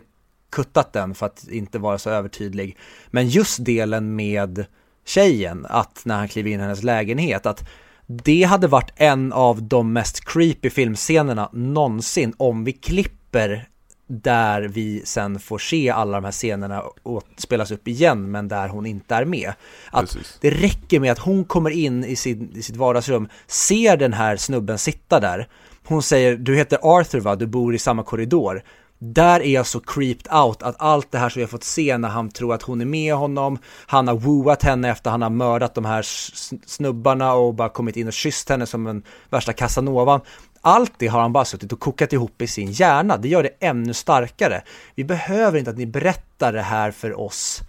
kuttat 0.51 0.93
den 0.93 1.15
för 1.15 1.25
att 1.25 1.47
inte 1.47 1.79
vara 1.79 1.97
så 1.97 2.09
övertydlig. 2.09 2.77
Men 3.07 3.27
just 3.27 3.65
delen 3.65 4.15
med 4.15 4.65
tjejen, 5.05 5.65
att 5.69 6.01
när 6.05 6.17
han 6.17 6.27
kliver 6.27 6.49
in 6.49 6.59
i 6.59 6.63
hennes 6.63 6.83
lägenhet, 6.83 7.45
att 7.45 7.69
det 8.07 8.43
hade 8.43 8.67
varit 8.67 8.93
en 8.95 9.33
av 9.33 9.63
de 9.63 9.93
mest 9.93 10.25
creepy 10.25 10.69
filmscenerna 10.69 11.49
någonsin 11.53 12.33
om 12.37 12.63
vi 12.63 12.71
klipper 12.71 13.67
där 14.11 14.61
vi 14.61 15.01
sen 15.05 15.39
får 15.39 15.57
se 15.57 15.89
alla 15.89 16.17
de 16.17 16.23
här 16.23 16.31
scenerna 16.31 16.83
spelas 17.37 17.71
upp 17.71 17.87
igen 17.87 18.31
men 18.31 18.47
där 18.47 18.67
hon 18.67 18.85
inte 18.85 19.15
är 19.15 19.25
med. 19.25 19.53
Att 19.91 20.01
Precis. 20.01 20.37
det 20.41 20.49
räcker 20.49 20.99
med 20.99 21.11
att 21.11 21.19
hon 21.19 21.45
kommer 21.45 21.69
in 21.69 22.03
i, 22.03 22.15
sin, 22.15 22.51
i 22.55 22.61
sitt 22.61 22.75
vardagsrum, 22.75 23.29
ser 23.47 23.97
den 23.97 24.13
här 24.13 24.37
snubben 24.37 24.77
sitta 24.77 25.19
där. 25.19 25.47
Hon 25.87 26.03
säger, 26.03 26.35
du 26.35 26.55
heter 26.55 26.79
Arthur 26.81 27.19
va, 27.19 27.35
du 27.35 27.47
bor 27.47 27.75
i 27.75 27.79
samma 27.79 28.03
korridor. 28.03 28.63
Där 29.03 29.39
är 29.39 29.53
jag 29.53 29.67
så 29.67 29.79
creeped 29.79 30.33
out 30.33 30.63
att 30.63 30.75
allt 30.79 31.11
det 31.11 31.17
här 31.17 31.29
som 31.29 31.41
har 31.41 31.47
fått 31.47 31.63
se 31.63 31.97
när 31.97 32.09
han 32.09 32.29
tror 32.29 32.53
att 32.53 32.61
hon 32.61 32.81
är 32.81 32.85
med 32.85 33.15
honom, 33.15 33.57
han 33.87 34.07
har 34.07 34.15
wooat 34.15 34.63
henne 34.63 34.89
efter 34.89 35.11
han 35.11 35.21
har 35.21 35.29
mördat 35.29 35.75
de 35.75 35.85
här 35.85 36.01
snubbarna 36.65 37.33
och 37.33 37.53
bara 37.53 37.69
kommit 37.69 37.97
in 37.97 38.07
och 38.07 38.13
kysst 38.13 38.49
henne 38.49 38.65
som 38.65 38.87
en 38.87 39.03
värsta 39.29 39.53
casanovan. 39.53 40.21
Allt 40.61 40.93
det 40.97 41.07
har 41.07 41.21
han 41.21 41.33
bara 41.33 41.45
suttit 41.45 41.73
och 41.73 41.79
kokat 41.79 42.13
ihop 42.13 42.41
i 42.41 42.47
sin 42.47 42.71
hjärna. 42.71 43.17
Det 43.17 43.27
gör 43.27 43.43
det 43.43 43.55
ännu 43.59 43.93
starkare. 43.93 44.61
Vi 44.95 45.03
behöver 45.03 45.59
inte 45.59 45.71
att 45.71 45.77
ni 45.77 45.85
berättar 45.85 46.53
det 46.53 46.61
här 46.61 46.91
för 46.91 47.19
oss. 47.19 47.61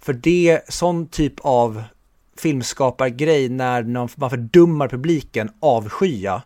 För 0.00 0.12
det, 0.12 0.60
sån 0.68 1.06
typ 1.06 1.34
av 1.40 1.82
filmskapargrej 2.36 3.48
när 3.48 3.82
man 3.82 4.08
fördummar 4.08 4.88
publiken 4.88 5.50
avskya. 5.60 6.42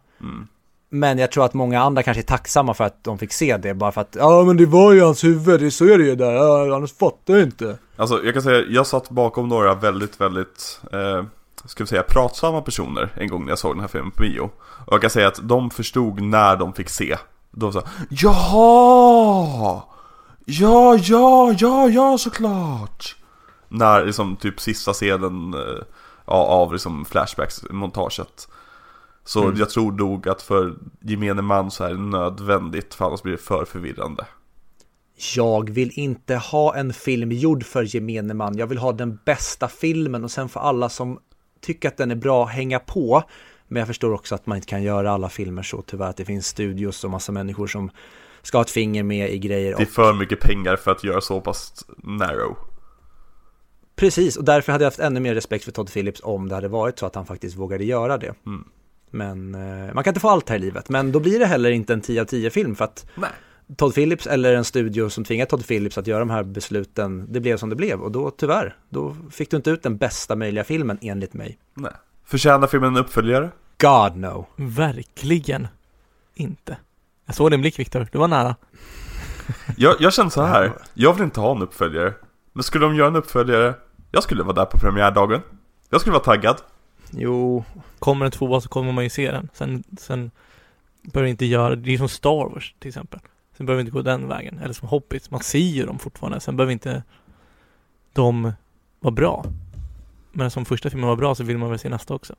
Men 0.90 1.18
jag 1.18 1.32
tror 1.32 1.44
att 1.44 1.54
många 1.54 1.80
andra 1.80 2.02
kanske 2.02 2.20
är 2.20 2.24
tacksamma 2.24 2.74
för 2.74 2.84
att 2.84 3.04
de 3.04 3.18
fick 3.18 3.32
se 3.32 3.56
det 3.56 3.74
bara 3.74 3.92
för 3.92 4.00
att 4.00 4.16
ja 4.18 4.44
men 4.44 4.56
det 4.56 4.66
var 4.66 4.92
ju 4.92 5.00
hans 5.00 5.24
huvud, 5.24 5.60
det 5.60 5.66
är 5.66 5.98
det 5.98 6.04
ju 6.04 6.14
där, 6.14 6.32
ja, 6.32 6.76
annars 6.76 6.92
fattar 6.92 7.34
jag 7.34 7.42
inte. 7.42 7.78
Alltså 7.96 8.24
jag 8.24 8.34
kan 8.34 8.42
säga, 8.42 8.64
jag 8.68 8.86
satt 8.86 9.10
bakom 9.10 9.48
några 9.48 9.74
väldigt, 9.74 10.20
väldigt, 10.20 10.80
eh, 10.92 11.24
ska 11.68 11.84
vi 11.84 11.88
säga, 11.88 12.02
pratsamma 12.02 12.62
personer 12.62 13.12
en 13.16 13.28
gång 13.28 13.44
när 13.44 13.50
jag 13.50 13.58
såg 13.58 13.74
den 13.74 13.80
här 13.80 13.88
filmen 13.88 14.10
på 14.10 14.22
bio. 14.22 14.50
Och 14.86 14.92
jag 14.92 15.00
kan 15.00 15.10
säga 15.10 15.28
att 15.28 15.48
de 15.48 15.70
förstod 15.70 16.22
när 16.22 16.56
de 16.56 16.72
fick 16.72 16.88
se. 16.88 17.16
De 17.50 17.72
sa 17.72 17.82
Jaha! 18.10 19.82
Ja, 20.44 20.98
ja, 21.02 21.54
ja, 21.58 21.88
ja 21.88 22.18
såklart! 22.18 23.16
När 23.68 24.04
liksom 24.04 24.36
typ 24.36 24.60
sista 24.60 24.92
scenen 24.92 25.54
eh, 25.54 25.82
av 26.24 26.72
liksom 26.72 27.04
flashbacks-montaget. 27.04 28.48
Så 29.24 29.52
jag 29.56 29.70
tror 29.70 29.92
nog 29.92 30.28
att 30.28 30.42
för 30.42 30.74
gemene 31.00 31.42
man 31.42 31.70
så 31.70 31.84
är 31.84 31.90
det 31.90 32.00
nödvändigt 32.00 32.94
för 32.94 33.04
annars 33.04 33.22
blir 33.22 33.32
det 33.32 33.42
för 33.42 33.64
förvirrande. 33.64 34.26
Jag 35.36 35.70
vill 35.70 35.90
inte 35.94 36.36
ha 36.36 36.76
en 36.76 36.92
film 36.92 37.32
gjord 37.32 37.64
för 37.64 37.94
gemene 37.94 38.34
man. 38.34 38.58
Jag 38.58 38.66
vill 38.66 38.78
ha 38.78 38.92
den 38.92 39.18
bästa 39.24 39.68
filmen 39.68 40.24
och 40.24 40.30
sen 40.30 40.48
får 40.48 40.60
alla 40.60 40.88
som 40.88 41.18
tycker 41.60 41.88
att 41.88 41.96
den 41.96 42.10
är 42.10 42.14
bra 42.14 42.44
hänga 42.44 42.78
på. 42.78 43.22
Men 43.68 43.80
jag 43.80 43.86
förstår 43.86 44.12
också 44.12 44.34
att 44.34 44.46
man 44.46 44.56
inte 44.56 44.68
kan 44.68 44.82
göra 44.82 45.10
alla 45.10 45.28
filmer 45.28 45.62
så 45.62 45.82
tyvärr. 45.82 46.08
Att 46.08 46.16
det 46.16 46.24
finns 46.24 46.46
studios 46.46 47.04
och 47.04 47.10
massa 47.10 47.32
människor 47.32 47.66
som 47.66 47.90
ska 48.42 48.58
ha 48.58 48.62
ett 48.62 48.70
finger 48.70 49.02
med 49.02 49.30
i 49.30 49.38
grejer. 49.38 49.76
Det 49.76 49.82
är 49.82 49.86
Och 49.86 49.92
för 49.92 50.12
mycket 50.12 50.40
pengar 50.40 50.76
för 50.76 50.90
att 50.90 51.04
göra 51.04 51.20
så 51.20 51.40
pass 51.40 51.84
narrow. 51.96 52.56
precis, 53.96 54.36
och 54.36 54.44
därför 54.44 54.72
hade 54.72 54.84
jag 54.84 54.86
haft 54.86 54.98
ännu 54.98 55.20
mer 55.20 55.34
respekt 55.34 55.64
för 55.64 55.72
Todd 55.72 55.92
Phillips 55.92 56.20
om 56.24 56.48
det 56.48 56.54
hade 56.54 56.68
varit 56.68 56.98
så 56.98 57.06
att 57.06 57.14
han 57.14 57.26
faktiskt 57.26 57.56
vågade 57.56 57.84
göra 57.84 58.18
det. 58.18 58.34
Mm. 58.46 58.64
Men 59.10 59.54
eh, 59.54 59.94
man 59.94 60.04
kan 60.04 60.10
inte 60.10 60.20
få 60.20 60.28
allt 60.28 60.48
här 60.48 60.56
i 60.56 60.58
livet. 60.58 60.88
Men 60.88 61.12
då 61.12 61.20
blir 61.20 61.38
det 61.38 61.46
heller 61.46 61.70
inte 61.70 61.92
en 61.92 62.00
10 62.00 62.20
av 62.20 62.24
10 62.24 62.50
film 62.50 62.76
för 62.76 62.84
att 62.84 63.06
Nej. 63.14 63.30
Todd 63.76 63.94
Phillips 63.94 64.26
eller 64.26 64.54
en 64.54 64.64
studio 64.64 65.10
som 65.10 65.24
tvingar 65.24 65.46
Todd 65.46 65.66
Phillips 65.66 65.98
att 65.98 66.06
göra 66.06 66.18
de 66.18 66.30
här 66.30 66.42
besluten, 66.42 67.26
det 67.32 67.40
blev 67.40 67.56
som 67.56 67.68
det 67.68 67.76
blev. 67.76 68.00
Och 68.00 68.12
då 68.12 68.30
tyvärr, 68.30 68.76
då 68.88 69.16
fick 69.30 69.50
du 69.50 69.56
inte 69.56 69.70
ut 69.70 69.82
den 69.82 69.96
bästa 69.96 70.36
möjliga 70.36 70.64
filmen 70.64 70.98
enligt 71.00 71.34
mig. 71.34 71.58
Nej. 71.74 71.92
Förtjänar 72.24 72.66
filmen 72.66 72.96
en 72.96 73.02
uppföljare? 73.04 73.50
God 73.78 74.16
no. 74.16 74.46
Verkligen 74.56 75.68
inte. 76.34 76.76
Jag 77.26 77.34
såg 77.34 77.50
din 77.50 77.60
blick 77.60 77.78
Viktor, 77.78 78.08
du 78.12 78.18
var 78.18 78.28
nära. 78.28 78.56
Jag, 79.76 79.96
jag 80.00 80.12
känner 80.12 80.30
så 80.30 80.42
här. 80.42 80.72
jag 80.94 81.14
vill 81.14 81.24
inte 81.24 81.40
ha 81.40 81.56
en 81.56 81.62
uppföljare. 81.62 82.14
Men 82.52 82.62
skulle 82.62 82.84
de 82.84 82.94
göra 82.96 83.08
en 83.08 83.16
uppföljare, 83.16 83.74
jag 84.10 84.22
skulle 84.22 84.42
vara 84.42 84.54
där 84.54 84.64
på 84.64 84.78
premiärdagen. 84.78 85.40
Jag 85.90 86.00
skulle 86.00 86.12
vara 86.12 86.24
taggad. 86.24 86.56
Jo, 87.10 87.64
Kommer 87.98 88.24
en 88.26 88.30
tvåa 88.30 88.60
så 88.60 88.68
kommer 88.68 88.92
man 88.92 89.04
ju 89.04 89.10
se 89.10 89.30
den. 89.30 89.48
Sen, 89.54 89.84
sen 89.98 90.30
behöver 91.02 91.30
inte 91.30 91.46
göra, 91.46 91.76
det 91.76 91.94
är 91.94 91.98
som 91.98 92.08
Star 92.08 92.50
Wars 92.54 92.74
till 92.78 92.88
exempel. 92.88 93.20
Sen 93.58 93.66
behöver 93.66 93.82
vi 93.82 93.86
inte 93.86 93.96
gå 93.96 94.02
den 94.02 94.28
vägen. 94.28 94.58
Eller 94.58 94.74
som 94.74 94.88
Hobbit, 94.88 95.30
man 95.30 95.42
ser 95.42 95.58
ju 95.58 95.86
dem 95.86 95.98
fortfarande. 95.98 96.40
Sen 96.40 96.56
behöver 96.56 96.72
inte 96.72 97.02
de 98.12 98.52
vara 99.00 99.14
bra. 99.14 99.44
Men 100.32 100.50
som 100.50 100.64
första 100.64 100.90
filmen 100.90 101.08
var 101.08 101.16
bra 101.16 101.34
så 101.34 101.44
vill 101.44 101.58
man 101.58 101.70
väl 101.70 101.78
se 101.78 101.88
nästa 101.88 102.14
också. 102.14 102.34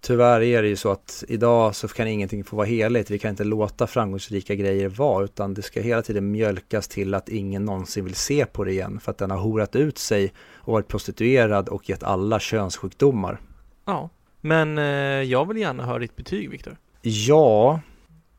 Tyvärr 0.00 0.40
är 0.40 0.62
det 0.62 0.68
ju 0.68 0.76
så 0.76 0.90
att 0.90 1.24
idag 1.28 1.74
så 1.74 1.88
kan 1.88 2.08
ingenting 2.08 2.44
få 2.44 2.56
vara 2.56 2.66
heligt. 2.66 3.10
Vi 3.10 3.18
kan 3.18 3.30
inte 3.30 3.44
låta 3.44 3.86
framgångsrika 3.86 4.54
grejer 4.54 4.88
vara 4.88 5.24
utan 5.24 5.54
det 5.54 5.62
ska 5.62 5.80
hela 5.80 6.02
tiden 6.02 6.30
mjölkas 6.30 6.88
till 6.88 7.14
att 7.14 7.28
ingen 7.28 7.64
någonsin 7.64 8.04
vill 8.04 8.14
se 8.14 8.46
på 8.46 8.64
det 8.64 8.72
igen 8.72 9.00
för 9.00 9.10
att 9.10 9.18
den 9.18 9.30
har 9.30 9.38
horat 9.38 9.76
ut 9.76 9.98
sig 9.98 10.32
och 10.54 10.72
varit 10.72 10.88
prostituerad 10.88 11.68
och 11.68 11.88
gett 11.88 12.02
alla 12.02 12.40
könssjukdomar. 12.40 13.40
Ja, 13.84 14.10
men 14.40 14.78
eh, 14.78 14.84
jag 15.22 15.48
vill 15.48 15.56
gärna 15.56 15.86
höra 15.86 15.98
ditt 15.98 16.16
betyg 16.16 16.50
Viktor. 16.50 16.76
Ja, 17.02 17.80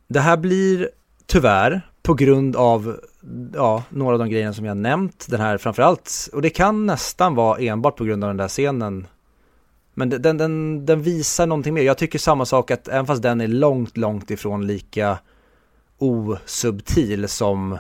det 0.08 0.20
här 0.20 0.38
blir 0.38 0.90
tyvärr 1.28 1.82
på 2.04 2.14
grund 2.14 2.56
av 2.56 3.00
ja, 3.54 3.84
några 3.90 4.14
av 4.14 4.20
de 4.20 4.30
grejerna 4.30 4.54
som 4.54 4.66
jag 4.66 4.78
nämnt. 4.78 5.26
Den 5.30 5.42
här 5.42 5.58
framförallt, 5.58 6.30
och 6.34 6.42
det 6.42 6.50
kan 6.50 6.86
nästan 6.86 7.36
vara 7.36 7.60
enbart 7.60 7.96
på 7.96 8.04
grund 8.04 8.24
av 8.24 8.30
den 8.30 8.38
där 8.38 8.48
scenen 8.48 9.08
men 9.98 10.10
den, 10.10 10.38
den, 10.38 10.86
den 10.86 11.02
visar 11.02 11.48
någonting 11.48 11.74
mer. 11.74 11.82
Jag 11.82 11.98
tycker 11.98 12.20
samma 12.20 12.46
sak 12.46 12.72
att 12.72 12.88
även 12.88 13.06
fast 13.06 13.22
den 13.22 13.42
är 13.42 13.48
långt, 13.48 13.98
långt 13.98 14.32
ifrån 14.32 14.68
lika 14.68 15.18
osubtil 15.98 17.28
som 17.28 17.78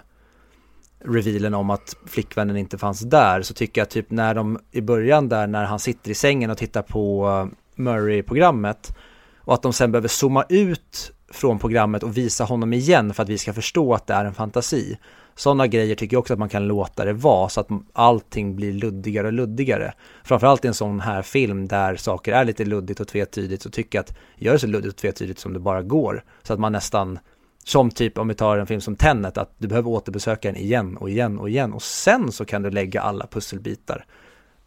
revealen 0.99 1.53
om 1.53 1.69
att 1.69 1.95
flickvännen 2.05 2.57
inte 2.57 2.77
fanns 2.77 2.99
där 2.99 3.41
så 3.41 3.53
tycker 3.53 3.81
jag 3.81 3.89
typ 3.89 4.11
när 4.11 4.35
de 4.35 4.59
i 4.71 4.81
början 4.81 5.29
där 5.29 5.47
när 5.47 5.65
han 5.65 5.79
sitter 5.79 6.11
i 6.11 6.13
sängen 6.13 6.49
och 6.49 6.57
tittar 6.57 6.81
på 6.81 7.27
eh, 7.27 7.57
Murray-programmet 7.75 8.97
och 9.37 9.53
att 9.53 9.61
de 9.61 9.73
sen 9.73 9.91
behöver 9.91 10.07
zooma 10.07 10.45
ut 10.49 11.11
från 11.29 11.59
programmet 11.59 12.03
och 12.03 12.17
visa 12.17 12.43
honom 12.43 12.73
igen 12.73 13.13
för 13.13 13.23
att 13.23 13.29
vi 13.29 13.37
ska 13.37 13.53
förstå 13.53 13.93
att 13.93 14.07
det 14.07 14.13
är 14.13 14.25
en 14.25 14.33
fantasi. 14.33 14.97
Sådana 15.35 15.67
grejer 15.67 15.95
tycker 15.95 16.15
jag 16.15 16.19
också 16.19 16.33
att 16.33 16.39
man 16.39 16.49
kan 16.49 16.67
låta 16.67 17.05
det 17.05 17.13
vara 17.13 17.49
så 17.49 17.61
att 17.61 17.67
allting 17.93 18.55
blir 18.55 18.73
luddigare 18.73 19.27
och 19.27 19.33
luddigare. 19.33 19.93
Framförallt 20.23 20.65
i 20.65 20.67
en 20.67 20.73
sån 20.73 20.99
här 20.99 21.21
film 21.21 21.67
där 21.67 21.95
saker 21.95 22.33
är 22.33 22.45
lite 22.45 22.65
luddigt 22.65 22.99
och 22.99 23.07
tvetydigt 23.07 23.63
så 23.63 23.69
tycker 23.69 23.97
jag 23.97 24.03
att 24.03 24.17
gör 24.35 24.53
det 24.53 24.59
så 24.59 24.67
luddigt 24.67 24.93
och 24.93 24.97
tvetydigt 25.01 25.39
som 25.39 25.53
det 25.53 25.59
bara 25.59 25.81
går. 25.81 26.23
Så 26.43 26.53
att 26.53 26.59
man 26.59 26.71
nästan, 26.71 27.19
som 27.63 27.91
typ 27.91 28.17
om 28.17 28.27
vi 28.27 28.35
tar 28.35 28.57
en 28.57 28.67
film 28.67 28.81
som 28.81 28.95
Tenet, 28.95 29.37
att 29.37 29.51
du 29.57 29.67
behöver 29.67 29.89
återbesöka 29.89 30.47
den 30.47 30.57
igen 30.61 30.97
och 30.97 31.09
igen 31.09 31.39
och 31.39 31.49
igen 31.49 31.73
och 31.73 31.83
sen 31.83 32.31
så 32.31 32.45
kan 32.45 32.61
du 32.61 32.69
lägga 32.69 33.01
alla 33.01 33.27
pusselbitar 33.27 34.05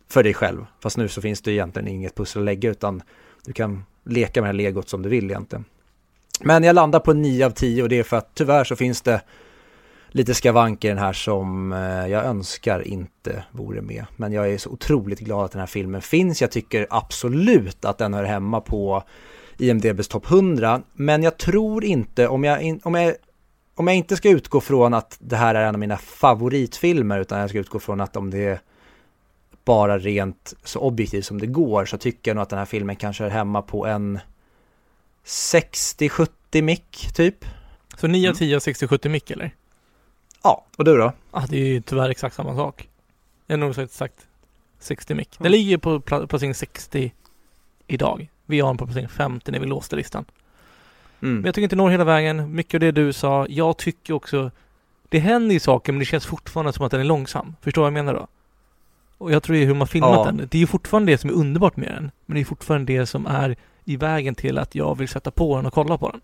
för 0.08 0.22
dig 0.22 0.34
själv. 0.34 0.66
Fast 0.82 0.96
nu 0.96 1.08
så 1.08 1.20
finns 1.20 1.42
det 1.42 1.52
egentligen 1.52 1.88
inget 1.88 2.14
pussel 2.14 2.42
att 2.42 2.46
lägga 2.46 2.70
utan 2.70 3.02
du 3.44 3.52
kan 3.52 3.84
leka 4.04 4.40
med 4.40 4.48
det 4.48 4.62
här 4.62 4.64
legot 4.64 4.88
som 4.88 5.02
du 5.02 5.08
vill 5.08 5.30
egentligen. 5.30 5.64
Men 6.42 6.64
jag 6.64 6.74
landar 6.74 7.00
på 7.00 7.12
9 7.12 7.46
av 7.46 7.50
10 7.50 7.82
och 7.82 7.88
det 7.88 7.98
är 7.98 8.02
för 8.02 8.16
att 8.16 8.34
tyvärr 8.34 8.64
så 8.64 8.76
finns 8.76 9.02
det 9.02 9.20
lite 10.08 10.34
skavanker 10.34 10.88
i 10.88 10.90
den 10.90 10.98
här 10.98 11.12
som 11.12 11.72
eh, 11.72 12.06
jag 12.06 12.24
önskar 12.24 12.88
inte 12.88 13.44
vore 13.52 13.80
med. 13.80 14.04
Men 14.16 14.32
jag 14.32 14.52
är 14.52 14.58
så 14.58 14.70
otroligt 14.70 15.20
glad 15.20 15.44
att 15.44 15.52
den 15.52 15.60
här 15.60 15.66
filmen 15.66 16.02
finns. 16.02 16.40
Jag 16.40 16.50
tycker 16.50 16.86
absolut 16.90 17.84
att 17.84 17.98
den 17.98 18.14
hör 18.14 18.24
hemma 18.24 18.60
på 18.60 19.02
IMDBs 19.58 20.08
topp 20.08 20.30
100. 20.30 20.82
Men 20.92 21.22
jag 21.22 21.36
tror 21.36 21.84
inte, 21.84 22.28
om 22.28 22.44
jag, 22.44 22.80
om, 22.82 22.94
jag, 22.94 23.14
om 23.74 23.86
jag 23.86 23.96
inte 23.96 24.16
ska 24.16 24.30
utgå 24.30 24.60
från 24.60 24.94
att 24.94 25.16
det 25.20 25.36
här 25.36 25.54
är 25.54 25.64
en 25.64 25.74
av 25.74 25.78
mina 25.78 25.96
favoritfilmer, 25.96 27.20
utan 27.20 27.40
jag 27.40 27.50
ska 27.50 27.58
utgå 27.58 27.78
från 27.78 28.00
att 28.00 28.16
om 28.16 28.30
det 28.30 28.44
är 28.44 28.60
bara 29.64 29.98
rent 29.98 30.54
så 30.64 30.80
objektivt 30.80 31.24
som 31.24 31.40
det 31.40 31.46
går, 31.46 31.84
så 31.84 31.98
tycker 31.98 32.30
jag 32.30 32.36
nog 32.36 32.42
att 32.42 32.50
den 32.50 32.58
här 32.58 32.66
filmen 32.66 32.96
kanske 32.96 33.22
hör 33.22 33.30
hemma 33.30 33.62
på 33.62 33.86
en 33.86 34.18
60-70 35.24 36.62
mick 36.62 37.10
typ. 37.14 37.44
Så 37.96 38.06
9 38.06 38.30
av 38.30 38.34
10 38.34 38.58
60-70 38.58 39.08
mick 39.08 39.30
eller? 39.30 39.54
Ja, 40.42 40.66
och 40.76 40.84
du 40.84 40.96
då? 40.96 41.12
Ja, 41.32 41.44
det 41.48 41.56
är 41.56 41.66
ju 41.66 41.80
tyvärr 41.80 42.10
exakt 42.10 42.36
samma 42.36 42.56
sak. 42.56 42.88
Jag 43.46 43.56
har 43.56 43.60
nog 43.60 43.74
sagt 43.74 43.90
exakt 43.90 44.26
60 44.78 45.14
mick. 45.14 45.36
Den 45.38 45.52
ligger 45.52 45.78
på 45.78 46.00
placering 46.00 46.54
60 46.54 47.12
idag. 47.86 48.30
Vi 48.46 48.60
har 48.60 48.68
den 48.68 48.76
på 48.76 48.86
placering 48.86 49.08
50 49.08 49.52
när 49.52 49.60
vi 49.60 49.66
låste 49.66 49.96
listan. 49.96 50.24
Mm. 51.22 51.34
Men 51.34 51.44
jag 51.44 51.54
tycker 51.54 51.64
inte 51.64 51.76
når 51.76 51.90
hela 51.90 52.04
vägen. 52.04 52.54
Mycket 52.54 52.74
av 52.74 52.80
det 52.80 52.92
du 52.92 53.12
sa. 53.12 53.46
Jag 53.48 53.76
tycker 53.76 54.14
också 54.14 54.50
det 55.08 55.18
händer 55.18 55.52
ju 55.52 55.60
saker 55.60 55.92
men 55.92 55.98
det 55.98 56.04
känns 56.04 56.26
fortfarande 56.26 56.72
som 56.72 56.86
att 56.86 56.90
den 56.90 57.00
är 57.00 57.04
långsam. 57.04 57.56
Förstår 57.60 57.82
vad 57.82 57.86
jag 57.86 57.92
menar 57.92 58.14
då? 58.14 58.26
Och 59.18 59.32
jag 59.32 59.42
tror 59.42 59.56
det 59.56 59.62
är 59.62 59.66
hur 59.66 59.74
man 59.74 59.86
filmat 59.86 60.14
ja. 60.14 60.24
den. 60.24 60.36
Det 60.36 60.58
är 60.58 60.60
ju 60.60 60.66
fortfarande 60.66 61.12
det 61.12 61.18
som 61.18 61.30
är 61.30 61.34
underbart 61.34 61.76
med 61.76 61.88
den. 61.88 62.10
Men 62.26 62.34
det 62.34 62.40
är 62.40 62.44
fortfarande 62.44 62.92
det 62.92 63.06
som 63.06 63.26
är 63.26 63.56
i 63.84 63.96
vägen 63.96 64.34
till 64.34 64.58
att 64.58 64.74
jag 64.74 64.98
vill 64.98 65.08
sätta 65.08 65.30
på 65.30 65.56
den 65.56 65.66
och 65.66 65.72
kolla 65.72 65.98
på 65.98 66.10
den. 66.10 66.20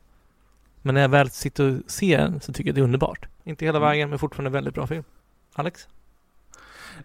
Men 0.83 0.95
när 0.95 1.03
jag 1.03 1.09
väl 1.09 1.31
sitter 1.31 1.77
och 1.77 1.91
ser 1.91 2.19
den 2.19 2.41
så 2.41 2.53
tycker 2.53 2.69
jag 2.69 2.75
det 2.75 2.81
är 2.81 2.85
underbart. 2.85 3.27
Inte 3.45 3.65
hela 3.65 3.79
mm. 3.79 3.89
vägen, 3.89 4.11
men 4.11 4.19
fortfarande 4.19 4.51
väldigt 4.51 4.75
bra 4.75 4.87
film. 4.87 5.05
Alex? 5.55 5.89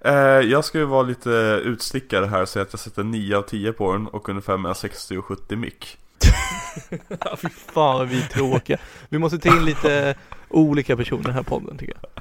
Eh, 0.01 0.13
jag 0.23 0.65
ska 0.65 0.77
ju 0.77 0.85
vara 0.85 1.01
lite 1.01 1.29
utstickare 1.63 2.25
här 2.25 2.41
och 2.41 2.49
säga 2.49 2.63
att 2.63 2.73
jag 2.73 2.79
sätter 2.79 3.03
9 3.03 3.37
av 3.37 3.41
10 3.41 3.73
på 3.73 3.93
den 3.93 4.07
och 4.07 4.29
ungefär 4.29 4.57
mellan 4.57 4.75
60 4.75 5.17
och 5.17 5.25
70 5.25 5.55
mick. 5.55 5.97
Fy 7.37 7.49
fan 7.49 7.97
vad 7.97 8.07
vi 8.07 8.21
är 8.21 8.27
tråkiga. 8.27 8.77
Vi 9.09 9.19
måste 9.19 9.39
ta 9.39 9.57
in 9.57 9.65
lite 9.65 10.15
olika 10.49 10.97
personer 10.97 11.29
här 11.29 11.43
podden 11.43 11.77
tycker 11.77 11.95
jag. 12.01 12.20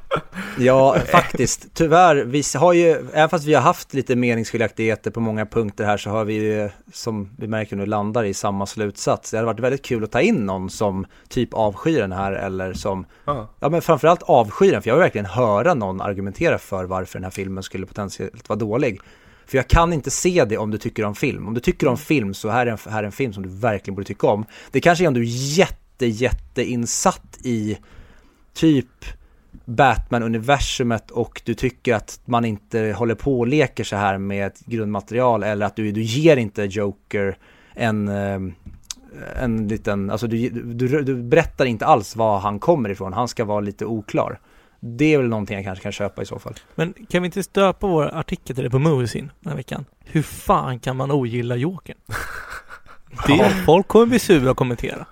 Ja, 0.59 0.97
faktiskt. 1.13 1.67
Tyvärr, 1.75 2.17
vi 2.17 2.43
har 2.55 2.73
ju, 2.73 2.91
även 3.13 3.29
fast 3.29 3.45
vi 3.45 3.55
har 3.55 3.63
haft 3.63 3.95
lite 3.95 4.17
meningsskiljaktigheter 4.17 5.11
på 5.11 5.21
många 5.21 5.47
punkter 5.47 5.85
här 5.85 5.97
så 5.97 6.11
har 6.11 6.25
vi 6.25 6.69
som 6.93 7.31
vi 7.37 7.47
märker 7.47 7.77
nu 7.77 7.87
landar 7.87 8.25
i 8.25 8.35
samma 8.35 8.67
slutsats. 8.67 9.31
Det 9.31 9.37
hade 9.37 9.47
varit 9.47 9.61
väldigt 9.61 9.83
kul 9.83 10.05
att 10.05 10.11
ta 10.11 10.21
in 10.21 10.47
någon 10.47 10.71
som 10.71 11.07
typ 11.29 11.55
avskyr 11.55 12.01
den 12.01 12.13
här 12.13 12.33
eller 12.33 12.73
som, 12.73 13.07
uh. 13.29 13.45
ja 13.61 13.69
men 13.69 13.83
framförallt 13.83 14.23
avskyr 14.23 14.73
den, 14.73 14.83
för 14.83 14.91
jag 14.91 14.95
vill 14.95 15.03
verkligen 15.03 15.27
höra 15.27 15.75
någon 15.75 16.01
argumentera 16.01 16.59
för 16.59 16.85
varför 16.85 17.19
den 17.19 17.25
här 17.25 17.31
filmen 17.31 17.63
skulle 17.63 17.87
potentiellt 17.87 18.49
vara 18.49 18.59
dålig. 18.59 19.01
För 19.47 19.57
jag 19.57 19.69
kan 19.69 19.93
inte 19.93 20.11
se 20.11 20.45
det 20.45 20.59
om 20.59 20.71
du 20.71 20.79
tycker 20.79 21.05
om 21.05 21.15
film. 21.15 21.49
Om 21.49 21.55
du 21.55 21.61
tycker 21.61 21.89
om 21.89 21.97
film 21.97 22.35
så 22.35 22.49
här 22.49 22.67
är 22.67 22.71
en, 22.71 22.79
här 22.89 23.03
är 23.03 23.07
en 23.07 23.13
film 23.13 23.33
som 23.33 23.43
du 23.43 23.49
verkligen 23.49 23.95
borde 23.95 24.07
tycka 24.07 24.27
om. 24.27 24.45
Det 24.71 24.81
kanske 24.81 25.05
är 25.05 25.09
om 25.09 25.15
du 25.15 25.21
är 25.21 25.59
jätte, 25.59 26.07
jätteinsatt 26.07 27.39
i 27.43 27.79
typ 28.55 28.87
Batman-universumet 29.71 31.11
och 31.11 31.43
du 31.45 31.55
tycker 31.55 31.95
att 31.95 32.21
man 32.25 32.45
inte 32.45 32.95
håller 32.97 33.15
på 33.15 33.39
och 33.39 33.47
leker 33.47 33.85
så 33.85 33.97
här 33.97 34.19
med 34.19 34.47
ett 34.47 34.61
grundmaterial 34.67 35.43
eller 35.43 35.67
att 35.67 35.77
du, 35.77 35.93
du 35.93 36.03
ger 36.03 36.37
inte 36.37 36.63
Joker 36.63 37.39
en, 37.75 38.09
eh, 38.09 38.41
en 39.43 39.69
liten, 39.69 40.11
alltså 40.11 40.27
du, 40.27 40.49
du, 40.49 41.03
du 41.03 41.23
berättar 41.23 41.65
inte 41.65 41.87
alls 41.87 42.17
var 42.17 42.39
han 42.39 42.59
kommer 42.59 42.89
ifrån, 42.89 43.13
han 43.13 43.29
ska 43.29 43.45
vara 43.45 43.61
lite 43.61 43.87
oklar. 43.87 44.41
Det 44.81 45.15
är 45.15 45.19
väl 45.19 45.29
någonting 45.29 45.57
jag 45.57 45.65
kanske 45.65 45.83
kan 45.83 45.93
köpa 45.93 46.23
i 46.23 46.27
så 46.27 46.39
fall. 46.39 46.55
Men 46.75 46.95
kan 47.09 47.23
vi 47.23 47.27
inte 47.27 47.43
stöpa 47.43 47.87
vår 47.87 48.15
artikel 48.15 48.57
till 48.57 48.65
det 48.65 48.71
på 48.71 48.79
Moviesin 48.79 49.31
den 49.41 49.51
här 49.51 49.57
veckan? 49.57 49.85
Hur 50.05 50.23
fan 50.23 50.79
kan 50.79 50.97
man 50.97 51.11
ogilla 51.11 51.57
Jokern? 51.57 51.97
Det, 53.27 53.33
ja. 53.39 53.51
Folk 53.67 53.89
kommer 53.89 54.07
bli 54.07 54.19
sura 54.19 54.51
och 54.51 54.57
kommentera. 54.57 55.07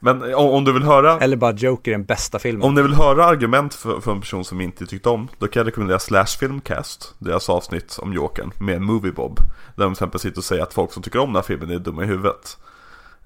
Men 0.00 0.34
om, 0.34 0.50
om, 0.50 0.64
du 0.64 0.72
vill 0.72 0.82
höra 0.82 1.20
Eller 1.20 1.36
bara 1.36 1.52
Joker 1.52 1.90
är 1.90 1.94
den 1.96 2.04
bästa 2.04 2.38
filmen. 2.38 2.62
Om 2.62 2.74
ni 2.74 2.82
vill 2.82 2.94
höra 2.94 3.24
argument 3.24 3.74
för, 3.74 4.00
för 4.00 4.12
en 4.12 4.20
person 4.20 4.44
som 4.44 4.60
inte 4.60 4.86
tyckte 4.86 5.08
om 5.08 5.28
Då 5.38 5.46
kan 5.46 5.60
jag 5.60 5.66
rekommendera 5.66 5.98
Slash 5.98 6.26
Filmcast 6.26 7.14
Deras 7.18 7.48
avsnitt 7.48 7.98
om 8.02 8.12
Jokern 8.12 8.50
med 8.60 8.82
Movie 8.82 9.12
Bob 9.12 9.36
Där 9.74 9.84
de 9.84 9.84
till 9.84 9.92
exempel 9.92 10.20
sitter 10.20 10.38
och 10.38 10.44
säger 10.44 10.62
att 10.62 10.74
folk 10.74 10.92
som 10.92 11.02
tycker 11.02 11.18
om 11.18 11.28
den 11.28 11.36
här 11.36 11.42
filmen 11.42 11.70
är 11.70 11.78
dumma 11.78 12.04
i 12.04 12.06
huvudet. 12.06 12.58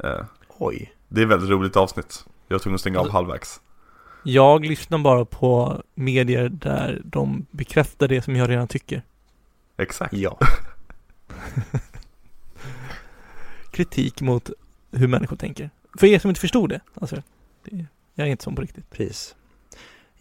Eh, 0.05 0.25
Oj. 0.59 0.93
Det 1.09 1.21
är 1.21 1.25
ett 1.25 1.31
väldigt 1.31 1.51
roligt 1.51 1.77
avsnitt. 1.77 2.25
Jag 2.49 2.55
var 2.55 2.59
tvungen 2.59 2.75
att 2.75 2.81
stänga 2.81 3.01
av 3.01 3.11
halvvägs. 3.11 3.61
Jag 4.23 4.65
lyssnar 4.65 4.99
bara 4.99 5.25
på 5.25 5.83
medier 5.95 6.49
där 6.49 7.03
de 7.05 7.47
bekräftar 7.51 8.09
det 8.09 8.23
som 8.23 8.37
jag 8.37 8.49
redan 8.49 8.69
tycker. 8.69 9.03
Exakt. 9.77 10.13
Ja. 10.13 10.39
Kritik 13.71 14.21
mot 14.21 14.51
hur 14.91 15.09
människor 15.09 15.37
tänker 15.37 15.71
för 15.99 16.07
er 16.07 16.19
som 16.19 16.29
inte 16.29 16.41
förstod 16.41 16.69
det, 16.69 16.81
alltså, 17.01 17.17
det, 17.65 17.87
jag 18.15 18.27
är 18.27 18.31
inte 18.31 18.45
sån 18.45 18.55
på 18.55 18.63
riktigt. 18.63 18.91
Precis. 18.91 19.35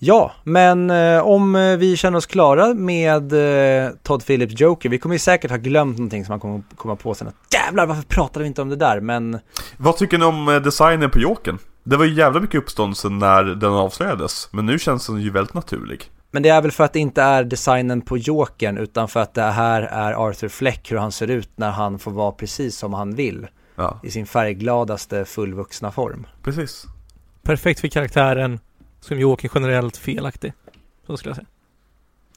Ja, 0.03 0.31
men 0.43 0.89
eh, 0.89 1.27
om 1.27 1.55
eh, 1.55 1.77
vi 1.77 1.97
känner 1.97 2.17
oss 2.17 2.25
klara 2.25 2.73
med 2.73 3.33
eh, 3.33 3.91
Todd 4.03 4.25
Phillips 4.25 4.59
Joker, 4.59 4.89
vi 4.89 4.97
kommer 4.97 5.15
ju 5.15 5.19
säkert 5.19 5.51
ha 5.51 5.57
glömt 5.57 5.97
någonting 5.97 6.25
som 6.25 6.33
man 6.33 6.39
kommer 6.39 6.63
komma 6.75 6.95
på 6.95 7.13
sen 7.13 7.27
att 7.27 7.35
jävlar 7.53 7.85
varför 7.85 8.03
pratade 8.03 8.43
vi 8.43 8.47
inte 8.47 8.61
om 8.61 8.69
det 8.69 8.75
där, 8.75 8.99
men... 8.99 9.39
Vad 9.77 9.97
tycker 9.97 10.17
ni 10.17 10.25
om 10.25 10.47
eh, 10.47 10.55
designen 10.55 11.09
på 11.09 11.19
Jokern? 11.19 11.57
Det 11.83 11.97
var 11.97 12.05
ju 12.05 12.13
jävla 12.13 12.39
mycket 12.39 12.55
uppståndelse 12.55 13.09
när 13.09 13.43
den 13.43 13.73
avslöjades, 13.73 14.49
men 14.51 14.65
nu 14.65 14.79
känns 14.79 15.07
den 15.07 15.21
ju 15.21 15.29
väldigt 15.29 15.53
naturlig. 15.53 16.11
Men 16.31 16.43
det 16.43 16.49
är 16.49 16.61
väl 16.61 16.71
för 16.71 16.83
att 16.83 16.93
det 16.93 16.99
inte 16.99 17.21
är 17.21 17.43
designen 17.43 18.01
på 18.01 18.17
Jokern, 18.17 18.77
utan 18.77 19.07
för 19.07 19.19
att 19.19 19.33
det 19.33 19.41
här 19.41 19.81
är 19.81 20.27
Arthur 20.27 20.49
Fleck, 20.49 20.91
hur 20.91 20.97
han 20.97 21.11
ser 21.11 21.27
ut 21.27 21.49
när 21.55 21.71
han 21.71 21.99
får 21.99 22.11
vara 22.11 22.31
precis 22.31 22.77
som 22.77 22.93
han 22.93 23.15
vill 23.15 23.47
ja. 23.81 23.99
i 24.03 24.11
sin 24.11 24.25
färggladaste 24.25 25.25
fullvuxna 25.25 25.91
form. 25.91 26.27
Precis. 26.43 26.85
Perfekt 27.41 27.79
för 27.79 27.87
karaktären, 27.87 28.59
som 28.99 29.19
Joakim 29.19 29.49
generellt 29.53 29.97
felaktig. 29.97 30.53
Så 31.07 31.17
skulle 31.17 31.29
jag 31.29 31.35
säga. 31.35 31.47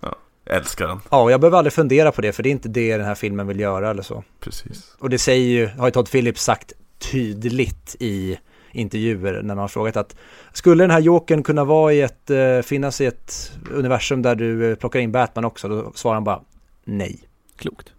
Ja, 0.00 0.16
jag 0.44 0.56
älskar 0.56 0.86
den. 0.86 1.00
Ja, 1.10 1.22
och 1.22 1.32
jag 1.32 1.40
behöver 1.40 1.58
aldrig 1.58 1.72
fundera 1.72 2.12
på 2.12 2.20
det, 2.20 2.32
för 2.32 2.42
det 2.42 2.48
är 2.48 2.50
inte 2.50 2.68
det 2.68 2.96
den 2.96 3.06
här 3.06 3.14
filmen 3.14 3.46
vill 3.46 3.60
göra 3.60 3.90
eller 3.90 4.02
så. 4.02 4.24
Precis. 4.40 4.96
Och 4.98 5.10
det 5.10 5.18
säger 5.18 5.46
ju, 5.46 5.66
har 5.66 5.86
ju 5.86 5.90
Todd 5.90 6.10
Phillips 6.10 6.44
sagt 6.44 6.72
tydligt 6.98 7.96
i 8.00 8.38
intervjuer 8.72 9.32
när 9.32 9.54
man 9.54 9.58
har 9.58 9.68
frågat 9.68 9.96
att 9.96 10.16
skulle 10.52 10.84
den 10.84 10.90
här 10.90 11.00
jokern 11.00 11.42
kunna 11.42 11.64
vara 11.64 11.92
i 11.92 12.00
ett, 12.00 12.30
eh, 12.30 12.60
finnas 12.60 13.00
i 13.00 13.06
ett 13.06 13.52
universum 13.70 14.22
där 14.22 14.34
du 14.34 14.70
eh, 14.70 14.76
plockar 14.76 15.00
in 15.00 15.12
Batman 15.12 15.44
också? 15.44 15.68
Då 15.68 15.92
svarar 15.94 16.14
han 16.14 16.24
bara 16.24 16.40
nej. 16.84 17.20
Klokt. 17.56 17.92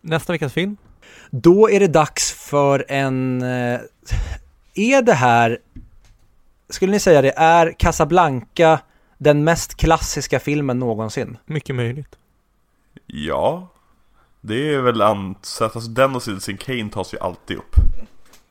Nästa 0.00 0.32
veckas 0.32 0.52
film? 0.52 0.76
Då 1.34 1.70
är 1.70 1.80
det 1.80 1.86
dags 1.88 2.32
för 2.32 2.84
en, 2.88 3.42
eh, 3.42 3.80
är 4.74 5.02
det 5.02 5.12
här, 5.14 5.58
skulle 6.70 6.92
ni 6.92 7.00
säga 7.00 7.22
det, 7.22 7.32
är 7.36 7.72
Casablanca 7.78 8.80
den 9.18 9.44
mest 9.44 9.74
klassiska 9.74 10.40
filmen 10.40 10.78
någonsin? 10.78 11.36
Mycket 11.46 11.76
möjligt. 11.76 12.16
Ja, 13.06 13.68
det 14.40 14.74
är 14.74 14.80
väl 14.80 15.02
ansett, 15.02 15.76
alltså 15.76 15.90
den 15.90 16.14
och 16.16 16.22
Citizen 16.22 16.56
Kane 16.56 16.90
tas 16.90 17.14
ju 17.14 17.18
alltid 17.18 17.56
upp. 17.56 17.76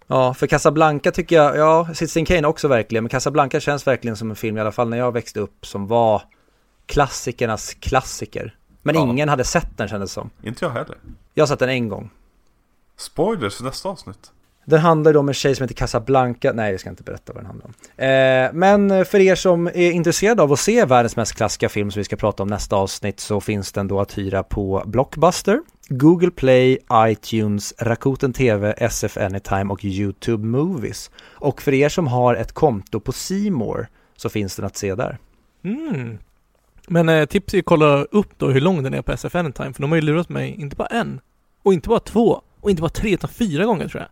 Ja, 0.08 0.34
för 0.34 0.48
Casablanca 0.48 1.12
tycker 1.12 1.36
jag, 1.36 1.58
ja, 1.58 1.88
Citizen 1.94 2.26
Kane 2.26 2.48
också 2.48 2.68
verkligen, 2.68 3.04
men 3.04 3.10
Casablanca 3.10 3.60
känns 3.60 3.88
verkligen 3.88 4.18
som 4.18 4.30
en 4.30 4.36
film, 4.36 4.58
i 4.58 4.62
alla 4.62 4.72
fall 4.72 4.90
när 4.90 4.98
jag 4.98 5.12
växte 5.12 5.40
upp, 5.40 5.66
som 5.66 5.88
var 5.88 6.22
klassikernas 6.86 7.74
klassiker. 7.74 8.56
Men 8.84 8.96
Ja. 8.96 9.02
ingen 9.02 9.30
hade 9.30 9.44
sett 9.44 9.78
den 9.78 9.88
kändes 9.88 10.10
det 10.10 10.14
som. 10.14 10.30
Inte 10.44 10.66
jag 10.66 10.72
heller. 10.72 10.98
Jag 11.34 11.42
har 11.42 11.48
sett 11.48 11.60
den 11.60 11.70
en 11.70 11.90
gång. 11.90 12.10
Spoilers 13.02 13.56
för 13.56 13.64
nästa 13.64 13.90
avsnitt. 13.90 14.32
Den 14.66 14.80
handlar 14.80 15.18
om 15.18 15.28
en 15.28 15.34
tjej 15.34 15.56
som 15.56 15.64
heter 15.64 15.76
Casablanca, 15.76 16.52
nej 16.54 16.72
jag 16.72 16.80
ska 16.80 16.90
inte 16.90 17.04
berätta 17.04 17.34
vad 17.34 17.44
den 17.44 17.46
handlar 17.46 17.66
om. 17.66 17.74
Eh, 17.98 18.54
men 18.54 19.06
för 19.06 19.20
er 19.20 19.36
som 19.36 19.68
är 19.68 19.92
intresserade 19.92 20.44
av 20.44 20.52
att 20.52 20.60
se 20.60 20.86
världens 20.86 21.16
mest 21.16 21.36
klassiska 21.36 21.70
film 21.70 21.92
som 21.92 22.00
vi 22.00 22.04
ska 22.04 22.16
prata 22.16 22.44
om 22.44 22.50
nästa 22.50 22.76
avsnitt 22.76 23.20
så 23.20 23.42
finns 23.42 23.72
den 23.72 23.88
då 23.88 24.00
att 24.00 24.18
hyra 24.18 24.44
på 24.44 24.84
Blockbuster, 24.86 25.62
Google 25.90 26.32
Play, 26.32 26.78
iTunes, 26.94 27.74
Rakuten 27.80 28.34
TV, 28.34 28.74
SF 28.78 29.18
Anytime 29.18 29.74
och 29.74 29.86
YouTube 29.86 30.48
Movies. 30.48 31.12
Och 31.22 31.62
för 31.62 31.74
er 31.74 31.90
som 31.90 32.08
har 32.08 32.36
ett 32.36 32.52
konto 32.52 33.00
på 33.00 33.14
More 33.52 33.88
så 34.16 34.30
finns 34.30 34.56
den 34.56 34.66
att 34.66 34.78
se 34.78 34.96
där. 34.96 35.18
Mm. 35.64 36.18
Men 36.88 37.10
eh, 37.10 37.26
tips 37.26 37.54
är 37.54 37.60
att 37.60 37.66
kolla 37.66 38.04
upp 38.04 38.30
då 38.38 38.48
hur 38.48 38.62
lång 38.62 38.84
den 38.84 38.94
är 38.94 39.02
på 39.02 39.12
SF 39.12 39.36
Anytime, 39.36 39.74
för 39.74 39.82
de 39.82 39.92
har 39.92 39.96
ju 39.96 40.02
lurat 40.02 40.30
mig 40.30 40.56
inte 40.60 40.76
bara 40.76 40.88
en, 40.88 41.22
och 41.64 41.74
inte 41.74 41.90
bara 41.90 42.00
två, 42.00 42.42
och 42.62 42.70
inte 42.70 42.82
bara 42.82 42.90
tre, 42.90 43.14
utan 43.14 43.30
fyra 43.30 43.66
gånger 43.66 43.88
tror 43.88 44.02
jag. 44.02 44.10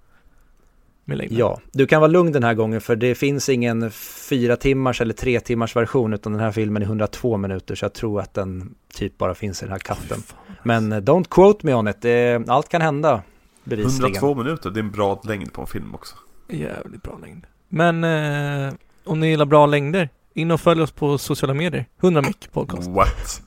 Ja, 1.29 1.59
du 1.71 1.87
kan 1.87 2.01
vara 2.01 2.11
lugn 2.11 2.31
den 2.31 2.43
här 2.43 2.53
gången 2.53 2.81
för 2.81 2.95
det 2.95 3.15
finns 3.15 3.49
ingen 3.49 3.91
fyra 4.29 4.55
timmars 4.55 5.01
eller 5.01 5.13
tre 5.13 5.39
timmars 5.39 5.75
version 5.75 6.13
utan 6.13 6.31
den 6.31 6.41
här 6.41 6.51
filmen 6.51 6.81
är 6.81 6.85
102 6.85 7.37
minuter 7.37 7.75
så 7.75 7.85
jag 7.85 7.93
tror 7.93 8.21
att 8.21 8.33
den 8.33 8.75
typ 8.93 9.17
bara 9.17 9.35
finns 9.35 9.61
i 9.61 9.65
den 9.65 9.71
här 9.71 9.79
katten. 9.79 10.21
Fan. 10.21 10.37
Men 10.63 10.91
eh, 10.91 10.97
don't 10.97 11.25
quote 11.29 11.65
me 11.65 11.73
on 11.73 11.87
it, 11.87 12.01
det, 12.01 12.49
allt 12.49 12.69
kan 12.69 12.81
hända 12.81 13.21
bevisligen. 13.63 14.15
102 14.15 14.35
minuter, 14.35 14.69
det 14.69 14.79
är 14.79 14.83
en 14.83 14.91
bra 14.91 15.21
längd 15.23 15.53
på 15.53 15.61
en 15.61 15.67
film 15.67 15.95
också. 15.95 16.15
Jävligt 16.49 17.03
bra 17.03 17.19
längd. 17.21 17.45
Men 17.69 18.03
eh, 18.03 18.73
om 19.03 19.19
ni 19.19 19.29
gillar 19.29 19.45
bra 19.45 19.65
längder, 19.65 20.09
in 20.33 20.51
och 20.51 20.61
följ 20.61 20.81
oss 20.81 20.91
på 20.91 21.17
sociala 21.17 21.53
medier. 21.53 21.85
100 22.01 22.21
mick 22.21 22.51
podcast. 22.51 22.89
What? 22.89 23.41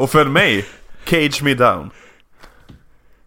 Och 0.00 0.10
följ 0.10 0.30
mig, 0.30 0.66
Cage 1.04 1.42
Me 1.42 1.54
Down. 1.54 1.90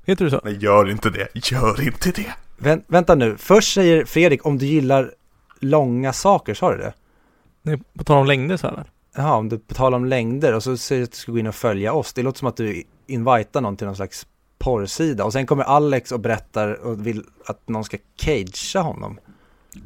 Heter 0.05 0.25
du 0.25 0.31
så? 0.31 0.41
Nej, 0.43 0.57
gör 0.57 0.89
inte 0.89 1.09
det. 1.09 1.27
Gör 1.51 1.81
inte 1.81 2.11
det. 2.11 2.33
Vä- 2.57 2.83
vänta 2.87 3.15
nu, 3.15 3.37
först 3.37 3.73
säger 3.73 4.05
Fredrik 4.05 4.45
om 4.45 4.57
du 4.57 4.65
gillar 4.65 5.11
långa 5.59 6.13
saker, 6.13 6.53
sa 6.53 6.71
du 6.71 6.77
det? 6.77 6.93
Nej, 7.61 7.79
på 7.97 8.03
tal 8.03 8.17
om 8.17 8.25
längder 8.27 8.57
så 8.57 8.67
här. 8.67 8.75
väl? 8.75 8.85
Jaha, 9.15 9.35
om 9.35 9.49
du 9.49 9.57
betalar 9.57 9.97
om 9.97 10.05
längder 10.05 10.53
och 10.53 10.63
så 10.63 10.77
säger 10.77 10.99
du 10.99 11.03
att 11.03 11.11
du 11.11 11.17
ska 11.17 11.31
gå 11.31 11.39
in 11.39 11.47
och 11.47 11.55
följa 11.55 11.93
oss. 11.93 12.13
Det 12.13 12.23
låter 12.23 12.39
som 12.39 12.47
att 12.47 12.57
du 12.57 12.83
invitar 13.07 13.61
någon 13.61 13.77
till 13.77 13.87
någon 13.87 13.95
slags 13.95 14.27
porrsida 14.59 15.23
och 15.25 15.33
sen 15.33 15.45
kommer 15.45 15.63
Alex 15.63 16.11
och 16.11 16.19
berättar 16.19 16.73
och 16.73 17.07
vill 17.07 17.23
att 17.45 17.69
någon 17.69 17.83
ska 17.83 17.97
cagea 18.15 18.81
honom. 18.81 19.19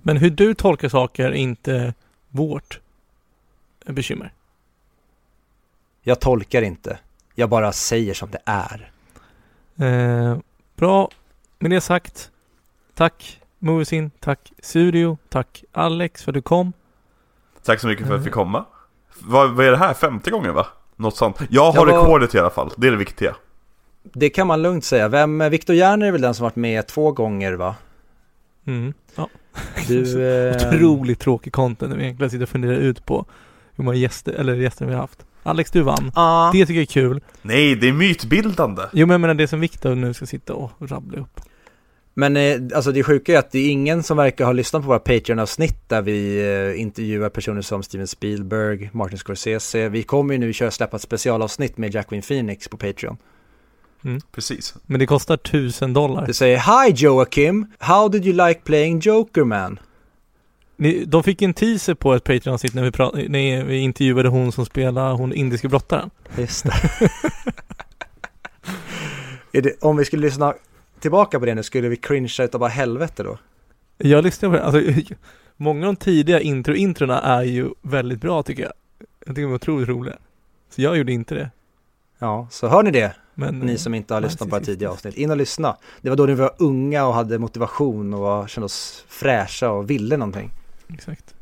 Men 0.03 0.17
hur 0.17 0.29
du 0.29 0.53
tolkar 0.53 0.89
saker 0.89 1.25
är 1.25 1.31
inte 1.31 1.93
vårt 2.29 2.79
bekymmer. 3.85 4.33
Jag 6.03 6.19
tolkar 6.19 6.61
inte, 6.61 6.99
jag 7.35 7.49
bara 7.49 7.71
säger 7.71 8.13
som 8.13 8.31
det 8.31 8.41
är. 8.45 8.91
Eh, 9.79 10.37
bra, 10.75 11.09
med 11.59 11.71
det 11.71 11.81
sagt. 11.81 12.31
Tack 12.95 13.41
Moviesin, 13.59 14.11
tack 14.19 14.51
Studio, 14.59 15.17
tack 15.29 15.63
Alex 15.71 16.23
för 16.23 16.31
att 16.31 16.33
du 16.33 16.41
kom. 16.41 16.73
Tack 17.65 17.79
så 17.79 17.87
mycket 17.87 18.07
för 18.07 18.13
att 18.13 18.17
jag 18.19 18.23
fick 18.25 18.33
komma. 18.33 18.65
Vad, 19.19 19.51
vad 19.55 19.65
är 19.65 19.71
det 19.71 19.77
här? 19.77 19.93
Femte 19.93 20.31
gången 20.31 20.53
va? 20.53 20.67
Något 20.95 21.15
sånt. 21.15 21.37
Jag 21.49 21.71
har 21.71 21.87
Jag 21.87 21.93
var- 21.93 22.03
rekordet 22.03 22.35
i 22.35 22.39
alla 22.39 22.49
fall. 22.49 22.71
Det 22.77 22.87
är 22.87 22.91
det 22.91 22.97
viktiga. 22.97 23.35
Det 24.03 24.29
kan 24.29 24.47
man 24.47 24.61
lugnt 24.61 24.83
säga. 24.85 25.07
Vem, 25.07 25.49
Viktor 25.49 25.75
Järner 25.75 26.07
är 26.07 26.11
väl 26.11 26.21
den 26.21 26.33
som 26.33 26.43
varit 26.43 26.55
med 26.55 26.87
två 26.87 27.11
gånger 27.11 27.53
va? 27.53 27.75
Mm. 28.65 28.93
Ja. 29.15 29.29
Du, 29.87 30.23
eh, 30.49 30.55
Otroligt 30.55 31.19
tråkig 31.19 31.53
content 31.53 31.89
när 31.89 31.97
vi 31.97 32.03
egentligen 32.03 32.29
sitter 32.29 32.43
och 32.43 32.49
funderar 32.49 32.73
ut 32.75 33.05
på 33.05 33.25
hur 33.75 33.83
många 33.83 33.97
gäster, 33.97 34.33
eller 34.33 34.55
gäster 34.55 34.85
vi 34.85 34.93
har 34.93 35.01
haft. 35.01 35.25
Alex, 35.47 35.71
du 35.71 35.81
vann. 35.81 36.11
Ja. 36.15 36.49
Det 36.53 36.65
tycker 36.65 36.79
jag 36.79 36.81
är 36.81 36.85
kul. 36.85 37.21
Nej, 37.41 37.75
det 37.75 37.87
är 37.87 37.93
mytbildande. 37.93 38.81
Jo 38.93 39.07
men 39.07 39.13
jag 39.13 39.21
menar 39.21 39.33
det 39.33 39.47
som 39.47 39.59
Viktor 39.59 39.95
nu 39.95 40.13
ska 40.13 40.25
sitta 40.25 40.53
och 40.53 40.71
rabbla 40.79 41.19
upp. 41.19 41.41
Men 42.13 42.37
eh, 42.37 42.59
alltså 42.75 42.91
det 42.91 43.03
sjuka 43.03 43.33
är 43.33 43.39
att 43.39 43.51
det 43.51 43.59
är 43.59 43.69
ingen 43.69 44.03
som 44.03 44.17
verkar 44.17 44.45
ha 44.45 44.51
lyssnat 44.51 44.81
på 44.81 44.87
våra 44.87 44.99
Patreon-avsnitt 44.99 45.89
där 45.89 46.01
vi 46.01 46.39
eh, 46.73 46.81
intervjuar 46.81 47.29
personer 47.29 47.61
som 47.61 47.83
Steven 47.83 48.07
Spielberg, 48.07 48.89
Martin 48.93 49.17
Scorsese. 49.17 49.89
Vi 49.89 50.03
kommer 50.03 50.33
ju 50.33 50.39
nu 50.39 50.53
köra 50.53 50.71
släppa 50.71 50.95
ett 50.95 51.03
specialavsnitt 51.03 51.77
med 51.77 51.93
Jacqueline 51.93 52.21
Phoenix 52.21 52.67
på 52.67 52.77
Patreon. 52.77 53.17
Precis. 54.31 54.75
Men 54.85 54.99
det 54.99 55.05
kostar 55.05 55.37
tusen 55.37 55.93
dollar. 55.93 56.27
Det 56.27 56.33
säger 56.33 56.57
Hi 56.57 56.93
Joakim, 56.95 57.65
how 57.79 58.09
did 58.09 58.25
you 58.25 58.47
like 58.47 58.61
playing 58.63 58.99
Joker 58.99 59.43
man? 59.43 59.79
Ni, 60.79 61.05
de 61.05 61.23
fick 61.23 61.41
en 61.41 61.53
teaser 61.53 61.93
på 61.93 62.13
ett 62.13 62.23
Patreon-avsnitt 62.23 62.73
när 62.73 62.83
vi, 62.83 62.89
pra- 62.89 63.29
när 63.29 63.63
vi 63.63 63.77
intervjuade 63.77 64.29
hon 64.29 64.51
som 64.51 64.65
spelar 64.65 65.13
hon 65.13 65.33
indiska 65.33 65.67
brottaren. 65.67 66.09
Just 66.37 66.63
det. 66.63 67.11
det. 69.61 69.83
Om 69.83 69.97
vi 69.97 70.05
skulle 70.05 70.21
lyssna 70.21 70.53
tillbaka 70.99 71.39
på 71.39 71.45
det 71.45 71.55
nu, 71.55 71.63
skulle 71.63 71.89
vi 71.89 71.95
cringea 71.95 72.45
utav 72.45 72.59
bara 72.59 72.69
helvete 72.69 73.23
då? 73.23 73.37
Jag 73.97 74.23
lyssnar 74.23 74.49
på 74.49 74.55
det, 74.55 74.63
alltså 74.63 75.13
många 75.57 75.87
av 75.87 75.93
de 75.93 75.99
tidiga 75.99 76.39
intro-introna 76.39 77.21
är 77.21 77.43
ju 77.43 77.69
väldigt 77.81 78.21
bra 78.21 78.43
tycker 78.43 78.63
jag. 78.63 78.73
Jag 79.25 79.35
tycker 79.35 79.41
de 79.41 79.51
är 79.51 79.55
otroligt 79.55 79.89
roliga. 79.89 80.15
Så 80.69 80.81
jag 80.81 80.97
gjorde 80.97 81.11
inte 81.11 81.35
det. 81.35 81.49
Ja, 82.19 82.47
så 82.51 82.67
hör 82.67 82.83
ni 82.83 82.91
det, 82.91 83.15
Men 83.33 83.59
ni 83.59 83.77
som 83.77 83.93
inte 83.93 84.13
har 84.13 84.21
Nej, 84.21 84.29
lyssnat 84.29 84.49
på 84.49 84.55
precis. 84.59 84.73
tidiga 84.73 84.89
avsnitt. 84.89 85.15
In 85.15 85.31
och 85.31 85.37
lyssna. 85.37 85.77
Det 86.01 86.09
var 86.09 86.15
då 86.17 86.25
ni 86.25 86.33
var 86.33 86.51
unga 86.59 87.07
och 87.07 87.13
hade 87.13 87.39
motivation 87.39 88.13
och 88.13 88.19
var, 88.19 88.47
kände 88.47 88.65
oss 88.65 89.05
fräscha 89.07 89.69
och 89.69 89.89
ville 89.89 90.17
någonting. 90.17 90.51
Exakt. 90.93 91.35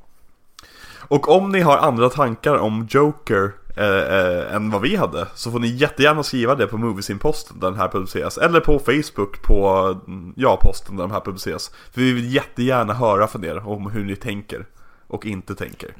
Och 1.07 1.29
om 1.29 1.51
ni 1.51 1.61
har 1.61 1.77
andra 1.77 2.09
tankar 2.09 2.55
om 2.55 2.87
Joker 2.89 3.51
eh, 3.77 4.17
eh, 4.17 4.55
än 4.55 4.69
vad 4.69 4.81
vi 4.81 4.95
hade 4.95 5.27
så 5.35 5.51
får 5.51 5.59
ni 5.59 5.67
jättegärna 5.67 6.23
skriva 6.23 6.55
det 6.55 6.67
på 6.67 6.77
Moviesin-posten 6.77 7.59
där 7.59 7.71
den 7.71 7.79
här 7.79 7.87
publiceras. 7.87 8.37
Eller 8.37 8.59
på 8.59 8.79
Facebook 8.79 9.41
på 9.41 9.69
mm, 10.07 10.33
ja, 10.37 10.59
posten 10.61 10.95
där 10.95 11.03
den 11.03 11.11
här 11.11 11.21
publiceras. 11.21 11.71
För 11.91 12.01
vi 12.01 12.13
vill 12.13 12.33
jättegärna 12.33 12.93
höra 12.93 13.27
från 13.27 13.45
er 13.45 13.67
om 13.67 13.91
hur 13.91 14.05
ni 14.05 14.15
tänker 14.15 14.65
och 15.07 15.25
inte 15.25 15.55
tänker. 15.55 15.95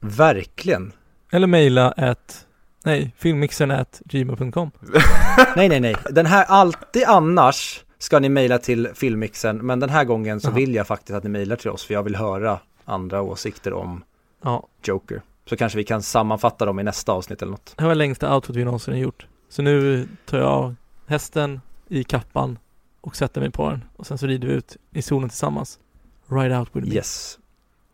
Verkligen. 0.00 0.92
Eller 1.30 1.46
mejla 1.46 1.90
at, 1.90 2.46
nej, 2.84 3.14
filmmixern 3.18 3.70
at 3.70 4.00
gmail.com. 4.04 4.70
Nej, 5.56 5.68
nej, 5.68 5.80
nej. 5.80 5.96
Den 6.10 6.26
här, 6.26 6.44
alltid 6.44 7.04
annars 7.04 7.84
ska 8.02 8.18
ni 8.18 8.28
mejla 8.28 8.58
till 8.58 8.88
filmmixen, 8.94 9.56
men 9.66 9.80
den 9.80 9.90
här 9.90 10.04
gången 10.04 10.40
så 10.40 10.48
Jaha. 10.48 10.54
vill 10.54 10.74
jag 10.74 10.86
faktiskt 10.86 11.16
att 11.16 11.24
ni 11.24 11.30
mejlar 11.30 11.56
till 11.56 11.70
oss, 11.70 11.84
för 11.84 11.94
jag 11.94 12.02
vill 12.02 12.16
höra 12.16 12.60
andra 12.84 13.22
åsikter 13.22 13.72
om 13.72 14.04
Ja, 14.42 14.66
Joker. 14.84 15.22
Så 15.46 15.56
kanske 15.56 15.78
vi 15.78 15.84
kan 15.84 16.02
sammanfatta 16.02 16.66
dem 16.66 16.80
i 16.80 16.82
nästa 16.82 17.12
avsnitt 17.12 17.42
eller 17.42 17.50
något. 17.52 17.74
det 17.76 17.82
här 17.82 17.88
var 17.88 17.94
längsta 17.94 18.34
outrot 18.34 18.56
vi 18.56 18.64
någonsin 18.64 18.94
har 18.94 19.00
gjort. 19.00 19.26
Så 19.48 19.62
nu 19.62 20.08
tar 20.26 20.38
jag 20.38 20.48
av 20.48 20.74
hästen 21.06 21.60
i 21.88 22.04
kappan 22.04 22.58
och 23.00 23.16
sätter 23.16 23.40
mig 23.40 23.50
på 23.50 23.70
den. 23.70 23.84
Och 23.96 24.06
sen 24.06 24.18
så 24.18 24.26
rider 24.26 24.48
vi 24.48 24.54
ut 24.54 24.76
i 24.90 25.02
solen 25.02 25.28
tillsammans. 25.28 25.78
Ride 26.26 26.58
out 26.58 26.68
with 26.72 26.88
me. 26.88 26.94
Yes. 26.94 27.38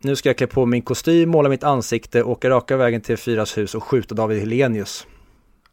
Nu 0.01 0.15
ska 0.15 0.29
jag 0.29 0.37
klä 0.37 0.47
på 0.47 0.65
min 0.65 0.81
kostym, 0.81 1.29
måla 1.29 1.49
mitt 1.49 1.63
ansikte, 1.63 2.23
åka 2.23 2.49
raka 2.49 2.77
vägen 2.77 3.01
till 3.01 3.17
Fyras 3.17 3.57
hus 3.57 3.75
och 3.75 3.83
skjuta 3.83 4.15
David 4.15 4.39
Helenius. 4.39 5.07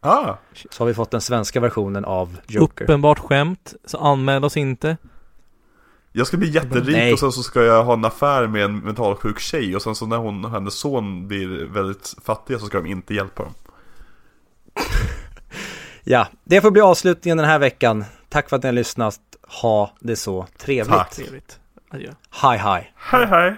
Ah, 0.06 0.38
Så 0.70 0.82
har 0.82 0.86
vi 0.86 0.94
fått 0.94 1.10
den 1.10 1.20
svenska 1.20 1.60
versionen 1.60 2.04
av 2.04 2.36
Joker. 2.46 2.84
Uppenbart 2.84 3.18
skämt, 3.18 3.74
så 3.84 3.98
anmäl 3.98 4.44
oss 4.44 4.56
inte. 4.56 4.96
jag 6.12 6.26
ska 6.26 6.36
bli 6.36 6.48
jätterik 6.50 6.96
Nej. 6.96 7.12
och 7.12 7.18
sen 7.18 7.32
så 7.32 7.42
ska 7.42 7.62
jag 7.62 7.84
ha 7.84 7.92
en 7.92 8.04
affär 8.04 8.46
med 8.46 8.64
en 8.64 8.78
mentalsjuk 8.78 9.38
tjej 9.38 9.76
och 9.76 9.82
sen 9.82 9.94
så 9.94 10.06
när 10.06 10.16
hon 10.16 10.44
och 10.44 10.50
hennes 10.50 10.74
son 10.74 11.28
blir 11.28 11.64
väldigt 11.66 12.14
fattiga 12.24 12.58
så 12.58 12.66
ska 12.66 12.80
de 12.80 12.86
inte 12.90 13.14
hjälpa 13.14 13.42
dem. 13.42 13.54
Ja, 16.08 16.26
det 16.44 16.60
får 16.60 16.70
bli 16.70 16.80
avslutningen 16.82 17.36
den 17.38 17.46
här 17.46 17.58
veckan. 17.58 18.04
Tack 18.28 18.48
för 18.48 18.56
att 18.56 18.62
ni 18.62 18.66
har 18.66 18.72
lyssnat. 18.74 19.20
Ha 19.62 19.90
det 20.00 20.16
så 20.16 20.46
trevligt. 20.58 20.96
Tack. 20.96 21.10
Trevligt. 21.14 21.60
Adjö. 21.90 22.10
Hi, 22.42 22.56
hi. 22.58 22.90
Hej 22.96 23.26
hej! 23.26 23.56